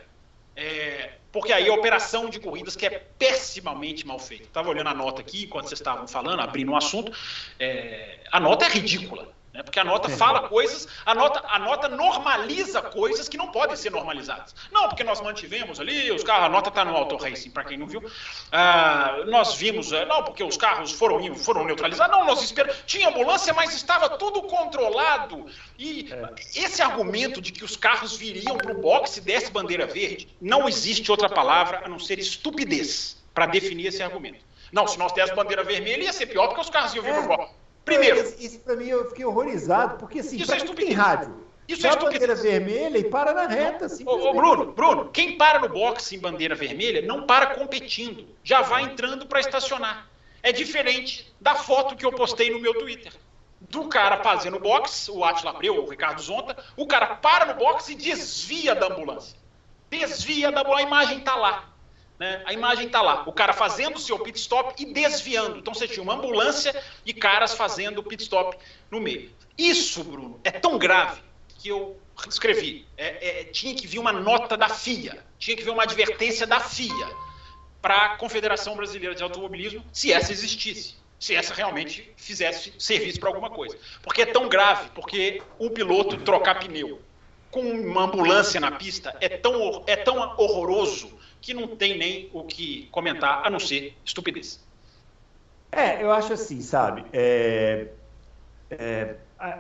É, 0.55 1.11
porque 1.31 1.53
aí 1.53 1.69
a 1.69 1.73
operação 1.73 2.29
de 2.29 2.39
corridas 2.39 2.75
que 2.75 2.85
é 2.85 2.99
pessimamente 3.17 4.05
mal 4.05 4.19
feita. 4.19 4.43
Estava 4.43 4.69
olhando 4.69 4.89
a 4.89 4.93
nota 4.93 5.21
aqui 5.21 5.45
enquanto 5.45 5.67
vocês 5.67 5.79
estavam 5.79 6.07
falando, 6.07 6.41
abrindo 6.41 6.71
um 6.71 6.75
assunto. 6.75 7.11
É, 7.59 8.19
a 8.31 8.39
nota 8.39 8.65
é 8.65 8.69
ridícula. 8.69 9.29
Né? 9.53 9.61
Porque 9.63 9.79
a 9.79 9.83
nota 9.83 10.09
fala 10.09 10.47
coisas, 10.47 10.87
a 11.05 11.13
nota, 11.13 11.43
a 11.45 11.59
nota 11.59 11.89
normaliza 11.89 12.81
coisas 12.81 13.27
que 13.27 13.37
não 13.37 13.51
podem 13.51 13.75
ser 13.75 13.91
normalizadas. 13.91 14.55
Não, 14.71 14.87
porque 14.87 15.03
nós 15.03 15.19
mantivemos 15.19 15.79
ali, 15.79 16.11
os 16.11 16.23
carros, 16.23 16.45
a 16.45 16.49
nota 16.49 16.69
está 16.69 16.85
no 16.85 16.95
Auto 16.95 17.17
Racing, 17.17 17.51
para 17.51 17.65
quem 17.65 17.77
não 17.77 17.85
viu. 17.85 18.01
Ah, 18.51 19.23
nós 19.27 19.55
vimos, 19.55 19.91
eh, 19.91 20.05
não, 20.05 20.23
porque 20.23 20.43
os 20.43 20.55
carros 20.55 20.91
foram, 20.91 21.35
foram 21.35 21.65
neutralizados. 21.65 22.15
Não, 22.15 22.25
nós 22.25 22.41
esperamos. 22.41 22.81
Tinha 22.85 23.09
ambulância, 23.09 23.53
mas 23.53 23.73
estava 23.73 24.09
tudo 24.17 24.43
controlado. 24.43 25.45
E 25.77 26.09
é. 26.11 26.63
esse 26.63 26.81
argumento 26.81 27.41
de 27.41 27.51
que 27.51 27.63
os 27.63 27.75
carros 27.75 28.15
viriam 28.15 28.57
para 28.57 28.71
o 28.71 28.79
boxe 28.79 29.19
e 29.19 29.23
desse 29.23 29.51
bandeira 29.51 29.85
verde, 29.85 30.29
não 30.41 30.69
existe 30.69 31.11
outra 31.11 31.27
palavra 31.27 31.81
a 31.83 31.89
não 31.89 31.99
ser 31.99 32.19
estupidez 32.19 33.21
para 33.33 33.45
definir 33.45 33.87
esse 33.87 34.01
argumento. 34.01 34.39
Não, 34.71 34.87
se 34.87 34.97
nós 34.97 35.11
dessemos 35.11 35.35
bandeira 35.35 35.63
vermelha, 35.63 36.03
ia 36.03 36.13
ser 36.13 36.27
pior 36.27 36.47
porque 36.47 36.61
os 36.61 36.69
carros 36.69 36.93
iam 36.95 37.03
vir 37.03 37.13
para 37.13 37.23
o 37.23 37.27
boxe. 37.27 37.60
Primeiro. 37.83 38.19
Isso, 38.19 38.35
isso 38.39 38.59
para 38.59 38.75
mim 38.75 38.87
eu 38.87 39.09
fiquei 39.09 39.25
horrorizado, 39.25 39.97
porque 39.97 40.19
assim, 40.19 40.37
isso 40.37 40.53
é 40.53 40.59
tem 40.59 40.93
rádio. 40.93 41.41
Isso 41.67 41.87
é 41.87 41.95
bandeira 41.95 42.35
vermelha 42.35 42.97
e 42.97 43.03
para 43.05 43.33
na 43.33 43.47
reta. 43.47 43.85
Assim, 43.85 44.03
ô, 44.05 44.29
ô, 44.29 44.33
Bruno, 44.33 44.71
Bruno, 44.73 45.09
quem 45.09 45.37
para 45.37 45.59
no 45.59 45.69
boxe 45.69 46.15
em 46.15 46.19
bandeira 46.19 46.53
vermelha 46.53 47.01
não 47.01 47.25
para 47.25 47.55
competindo, 47.55 48.27
já 48.43 48.61
vai 48.61 48.83
entrando 48.83 49.25
para 49.25 49.39
estacionar. 49.39 50.07
É 50.43 50.51
diferente 50.51 51.33
da 51.39 51.55
foto 51.55 51.95
que 51.95 52.05
eu 52.05 52.11
postei 52.11 52.49
no 52.49 52.59
meu 52.59 52.73
Twitter. 52.73 53.13
Do 53.61 53.87
cara 53.87 54.23
fazendo 54.23 54.59
boxe, 54.59 55.09
o 55.11 55.23
Atila 55.23 55.51
Abreu, 55.51 55.83
o 55.83 55.89
Ricardo 55.89 56.19
Zonta, 56.21 56.57
o 56.75 56.87
cara 56.87 57.15
para 57.15 57.45
no 57.45 57.53
boxe 57.53 57.93
e 57.93 57.95
desvia 57.95 58.73
da 58.73 58.87
ambulância. 58.87 59.37
Desvia 59.89 60.51
da 60.51 60.61
ambulância, 60.61 60.85
a 60.85 60.87
imagem 60.87 61.19
está 61.19 61.35
lá. 61.35 61.70
Né? 62.21 62.39
A 62.45 62.53
imagem 62.53 62.85
está 62.85 63.01
lá, 63.01 63.23
o 63.25 63.33
cara 63.33 63.51
fazendo 63.51 63.95
o 63.95 63.99
seu 63.99 64.19
pit 64.19 64.37
stop 64.37 64.75
e 64.79 64.93
desviando. 64.93 65.57
Então 65.57 65.73
você 65.73 65.87
tinha 65.87 66.03
uma 66.03 66.13
ambulância 66.13 66.71
e 67.03 67.11
caras 67.15 67.55
fazendo 67.55 68.03
pit 68.03 68.21
stop 68.21 68.55
no 68.91 69.01
meio. 69.01 69.31
Isso, 69.57 70.03
Bruno, 70.03 70.39
é 70.43 70.51
tão 70.51 70.77
grave 70.77 71.19
que 71.57 71.69
eu 71.69 71.99
escrevi. 72.29 72.85
É, 72.95 73.39
é, 73.39 73.43
tinha 73.45 73.73
que 73.73 73.87
vir 73.87 73.97
uma 73.97 74.13
nota 74.13 74.55
da 74.55 74.69
FIA, 74.69 75.25
tinha 75.39 75.57
que 75.57 75.63
vir 75.63 75.71
uma 75.71 75.81
advertência 75.81 76.45
da 76.45 76.59
FIA 76.59 77.09
para 77.81 78.05
a 78.05 78.17
Confederação 78.17 78.75
Brasileira 78.75 79.15
de 79.15 79.23
Automobilismo, 79.23 79.83
se 79.91 80.13
essa 80.13 80.31
existisse, 80.31 80.93
se 81.19 81.33
essa 81.33 81.55
realmente 81.55 82.13
fizesse 82.17 82.71
serviço 82.77 83.19
para 83.19 83.29
alguma 83.29 83.49
coisa. 83.49 83.75
Porque 84.03 84.21
é 84.21 84.27
tão 84.27 84.47
grave, 84.47 84.91
porque 84.93 85.41
o 85.57 85.71
piloto 85.71 86.17
trocar 86.17 86.59
pneu 86.59 87.01
com 87.49 87.61
uma 87.61 88.03
ambulância 88.03 88.59
na 88.59 88.69
pista 88.69 89.17
é 89.19 89.27
tão, 89.27 89.83
é 89.87 89.95
tão 89.95 90.35
horroroso 90.37 91.19
que 91.41 91.53
não 91.53 91.75
tem 91.75 91.97
nem 91.97 92.29
o 92.31 92.43
que 92.43 92.87
comentar, 92.91 93.41
a 93.45 93.49
não 93.49 93.59
ser 93.59 93.97
estupidez. 94.05 94.63
É, 95.71 96.03
eu 96.03 96.11
acho 96.11 96.33
assim, 96.33 96.61
sabe? 96.61 97.03
É, 97.11 97.87
é, 98.69 99.15
a, 99.39 99.59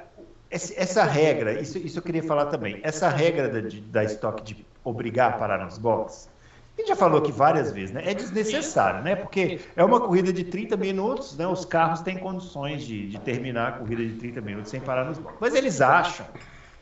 essa 0.49 1.03
regra, 1.03 1.59
isso, 1.59 1.77
isso 1.77 1.97
eu 1.97 2.03
queria 2.03 2.23
falar 2.23 2.47
também, 2.47 2.79
essa 2.83 3.09
regra 3.09 3.49
da, 3.49 3.69
da 3.85 4.03
estoque 4.03 4.43
de 4.43 4.65
obrigar 4.83 5.33
a 5.33 5.37
parar 5.37 5.63
nos 5.63 5.77
boxes, 5.77 6.29
a 6.77 6.81
gente 6.81 6.87
já 6.89 6.95
falou 6.95 7.19
aqui 7.19 7.31
várias 7.31 7.71
vezes, 7.71 7.91
né? 7.91 8.01
É 8.05 8.13
desnecessário, 8.13 9.03
né? 9.03 9.15
Porque 9.15 9.59
é 9.75 9.83
uma 9.83 9.99
corrida 9.99 10.31
de 10.31 10.43
30 10.45 10.77
minutos, 10.77 11.35
né? 11.37 11.45
Os 11.45 11.65
carros 11.65 11.99
têm 12.01 12.17
condições 12.17 12.83
de, 12.83 13.09
de 13.09 13.19
terminar 13.19 13.67
a 13.67 13.71
corrida 13.73 14.03
de 14.03 14.13
30 14.13 14.41
minutos 14.41 14.71
sem 14.71 14.79
parar 14.79 15.05
nos 15.05 15.19
boxes. 15.19 15.37
Mas 15.39 15.53
eles 15.53 15.81
acham 15.81 16.25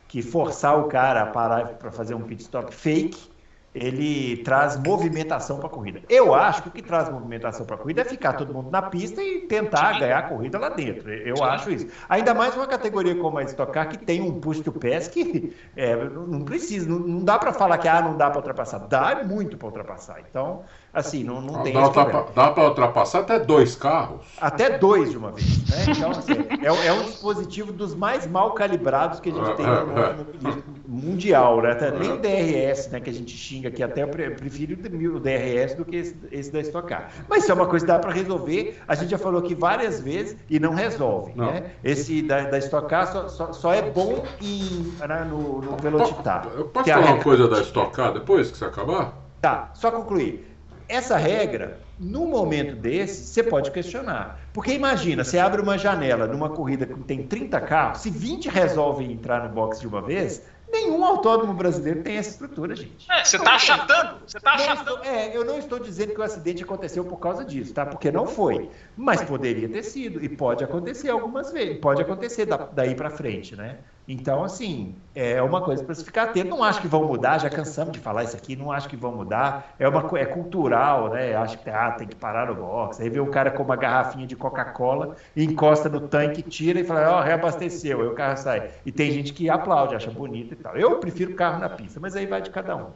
que 0.06 0.22
forçar 0.22 0.78
o 0.78 0.84
cara 0.84 1.22
a 1.22 1.26
parar 1.26 1.74
para 1.74 1.90
fazer 1.90 2.14
um 2.14 2.22
pit 2.22 2.40
stop 2.40 2.72
fake 2.74 3.30
ele 3.74 4.38
traz 4.38 4.76
movimentação 4.76 5.58
para 5.58 5.66
a 5.66 5.70
corrida. 5.70 6.02
Eu 6.08 6.34
acho 6.34 6.62
que 6.62 6.68
o 6.68 6.72
que 6.72 6.82
traz 6.82 7.08
movimentação 7.08 7.64
para 7.64 7.76
a 7.76 7.78
corrida 7.78 8.02
é 8.02 8.04
ficar 8.04 8.32
todo 8.32 8.52
mundo 8.52 8.70
na 8.70 8.82
pista 8.82 9.22
e 9.22 9.42
tentar 9.42 9.98
ganhar 9.98 10.18
a 10.18 10.22
corrida 10.22 10.58
lá 10.58 10.70
dentro. 10.70 11.08
Eu 11.10 11.42
acho 11.44 11.70
isso. 11.70 11.86
Ainda 12.08 12.34
mais 12.34 12.56
uma 12.56 12.66
categoria 12.66 13.14
como 13.16 13.38
a 13.38 13.44
Stock 13.44 13.72
Car, 13.72 13.88
que 13.88 13.98
tem 13.98 14.20
um 14.20 14.40
push 14.40 14.60
to 14.60 14.72
pass 14.72 15.06
que 15.06 15.56
é, 15.76 15.94
não 15.96 16.44
precisa, 16.44 16.88
não, 16.88 16.98
não 16.98 17.24
dá 17.24 17.38
para 17.38 17.52
falar 17.52 17.78
que 17.78 17.86
ah, 17.86 18.02
não 18.02 18.16
dá 18.16 18.28
para 18.28 18.38
ultrapassar. 18.38 18.78
Dá 18.88 19.22
muito 19.24 19.56
para 19.56 19.66
ultrapassar. 19.66 20.20
Então, 20.28 20.64
assim, 20.92 21.22
não, 21.24 21.40
não 21.40 21.62
tem. 21.62 21.72
Dá, 21.72 22.50
para 22.50 22.68
ultrapassar 22.68 23.20
até 23.20 23.38
dois 23.38 23.76
carros? 23.76 24.20
Até 24.40 24.78
dois 24.78 25.10
de 25.10 25.16
uma 25.16 25.30
vez. 25.32 25.68
Né? 25.68 25.84
Então, 25.96 26.10
assim, 26.10 26.32
é, 26.32 26.86
é, 26.86 26.92
um 26.92 27.04
dispositivo 27.04 27.72
dos 27.72 27.94
mais 27.94 28.26
mal 28.26 28.52
calibrados 28.52 29.20
que 29.20 29.30
a 29.30 29.32
gente 29.32 29.56
tem 29.56 29.66
no, 29.66 30.54
no 30.54 30.64
mundial, 30.88 31.62
né? 31.62 31.76
Nem 31.98 32.12
o 32.12 32.16
DRS, 32.16 32.88
né, 32.90 33.00
que 33.00 33.10
a 33.10 33.12
gente 33.12 33.36
xinga 33.36 33.68
aqui, 33.68 33.82
até 33.82 34.02
eu 34.02 34.08
prefiro 34.08 34.74
o 34.74 35.20
DRS 35.20 35.74
do 35.74 35.84
que 35.84 35.96
esse, 35.96 36.16
esse 36.32 36.52
da 36.52 36.60
Stock 36.60 36.88
Car. 36.88 37.10
Mas 37.28 37.44
isso 37.44 37.52
é 37.52 37.54
uma 37.54 37.66
coisa 37.66 37.86
que 37.86 37.92
dá 37.92 37.98
para 37.98 38.12
resolver. 38.12 38.80
A 38.88 38.94
gente 38.94 39.10
já 39.10 39.18
falou 39.18 39.40
aqui 39.40 39.54
várias 39.54 40.00
vezes 40.00 40.36
e 40.48 40.58
não 40.58 40.74
resolve. 40.74 41.32
Não. 41.36 41.46
Né? 41.46 41.70
Esse 41.84 42.22
da, 42.22 42.42
da 42.42 42.58
Stock 42.58 42.88
Car 42.88 43.10
só, 43.10 43.28
só, 43.28 43.52
só 43.52 43.72
é 43.72 43.82
bom 43.82 44.24
em, 44.42 44.92
né, 44.98 45.26
no, 45.28 45.60
no 45.60 45.76
Velocitar. 45.76 46.48
Eu 46.56 46.64
posso 46.64 46.88
falar 46.88 47.12
uma 47.12 47.22
coisa 47.22 47.46
da 47.46 47.60
Stock 47.60 47.92
Car 47.94 48.12
depois 48.12 48.50
que 48.50 48.58
você 48.58 48.64
acabar? 48.64 49.14
Tá, 49.40 49.70
só 49.72 49.90
concluir 49.90 50.49
essa 50.90 51.16
regra, 51.16 51.78
no 51.98 52.26
momento 52.26 52.74
desse, 52.74 53.26
você 53.26 53.42
pode 53.42 53.70
questionar. 53.70 54.40
Porque 54.52 54.72
imagina, 54.72 55.22
você 55.22 55.38
abre 55.38 55.62
uma 55.62 55.78
janela 55.78 56.26
numa 56.26 56.50
corrida 56.50 56.84
que 56.84 56.94
tem 57.04 57.26
30 57.26 57.60
carros, 57.60 58.00
se 58.00 58.10
20 58.10 58.48
resolvem 58.48 59.12
entrar 59.12 59.48
no 59.48 59.54
box 59.54 59.80
de 59.80 59.86
uma 59.86 60.02
vez, 60.02 60.42
nenhum 60.70 61.04
autódromo 61.04 61.54
brasileiro 61.54 62.02
tem 62.02 62.16
essa 62.16 62.30
estrutura, 62.30 62.74
gente. 62.74 63.06
É, 63.10 63.24
você 63.24 63.36
está 63.36 63.54
achatando. 63.54 64.20
Você 64.26 64.38
está 64.38 64.54
achatando. 64.54 65.04
é, 65.04 65.36
eu 65.36 65.44
não 65.44 65.58
estou 65.58 65.78
dizendo 65.78 66.12
que 66.12 66.20
o 66.20 66.24
acidente 66.24 66.64
aconteceu 66.64 67.04
por 67.04 67.18
causa 67.18 67.44
disso, 67.44 67.72
tá? 67.72 67.86
Porque 67.86 68.10
não 68.10 68.26
foi. 68.26 68.68
Mas 68.96 69.22
poderia 69.22 69.68
ter 69.68 69.82
sido. 69.82 70.24
E 70.24 70.28
pode 70.28 70.64
acontecer 70.64 71.10
algumas 71.10 71.52
vezes. 71.52 71.78
Pode 71.78 72.02
acontecer 72.02 72.48
daí 72.72 72.94
para 72.94 73.10
frente, 73.10 73.54
né? 73.54 73.78
Então, 74.12 74.42
assim, 74.42 74.96
é 75.14 75.40
uma 75.40 75.60
coisa 75.60 75.84
para 75.84 75.94
se 75.94 76.04
ficar 76.04 76.24
atento. 76.24 76.50
Não 76.50 76.64
acho 76.64 76.80
que 76.80 76.88
vão 76.88 77.04
mudar, 77.04 77.38
já 77.38 77.48
cansamos 77.48 77.92
de 77.92 78.00
falar 78.00 78.24
isso 78.24 78.34
aqui, 78.34 78.56
não 78.56 78.72
acho 78.72 78.88
que 78.88 78.96
vão 78.96 79.12
mudar. 79.12 79.72
É, 79.78 79.88
uma, 79.88 80.18
é 80.18 80.24
cultural, 80.24 81.10
né? 81.10 81.36
Acho 81.36 81.56
que 81.56 81.70
ah, 81.70 81.92
tem 81.92 82.08
que 82.08 82.16
parar 82.16 82.48
no 82.48 82.56
box. 82.56 83.00
Aí 83.00 83.08
vê 83.08 83.20
um 83.20 83.30
cara 83.30 83.52
com 83.52 83.62
uma 83.62 83.76
garrafinha 83.76 84.26
de 84.26 84.34
Coca-Cola, 84.34 85.14
encosta 85.36 85.88
no 85.88 86.00
tanque, 86.08 86.42
tira 86.42 86.80
e 86.80 86.84
fala, 86.84 87.18
ó, 87.18 87.20
oh, 87.20 87.22
reabasteceu. 87.22 88.00
Aí 88.00 88.08
o 88.08 88.14
carro 88.14 88.36
sai. 88.36 88.70
E 88.84 88.90
tem 88.90 89.12
gente 89.12 89.32
que 89.32 89.48
aplaude, 89.48 89.94
acha 89.94 90.10
bonito 90.10 90.54
e 90.54 90.56
tal. 90.56 90.76
Eu 90.76 90.98
prefiro 90.98 91.36
carro 91.36 91.60
na 91.60 91.68
pista, 91.68 92.00
mas 92.00 92.16
aí 92.16 92.26
vai 92.26 92.42
de 92.42 92.50
cada 92.50 92.74
um. 92.74 92.86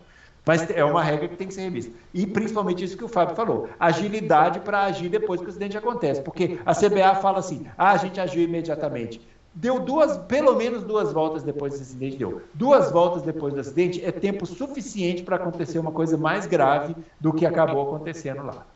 Mas 0.44 0.68
é 0.68 0.84
uma 0.84 1.02
regra 1.02 1.28
que 1.28 1.36
tem 1.36 1.46
que 1.46 1.54
ser 1.54 1.62
revista. 1.62 1.92
E 2.12 2.26
principalmente 2.26 2.84
isso 2.84 2.98
que 2.98 3.04
o 3.04 3.08
Fábio 3.08 3.36
falou: 3.36 3.68
agilidade 3.78 4.58
para 4.58 4.82
agir 4.82 5.08
depois 5.08 5.40
que 5.40 5.46
o 5.46 5.50
acidente 5.50 5.78
acontece. 5.78 6.20
Porque 6.20 6.58
a 6.66 6.74
CBA 6.74 7.14
fala 7.22 7.38
assim: 7.38 7.66
ah, 7.78 7.92
a 7.92 7.96
gente 7.96 8.20
agiu 8.20 8.42
imediatamente 8.42 9.20
deu 9.54 9.78
duas, 9.78 10.16
pelo 10.16 10.56
menos 10.56 10.82
duas 10.82 11.12
voltas 11.12 11.42
depois 11.42 11.72
desse 11.72 11.84
acidente, 11.84 12.16
deu. 12.16 12.42
Duas 12.52 12.90
voltas 12.90 13.22
depois 13.22 13.54
do 13.54 13.60
acidente 13.60 14.04
é 14.04 14.10
tempo 14.10 14.44
suficiente 14.44 15.22
para 15.22 15.36
acontecer 15.36 15.78
uma 15.78 15.92
coisa 15.92 16.18
mais 16.18 16.46
grave 16.46 16.96
do 17.20 17.32
que 17.32 17.46
acabou 17.46 17.82
acontecendo 17.82 18.42
lá. 18.42 18.66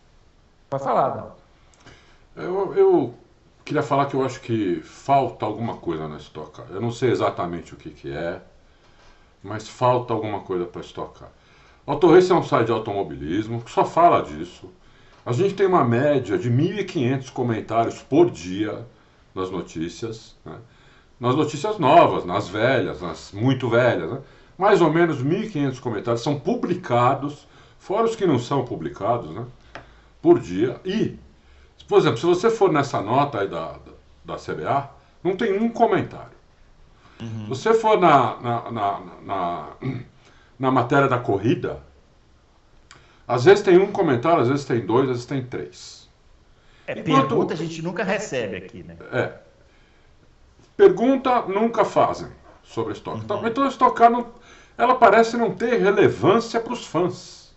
Pode 0.71 0.85
falar, 0.85 1.17
não. 1.17 1.49
Eu, 2.45 2.75
eu 2.75 3.15
queria 3.65 3.83
falar 3.83 4.07
que 4.07 4.15
eu 4.15 4.25
acho 4.25 4.41
que 4.41 4.81
falta 4.83 5.45
alguma 5.45 5.77
coisa 5.77 6.07
na 6.07 6.19
Stock 6.19 6.53
Car. 6.53 6.67
Eu 6.71 6.81
não 6.81 6.93
sei 6.93 7.11
exatamente 7.11 7.75
o 7.75 7.77
que, 7.77 7.91
que 7.91 8.13
é, 8.13 8.41
mas 9.43 9.69
falta 9.69 10.15
alguma 10.15 10.41
coisa 10.41 10.65
para 10.65 10.81
Stock 10.83 11.19
Car. 11.19 11.31
Auto 11.85 12.13
Race 12.13 12.31
é 12.31 12.35
um 12.35 12.43
site 12.43 12.67
de 12.67 12.73
automobilismo 12.73 13.63
que 13.63 13.71
só 13.71 13.85
fala 13.85 14.23
disso. 14.23 14.71
A 15.25 15.33
gente 15.33 15.55
tem 15.55 15.67
uma 15.67 15.85
média 15.85 16.39
de 16.39 16.51
1.500 16.51 17.31
comentários 17.33 18.03
por 18.03 18.31
dia 18.31 18.87
nas 19.39 19.51
notícias, 19.51 20.37
né? 20.45 20.57
nas 21.19 21.35
notícias 21.35 21.79
novas, 21.79 22.25
nas 22.25 22.49
velhas, 22.49 23.01
nas 23.01 23.33
muito 23.33 23.69
velhas. 23.69 24.11
Né? 24.11 24.21
Mais 24.57 24.81
ou 24.81 24.93
menos 24.93 25.23
1.500 25.23 25.81
comentários 25.81 26.23
são 26.23 26.39
publicados, 26.39 27.47
fora 27.79 28.05
os 28.05 28.17
que 28.17 28.27
não 28.27 28.39
são 28.39 28.65
publicados, 28.65 29.31
né? 29.31 29.47
por 30.21 30.39
dia. 30.39 30.81
E, 30.85 31.17
por 31.87 31.99
exemplo, 31.99 32.19
se 32.19 32.27
você 32.27 32.51
for 32.51 32.73
nessa 32.73 33.01
nota 33.01 33.41
aí 33.41 33.49
da, 33.49 33.73
da, 34.25 34.35
da 34.35 34.37
CBA, 34.37 34.91
não 35.23 35.37
tem 35.37 35.57
um 35.59 35.69
comentário. 35.69 36.37
Uhum. 37.21 37.45
Se 37.45 37.49
você 37.49 37.75
for 37.75 37.99
na, 37.99 38.37
na, 38.41 38.71
na, 38.71 39.01
na, 39.25 39.69
na 40.59 40.71
matéria 40.71 41.09
da 41.09 41.19
corrida, 41.19 41.83
às 43.27 43.45
vezes 43.45 43.63
tem 43.63 43.79
um 43.79 43.93
comentário, 43.93 44.41
às 44.41 44.49
vezes 44.49 44.65
tem 44.65 44.85
dois, 44.85 45.05
às 45.05 45.17
vezes 45.17 45.27
tem 45.27 45.45
três. 45.45 45.98
É, 46.89 46.93
Enquanto... 46.93 47.29
pergunta 47.29 47.53
a 47.53 47.57
gente 47.57 47.83
nunca 47.83 48.03
recebe 48.03 48.57
aqui, 48.57 48.83
né? 48.83 48.97
É. 49.13 49.33
Pergunta 50.75 51.43
nunca 51.43 51.85
fazem 51.85 52.29
sobre 52.63 52.93
a 52.93 52.97
Stock. 52.97 53.31
Uhum. 53.31 53.47
Então 53.47 53.65
a 53.65 53.69
Stock 53.69 53.95
Car 53.95 54.11
não, 54.11 54.27
ela 54.79 54.95
parece 54.95 55.37
não 55.37 55.55
ter 55.55 55.79
relevância 55.79 56.59
para 56.59 56.73
os 56.73 56.87
fãs. 56.87 57.55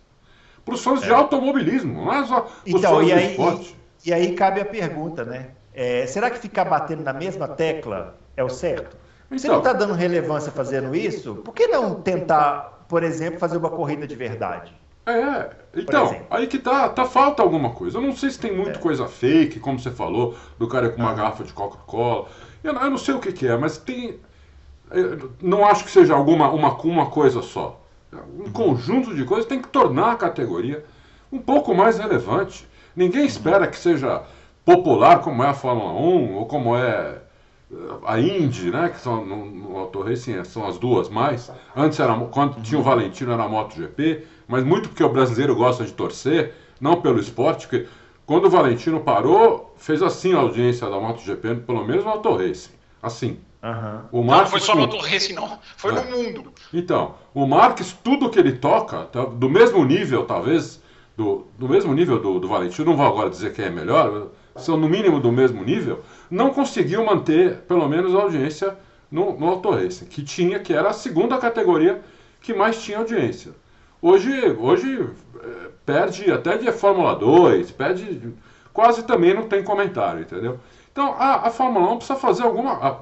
Para 0.66 0.74
os 0.74 0.84
fãs 0.84 1.02
é. 1.02 1.06
de 1.06 1.12
automobilismo, 1.12 2.04
não 2.04 2.12
é 2.12 2.26
só 2.26 2.44
os 2.44 2.74
então, 2.74 2.96
fãs 2.96 3.08
e 3.08 3.12
aí, 3.12 3.30
esporte. 3.30 3.76
E, 4.04 4.10
e, 4.10 4.12
aí 4.12 4.34
cabe 4.34 4.60
a 4.60 4.66
pergunta, 4.66 5.24
né? 5.24 5.52
É, 5.72 6.06
será 6.06 6.30
que 6.30 6.38
ficar 6.38 6.66
batendo 6.66 7.02
na 7.02 7.14
mesma 7.14 7.48
tecla 7.48 8.18
é 8.36 8.44
o 8.44 8.50
certo? 8.50 8.98
Então, 9.26 9.38
Você 9.38 9.48
não 9.48 9.58
está 9.58 9.72
dando 9.72 9.94
relevância 9.94 10.52
fazendo 10.52 10.94
isso? 10.94 11.36
Por 11.36 11.54
que 11.54 11.66
não 11.68 11.94
tentar, 11.94 12.84
por 12.86 13.02
exemplo, 13.02 13.40
fazer 13.40 13.56
uma 13.56 13.70
corrida 13.70 14.06
de 14.06 14.14
verdade? 14.14 14.78
É, 15.04 15.50
então, 15.74 16.22
aí 16.30 16.46
que 16.46 16.58
tá, 16.58 16.88
tá 16.88 17.04
falta 17.04 17.42
alguma 17.42 17.70
coisa. 17.70 17.98
Eu 17.98 18.02
não 18.02 18.14
sei 18.14 18.30
se 18.30 18.38
tem 18.38 18.54
muita 18.54 18.78
é. 18.78 18.82
coisa 18.82 19.06
fake, 19.06 19.58
como 19.58 19.78
você 19.78 19.90
falou, 19.90 20.36
do 20.58 20.68
cara 20.68 20.90
com 20.90 21.00
uma 21.00 21.10
ah. 21.10 21.14
garrafa 21.14 21.44
de 21.44 21.52
Coca-Cola. 21.52 22.28
Eu, 22.62 22.74
eu 22.74 22.90
não 22.90 22.98
sei 22.98 23.14
o 23.14 23.18
que, 23.18 23.32
que, 23.32 23.46
é, 23.46 23.56
mas 23.56 23.78
tem. 23.78 24.20
Não 25.40 25.66
acho 25.66 25.84
que 25.84 25.90
seja 25.90 26.14
alguma 26.14 26.50
uma, 26.50 26.74
uma 26.74 27.06
coisa 27.06 27.42
só. 27.42 27.80
Um 28.38 28.52
conjunto 28.52 29.14
de 29.14 29.24
coisas 29.24 29.46
tem 29.46 29.60
que 29.60 29.68
tornar 29.68 30.12
a 30.12 30.16
categoria 30.16 30.84
um 31.32 31.38
pouco 31.38 31.74
mais 31.74 31.98
relevante. 31.98 32.68
Ninguém 32.94 33.24
espera 33.24 33.66
que 33.66 33.78
seja 33.78 34.22
popular 34.64 35.20
como 35.20 35.42
é 35.42 35.48
a 35.48 35.54
Fórmula 35.54 35.92
1 35.92 36.34
ou 36.34 36.46
como 36.46 36.76
é 36.76 37.22
eh, 37.72 37.76
a 38.04 38.20
Indy, 38.20 38.70
né, 38.70 38.90
que 38.90 39.00
são 39.00 39.24
no, 39.24 39.46
no 39.46 39.78
Auto 39.78 40.02
Racing 40.02 40.44
são 40.44 40.66
as 40.66 40.78
duas 40.78 41.08
mais. 41.08 41.50
Antes 41.74 41.98
era 41.98 42.14
quando 42.26 42.62
tinha 42.62 42.78
o 42.78 42.84
Valentino 42.84 43.32
era 43.32 43.44
a 43.44 43.48
MotoGP, 43.48 44.26
mas 44.52 44.64
muito 44.64 44.90
porque 44.90 45.02
o 45.02 45.08
brasileiro 45.08 45.56
gosta 45.56 45.82
de 45.82 45.92
torcer, 45.92 46.52
não 46.78 47.00
pelo 47.00 47.18
esporte, 47.18 47.66
porque 47.66 47.88
quando 48.26 48.44
o 48.44 48.50
Valentino 48.50 49.00
parou, 49.00 49.74
fez 49.78 50.02
assim 50.02 50.34
a 50.34 50.40
audiência 50.40 50.90
da 50.90 51.00
MotoGP, 51.00 51.54
pelo 51.66 51.82
menos 51.86 52.04
no 52.04 52.10
Auto 52.10 52.36
Racing, 52.36 52.72
assim. 53.02 53.38
Uhum. 53.62 54.20
O 54.20 54.22
Marques, 54.22 54.44
não, 54.44 54.50
foi 54.50 54.60
só 54.60 54.74
no 54.74 54.82
Auto 54.82 54.98
Racing, 54.98 55.32
não. 55.32 55.58
Foi 55.78 55.94
é. 55.94 56.04
no 56.04 56.18
mundo. 56.18 56.52
Então, 56.70 57.14
o 57.32 57.46
Marques, 57.46 57.96
tudo 58.04 58.28
que 58.28 58.38
ele 58.38 58.52
toca, 58.52 59.04
tá, 59.04 59.24
do 59.24 59.48
mesmo 59.48 59.82
nível, 59.86 60.26
talvez, 60.26 60.82
do, 61.16 61.46
do 61.58 61.66
mesmo 61.66 61.94
nível 61.94 62.20
do, 62.20 62.38
do 62.38 62.46
Valentino, 62.46 62.90
não 62.90 62.96
vou 62.98 63.06
agora 63.06 63.30
dizer 63.30 63.54
quem 63.54 63.64
é 63.64 63.70
melhor, 63.70 64.26
são 64.56 64.76
no 64.76 64.86
mínimo 64.86 65.18
do 65.18 65.32
mesmo 65.32 65.64
nível, 65.64 66.02
não 66.30 66.50
conseguiu 66.50 67.02
manter, 67.06 67.60
pelo 67.60 67.88
menos, 67.88 68.14
a 68.14 68.20
audiência 68.20 68.76
no, 69.10 69.34
no 69.38 69.48
Auto 69.48 69.70
Racing, 69.70 70.04
que 70.04 70.22
tinha, 70.22 70.58
que 70.58 70.74
era 70.74 70.90
a 70.90 70.92
segunda 70.92 71.38
categoria 71.38 72.02
que 72.38 72.52
mais 72.52 72.82
tinha 72.82 72.98
audiência. 72.98 73.61
Hoje, 74.02 74.56
hoje 74.58 75.10
é, 75.40 75.70
perde 75.86 76.32
até 76.32 76.58
de 76.58 76.72
Fórmula 76.72 77.14
2, 77.14 77.70
perde. 77.70 78.34
Quase 78.72 79.04
também 79.04 79.32
não 79.32 79.46
tem 79.46 79.62
comentário, 79.62 80.22
entendeu? 80.22 80.58
Então 80.90 81.14
a, 81.16 81.46
a 81.46 81.50
Fórmula 81.50 81.92
1 81.92 81.96
precisa 81.98 82.18
fazer 82.18 82.42
alguma. 82.42 82.72
A, 82.72 82.96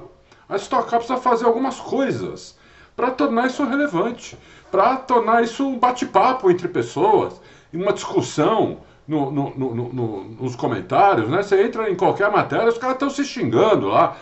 a 0.47 0.55
Stock 0.57 0.87
Car 0.87 0.99
precisa 0.99 1.19
fazer 1.19 1.45
algumas 1.45 1.79
coisas 1.79 2.55
para 2.95 3.09
tornar 3.09 3.47
isso 3.47 3.63
relevante, 3.65 4.37
para 4.69 4.95
tornar 4.97 5.43
isso 5.43 5.67
um 5.67 5.79
bate-papo 5.79 6.51
entre 6.51 6.67
pessoas, 6.67 7.41
uma 7.73 7.93
discussão 7.93 8.81
no, 9.07 9.31
no, 9.31 9.55
no, 9.55 10.23
nos 10.23 10.55
comentários, 10.55 11.27
né? 11.29 11.41
Você 11.41 11.63
entra 11.63 11.89
em 11.89 11.95
qualquer 11.95 12.29
matéria, 12.29 12.67
os 12.67 12.77
caras 12.77 12.95
estão 12.95 13.09
se 13.09 13.25
xingando 13.25 13.87
lá. 13.87 14.17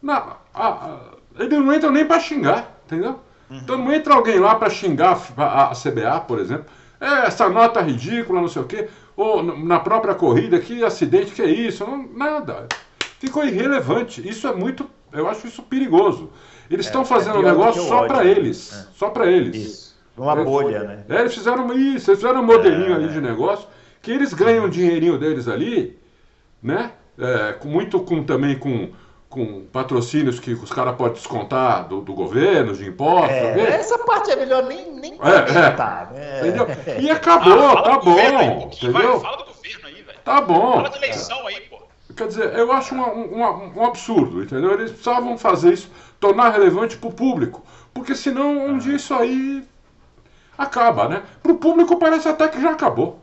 Na, 0.00 0.36
a, 0.54 0.68
a, 0.68 0.98
eles 1.38 1.58
não 1.58 1.74
entram 1.74 1.92
nem 1.92 2.06
para 2.06 2.20
xingar, 2.20 2.80
entendeu? 2.86 3.20
Uhum. 3.52 3.58
Então 3.58 3.76
não 3.76 3.92
entra 3.92 4.14
alguém 4.14 4.38
lá 4.38 4.54
para 4.54 4.70
xingar 4.70 5.20
a, 5.36 5.70
a 5.70 5.74
CBA, 5.74 6.20
por 6.26 6.38
exemplo. 6.38 6.64
É, 6.98 7.26
essa 7.26 7.48
nota 7.48 7.80
ridícula, 7.80 8.40
não 8.40 8.48
sei 8.48 8.62
o 8.62 8.66
quê. 8.66 8.88
Ou 9.14 9.42
na 9.42 9.78
própria 9.78 10.14
corrida, 10.14 10.58
que 10.58 10.82
acidente, 10.82 11.32
que 11.32 11.42
é 11.42 11.50
isso? 11.50 11.84
Não, 11.84 12.08
nada. 12.14 12.66
Ficou 13.18 13.44
irrelevante. 13.44 14.26
Isso 14.26 14.46
é 14.46 14.54
muito. 14.54 14.88
Eu 15.12 15.28
acho 15.28 15.46
isso 15.46 15.62
perigoso. 15.62 16.30
Eles 16.70 16.86
estão 16.86 17.02
é, 17.02 17.04
fazendo 17.04 17.36
é 17.36 17.38
um 17.40 17.42
negócio 17.42 17.82
só 17.82 18.06
para 18.06 18.24
eles. 18.24 18.72
É. 18.72 18.86
Só 18.96 19.10
para 19.10 19.26
eles. 19.26 19.54
Isso. 19.54 19.92
Uma 20.16 20.36
bolha, 20.36 20.84
né? 20.84 21.04
É, 21.08 21.20
eles 21.20 21.34
fizeram 21.34 21.72
isso, 21.72 22.10
eles 22.10 22.20
fizeram 22.20 22.40
um 22.40 22.46
modelinho 22.46 22.94
ali 22.94 23.08
de 23.08 23.20
negócio, 23.20 23.66
que 24.00 24.10
eles 24.10 24.34
ganham 24.34 24.66
o 24.66 24.70
dinheirinho 24.70 25.18
deles 25.18 25.48
ali, 25.48 25.98
né? 26.62 26.92
É, 27.18 27.52
com, 27.54 27.68
muito 27.68 28.00
com 28.00 28.22
também 28.22 28.58
com 28.58 28.90
com 29.32 29.64
patrocínios 29.72 30.38
que 30.38 30.52
os 30.52 30.70
caras 30.70 30.94
podem 30.94 31.14
descontar 31.14 31.88
do, 31.88 32.02
do, 32.02 32.12
governo, 32.12 32.74
de 32.74 32.86
impostos. 32.86 33.30
É, 33.30 33.76
essa 33.76 33.98
parte 33.98 34.30
é 34.30 34.36
melhor 34.36 34.62
nem, 34.64 34.92
nem 34.92 35.16
comentar, 35.16 36.12
é, 36.14 36.18
é. 36.20 36.38
Entendeu? 36.40 36.66
E 37.00 37.10
acabou, 37.10 37.78
ah, 37.78 37.82
tá 37.82 37.98
bom. 37.98 38.18
Aí, 38.18 38.64
entendeu? 38.64 38.92
Vai, 38.92 39.20
fala 39.20 39.36
do 39.38 39.44
governo 39.46 39.86
aí, 39.86 40.02
velho. 40.02 40.18
Tá 40.22 40.40
bom. 40.42 40.72
Fala 40.74 40.90
de 40.90 40.96
eleição 40.98 41.46
aí, 41.46 41.60
pô. 41.62 41.78
Quer 42.14 42.28
dizer, 42.28 42.54
eu 42.58 42.70
acho 42.72 42.94
uma, 42.94 43.06
uma, 43.06 43.50
um 43.74 43.86
absurdo, 43.86 44.42
entendeu? 44.42 44.74
Eles 44.74 44.90
precisavam 44.90 45.38
fazer 45.38 45.72
isso, 45.72 45.90
tornar 46.20 46.50
relevante 46.50 46.98
para 46.98 47.08
o 47.08 47.12
público. 47.12 47.64
Porque 47.94 48.14
senão 48.14 48.66
um 48.66 48.76
dia 48.76 48.96
isso 48.96 49.14
aí 49.14 49.66
acaba, 50.58 51.08
né? 51.08 51.22
Para 51.42 51.52
o 51.52 51.56
público 51.56 51.96
parece 51.96 52.28
até 52.28 52.48
que 52.48 52.60
já 52.60 52.72
acabou. 52.72 53.21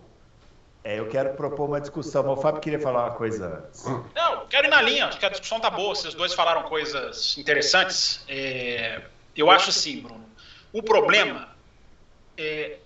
É, 0.83 0.97
eu 0.97 1.09
quero 1.09 1.33
propor 1.33 1.67
uma 1.67 1.81
discussão, 1.81 2.27
o 2.29 2.37
Fábio 2.37 2.61
queria 2.61 2.79
falar 2.79 3.07
uma 3.07 3.15
coisa 3.15 3.65
antes. 3.65 3.83
Não, 4.15 4.47
quero 4.47 4.67
ir 4.67 4.69
na 4.69 4.81
linha, 4.81 5.07
acho 5.07 5.19
que 5.19 5.25
a 5.25 5.29
discussão 5.29 5.59
tá 5.59 5.69
boa, 5.69 5.93
vocês 5.93 6.13
dois 6.13 6.33
falaram 6.33 6.63
coisas 6.63 7.37
interessantes. 7.37 8.23
É, 8.29 9.01
eu 9.35 9.51
acho 9.51 9.71
assim, 9.71 9.99
Bruno, 9.99 10.25
o 10.71 10.81
problema 10.81 11.49
é, 12.37 12.77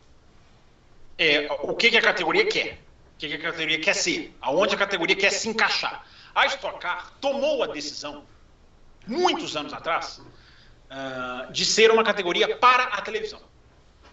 é 1.20 1.48
o 1.62 1.76
que, 1.76 1.92
que, 1.92 1.98
a 1.98 2.02
categoria 2.02 2.48
quer, 2.48 2.80
o 3.16 3.20
que, 3.20 3.28
que, 3.28 3.36
a 3.36 3.52
categoria 3.52 3.80
quer 3.80 3.94
ser, 3.94 4.36
aonde 4.42 4.74
a 4.74 4.78
categoria 4.78 5.16
quer 5.16 5.30
se 5.30 5.48
encaixar. 5.48 6.04
A 6.34 6.48
Stock 6.48 6.80
Car 6.80 7.14
tomou 7.22 7.62
a 7.62 7.68
decisão, 7.68 8.24
muitos 9.06 9.56
anos 9.56 9.72
atrás, 9.72 10.20
uh, 10.90 11.52
de 11.52 11.64
ser 11.64 11.92
uma 11.92 12.04
categoria 12.04 12.58
para 12.58 12.86
a 12.86 13.02
televisão. 13.02 13.40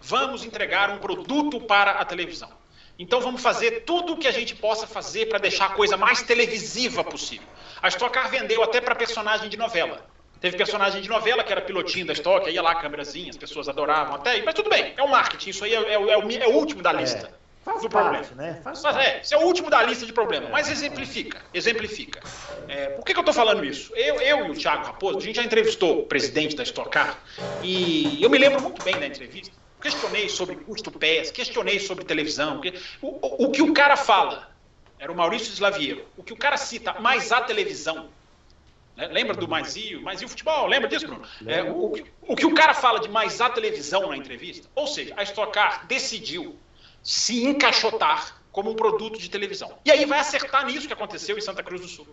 Vamos 0.01 0.43
entregar 0.43 0.91
um 0.91 0.99
produto 0.99 1.59
para 1.61 1.93
a 1.93 2.05
televisão. 2.05 2.60
Então 3.01 3.19
vamos 3.19 3.41
fazer 3.41 3.81
tudo 3.81 4.13
o 4.13 4.17
que 4.17 4.27
a 4.27 4.31
gente 4.31 4.55
possa 4.55 4.85
fazer 4.85 5.25
para 5.25 5.39
deixar 5.39 5.65
a 5.65 5.69
coisa 5.69 5.97
mais 5.97 6.21
televisiva 6.21 7.03
possível. 7.03 7.47
A 7.81 7.87
Stock 7.87 8.13
Car 8.13 8.29
vendeu 8.29 8.61
até 8.61 8.79
para 8.79 8.93
personagem 8.93 9.49
de 9.49 9.57
novela. 9.57 10.05
Teve 10.39 10.55
personagem 10.55 11.01
de 11.01 11.09
novela 11.09 11.43
que 11.43 11.51
era 11.51 11.61
pilotinho 11.61 12.05
da 12.05 12.13
Stock, 12.13 12.47
ia 12.47 12.61
lá 12.61 12.73
a 12.73 12.75
câmerazinha, 12.75 13.31
as 13.31 13.37
pessoas 13.37 13.67
adoravam 13.67 14.15
até 14.15 14.31
aí, 14.31 14.43
mas 14.43 14.53
tudo 14.53 14.69
bem, 14.69 14.93
é 14.95 15.01
o 15.01 15.09
marketing, 15.09 15.49
isso 15.49 15.65
aí 15.65 15.73
é, 15.73 15.77
é, 15.77 15.93
é, 15.93 16.17
o, 16.17 16.31
é 16.31 16.47
último 16.47 16.83
da 16.83 16.93
lista. 16.93 17.27
É, 17.27 17.63
faz 17.65 17.81
do 17.81 17.89
parte, 17.89 18.27
problema. 18.27 18.53
né? 18.53 18.61
Faz 18.63 18.83
mas 18.83 18.95
é, 18.97 19.21
isso 19.21 19.33
é 19.33 19.37
o 19.37 19.41
último 19.41 19.69
da 19.71 19.81
lista 19.81 20.05
de 20.05 20.13
problemas, 20.13 20.51
mas 20.51 20.69
exemplifica, 20.69 21.41
exemplifica. 21.53 22.21
É, 22.67 22.87
por 22.87 23.03
que, 23.03 23.13
que 23.13 23.19
eu 23.19 23.21
estou 23.21 23.33
falando 23.33 23.65
isso? 23.65 23.95
Eu, 23.95 24.21
eu 24.21 24.45
e 24.45 24.51
o 24.51 24.53
Thiago 24.53 24.85
Raposo, 24.85 25.17
a 25.17 25.21
gente 25.21 25.37
já 25.37 25.43
entrevistou 25.43 26.01
o 26.01 26.05
presidente 26.05 26.55
da 26.55 26.61
Stock 26.63 26.89
Car, 26.89 27.17
e 27.63 28.21
eu 28.21 28.29
me 28.29 28.37
lembro 28.37 28.61
muito 28.61 28.83
bem 28.83 28.99
da 28.99 29.07
entrevista, 29.07 29.60
questionei 29.81 30.29
sobre 30.29 30.55
custo 30.55 30.91
pés, 30.91 31.31
questionei 31.31 31.79
sobre 31.79 32.05
televisão. 32.05 32.61
O, 33.01 33.07
o, 33.07 33.45
o, 33.45 33.51
que 33.51 33.61
o 33.61 33.73
cara 33.73 33.97
fala, 33.97 34.51
era 34.99 35.11
o 35.11 35.15
Maurício 35.15 35.51
Slaviero, 35.51 36.05
o 36.15 36.23
que 36.23 36.31
o 36.31 36.37
cara 36.37 36.55
cita, 36.57 36.99
mais 36.99 37.31
a 37.31 37.41
televisão. 37.41 38.09
Né? 38.95 39.07
Lembra 39.07 39.33
do 39.33 39.47
Maisio? 39.47 40.01
Maisio 40.01 40.29
Futebol, 40.29 40.67
lembra 40.67 40.87
disso, 40.87 41.07
Bruno? 41.07 41.27
É, 41.45 41.63
o, 41.63 41.93
o, 42.21 42.35
que 42.35 42.45
o 42.45 42.53
cara 42.53 42.73
fala 42.73 42.99
de 42.99 43.09
mais 43.09 43.41
a 43.41 43.49
televisão 43.49 44.09
na 44.09 44.17
entrevista, 44.17 44.69
ou 44.75 44.87
seja, 44.87 45.13
a 45.17 45.23
Stock 45.23 45.51
Car 45.51 45.87
decidiu 45.87 46.57
se 47.03 47.43
encaixotar 47.43 48.39
como 48.51 48.69
um 48.69 48.75
produto 48.75 49.17
de 49.17 49.29
televisão. 49.29 49.77
E 49.85 49.91
aí 49.91 50.05
vai 50.05 50.19
acertar 50.19 50.65
nisso 50.65 50.85
que 50.85 50.93
aconteceu 50.93 51.37
em 51.37 51.41
Santa 51.41 51.63
Cruz 51.63 51.81
do 51.81 51.87
Sul. 51.87 52.07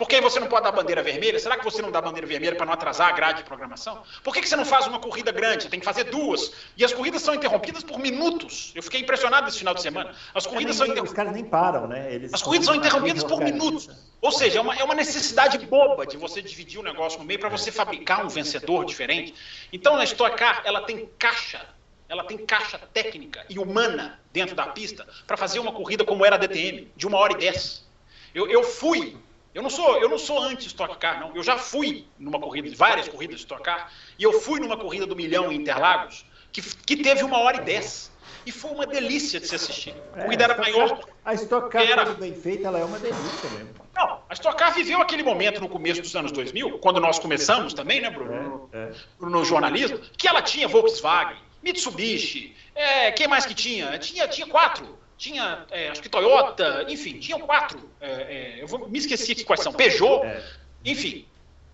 Por 0.00 0.08
que 0.08 0.18
você 0.18 0.40
não 0.40 0.46
pode 0.46 0.64
dar 0.64 0.72
bandeira 0.72 1.02
vermelha? 1.02 1.38
Será 1.38 1.58
que 1.58 1.62
você 1.62 1.82
não 1.82 1.90
dá 1.90 2.00
bandeira 2.00 2.26
vermelha 2.26 2.56
para 2.56 2.64
não 2.64 2.72
atrasar 2.72 3.10
a 3.10 3.12
grade 3.12 3.40
de 3.40 3.44
programação? 3.44 4.02
Por 4.24 4.32
que, 4.32 4.40
que 4.40 4.48
você 4.48 4.56
não 4.56 4.64
faz 4.64 4.86
uma 4.86 4.98
corrida 4.98 5.30
grande? 5.30 5.68
Tem 5.68 5.78
que 5.78 5.84
fazer 5.84 6.04
duas. 6.04 6.52
E 6.74 6.82
as 6.82 6.90
corridas 6.90 7.20
são 7.20 7.34
interrompidas 7.34 7.82
por 7.82 7.98
minutos. 7.98 8.72
Eu 8.74 8.82
fiquei 8.82 9.02
impressionado 9.02 9.46
esse 9.46 9.58
final 9.58 9.74
de 9.74 9.82
semana. 9.82 10.14
As 10.34 10.46
corridas 10.46 10.76
são 10.76 10.86
interrompidas. 10.86 11.10
Os 11.10 11.14
caras 11.14 11.34
nem 11.34 11.44
param, 11.44 11.86
né? 11.86 12.14
Eles 12.14 12.32
as 12.32 12.40
corridas 12.40 12.64
são 12.64 12.76
interrompidas 12.76 13.22
por 13.24 13.42
minutos. 13.42 13.90
Ou 14.22 14.32
seja, 14.32 14.60
é 14.60 14.62
uma, 14.62 14.74
é 14.74 14.82
uma 14.82 14.94
necessidade 14.94 15.58
boba 15.66 16.06
de 16.06 16.16
você 16.16 16.40
dividir 16.40 16.80
o 16.80 16.82
negócio 16.82 17.18
no 17.18 17.26
meio 17.26 17.38
para 17.38 17.50
você 17.50 17.70
fabricar 17.70 18.24
um 18.24 18.28
vencedor 18.30 18.86
diferente. 18.86 19.34
Então, 19.70 19.98
na 19.98 20.04
Stock 20.04 20.34
Car, 20.34 20.62
ela 20.64 20.80
tem 20.80 21.10
caixa 21.18 21.60
ela 22.08 22.24
tem 22.24 22.38
caixa 22.38 22.78
técnica 22.92 23.44
e 23.50 23.58
humana 23.58 24.18
dentro 24.32 24.56
da 24.56 24.66
pista 24.66 25.06
para 25.26 25.36
fazer 25.36 25.60
uma 25.60 25.72
corrida 25.72 26.04
como 26.04 26.24
era 26.24 26.36
a 26.36 26.38
DTM, 26.38 26.90
de 26.96 27.06
uma 27.06 27.18
hora 27.18 27.34
e 27.34 27.36
dez. 27.36 27.86
Eu, 28.34 28.48
eu 28.48 28.64
fui 28.64 29.16
eu 29.54 29.62
não 29.62 29.70
sou, 29.70 29.98
eu 29.98 30.08
não 30.08 30.18
sou 30.18 30.40
anti-Stock 30.42 30.96
Car, 30.98 31.20
não. 31.20 31.34
Eu 31.34 31.42
já 31.42 31.58
fui 31.58 32.06
numa 32.18 32.38
corrida, 32.38 32.70
várias 32.76 33.08
corridas 33.08 33.36
de 33.36 33.42
Stock 33.42 33.62
Car, 33.62 33.90
e 34.18 34.22
eu 34.22 34.40
fui 34.40 34.60
numa 34.60 34.76
corrida 34.76 35.06
do 35.06 35.16
milhão 35.16 35.50
em 35.50 35.56
Interlagos, 35.56 36.24
que, 36.52 36.62
que 36.62 36.96
teve 36.96 37.24
uma 37.24 37.38
hora 37.38 37.56
e 37.56 37.60
dez. 37.60 38.10
E 38.46 38.52
foi 38.52 38.70
uma 38.70 38.86
delícia 38.86 39.38
de 39.38 39.46
se 39.46 39.54
assistir. 39.54 39.94
A 40.14 40.22
corrida 40.22 40.44
era 40.44 40.56
maior. 40.56 41.00
A 41.24 41.34
Stock 41.34 41.68
Car, 41.68 41.82
era... 41.82 42.04
bem 42.14 42.34
feita, 42.34 42.68
ela 42.68 42.78
é 42.78 42.84
uma 42.84 42.98
delícia 42.98 43.50
mesmo. 43.50 43.74
Não, 43.94 44.22
a 44.28 44.32
Stock 44.32 44.56
Car 44.56 44.72
viveu 44.72 45.00
aquele 45.00 45.22
momento 45.22 45.60
no 45.60 45.68
começo 45.68 46.00
dos 46.00 46.14
anos 46.14 46.32
2000, 46.32 46.78
quando 46.78 47.00
nós 47.00 47.18
começamos 47.18 47.74
também, 47.74 48.00
né, 48.00 48.08
Bruno, 48.08 48.70
é, 48.72 48.78
é. 48.78 48.92
no 49.20 49.44
jornalismo, 49.44 49.98
que 50.16 50.26
ela 50.26 50.40
tinha 50.40 50.68
Volkswagen, 50.68 51.36
Mitsubishi, 51.62 52.56
é, 52.74 53.12
quem 53.12 53.28
mais 53.28 53.44
que 53.44 53.52
tinha? 53.52 53.98
Tinha, 53.98 54.26
tinha 54.26 54.46
quatro 54.46 54.99
tinha, 55.20 55.66
é, 55.70 55.90
acho 55.90 56.00
que 56.00 56.08
Toyota, 56.08 56.86
enfim, 56.88 57.18
tinham 57.18 57.40
quatro. 57.40 57.90
É, 58.00 58.10
é, 58.10 58.62
eu 58.62 58.66
vou, 58.66 58.88
me 58.88 58.98
esqueci 58.98 59.32
aqui 59.32 59.44
quais 59.44 59.60
são, 59.60 59.70
Peugeot, 59.70 60.24
é. 60.24 60.42
enfim. 60.82 61.26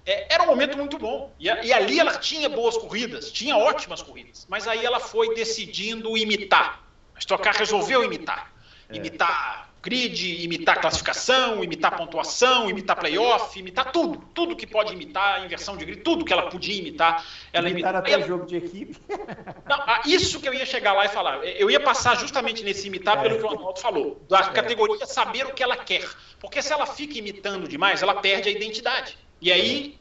É, 0.05 0.35
era 0.35 0.43
um 0.43 0.47
momento 0.47 0.77
muito 0.77 0.99
bom. 0.99 1.33
E, 1.39 1.47
e, 1.47 1.73
ali 1.73 2.01
ela 2.01 2.19
tinha 2.19 2.49
boas 2.49 2.77
corridas, 2.77 3.31
tinha 3.31 3.57
ótimas 3.57 4.03
corridas. 4.03 4.47
Mas 4.49 4.67
aí 4.67 4.85
ela 4.85 4.99
foi 4.99 5.33
decidindo 5.37 6.19
imitar. 6.19 6.83
A 7.15 7.21
Stock 7.21 7.41
Car 7.41 7.57
resolveu 7.57 8.03
imitar. 8.03 8.53
É. 8.89 8.97
Imitar 8.97 9.66
grid, 9.87 10.43
imitar 10.43 10.81
classificação, 10.81 11.63
imitar 11.63 11.97
pontuação, 11.97 12.69
imitar 12.69 12.97
playoff, 12.97 13.57
imitar 13.57 13.93
tudo. 13.93 14.19
Tudo 14.35 14.57
que 14.57 14.67
pode 14.67 14.93
imitar, 14.93 15.45
inversão 15.45 15.77
de 15.77 15.85
grid, 15.85 16.01
tudo 16.03 16.25
que 16.25 16.33
ela 16.33 16.51
podia 16.51 16.77
imitar. 16.77 17.25
Ela 17.53 17.71
imitar 17.71 17.93
imita... 17.93 17.99
até 18.01 18.13
ela... 18.15 18.27
jogo 18.27 18.45
de 18.45 18.57
equipe. 18.57 18.99
Não, 19.65 19.79
isso 20.05 20.41
que 20.41 20.49
eu 20.49 20.53
ia 20.53 20.67
chegar 20.67 20.93
lá 20.93 21.05
e 21.05 21.09
falar. 21.09 21.45
Eu 21.45 21.71
ia 21.71 21.79
passar 21.79 22.17
justamente 22.17 22.65
nesse 22.65 22.89
imitar 22.89 23.23
pelo 23.23 23.39
que 23.39 23.45
o 23.45 23.49
Arnaldo 23.49 23.81
falou. 23.81 24.21
Da 24.29 24.49
categoria 24.49 25.07
saber 25.07 25.47
o 25.47 25.55
que 25.55 25.63
ela 25.63 25.77
quer. 25.77 26.09
Porque 26.41 26.61
se 26.61 26.73
ela 26.73 26.87
fica 26.87 27.17
imitando 27.17 27.69
demais, 27.69 28.03
ela 28.03 28.17
perde 28.17 28.49
a 28.49 28.53
identidade. 28.53 29.17
E 29.41 29.53
aí 29.53 30.01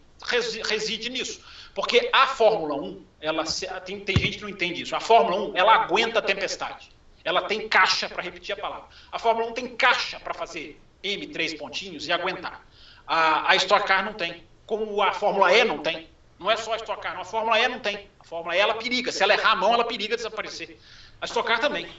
reside 0.68 1.12
nisso. 1.12 1.41
Porque 1.76 2.10
a 2.12 2.26
Fórmula 2.26 2.74
1, 2.74 3.06
ela 3.22 3.44
tem, 3.86 3.99
tem 3.99 4.18
gente 4.18 4.38
que 4.38 4.41
não 4.41 4.49
entende 4.49 4.82
isso. 4.82 4.95
A 4.95 4.99
Fórmula 4.99 5.52
1, 5.52 5.57
ela 5.57 5.76
aguenta 5.76 6.18
a 6.18 6.22
tempestade. 6.24 6.95
Ela 7.26 7.42
tem 7.42 7.68
caixa, 7.68 8.08
para 8.08 8.22
repetir 8.22 8.54
a 8.54 8.62
palavra. 8.62 8.88
A 9.12 9.18
Fórmula 9.18 9.50
1 9.50 9.54
tem 9.54 9.76
caixa 9.76 10.20
para 10.20 10.36
fazer 10.36 10.80
M3 11.04 11.58
pontinhos 11.58 12.08
e 12.08 12.12
aguentar. 12.12 12.64
A, 13.08 13.52
a 13.52 13.56
Stock 13.56 13.86
Car 13.88 14.06
não 14.06 14.14
tem. 14.14 14.44
Como 14.68 15.02
a 15.02 15.12
Fórmula 15.12 15.52
E 15.52 15.64
não 15.64 15.80
tem. 15.80 16.08
Não 16.40 16.52
é 16.52 16.56
só 16.56 16.74
a 16.74 16.76
Stock 16.78 17.02
Car, 17.02 17.16
não. 17.16 17.22
a 17.22 17.26
Fórmula 17.26 17.60
E 17.60 17.68
não 17.68 17.80
tem. 17.80 18.08
A 18.20 18.24
Fórmula 18.24 18.56
E 18.56 18.60
ela 18.60 18.76
periga. 18.76 19.12
Se 19.12 19.24
ela 19.24 19.34
errar 19.34 19.54
a 19.54 19.56
mão, 19.56 19.74
ela 19.74 19.86
periga 19.86 20.16
desaparecer. 20.16 20.78
A 21.20 21.26
Stock 21.26 21.48
Car 21.48 21.60
também. 21.60 21.90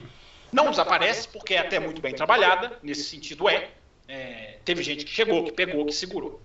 Não 0.49 0.69
desaparece, 0.69 1.27
porque 1.27 1.55
é 1.55 1.59
até 1.59 1.77
muito 1.77 2.01
bem 2.01 2.15
trabalhada, 2.15 2.79
nesse 2.81 3.03
sentido 3.03 3.49
é. 3.49 3.69
é 4.07 4.59
teve 4.63 4.81
gente 4.81 5.03
que 5.03 5.11
chegou, 5.11 5.43
que 5.43 5.51
pegou, 5.51 5.85
que 5.85 5.91
segurou. 5.91 6.41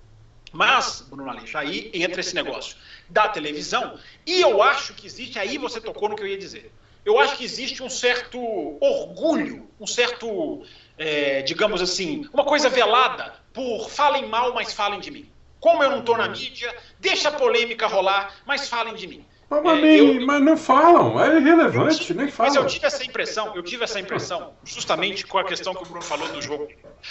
Mas, 0.53 1.03
Bruno 1.09 1.31
Aleixo, 1.31 1.57
aí 1.57 1.91
entra 1.95 2.21
esse 2.21 2.35
negócio 2.35 2.77
da 3.09 3.29
televisão, 3.29 3.99
e 4.27 4.41
eu 4.41 4.61
acho 4.61 4.93
que 4.95 5.07
existe, 5.07 5.39
aí 5.39 5.57
você 5.57 5.81
tocou 5.81 6.09
no 6.09 6.17
que 6.17 6.23
eu 6.23 6.27
ia 6.27 6.37
dizer. 6.37 6.73
Eu 7.05 7.19
acho 7.19 7.37
que 7.37 7.45
existe 7.45 7.83
um 7.83 7.91
certo 7.91 8.39
orgulho, 8.81 9.69
um 9.81 9.87
certo, 9.87 10.63
é, 10.97 11.43
digamos 11.43 11.83
assim, 11.83 12.29
uma 12.33 12.45
coisa 12.45 12.69
velada 12.69 13.35
por 13.53 13.91
falem 13.91 14.29
mal, 14.29 14.55
mas 14.55 14.73
falem 14.73 15.01
de 15.01 15.11
mim. 15.11 15.29
Como 15.59 15.83
eu 15.83 15.91
não 15.91 16.01
estou 16.01 16.17
na 16.17 16.29
mídia, 16.29 16.75
deixa 16.99 17.29
a 17.29 17.33
polêmica 17.33 17.87
rolar, 17.87 18.35
mas 18.45 18.69
falem 18.69 18.95
de 18.95 19.07
mim. 19.07 19.25
Mas, 19.61 19.85
é, 19.85 20.01
eu, 20.01 20.27
mas 20.27 20.43
não 20.43 20.57
falam, 20.57 21.23
é 21.23 21.37
irrelevante, 21.37 22.11
eu, 22.11 22.17
nem 22.17 22.31
falam. 22.31 22.55
Mas 22.55 22.63
eu 22.63 22.67
tive 22.67 22.87
essa 22.87 23.05
impressão, 23.05 23.55
eu 23.55 23.63
tive 23.63 23.85
essa 23.85 24.01
impressão, 24.01 24.55
justamente 24.65 25.27
com 25.27 25.37
a 25.37 25.45
questão 25.45 25.75
que 25.75 25.83
o 25.83 25.87
Bruno 25.87 26.03
falou 26.03 26.27
do 26.29 26.41
jogo. 26.41 26.69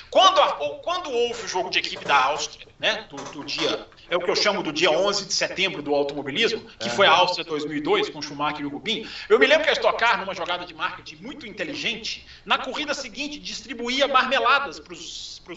Quando, 0.10 0.42
a, 0.42 0.54
quando 0.82 1.12
houve 1.12 1.46
o 1.46 1.48
jogo 1.48 1.70
de 1.70 1.78
equipe 1.78 2.04
da 2.04 2.26
Áustria, 2.26 2.68
né, 2.80 3.06
do, 3.10 3.18
do, 3.32 3.44
dia, 3.44 3.86
é 4.12 4.18
o 4.18 4.20
que 4.20 4.30
eu 4.30 4.36
chamo 4.36 4.62
do 4.62 4.74
dia 4.74 4.92
11 4.92 5.26
de 5.26 5.34
setembro 5.34 5.82
do 5.82 5.96
automobilismo, 5.96 6.62
que 6.78 6.90
foi 6.90 7.08
a 7.08 7.12
Áustria 7.12 7.46
2002, 7.46 8.10
com 8.10 8.22
Schumacher 8.22 8.62
e 8.62 8.66
o 8.66 8.70
Rubinho, 8.70 9.10
eu 9.30 9.40
me 9.40 9.48
lembro 9.48 9.64
que 9.64 9.70
a 9.70 9.74
Stock 9.74 9.98
Car, 9.98 10.20
numa 10.20 10.36
jogada 10.36 10.66
de 10.66 10.74
marketing 10.74 11.16
muito 11.22 11.48
inteligente, 11.48 12.28
na 12.46 12.58
corrida 12.58 12.94
seguinte 12.94 13.40
distribuía 13.40 14.10
marmeladas 14.10 14.82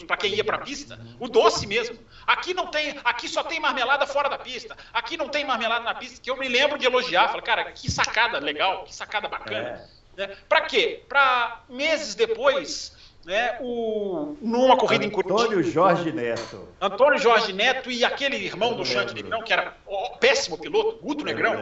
para 0.06 0.16
quem 0.16 0.34
ia 0.34 0.44
para 0.44 0.56
a 0.56 0.60
pista, 0.60 0.98
o 1.18 1.28
doce 1.28 1.66
mesmo. 1.66 1.98
Aqui 2.26 2.54
não 2.54 2.68
tem, 2.68 2.98
aqui 3.04 3.28
só 3.28 3.42
tem 3.42 3.58
marmelada 3.58 4.06
fora 4.06 4.28
da 4.28 4.38
pista. 4.38 4.76
Aqui 4.92 5.16
não 5.16 5.28
tem 5.28 5.44
marmelada 5.44 5.84
na 5.84 5.94
pista, 5.94 6.20
que 6.20 6.30
eu 6.30 6.36
me 6.36 6.48
lembro 6.48 6.78
de 6.78 6.86
elogiar. 6.86 7.28
Falei, 7.28 7.42
cara, 7.42 7.72
que 7.72 7.90
sacada 7.90 8.38
legal, 8.38 8.84
que 8.84 8.94
sacada 8.94 9.28
bacana. 9.28 9.88
É. 10.16 10.26
Né? 10.26 10.36
Para 10.48 10.62
quê? 10.62 11.02
Para 11.08 11.62
meses 11.68 12.14
depois, 12.14 12.93
né, 13.24 13.58
o, 13.60 14.36
numa 14.40 14.76
corrida 14.76 15.04
Antônio 15.04 15.08
em 15.08 15.10
Curitiba. 15.10 15.42
Antônio 15.42 15.62
Jorge 15.62 16.12
Neto. 16.12 16.68
Antônio 16.80 17.18
Jorge 17.18 17.52
Neto 17.52 17.90
e 17.90 18.04
aquele 18.04 18.36
irmão 18.36 18.74
do 18.74 18.84
Chante 18.84 19.14
Negrão, 19.14 19.42
que 19.42 19.52
era 19.52 19.76
péssimo 20.20 20.58
piloto, 20.58 20.98
Guto 21.02 21.24
Negrão. 21.24 21.54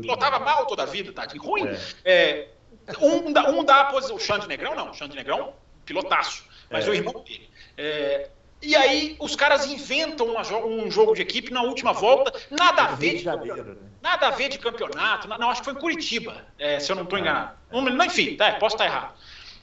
Pilotava 0.00 0.38
mal 0.40 0.66
toda 0.66 0.82
a 0.82 0.86
vida, 0.86 1.12
tadinho. 1.12 1.42
Ruim. 1.42 1.68
É. 2.04 2.48
É, 2.86 2.98
um, 3.00 3.28
um 3.28 3.64
dá 3.64 3.80
a 3.80 3.84
posição. 3.86 4.16
O 4.16 4.20
Xande 4.20 4.46
Negrão, 4.46 4.74
não. 4.74 4.90
O 4.90 4.94
Xande 4.94 5.14
Negrão, 5.14 5.54
pilotaço. 5.84 6.44
Mas 6.70 6.86
é. 6.86 6.90
o 6.90 6.94
irmão 6.94 7.22
dele. 7.26 7.48
É, 7.76 8.28
e 8.62 8.74
aí 8.74 9.16
os 9.18 9.36
caras 9.36 9.66
inventam 9.66 10.26
uma, 10.26 10.42
um 10.64 10.90
jogo 10.90 11.14
de 11.14 11.22
equipe 11.22 11.52
na 11.52 11.62
última 11.62 11.92
volta, 11.92 12.32
nada 12.50 12.82
a 12.82 12.86
ver 12.94 13.18
de, 13.18 13.26
né? 13.26 13.76
nada 14.02 14.28
a 14.28 14.30
ver 14.30 14.48
de 14.48 14.58
campeonato. 14.58 15.28
Não, 15.28 15.50
acho 15.50 15.60
que 15.60 15.66
foi 15.66 15.74
em 15.74 15.80
Curitiba, 15.80 16.46
é, 16.58 16.80
se 16.80 16.90
eu 16.90 16.96
não 16.96 17.02
estou 17.02 17.18
enganado. 17.18 17.56
Enfim, 18.04 18.36
tá, 18.36 18.52
posso 18.52 18.76
estar 18.76 18.86
errado. 18.86 19.14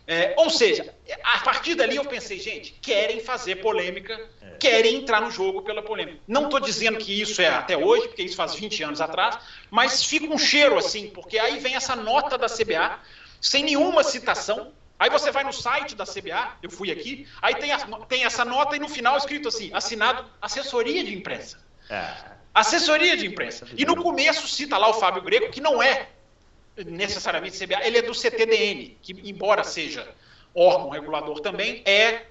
É, 0.08 0.34
ou 0.38 0.50
seja, 0.50 0.94
a 1.24 1.40
partir 1.40 1.76
dali 1.76 1.96
eu 1.96 2.06
pensei, 2.06 2.40
gente, 2.40 2.74
querem 2.82 3.20
fazer 3.20 3.58
polêmica, 3.58 4.20
querem 4.60 4.96
entrar 4.96 5.22
no 5.22 5.32
jogo 5.32 5.62
pela 5.62 5.82
polêmica. 5.82 6.20
Não 6.28 6.46
estou 6.46 6.60
dizendo 6.60 6.98
que 6.98 7.22
isso 7.22 7.42
é 7.42 7.48
até 7.48 7.78
hoje, 7.78 8.08
porque 8.08 8.24
isso 8.24 8.36
faz 8.36 8.54
20 8.56 8.84
anos 8.84 9.02
atrás, 9.02 9.38
mas 9.70 10.04
fica 10.04 10.32
um 10.32 10.38
cheiro 10.38 10.78
assim, 10.78 11.10
porque 11.10 11.40
aí 11.40 11.60
vem 11.60 11.76
essa 11.76 11.96
nota 11.96 12.38
da 12.38 12.48
CBA, 12.48 13.00
sem 13.40 13.64
nenhuma 13.64 14.04
citação, 14.04 14.72
Aí 15.02 15.10
você 15.10 15.32
vai 15.32 15.44
no 15.44 15.52
site 15.52 15.96
da 15.96 16.06
CBA, 16.06 16.58
eu 16.62 16.70
fui 16.70 16.92
aqui, 16.92 17.28
aí 17.42 17.56
tem, 17.56 17.72
a, 17.72 17.80
tem 18.08 18.24
essa 18.24 18.46
nota 18.46 18.76
e 18.76 18.80
no 18.80 18.88
final 18.88 19.18
escrito 19.18 19.48
assim, 19.48 19.72
assinado 19.74 20.24
assessoria 20.40 21.04
de 21.04 21.12
imprensa. 21.12 21.58
É. 21.90 22.14
Assessoria 22.54 23.18
de 23.18 23.26
imprensa. 23.26 23.68
E 23.76 23.84
no 23.84 23.96
começo 23.96 24.48
cita 24.48 24.78
lá 24.78 24.88
o 24.90 24.94
Fábio 24.94 25.24
Greco, 25.24 25.50
que 25.50 25.60
não 25.60 25.82
é 25.82 26.08
necessariamente 26.86 27.58
CBA, 27.58 27.86
ele 27.86 27.98
é 27.98 28.02
do 28.02 28.14
CTDN, 28.14 28.98
que 29.02 29.14
embora 29.30 29.64
seja 29.64 30.08
órgão 30.54 30.90
regulador 30.90 31.40
também, 31.40 31.82
é, 31.86 32.24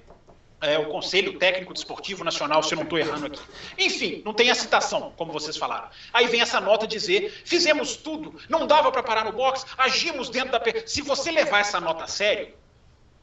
é 0.60 0.78
o 0.78 0.86
Conselho 0.88 1.38
Técnico 1.38 1.72
Desportivo 1.72 2.22
Nacional, 2.22 2.62
se 2.62 2.72
eu 2.72 2.76
não 2.76 2.84
estou 2.84 2.98
errando 2.98 3.26
aqui. 3.26 3.40
Enfim, 3.78 4.22
não 4.24 4.34
tem 4.34 4.50
a 4.50 4.54
citação, 4.54 5.12
como 5.16 5.32
vocês 5.32 5.56
falaram. 5.56 5.88
Aí 6.12 6.26
vem 6.26 6.40
essa 6.40 6.60
nota 6.60 6.86
dizer, 6.86 7.30
fizemos 7.44 7.96
tudo, 7.96 8.38
não 8.48 8.66
dava 8.66 8.92
para 8.92 9.02
parar 9.02 9.24
no 9.24 9.32
box, 9.32 9.64
agimos 9.78 10.28
dentro 10.28 10.52
da... 10.52 10.60
Se 10.86 11.02
você 11.02 11.30
levar 11.30 11.60
essa 11.60 11.80
nota 11.80 12.04
a 12.04 12.08
sério, 12.08 12.54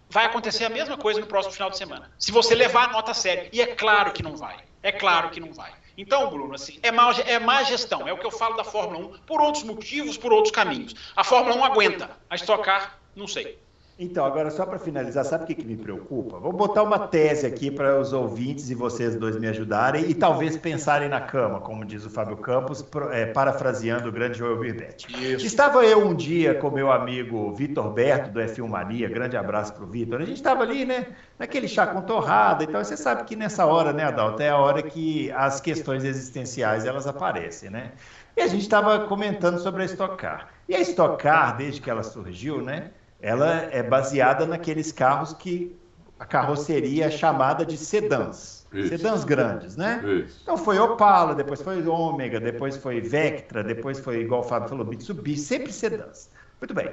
vai 0.10 0.26
acontecer 0.26 0.66
a 0.66 0.70
mesma 0.70 0.98
coisa 0.98 1.20
no 1.20 1.28
próximo 1.28 1.54
final 1.54 1.70
de 1.70 1.78
semana. 1.78 2.12
Se 2.18 2.32
você 2.32 2.56
levar 2.56 2.86
a 2.86 2.92
nota 2.92 3.12
a 3.12 3.14
sério. 3.14 3.50
E 3.52 3.62
é 3.62 3.68
claro 3.68 4.12
que 4.12 4.24
não 4.24 4.36
vai. 4.36 4.58
É 4.82 4.92
claro 4.92 5.30
que 5.30 5.40
não 5.40 5.52
vai. 5.54 5.72
Então, 5.98 6.30
Bruno, 6.30 6.54
assim, 6.54 6.80
é 6.84 6.92
má, 6.92 7.12
é 7.26 7.40
má 7.40 7.64
gestão. 7.64 8.08
É 8.08 8.14
o 8.14 8.18
que 8.18 8.26
eu 8.26 8.32
falo 8.32 8.56
da 8.56 8.64
Fórmula 8.64 9.16
1 9.16 9.20
por 9.26 9.42
outros 9.42 9.64
motivos, 9.64 10.16
por 10.16 10.32
outros 10.32 10.54
caminhos. 10.54 10.94
A 11.16 11.24
Fórmula 11.24 11.56
1 11.56 11.66
aguenta. 11.66 12.12
A 12.30 12.36
Stock 12.36 12.64
Car, 12.64 13.00
não 13.16 13.28
sei. 13.28 13.58
Então, 14.00 14.24
agora 14.24 14.52
só 14.52 14.64
para 14.64 14.78
finalizar, 14.78 15.26
sabe 15.26 15.44
o 15.44 15.48
que, 15.48 15.56
que 15.56 15.66
me 15.66 15.76
preocupa? 15.76 16.38
Vou 16.38 16.54
botar 16.54 16.84
uma 16.84 17.00
tese 17.00 17.48
aqui 17.48 17.72
para 17.72 18.00
os 18.00 18.14
ouvintes 18.14 18.70
e 18.70 18.76
vocês 18.76 19.16
dois 19.16 19.40
me 19.40 19.48
ajudarem 19.48 20.08
e 20.08 20.14
talvez 20.14 20.56
pensarem 20.56 21.10
na 21.10 21.20
cama, 21.20 21.60
como 21.60 21.84
diz 21.84 22.06
o 22.06 22.10
Fábio 22.10 22.38
Campos, 22.38 22.86
é, 23.12 23.26
parafraseando 23.26 24.08
o 24.08 24.12
grande 24.12 24.38
Joel 24.38 24.60
Birbetti. 24.60 25.08
Estava 25.44 25.84
eu 25.84 26.06
um 26.06 26.14
dia 26.14 26.54
com 26.54 26.70
meu 26.70 26.92
amigo 26.92 27.52
Vitor 27.54 27.92
Berto, 27.92 28.30
do 28.30 28.40
F1 28.40 28.68
Mania, 28.68 29.10
grande 29.10 29.36
abraço 29.36 29.74
para 29.74 29.84
o 29.84 29.88
Vitor. 29.88 30.22
A 30.22 30.26
gente 30.26 30.38
estava 30.38 30.62
ali, 30.62 30.86
né, 30.86 31.08
naquele 31.40 31.68
chá 31.68 31.88
com 31.88 32.02
torrada 32.04 32.64
e 32.64 32.68
tal. 32.68 32.86
Você 32.86 32.96
sabe 32.96 33.24
que 33.24 33.36
nessa 33.36 33.66
hora, 33.66 33.92
né, 33.92 34.04
Adalto, 34.04 34.44
é 34.44 34.50
a 34.50 34.58
hora 34.58 34.84
que 34.84 35.32
as 35.32 35.60
questões 35.60 36.04
existenciais 36.04 36.86
elas 36.86 37.08
aparecem, 37.08 37.72
né? 37.72 37.94
E 38.36 38.42
a 38.42 38.48
gente 38.48 38.62
estava 38.62 39.08
comentando 39.08 39.58
sobre 39.58 39.82
a 39.82 39.86
Stock 39.86 40.18
Car. 40.18 40.50
E 40.70 40.76
a 40.76 40.82
Stock 40.82 41.18
Car, 41.18 41.58
desde 41.58 41.82
que 41.82 41.90
ela 41.90 42.04
surgiu, 42.04 42.62
né? 42.62 42.92
Ela 43.22 43.68
é 43.72 43.82
baseada 43.82 44.46
naqueles 44.46 44.92
carros 44.92 45.34
que 45.34 45.76
a 46.20 46.26
carroceria 46.26 47.06
é 47.06 47.12
chamada 47.12 47.66
de 47.66 47.78
sedãs. 47.78 48.66
Isso. 48.74 48.90
Sedãs 48.90 49.24
grandes, 49.24 49.78
né? 49.78 50.02
Isso. 50.26 50.40
Então 50.44 50.58
foi 50.58 50.78
Opala, 50.78 51.34
depois 51.34 51.62
foi 51.62 51.86
Ômega, 51.88 52.40
depois 52.40 52.76
foi 52.78 53.00
Vectra, 53.00 53.64
depois 53.64 54.00
foi, 54.00 54.22
igual 54.22 54.42
o 54.42 54.44
Fábio 54.44 54.70
falou, 54.70 54.86
Mitsubishi, 54.86 55.40
sempre 55.40 55.72
sedãs. 55.72 56.30
Muito 56.60 56.74
bem. 56.74 56.92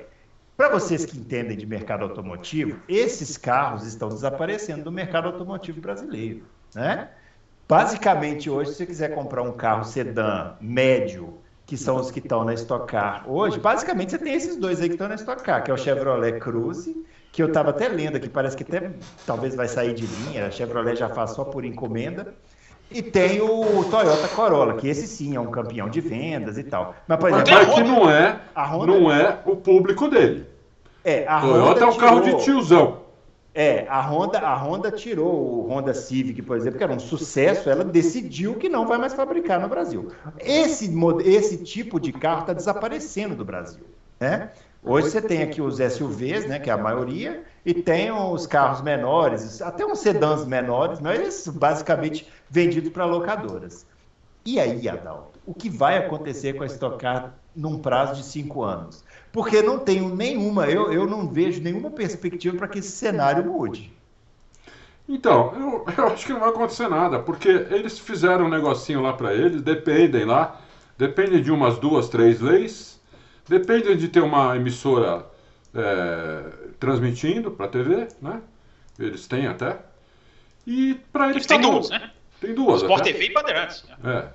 Para 0.57 0.69
vocês 0.69 1.05
que 1.05 1.19
entendem 1.19 1.57
de 1.57 1.67
mercado 1.67 2.05
automotivo, 2.05 2.79
esses 2.89 3.37
carros 3.37 3.85
estão 3.85 4.09
desaparecendo 4.09 4.85
do 4.85 4.93
mercado 4.93 5.27
automotivo 5.27 5.81
brasileiro, 5.81 6.45
né? 6.75 7.09
Basicamente, 7.69 8.49
hoje, 8.49 8.71
se 8.71 8.77
você 8.77 8.87
quiser 8.87 9.15
comprar 9.15 9.43
um 9.43 9.53
carro 9.53 9.85
sedã 9.85 10.55
médio 10.61 11.39
que 11.67 11.77
são 11.77 11.97
os 11.97 12.11
que 12.11 12.19
estão 12.19 12.45
na 12.45 12.55
Stock 12.55 12.87
Car 12.87 13.25
hoje, 13.27 13.59
basicamente 13.59 14.11
você 14.11 14.19
tem 14.19 14.35
esses 14.35 14.57
dois 14.57 14.81
aí 14.81 14.89
que 14.89 14.95
estão 14.95 15.09
na 15.09 15.15
Stock 15.15 15.43
Car, 15.43 15.65
que 15.65 15.71
é 15.71 15.75
o 15.75 15.79
Chevrolet 15.79 16.39
Cruze, 16.39 16.95
que 17.33 17.43
eu 17.43 17.49
estava 17.49 17.71
até 17.71 17.89
lendo 17.89 18.17
aqui, 18.17 18.29
parece 18.29 18.57
que 18.57 18.63
até 18.63 18.93
talvez 19.27 19.55
vai 19.55 19.67
sair 19.67 19.95
de 19.95 20.07
linha, 20.07 20.47
a 20.47 20.51
Chevrolet 20.51 20.97
já 20.97 21.09
faz 21.09 21.31
só 21.31 21.45
por 21.45 21.65
encomenda. 21.65 22.35
E 22.91 23.03
tem 23.03 23.41
o 23.41 23.83
Toyota 23.91 24.29
Corolla, 24.29 24.75
que 24.75 24.87
esse 24.87 25.07
sim 25.07 25.35
é 25.35 25.41
um 25.41 25.51
campeão 25.51 25.89
de 25.89 26.01
vendas 26.01 26.59
e 26.59 26.63
tal. 26.63 26.95
Mas, 27.09 27.19
por 27.19 27.31
exemplo, 27.31 27.53
Mas 27.53 27.75
que 27.75 27.83
não 27.83 28.11
é, 28.11 28.41
não 28.87 29.11
é 29.11 29.39
o 29.47 29.57
público 29.57 30.07
dele. 30.07 30.47
É, 31.03 31.27
a 31.27 31.41
Toyota 31.41 31.71
Honda 31.71 31.81
é 31.81 31.87
um 31.87 31.91
tirou... 31.91 32.09
carro 32.09 32.21
de 32.21 32.45
tiozão. 32.45 33.04
É, 33.55 33.87
a 33.89 34.01
Honda, 34.01 34.41
a 34.41 34.57
Honda 34.57 34.91
tirou 34.91 35.33
o 35.33 35.69
Honda 35.69 35.95
Civic, 35.95 36.43
por 36.43 36.57
exemplo, 36.57 36.77
que 36.77 36.83
era 36.83 36.93
um 36.93 36.99
sucesso, 36.99 37.71
ela 37.71 37.85
decidiu 37.85 38.57
que 38.57 38.69
não 38.69 38.85
vai 38.85 38.99
mais 38.99 39.15
fabricar 39.15 39.61
no 39.61 39.69
Brasil. 39.69 40.11
Esse, 40.41 40.93
esse 41.25 41.59
tipo 41.59 42.01
de 42.01 42.13
carro 42.13 42.41
está 42.41 42.53
desaparecendo 42.53 43.37
do 43.37 43.45
Brasil. 43.45 43.85
Né? 44.19 44.51
Hoje 44.83 45.11
você 45.11 45.23
tem 45.23 45.43
aqui 45.43 45.63
os 45.63 45.77
SUVs, 45.77 46.47
né, 46.47 46.59
que 46.59 46.69
é 46.69 46.73
a 46.73 46.77
maioria, 46.77 47.45
e 47.65 47.73
tem 47.73 48.11
os 48.11 48.45
carros 48.47 48.83
menores, 48.83 49.63
até 49.63 49.87
uns 49.87 50.01
sedãs 50.01 50.45
menores, 50.45 51.01
mas 51.01 51.47
basicamente 51.47 52.29
vendidos 52.51 52.93
para 52.93 53.05
locadoras. 53.05 53.87
E 54.45 54.61
aí, 54.61 54.87
Adalto, 54.89 55.39
o 55.47 55.55
que 55.55 55.71
vai 55.71 55.97
acontecer 55.97 56.53
com 56.55 56.65
a 56.65 56.67
Stock 56.67 56.99
Car 56.99 57.35
num 57.57 57.79
prazo 57.79 58.17
de 58.17 58.25
cinco 58.25 58.63
anos? 58.63 59.03
Porque 59.35 59.61
não 59.61 59.81
tenho 59.81 60.15
nenhuma, 60.15 60.67
eu, 60.67 60.93
eu 60.93 61.09
não 61.09 61.27
vejo 61.27 61.61
nenhuma 61.61 61.91
perspectiva 61.91 62.57
para 62.57 62.69
que 62.69 62.79
esse 62.79 62.93
cenário 62.93 63.45
mude. 63.45 63.93
Então, 65.09 65.53
eu, 65.57 65.85
eu 65.99 66.07
acho 66.07 66.25
que 66.25 66.33
não 66.33 66.39
vai 66.39 66.51
acontecer 66.51 66.89
nada, 66.89 67.19
porque 67.19 67.49
eles 67.49 67.99
fizeram 67.99 68.45
um 68.47 68.49
negocinho 68.49 69.03
lá 69.03 69.13
para 69.13 69.35
eles, 69.35 69.61
dependem 69.61 70.25
lá, 70.25 70.61
dependem 70.97 71.43
de 71.43 71.51
umas 71.51 71.81
duas, 71.81 72.09
três 72.09 72.41
leis, 72.41 73.01
dependem 73.49 73.97
de 73.97 74.07
ter 74.07 74.21
uma 74.21 74.55
emissora 74.55 75.27
é, 75.75 76.45
transmitindo 76.79 77.51
para 77.51 77.67
a 77.67 77.69
TV, 77.69 78.07
né? 78.23 78.41
Eles 78.97 79.27
têm 79.27 79.49
até. 79.49 79.81
E 80.65 80.95
para 81.13 81.31
eles. 81.31 81.45
Tem 81.45 81.61
tá 81.61 81.69
duas, 81.69 81.91
né? 81.91 82.13
Tem 82.41 82.55
duas. 82.55 82.83
Sport 82.83 83.01
até. 83.01 83.13
TV 83.13 83.27
e 83.27 83.33
Bandeirantes. 83.33 83.85
É. 84.05 84.29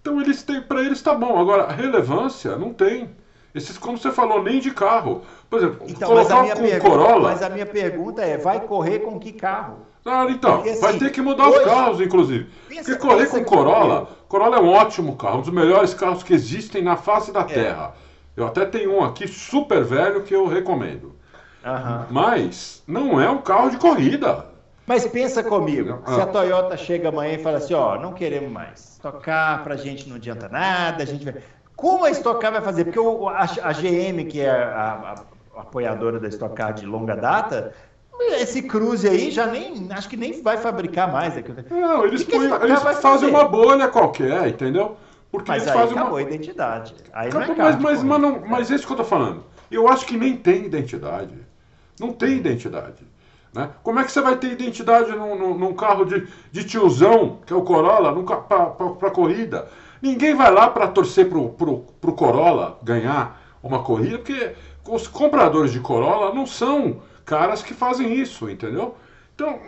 Então 0.00 0.20
eles 0.20 0.44
têm, 0.44 0.62
para 0.62 0.80
eles 0.80 1.02
tá 1.02 1.12
bom. 1.12 1.40
Agora, 1.40 1.72
relevância 1.72 2.56
não 2.56 2.72
tem. 2.72 3.10
Esses, 3.54 3.76
como 3.76 3.98
você 3.98 4.10
falou, 4.10 4.42
nem 4.42 4.58
de 4.60 4.70
carro. 4.70 5.22
Por 5.50 5.58
exemplo, 5.58 5.84
Então, 5.88 6.08
colocar 6.08 6.36
mas 6.36 6.38
a, 6.38 6.42
minha 6.42 6.54
com 6.56 6.62
pergunta, 6.62 6.88
Corolla. 6.90 7.28
mas 7.30 7.42
a 7.42 7.50
minha 7.50 7.66
pergunta 7.66 8.22
é, 8.22 8.38
vai 8.38 8.60
correr 8.60 9.00
com 9.00 9.18
que 9.20 9.32
carro? 9.32 9.78
Ah, 10.04 10.26
então, 10.28 10.56
Porque, 10.56 10.70
assim, 10.70 10.80
vai 10.80 10.98
ter 10.98 11.10
que 11.12 11.20
mudar 11.20 11.48
os 11.48 11.56
hoje- 11.56 11.64
carros, 11.64 12.00
inclusive. 12.00 12.50
Pensa- 12.68 12.90
Porque 12.90 12.96
correr 13.06 13.26
com 13.26 13.44
Corolla, 13.44 14.08
Corolla 14.28 14.56
é 14.56 14.60
um 14.60 14.70
ótimo 14.72 15.16
carro, 15.16 15.38
um 15.38 15.42
dos 15.42 15.50
melhores 15.50 15.92
carros 15.94 16.22
que 16.22 16.32
existem 16.34 16.82
na 16.82 16.96
face 16.96 17.30
da 17.30 17.44
Terra. 17.44 17.94
Eu 18.36 18.46
até 18.46 18.64
tenho 18.64 18.96
um 18.96 19.04
aqui 19.04 19.28
super 19.28 19.84
velho 19.84 20.22
que 20.22 20.34
eu 20.34 20.46
recomendo. 20.48 21.14
Mas 22.10 22.82
não 22.86 23.20
é 23.20 23.28
um 23.30 23.38
carro 23.38 23.70
de 23.70 23.76
corrida. 23.76 24.46
Mas 24.86 25.06
pensa 25.06 25.42
comigo, 25.44 26.00
Ah. 26.04 26.14
se 26.14 26.20
a 26.20 26.26
Toyota 26.26 26.76
chega 26.76 27.10
amanhã 27.10 27.34
e 27.34 27.42
fala 27.42 27.58
assim, 27.58 27.74
ó, 27.74 27.96
não 28.00 28.12
queremos 28.12 28.50
mais. 28.50 28.92
Estocar 28.94 29.62
pra 29.62 29.76
gente 29.76 30.08
não 30.08 30.16
adianta 30.16 30.48
nada, 30.48 31.02
a 31.02 31.06
gente 31.06 31.24
vai... 31.24 31.34
Como 31.76 32.04
a 32.04 32.10
Estocar 32.10 32.52
vai 32.52 32.60
fazer? 32.60 32.84
Porque 32.84 32.98
o- 32.98 33.28
a, 33.28 33.40
a 33.42 33.72
GM, 33.72 34.24
que 34.28 34.40
é 34.40 34.50
a, 34.50 35.14
a- 35.54 35.58
a 35.58 35.60
apoiadora 35.62 36.18
da 36.20 36.28
Estocar 36.28 36.72
de 36.72 36.86
longa 36.86 37.16
data, 37.16 37.74
esse 38.38 38.62
Cruze 38.62 39.08
aí 39.08 39.30
já 39.30 39.46
nem, 39.46 39.88
acho 39.90 40.08
que 40.08 40.16
nem 40.16 40.42
vai 40.42 40.56
fabricar 40.56 41.10
mais. 41.10 41.34
Não, 41.70 42.04
eles, 42.06 42.22
põem- 42.24 42.44
Stock 42.44 42.60
Car 42.60 42.68
eles 42.68 42.82
fazem 42.82 43.00
fazer? 43.02 43.26
uma 43.26 43.44
bolha 43.44 43.88
qualquer, 43.88 44.46
entendeu? 44.48 44.96
Porque 45.30 45.50
Mas 45.50 45.62
eles 45.62 45.74
aí 45.74 45.80
fazem 45.80 45.96
acabou 45.98 46.18
uma. 46.18 46.18
a 46.18 46.22
identidade. 46.22 46.94
Aí 47.12 47.32
não 47.32 47.40
é 47.40 47.44
Acabou, 47.44 47.64
mas, 47.64 47.76
mas, 47.76 47.98
corrida. 47.98 48.04
mas, 48.18 48.20
não, 48.20 48.40
mas 48.48 48.70
é 48.70 48.74
isso 48.74 48.86
que 48.86 48.92
eu 48.92 48.96
tô 48.98 49.04
falando. 49.04 49.44
Eu 49.70 49.88
acho 49.88 50.04
que 50.06 50.16
nem 50.16 50.36
tem 50.36 50.66
identidade. 50.66 51.34
Não 51.98 52.12
tem 52.12 52.36
identidade. 52.36 53.06
Né? 53.54 53.70
Como 53.82 53.98
é 53.98 54.04
que 54.04 54.12
você 54.12 54.20
vai 54.20 54.36
ter 54.36 54.52
identidade 54.52 55.10
num, 55.12 55.36
num- 55.36 55.58
num 55.58 55.74
carro 55.74 56.04
de, 56.04 56.26
de 56.50 56.64
tiozão, 56.64 57.38
que 57.46 57.52
é 57.52 57.56
o 57.56 57.62
Corolla, 57.62 58.12
para 58.98 59.10
corrida? 59.10 59.68
Ninguém 60.02 60.34
vai 60.34 60.50
lá 60.52 60.68
para 60.68 60.88
torcer 60.88 61.28
pro, 61.28 61.50
pro 61.50 62.12
Corolla 62.12 62.78
ganhar 62.82 63.40
uma 63.62 63.82
corrida, 63.84 64.18
porque 64.18 64.52
os 64.88 65.06
compradores 65.06 65.72
de 65.72 65.78
Corolla 65.80 66.34
não 66.34 66.44
são 66.46 67.00
caras 67.24 67.62
que 67.62 67.72
fazem 67.72 68.12
isso, 68.14 68.50
entendeu? 68.50 68.96
Então, 69.34 69.60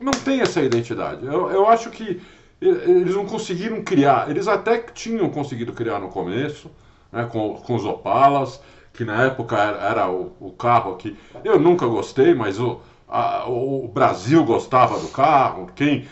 não 0.00 0.12
tem 0.12 0.40
essa 0.40 0.62
identidade. 0.62 1.24
Eu, 1.26 1.50
eu 1.50 1.68
acho 1.68 1.90
que 1.90 2.20
eles 2.60 3.14
não 3.14 3.26
conseguiram 3.26 3.82
criar. 3.82 4.30
Eles 4.30 4.48
até 4.48 4.78
tinham 4.78 5.28
conseguido 5.28 5.72
criar 5.74 5.98
no 5.98 6.08
começo, 6.08 6.70
né, 7.12 7.28
com, 7.30 7.54
com 7.56 7.74
os 7.74 7.84
Opalas, 7.84 8.60
que 8.94 9.04
na 9.04 9.24
época 9.24 9.56
era, 9.58 9.78
era 9.78 10.10
o, 10.10 10.32
o 10.40 10.52
carro 10.52 10.96
que 10.96 11.16
eu 11.44 11.58
nunca 11.60 11.86
gostei, 11.86 12.34
mas 12.34 12.58
o, 12.58 12.80
a- 13.06 13.44
o 13.46 13.86
Brasil 13.88 14.42
gostava 14.44 14.98
do 14.98 15.08
carro. 15.08 15.68
Quem 15.74 16.06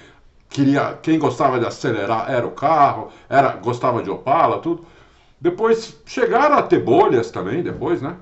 queria, 0.54 0.96
quem 1.02 1.18
gostava 1.18 1.58
de 1.58 1.66
acelerar 1.66 2.30
era 2.30 2.46
o 2.46 2.52
carro, 2.52 3.08
era 3.28 3.48
gostava 3.56 4.00
de 4.02 4.08
Opala, 4.08 4.60
tudo. 4.60 4.86
Depois 5.40 6.00
chegaram 6.06 6.56
a 6.56 6.62
ter 6.62 6.78
bolhas 6.78 7.28
também, 7.30 7.60
depois, 7.62 8.00
né? 8.00 8.14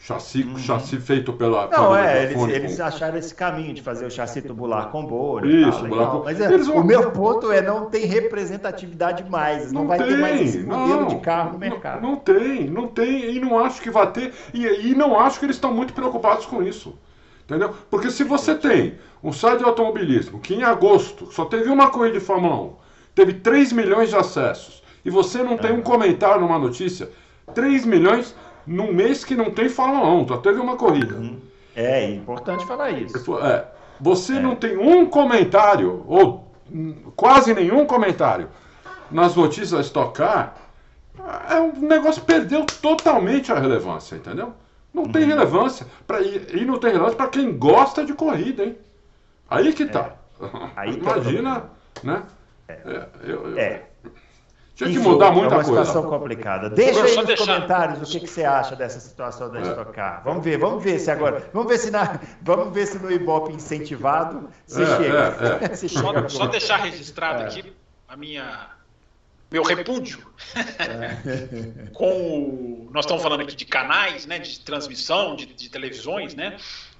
Chassi, 0.00 0.46
chassi 0.58 0.96
feito 0.98 1.32
pela 1.32 1.64
Uhum. 1.64 1.70
Não, 1.72 1.96
é, 1.96 2.22
eles, 2.22 2.34
Fone 2.34 2.52
eles 2.52 2.76
com- 2.76 2.84
acharam 2.84 3.18
esse 3.18 3.34
caminho 3.34 3.74
de 3.74 3.82
fazer 3.82 4.06
o 4.06 4.10
chassi 4.10 4.40
tubular 4.40 4.90
com 4.90 5.04
bolha. 5.04 5.46
Isso, 5.46 5.68
e 5.68 5.70
tal, 5.72 5.82
tubular 5.82 6.10
com- 6.12 6.24
Mas 6.24 6.40
é, 6.40 6.56
vão- 6.56 6.76
o 6.78 6.84
meu 6.84 7.10
ponto 7.10 7.50
é 7.52 7.60
não 7.60 7.86
tem 7.90 8.06
representatividade 8.06 9.28
mais. 9.28 9.72
Não, 9.72 9.86
vai 9.86 9.98
ter 9.98 10.16
mais 10.16 10.40
esse 10.40 10.60
modelo 10.60 11.06
de 11.08 11.16
carro 11.16 11.52
no 11.52 11.58
mercado. 11.58 12.00
Não, 12.00 12.10
não 12.12 12.16
tem, 12.16 12.70
não 12.70 12.86
tem, 12.86 13.34
e 13.34 13.40
não 13.40 13.58
acho 13.58 13.82
que 13.82 13.90
vai 13.90 14.10
ter, 14.10 14.32
e, 14.54 14.64
e 14.90 14.94
não 14.94 15.18
acho 15.20 15.38
que 15.38 15.44
eles 15.46 15.56
estão 15.56 15.74
muito 15.74 15.92
preocupados 15.92 16.46
com 16.46 16.62
isso. 16.62 16.96
Entendeu? 17.48 17.74
Porque 17.90 18.10
se 18.10 18.24
você 18.24 18.54
tem 18.54 18.98
um 19.24 19.32
site 19.32 19.60
de 19.60 19.64
automobilismo 19.64 20.38
que 20.38 20.54
em 20.54 20.62
agosto 20.62 21.32
só 21.32 21.46
teve 21.46 21.70
uma 21.70 21.90
corrida 21.90 22.18
de 22.18 22.24
Fórmula 22.24 22.54
1, 22.60 22.72
teve 23.14 23.32
3 23.32 23.72
milhões 23.72 24.10
de 24.10 24.16
acessos, 24.16 24.82
e 25.02 25.08
você 25.08 25.42
não 25.42 25.56
tem 25.56 25.72
um 25.72 25.80
comentário 25.80 26.42
numa 26.42 26.58
notícia, 26.58 27.10
3 27.54 27.86
milhões 27.86 28.36
num 28.66 28.92
mês 28.92 29.24
que 29.24 29.34
não 29.34 29.50
tem 29.50 29.70
Fórmula 29.70 30.10
1, 30.10 30.28
só 30.28 30.36
teve 30.36 30.60
uma 30.60 30.76
corrida. 30.76 31.18
É, 31.74 32.04
é 32.04 32.14
importante 32.16 32.66
falar 32.66 32.90
isso. 32.90 33.38
É, 33.38 33.66
você 33.98 34.38
não 34.38 34.54
tem 34.54 34.76
um 34.76 35.06
comentário, 35.06 36.04
ou 36.06 36.52
quase 37.16 37.54
nenhum 37.54 37.86
comentário, 37.86 38.50
nas 39.10 39.34
notícias 39.34 39.70
da 39.70 39.80
Stock 39.80 40.12
Car, 40.12 40.54
é 41.48 41.58
um 41.58 41.72
negócio 41.80 42.20
perdeu 42.22 42.66
totalmente 42.66 43.50
a 43.50 43.58
relevância, 43.58 44.16
entendeu? 44.16 44.52
Não 45.04 45.12
tem 45.12 45.22
Uhum. 45.22 45.28
relevância. 45.28 45.86
Pra, 46.06 46.20
e, 46.20 46.46
e 46.54 46.64
não 46.64 46.78
tem 46.78 46.90
relevância 46.90 47.16
para 47.16 47.28
quem 47.28 47.56
gosta 47.58 48.04
de 48.04 48.12
corrida, 48.14 48.64
hein? 48.64 48.78
Aí 49.50 49.72
que 49.72 49.86
tá. 49.86 50.12
Aí 50.76 50.94
que 50.98 51.08
é 51.08 51.12
o 51.12 51.16
Imagina, 51.16 51.64
né? 52.02 52.22
É, 52.68 52.78
eu- 53.24 53.46
eu- 53.50 53.58
É. 53.58 53.82
Tinha 54.74 54.90
que 54.90 54.96
Enfim, 54.96 55.08
mudar 55.08 55.26
É 55.26 55.30
muita 55.32 55.56
uma 55.56 55.64
coisa. 55.64 55.84
situação 55.84 56.08
complicada. 56.08 56.70
Deixa 56.70 57.02
aí 57.02 57.16
nos 57.16 57.26
deixar- 57.26 57.46
comentários 57.46 58.00
o 58.00 58.04
que, 58.12 58.20
que 58.20 58.28
você 58.28 58.44
acha 58.44 58.76
dessa 58.76 59.00
situação 59.00 59.50
da 59.50 59.58
É. 59.58 59.62
Stock 59.62 59.90
Car. 59.92 60.22
Vamos 60.24 60.44
ver, 60.44 60.56
vamos 60.56 60.84
ver 60.84 61.00
se 61.00 61.10
agora. 61.10 61.50
Vamos 61.52 61.68
ver 61.68 61.78
se, 61.78 61.90
na, 61.90 62.20
vamos 62.42 62.72
ver 62.72 62.86
se 62.86 62.96
no 63.00 63.10
Ibope 63.10 63.52
incentivado 63.52 64.48
você 64.64 64.84
É, 64.84 64.96
chega. 64.98 65.58
é, 65.62 65.64
é. 65.64 65.68
Você 65.74 65.88
chega. 65.88 66.28
Só, 66.28 66.38
só 66.44 66.46
deixar 66.46 66.76
registrado 66.76 67.42
aqui 67.42 67.72
a 68.08 68.16
minha 68.16 68.68
meu 69.50 69.62
repúdio. 69.62 70.26
Com 71.94 72.86
o, 72.86 72.90
nós 72.92 73.04
estamos 73.04 73.22
falando 73.22 73.40
aqui 73.40 73.56
de 73.56 73.64
canais, 73.64 74.26
né, 74.26 74.38
de 74.38 74.60
transmissão, 74.60 75.36
de, 75.36 75.46
de 75.46 75.68
televisões, 75.68 76.34
né, 76.34 76.56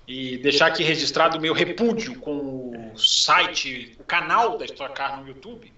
e 0.06 0.38
deixar 0.38 0.66
aqui 0.66 0.82
registrado 0.82 1.38
o 1.38 1.40
meu 1.40 1.52
repúdio 1.52 2.18
com 2.18 2.92
o 2.94 2.98
site, 2.98 3.96
o 4.00 4.04
canal 4.04 4.56
da 4.56 4.64
Stock 4.64 4.94
Car 4.94 5.20
no 5.20 5.28
YouTube, 5.28 5.72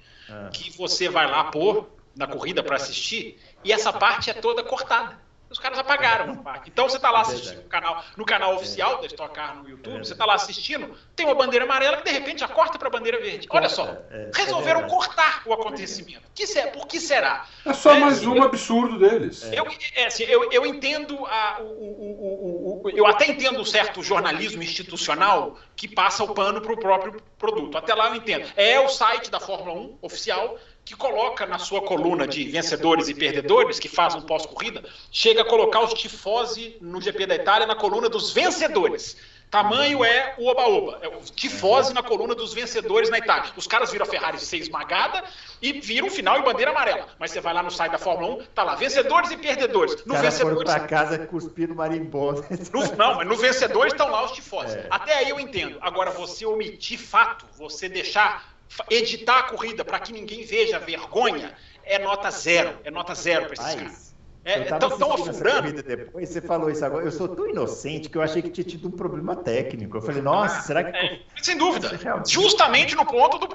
que 0.52 0.70
você 0.76 1.08
vai 1.08 1.28
lá 1.28 1.44
pôr 1.44 1.90
na 2.14 2.26
corrida 2.26 2.62
para 2.62 2.76
assistir 2.76 3.38
e 3.64 3.72
essa 3.72 3.92
parte 3.92 4.30
é 4.30 4.34
toda 4.34 4.62
cortada. 4.62 5.18
Os 5.50 5.58
caras 5.58 5.80
apagaram 5.80 6.32
a 6.32 6.36
parte. 6.36 6.70
Então 6.70 6.88
você 6.88 6.94
está 6.96 7.10
lá 7.10 7.22
assistindo 7.22 7.56
no 7.62 7.68
canal, 7.68 8.04
no 8.16 8.24
canal 8.24 8.54
oficial 8.54 9.00
da 9.00 9.06
Stock 9.08 9.34
Car 9.34 9.56
no 9.56 9.68
YouTube, 9.68 9.98
você 9.98 10.12
está 10.12 10.24
lá 10.24 10.34
assistindo, 10.34 10.96
tem 11.16 11.26
uma 11.26 11.34
bandeira 11.34 11.64
amarela 11.64 11.96
que 11.96 12.04
de 12.04 12.10
repente 12.12 12.38
já 12.40 12.46
corta 12.48 12.78
para 12.78 12.86
a 12.86 12.90
bandeira 12.90 13.18
verde. 13.20 13.48
Olha 13.50 13.68
só, 13.68 13.84
É, 14.10 14.28
é 14.28 14.30
resolveram 14.32 14.80
verdade. 14.82 14.94
cortar 14.94 15.42
o 15.44 15.52
acontecimento. 15.52 16.22
Que 16.32 16.46
se- 16.46 16.62
por 16.68 16.86
que 16.86 17.00
será? 17.00 17.46
É 17.66 17.72
só 17.72 17.94
É, 17.94 17.98
mais 17.98 18.24
um 18.24 18.40
absurdo 18.42 18.96
deles. 18.96 19.42
Eu, 19.52 19.66
é, 19.96 20.06
assim, 20.06 20.22
eu, 20.22 20.52
eu 20.52 20.64
entendo 20.64 21.26
a, 21.26 21.58
o, 21.60 21.64
o- 21.64 22.80
o- 22.80 22.82
o- 22.84 22.90
eu 22.90 23.04
até 23.06 23.26
entendo 23.26 23.60
o 23.60 23.66
certo 23.66 24.02
jornalismo 24.04 24.62
institucional 24.62 25.58
que 25.74 25.88
passa 25.88 26.22
o 26.22 26.32
pano 26.32 26.60
para 26.60 26.72
o 26.72 26.78
próprio 26.78 27.20
produto. 27.36 27.76
Até 27.76 27.92
lá 27.94 28.08
eu 28.08 28.14
entendo. 28.14 28.46
É 28.56 28.78
o 28.78 28.88
site 28.88 29.30
da 29.30 29.40
Fórmula 29.40 29.72
1 29.80 29.98
oficial 30.02 30.56
que 30.90 30.96
coloca 30.96 31.46
na 31.46 31.56
sua 31.56 31.82
coluna 31.82 32.26
de 32.26 32.42
vencedores 32.48 33.08
e 33.08 33.14
perdedores, 33.14 33.78
que 33.78 33.88
faz 33.88 34.16
um 34.16 34.22
pós-corrida, 34.22 34.82
chega 35.12 35.42
a 35.42 35.44
colocar 35.44 35.78
os 35.84 35.94
tifose 35.94 36.76
no 36.80 37.00
GP 37.00 37.26
da 37.26 37.36
Itália 37.36 37.64
na 37.64 37.76
coluna 37.76 38.08
dos 38.08 38.32
vencedores. 38.32 39.16
Tamanho 39.48 40.04
é 40.04 40.34
o 40.36 40.46
oba-oba. 40.48 40.98
É 41.00 41.06
o 41.06 41.20
tifose 41.20 41.94
na 41.94 42.02
coluna 42.02 42.34
dos 42.34 42.52
vencedores 42.52 43.08
na 43.08 43.18
Itália. 43.18 43.52
Os 43.56 43.68
caras 43.68 43.92
viram 43.92 44.04
a 44.04 44.08
Ferrari 44.08 44.40
ser 44.40 44.56
esmagada 44.56 45.22
e 45.62 45.74
viram 45.74 46.08
o 46.08 46.10
final 46.10 46.38
em 46.40 46.42
bandeira 46.42 46.72
amarela. 46.72 47.06
Mas 47.20 47.30
você 47.30 47.40
vai 47.40 47.54
lá 47.54 47.62
no 47.62 47.70
site 47.70 47.92
da 47.92 47.98
Fórmula 47.98 48.42
1, 48.42 48.46
tá 48.52 48.64
lá, 48.64 48.74
vencedores 48.74 49.30
e 49.30 49.36
perdedores. 49.36 49.94
No 50.04 50.14
foram 50.14 50.22
vencedores. 50.22 50.64
pra 50.64 50.80
casa 50.80 51.18
cuspindo 51.26 51.72
marimbondo. 51.72 52.44
No- 52.72 52.96
não, 52.96 53.14
mas 53.14 53.28
no 53.28 53.36
vencedor 53.36 53.86
estão 53.86 54.10
lá 54.10 54.24
os 54.24 54.32
tifós. 54.32 54.74
É. 54.74 54.86
Até 54.90 55.14
aí 55.18 55.30
eu 55.30 55.38
entendo. 55.38 55.78
Agora, 55.80 56.10
você 56.10 56.44
omitir 56.44 56.98
fato, 56.98 57.44
você 57.56 57.88
deixar, 57.88 58.52
editar 58.90 59.38
a 59.38 59.42
corrida 59.44 59.84
para 59.84 59.98
que 60.00 60.12
ninguém 60.12 60.44
veja 60.44 60.78
vergonha, 60.78 61.54
é 61.84 61.98
nota 61.98 62.30
zero. 62.30 62.78
É 62.84 62.90
nota 62.90 63.14
zero 63.14 63.46
para 63.46 63.54
esses 63.54 63.74
caras. 63.74 64.10
É, 64.42 64.58
eu 64.60 64.66
tava 64.68 64.78
tão- 64.88 64.98
tão 64.98 65.12
afundando. 65.12 65.82
depois, 65.82 66.28
você 66.30 66.40
falou 66.40 66.70
isso 66.70 66.82
agora. 66.82 67.04
Eu 67.04 67.12
sou 67.12 67.28
tão 67.28 67.46
inocente 67.50 68.08
que 68.08 68.16
eu 68.16 68.22
achei 68.22 68.40
que 68.40 68.48
tinha 68.48 68.64
tido 68.64 68.88
um 68.88 68.90
problema 68.90 69.36
técnico. 69.36 69.98
Eu 69.98 70.00
falei, 70.00 70.22
nossa, 70.22 70.62
será 70.62 70.82
que. 70.82 70.96
É, 70.96 71.20
sem 71.42 71.58
dúvida. 71.58 71.90
Justamente 72.26 72.94
no 72.94 73.04
ponto 73.04 73.36
do 73.38 73.46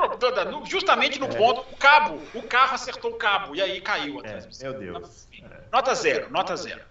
no- 0.51 0.63
justamente 0.65 1.19
no 1.19 1.27
ponto 1.27 1.61
o 1.71 1.77
cabo, 1.77 2.21
o 2.35 2.43
carro 2.43 2.75
acertou 2.75 3.11
o 3.11 3.15
cabo 3.15 3.55
e 3.55 3.61
aí 3.63 3.81
caiu 3.81 4.19
a 4.19 4.27
É, 4.27 4.29
transmissão. 4.33 4.69
meu 4.69 4.79
Deus. 4.79 5.27
Nota 5.73 5.95
zero, 5.95 6.29
nota 6.29 6.55
zero. 6.55 6.81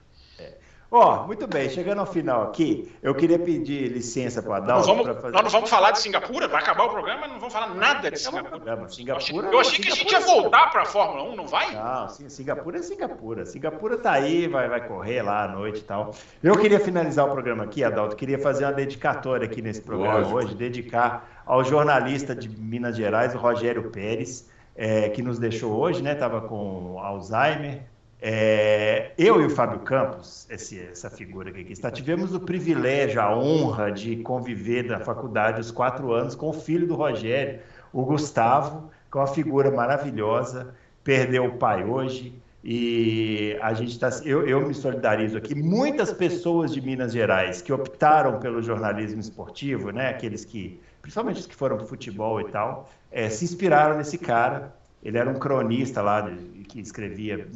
Ó, 0.91 1.27
muito 1.27 1.47
bem, 1.49 1.69
chegando 1.71 1.99
ao 2.01 2.07
final 2.07 2.43
aqui, 2.45 2.93
eu 3.03 3.15
queria 3.15 3.39
pedir 3.39 3.89
licença 3.91 4.41
para 4.41 4.61
Nós, 4.61 4.63
Adalto 4.63 4.87
vamos, 4.87 5.03
para 5.05 5.15
fazer. 5.15 5.33
nós 5.33 5.43
não 5.43 5.51
vamos 5.51 5.71
falar 5.71 5.91
de 5.91 5.99
Singapura, 6.01 6.47
vai 6.47 6.63
acabar 6.63 6.85
o 6.85 6.91
programa, 6.91 7.23
mas 7.23 7.33
não 7.33 7.39
vamos 7.41 7.53
falar 7.53 7.75
nada 7.75 8.11
de 8.11 8.19
Singapura. 8.21 8.89
Singapura, 8.89 9.49
Eu 9.49 9.59
achei 9.61 9.81
que 9.81 9.89
a 9.91 9.95
gente 9.95 10.13
ia 10.13 10.21
Singapura- 10.21 10.43
voltar 10.43 10.71
para 10.71 10.83
a 10.83 10.85
Fórmula 10.85 11.25
1, 11.31 11.35
não 11.37 11.47
vai? 11.49 11.75
Não, 11.75 12.09
sim, 12.09 12.29
Singapura 12.29 12.79
é 12.79 12.83
Singapura. 12.83 13.45
Singapura 13.47 13.99
tá 13.99 14.13
aí, 14.13 14.47
vai, 14.47 14.69
vai 14.69 14.87
correr 14.87 15.23
lá 15.23 15.45
à 15.45 15.49
noite 15.49 15.81
e 15.81 15.85
tal. 15.85 16.15
Eu 16.43 16.57
queria 16.57 16.79
finalizar 16.79 17.27
o 17.27 17.33
programa 17.33 17.65
aqui, 17.65 17.83
Adalto. 17.83 18.15
Queria 18.15 18.39
fazer 18.39 18.65
uma 18.65 18.73
dedicatória 18.73 19.47
aqui 19.47 19.61
nesse 19.61 19.81
programa 19.81 20.19
Lógico. 20.19 20.37
hoje, 20.37 20.55
dedicar 20.55 21.43
ao 21.45 21.65
jornalista 21.65 22.35
de 22.37 22.49
Minas 22.49 22.97
Gerais, 22.97 23.35
o 23.35 23.39
Rogério 23.39 23.91
Pérez, 23.91 24.49
é, 24.77 25.09
que 25.09 25.23
nos 25.23 25.41
deixou 25.41 25.73
hoje, 25.73 26.03
né? 26.03 26.15
Tava 26.15 26.41
com 26.43 27.01
Alzheimer. 27.01 27.83
É, 28.27 29.13
eu 29.19 29.43
e 29.43 29.45
o 29.45 29.51
Fábio 29.51 29.81
Campos, 29.81 30.47
esse- 30.49 30.81
essa 30.81 31.11
figura 31.11 31.53
que 31.53 31.61
aqui 31.61 31.75
está, 31.75 31.91
tivemos 31.91 32.35
o 32.35 32.41
privilégio, 32.41 33.21
a 33.21 33.37
honra 33.37 33.93
de 33.93 34.17
conviver 34.17 34.85
na 34.85 34.99
faculdade 34.99 35.61
os 35.61 35.71
quatro 35.71 36.11
anos 36.11 36.35
com 36.35 36.49
o 36.49 36.53
filho 36.55 36.87
do 36.87 36.95
Rogério, 36.95 37.61
o 37.93 38.03
Gustavo, 38.03 38.91
que 39.13 39.19
é 39.19 39.21
uma 39.21 39.27
figura 39.27 39.71
maravilhosa, 39.71 40.75
perdeu 41.05 41.45
o 41.45 41.59
pai 41.59 41.85
hoje. 41.85 42.35
E 42.65 43.59
a 43.61 43.75
gente 43.75 43.91
está. 43.91 44.09
Eu, 44.25 44.49
eu 44.49 44.67
me 44.67 44.73
solidarizo 44.73 45.37
aqui. 45.37 45.55
Muitas 45.55 46.11
pessoas 46.11 46.73
de 46.73 46.81
Minas 46.81 47.13
Gerais 47.13 47.61
que 47.61 47.71
optaram 47.75 48.41
pelo 48.41 48.63
jornalismo 48.63 49.21
esportivo, 49.21 49.91
né? 49.91 50.09
Aqueles 50.09 50.47
que, 50.47 50.81
principalmente 51.03 51.41
os 51.41 51.47
que 51.47 51.55
foram 51.55 51.77
para 51.77 51.85
futebol 51.85 52.41
e 52.41 52.45
tal, 52.45 52.89
é, 53.13 53.29
se 53.29 53.45
inspiraram 53.45 53.99
nesse 53.99 54.17
cara 54.17 54.73
ele 55.03 55.19
era 55.19 55.29
um 55.31 55.35
cronista 55.39 56.01
lá 56.01 56.23
de, 56.23 56.35
que 56.65 56.81
escrevia 56.81 57.47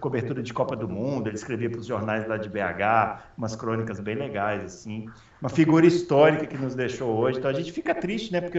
cobertura 0.00 0.42
de 0.42 0.52
Copa 0.52 0.74
do 0.74 0.88
Mundo, 0.88 1.28
ele 1.28 1.36
escrevia 1.36 1.70
para 1.70 1.80
os 1.80 1.86
jornais 1.86 2.26
lá 2.26 2.36
de 2.36 2.48
BH, 2.48 3.22
umas 3.36 3.54
crônicas 3.54 4.00
bem 4.00 4.16
legais, 4.16 4.64
assim. 4.64 5.06
Uma 5.40 5.48
figura 5.48 5.86
histórica 5.86 6.46
que 6.46 6.58
nos 6.58 6.74
deixou 6.74 7.16
hoje. 7.16 7.38
Então 7.38 7.48
a 7.48 7.54
gente 7.54 7.70
fica 7.70 7.94
triste, 7.94 8.32
né? 8.32 8.40
Porque 8.40 8.58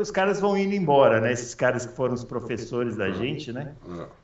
os 0.00 0.10
caras 0.10 0.40
vão 0.40 0.56
indo 0.56 0.74
embora, 0.74 1.20
né? 1.20 1.30
Esses 1.30 1.54
caras 1.54 1.84
que 1.84 1.94
foram 1.94 2.14
os 2.14 2.24
professores 2.24 2.96
da 2.96 3.10
gente, 3.10 3.52
né? 3.52 3.74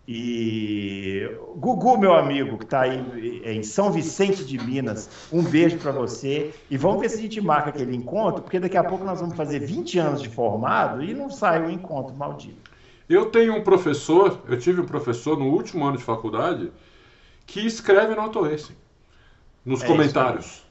E 0.09 1.31
Gugu, 1.57 1.99
meu 1.99 2.15
amigo, 2.15 2.57
que 2.57 2.65
está 2.65 2.83
aí 2.83 3.43
em 3.45 3.63
São 3.63 3.93
Vicente 3.93 4.47
de 4.47 4.59
Minas, 4.59 5.29
um 5.31 5.43
beijo 5.43 5.77
para 5.77 5.93
você. 5.93 6.55
E 6.71 6.77
vamos 6.79 7.03
ver 7.03 7.11
se 7.11 7.19
a 7.19 7.21
gente 7.21 7.39
marca 7.39 7.69
aquele 7.69 7.95
encontro, 7.95 8.43
porque 8.43 8.59
daqui 8.59 8.79
a 8.79 8.85
pouco 8.85 9.05
nós 9.05 9.21
vamos 9.21 9.37
fazer 9.37 9.59
20 9.59 9.99
anos 9.99 10.23
de 10.23 10.31
formado 10.31 11.03
e 11.05 11.13
não 11.13 11.29
sai 11.29 11.63
o 11.63 11.71
encontro 11.71 12.17
maldito. 12.17 12.71
Eu 13.11 13.27
tenho 13.27 13.57
um 13.57 13.63
professor, 13.65 14.41
eu 14.49 14.57
tive 14.57 14.81
um 14.81 14.87
professor 14.87 15.37
no 15.37 15.47
último 15.47 15.85
ano 15.85 15.97
de 15.97 16.05
faculdade 16.05 16.71
que 17.45 17.67
escreve 17.67 18.15
no 18.15 18.21
Autoracing, 18.21 18.77
nos 19.65 19.83
é 19.83 19.87
comentários. 19.89 20.63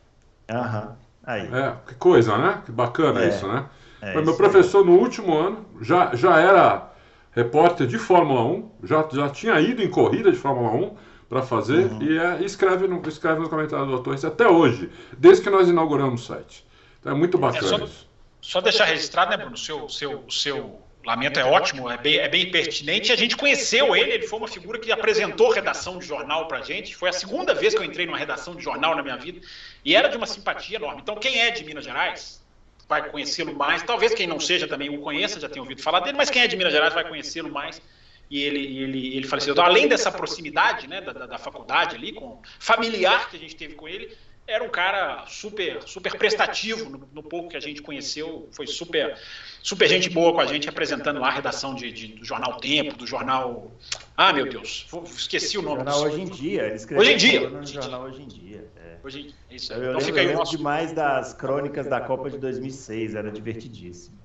Aham, 0.49 0.95
aí. 1.21 1.53
É, 1.53 1.75
que 1.85 1.95
coisa, 1.95 2.37
né? 2.37 2.61
Que 2.65 2.71
bacana 2.71 3.25
é. 3.25 3.27
isso, 3.27 3.45
né? 3.45 3.65
É 4.01 4.13
Foi 4.13 4.23
meu 4.23 4.37
professor 4.37 4.85
no 4.85 4.93
último 4.93 5.35
ano, 5.35 5.65
já, 5.81 6.15
já 6.15 6.39
era 6.39 6.89
repórter 7.31 7.85
de 7.85 7.97
Fórmula 7.97 8.41
1, 8.45 8.71
já, 8.85 9.05
já 9.11 9.29
tinha 9.29 9.59
ido 9.59 9.83
em 9.83 9.89
corrida 9.89 10.31
de 10.31 10.37
Fórmula 10.37 10.71
1 10.71 10.95
para 11.27 11.41
fazer 11.41 11.91
uhum. 11.91 12.01
e, 12.01 12.17
é, 12.17 12.41
escreve, 12.41 12.87
no, 12.87 13.05
escreve 13.05 13.41
nos 13.41 13.49
comentários 13.49 13.89
do 13.89 13.95
Autoracing 13.95 14.27
até 14.27 14.47
hoje, 14.47 14.89
desde 15.17 15.43
que 15.43 15.49
nós 15.49 15.67
inauguramos 15.67 16.23
o 16.23 16.25
site. 16.25 16.65
Então 17.01 17.11
é 17.11 17.15
muito 17.15 17.35
é, 17.35 17.41
bacana 17.41 17.67
só, 17.67 17.83
isso. 17.83 18.07
Só 18.39 18.61
deixar 18.61 18.85
registrado, 18.85 19.31
né, 19.31 19.35
Bruno, 19.35 19.55
o 19.55 19.57
seu, 19.57 19.89
seu, 19.89 20.23
seu 20.29 20.79
Lamento 21.09 21.39
é 21.39 21.43
ótimo, 21.43 21.89
é 21.89 21.97
bem, 21.97 22.17
é 22.17 22.29
bem 22.29 22.51
pertinente. 22.51 23.11
A 23.11 23.15
gente 23.15 23.35
conheceu 23.35 23.95
ele, 23.95 24.11
ele 24.11 24.27
foi 24.27 24.37
uma 24.37 24.47
figura 24.47 24.77
que 24.77 24.91
apresentou 24.91 25.49
redação 25.49 25.97
de 25.97 26.05
jornal 26.05 26.47
para 26.47 26.61
gente. 26.61 26.95
Foi 26.95 27.09
a 27.09 27.11
segunda 27.11 27.51
vez 27.51 27.73
que 27.73 27.79
eu 27.79 27.83
entrei 27.83 28.05
numa 28.05 28.17
redação 28.17 28.55
de 28.55 28.63
jornal 28.63 28.95
na 28.95 29.01
minha 29.01 29.17
vida 29.17 29.41
e 29.83 29.95
era 29.95 30.07
de 30.07 30.15
uma 30.15 30.27
simpatia 30.27 30.77
enorme. 30.77 31.01
Então, 31.01 31.15
quem 31.15 31.41
é 31.41 31.49
de 31.49 31.63
Minas 31.63 31.83
Gerais 31.83 32.45
vai 32.87 33.09
conhecê-lo 33.09 33.55
mais. 33.55 33.81
Talvez 33.81 34.13
quem 34.13 34.27
não 34.27 34.39
seja 34.39 34.67
também 34.67 34.95
o 34.95 35.01
conheça, 35.01 35.39
já 35.39 35.49
tenha 35.49 35.63
ouvido 35.63 35.81
falar 35.81 36.01
dele, 36.01 36.15
mas 36.15 36.29
quem 36.29 36.43
é 36.43 36.47
de 36.47 36.55
Minas 36.55 36.73
Gerais 36.73 36.93
vai 36.93 37.03
conhecê-lo 37.03 37.49
mais. 37.49 37.81
E 38.29 38.43
ele, 38.43 38.77
ele, 38.77 39.17
ele 39.17 39.27
faleceu. 39.27 39.53
Então, 39.53 39.65
além 39.65 39.87
dessa 39.87 40.11
proximidade 40.11 40.87
né, 40.87 41.01
da, 41.01 41.25
da 41.25 41.37
faculdade 41.39 41.95
ali, 41.95 42.13
com 42.13 42.39
familiar 42.59 43.31
que 43.31 43.35
a 43.35 43.39
gente 43.39 43.55
teve 43.55 43.73
com 43.73 43.87
ele, 43.87 44.15
era 44.49 44.63
um 44.63 44.69
cara 44.69 45.25
super 45.27 45.81
super 45.85 46.17
prestativo 46.17 46.89
no, 46.89 47.07
no, 47.13 47.23
pouco 47.23 47.49
que 47.49 47.55
a 47.55 47.59
gente 47.59 47.81
conheceu, 47.83 48.49
foi 48.51 48.65
super 48.65 49.15
super 49.61 49.87
gente 49.87 50.09
boa 50.09 50.33
com 50.33 50.41
a 50.41 50.45
gente, 50.47 50.67
apresentando 50.67 51.19
lá 51.19 51.27
a 51.27 51.31
redação 51.31 51.75
de, 51.75 51.91
de 51.91 52.07
do 52.07 52.25
jornal 52.25 52.57
Tempo, 52.57 52.97
do 52.97 53.05
jornal. 53.05 53.71
Ah, 54.17 54.33
meu 54.33 54.49
Deus, 54.49 54.87
esqueci 55.05 55.57
o 55.57 55.61
nome. 55.61 55.77
Jornal 55.77 56.01
Hoje 56.01 56.21
em 56.21 56.25
Dia, 56.25 56.63
ele 56.63 56.75
escreveu 56.75 57.01
hoje 57.01 57.13
em 57.13 57.17
dia. 57.17 57.49
no 57.49 57.65
jornal 57.65 58.01
Hoje 58.01 58.21
em 58.23 58.27
Dia. 58.27 58.67
É. 58.75 58.97
Hoje, 59.03 59.35
isso. 59.51 59.71
Eu, 59.71 59.91
então 59.91 59.99
lembro, 59.99 60.09
eu 60.09 60.15
lembro 60.15 60.37
nosso... 60.39 60.57
demais 60.57 60.91
das 60.91 61.33
crônicas 61.33 61.87
da 61.87 62.01
Copa 62.01 62.29
de 62.29 62.37
2006, 62.39 63.15
era 63.15 63.31
divertidíssimo. 63.31 64.17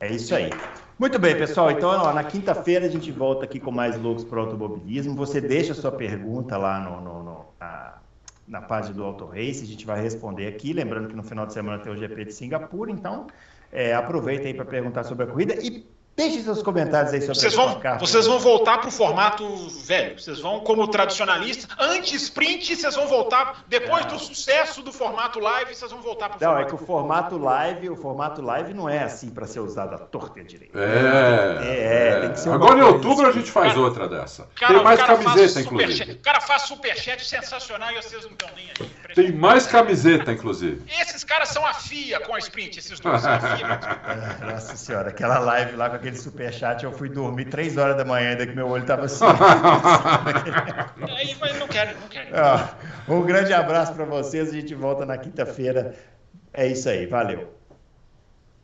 É 0.00 0.12
isso 0.12 0.34
aí. 0.34 0.50
Muito 0.98 1.18
bem, 1.18 1.36
pessoal. 1.36 1.70
Então, 1.70 1.90
ó, 1.90 2.12
na 2.12 2.22
quinta-feira 2.22 2.86
a 2.86 2.88
gente 2.88 3.10
volta 3.10 3.44
aqui 3.44 3.58
com 3.58 3.70
mais 3.70 4.00
loucos 4.00 4.24
para 4.24 4.38
o 4.38 4.42
automobilismo. 4.42 5.14
Você 5.16 5.40
deixa 5.40 5.72
a 5.72 5.74
sua 5.74 5.90
pergunta 5.90 6.56
lá 6.56 6.78
no, 6.78 7.00
no, 7.00 7.22
no 7.24 7.46
na, 7.58 7.98
na 8.48 8.62
página 8.62 8.94
do 8.94 9.04
Auto 9.04 9.26
Race, 9.26 9.62
a 9.62 9.66
gente 9.66 9.86
vai 9.86 10.00
responder 10.00 10.46
aqui. 10.46 10.72
Lembrando 10.72 11.08
que 11.08 11.16
no 11.16 11.22
final 11.22 11.46
de 11.46 11.52
semana 11.52 11.82
tem 11.82 11.92
o 11.92 11.96
GP 11.96 12.24
de 12.24 12.32
Singapura, 12.32 12.90
então 12.90 13.26
é, 13.70 13.94
aproveita 13.94 14.46
aí 14.46 14.54
para 14.54 14.64
perguntar 14.64 15.04
sobre 15.04 15.24
a 15.24 15.26
corrida 15.26 15.54
e 15.54 15.86
Deixe 16.18 16.42
seus 16.42 16.64
comentários 16.64 17.14
aí 17.14 17.20
sobre 17.20 17.38
vocês 17.38 17.54
vão, 17.54 17.80
Vocês 18.00 18.26
vão 18.26 18.40
voltar 18.40 18.78
para 18.78 18.88
o 18.88 18.90
formato 18.90 19.46
velho. 19.86 20.18
Vocês 20.18 20.40
vão, 20.40 20.58
como 20.58 20.88
tradicionalista, 20.88 21.72
anti-sprint, 21.78 22.74
vocês 22.74 22.96
vão 22.96 23.06
voltar. 23.06 23.62
Depois 23.68 24.04
não. 24.04 24.16
do 24.16 24.18
sucesso 24.18 24.82
do 24.82 24.92
formato 24.92 25.38
live, 25.38 25.72
vocês 25.72 25.92
vão 25.92 26.02
voltar 26.02 26.30
para 26.30 26.38
o 26.38 26.40
Não, 26.40 26.58
é 26.58 26.64
que 26.64 26.74
o 26.74 26.78
formato 26.78 27.38
live, 27.38 27.90
o 27.90 27.94
formato 27.94 28.42
live 28.42 28.74
não 28.74 28.88
é 28.88 29.04
assim 29.04 29.30
para 29.30 29.46
ser 29.46 29.60
usado 29.60 29.94
à 29.94 29.98
torta 29.98 30.40
e 30.40 30.42
à 30.42 30.44
direita. 30.44 30.76
É, 30.76 31.58
é, 31.62 32.08
é, 32.08 32.20
tem 32.22 32.32
que 32.32 32.40
ser 32.40 32.50
Agora 32.50 32.80
em 32.80 32.82
outubro 32.82 33.24
a 33.24 33.30
gente 33.30 33.52
faz 33.52 33.68
cara, 33.68 33.80
outra 33.80 34.08
dessa. 34.08 34.48
Cara, 34.56 34.74
tem 34.74 34.82
mais 34.82 35.00
camiseta, 35.00 35.60
inclusive. 35.60 36.12
O 36.14 36.18
cara 36.18 36.40
faz 36.40 36.62
superchat 36.62 37.24
sensacional 37.24 37.92
e 37.92 38.02
vocês 38.02 38.24
não 38.24 38.32
estão 38.32 38.48
nem 38.56 38.64
aí. 38.70 38.90
Tem 39.14 39.32
mais 39.32 39.66
camiseta, 39.66 40.32
inclusive. 40.32 40.82
Esses 41.00 41.24
caras 41.24 41.48
são 41.48 41.64
a 41.64 41.74
FIA 41.74 42.20
com 42.20 42.34
a 42.34 42.38
sprint, 42.38 42.78
esses 42.78 43.00
dois 43.00 43.20
são 43.20 43.32
a 43.32 43.40
FIA. 43.40 43.80
Nossa 44.52 44.76
senhora, 44.76 45.10
aquela 45.10 45.38
live 45.38 45.76
lá 45.76 45.90
com 45.90 45.96
aquele 45.96 46.16
superchat, 46.16 46.84
eu 46.84 46.92
fui 46.92 47.08
dormir 47.08 47.46
3 47.46 47.76
horas 47.76 47.96
da 47.96 48.04
manhã, 48.04 48.30
ainda 48.30 48.46
que 48.46 48.54
meu 48.54 48.68
olho 48.68 48.82
estava 48.82 49.06
assim. 49.06 49.24
Aí, 51.16 51.36
mas 51.40 51.58
não 51.58 51.68
quero, 51.68 51.98
não 52.00 52.08
quero. 52.08 52.28
um 53.08 53.22
grande 53.22 53.52
abraço 53.52 53.94
para 53.94 54.04
vocês, 54.04 54.50
a 54.50 54.52
gente 54.52 54.74
volta 54.74 55.04
na 55.06 55.16
quinta-feira. 55.16 55.94
É 56.52 56.66
isso 56.66 56.88
aí, 56.88 57.06
valeu. 57.06 57.57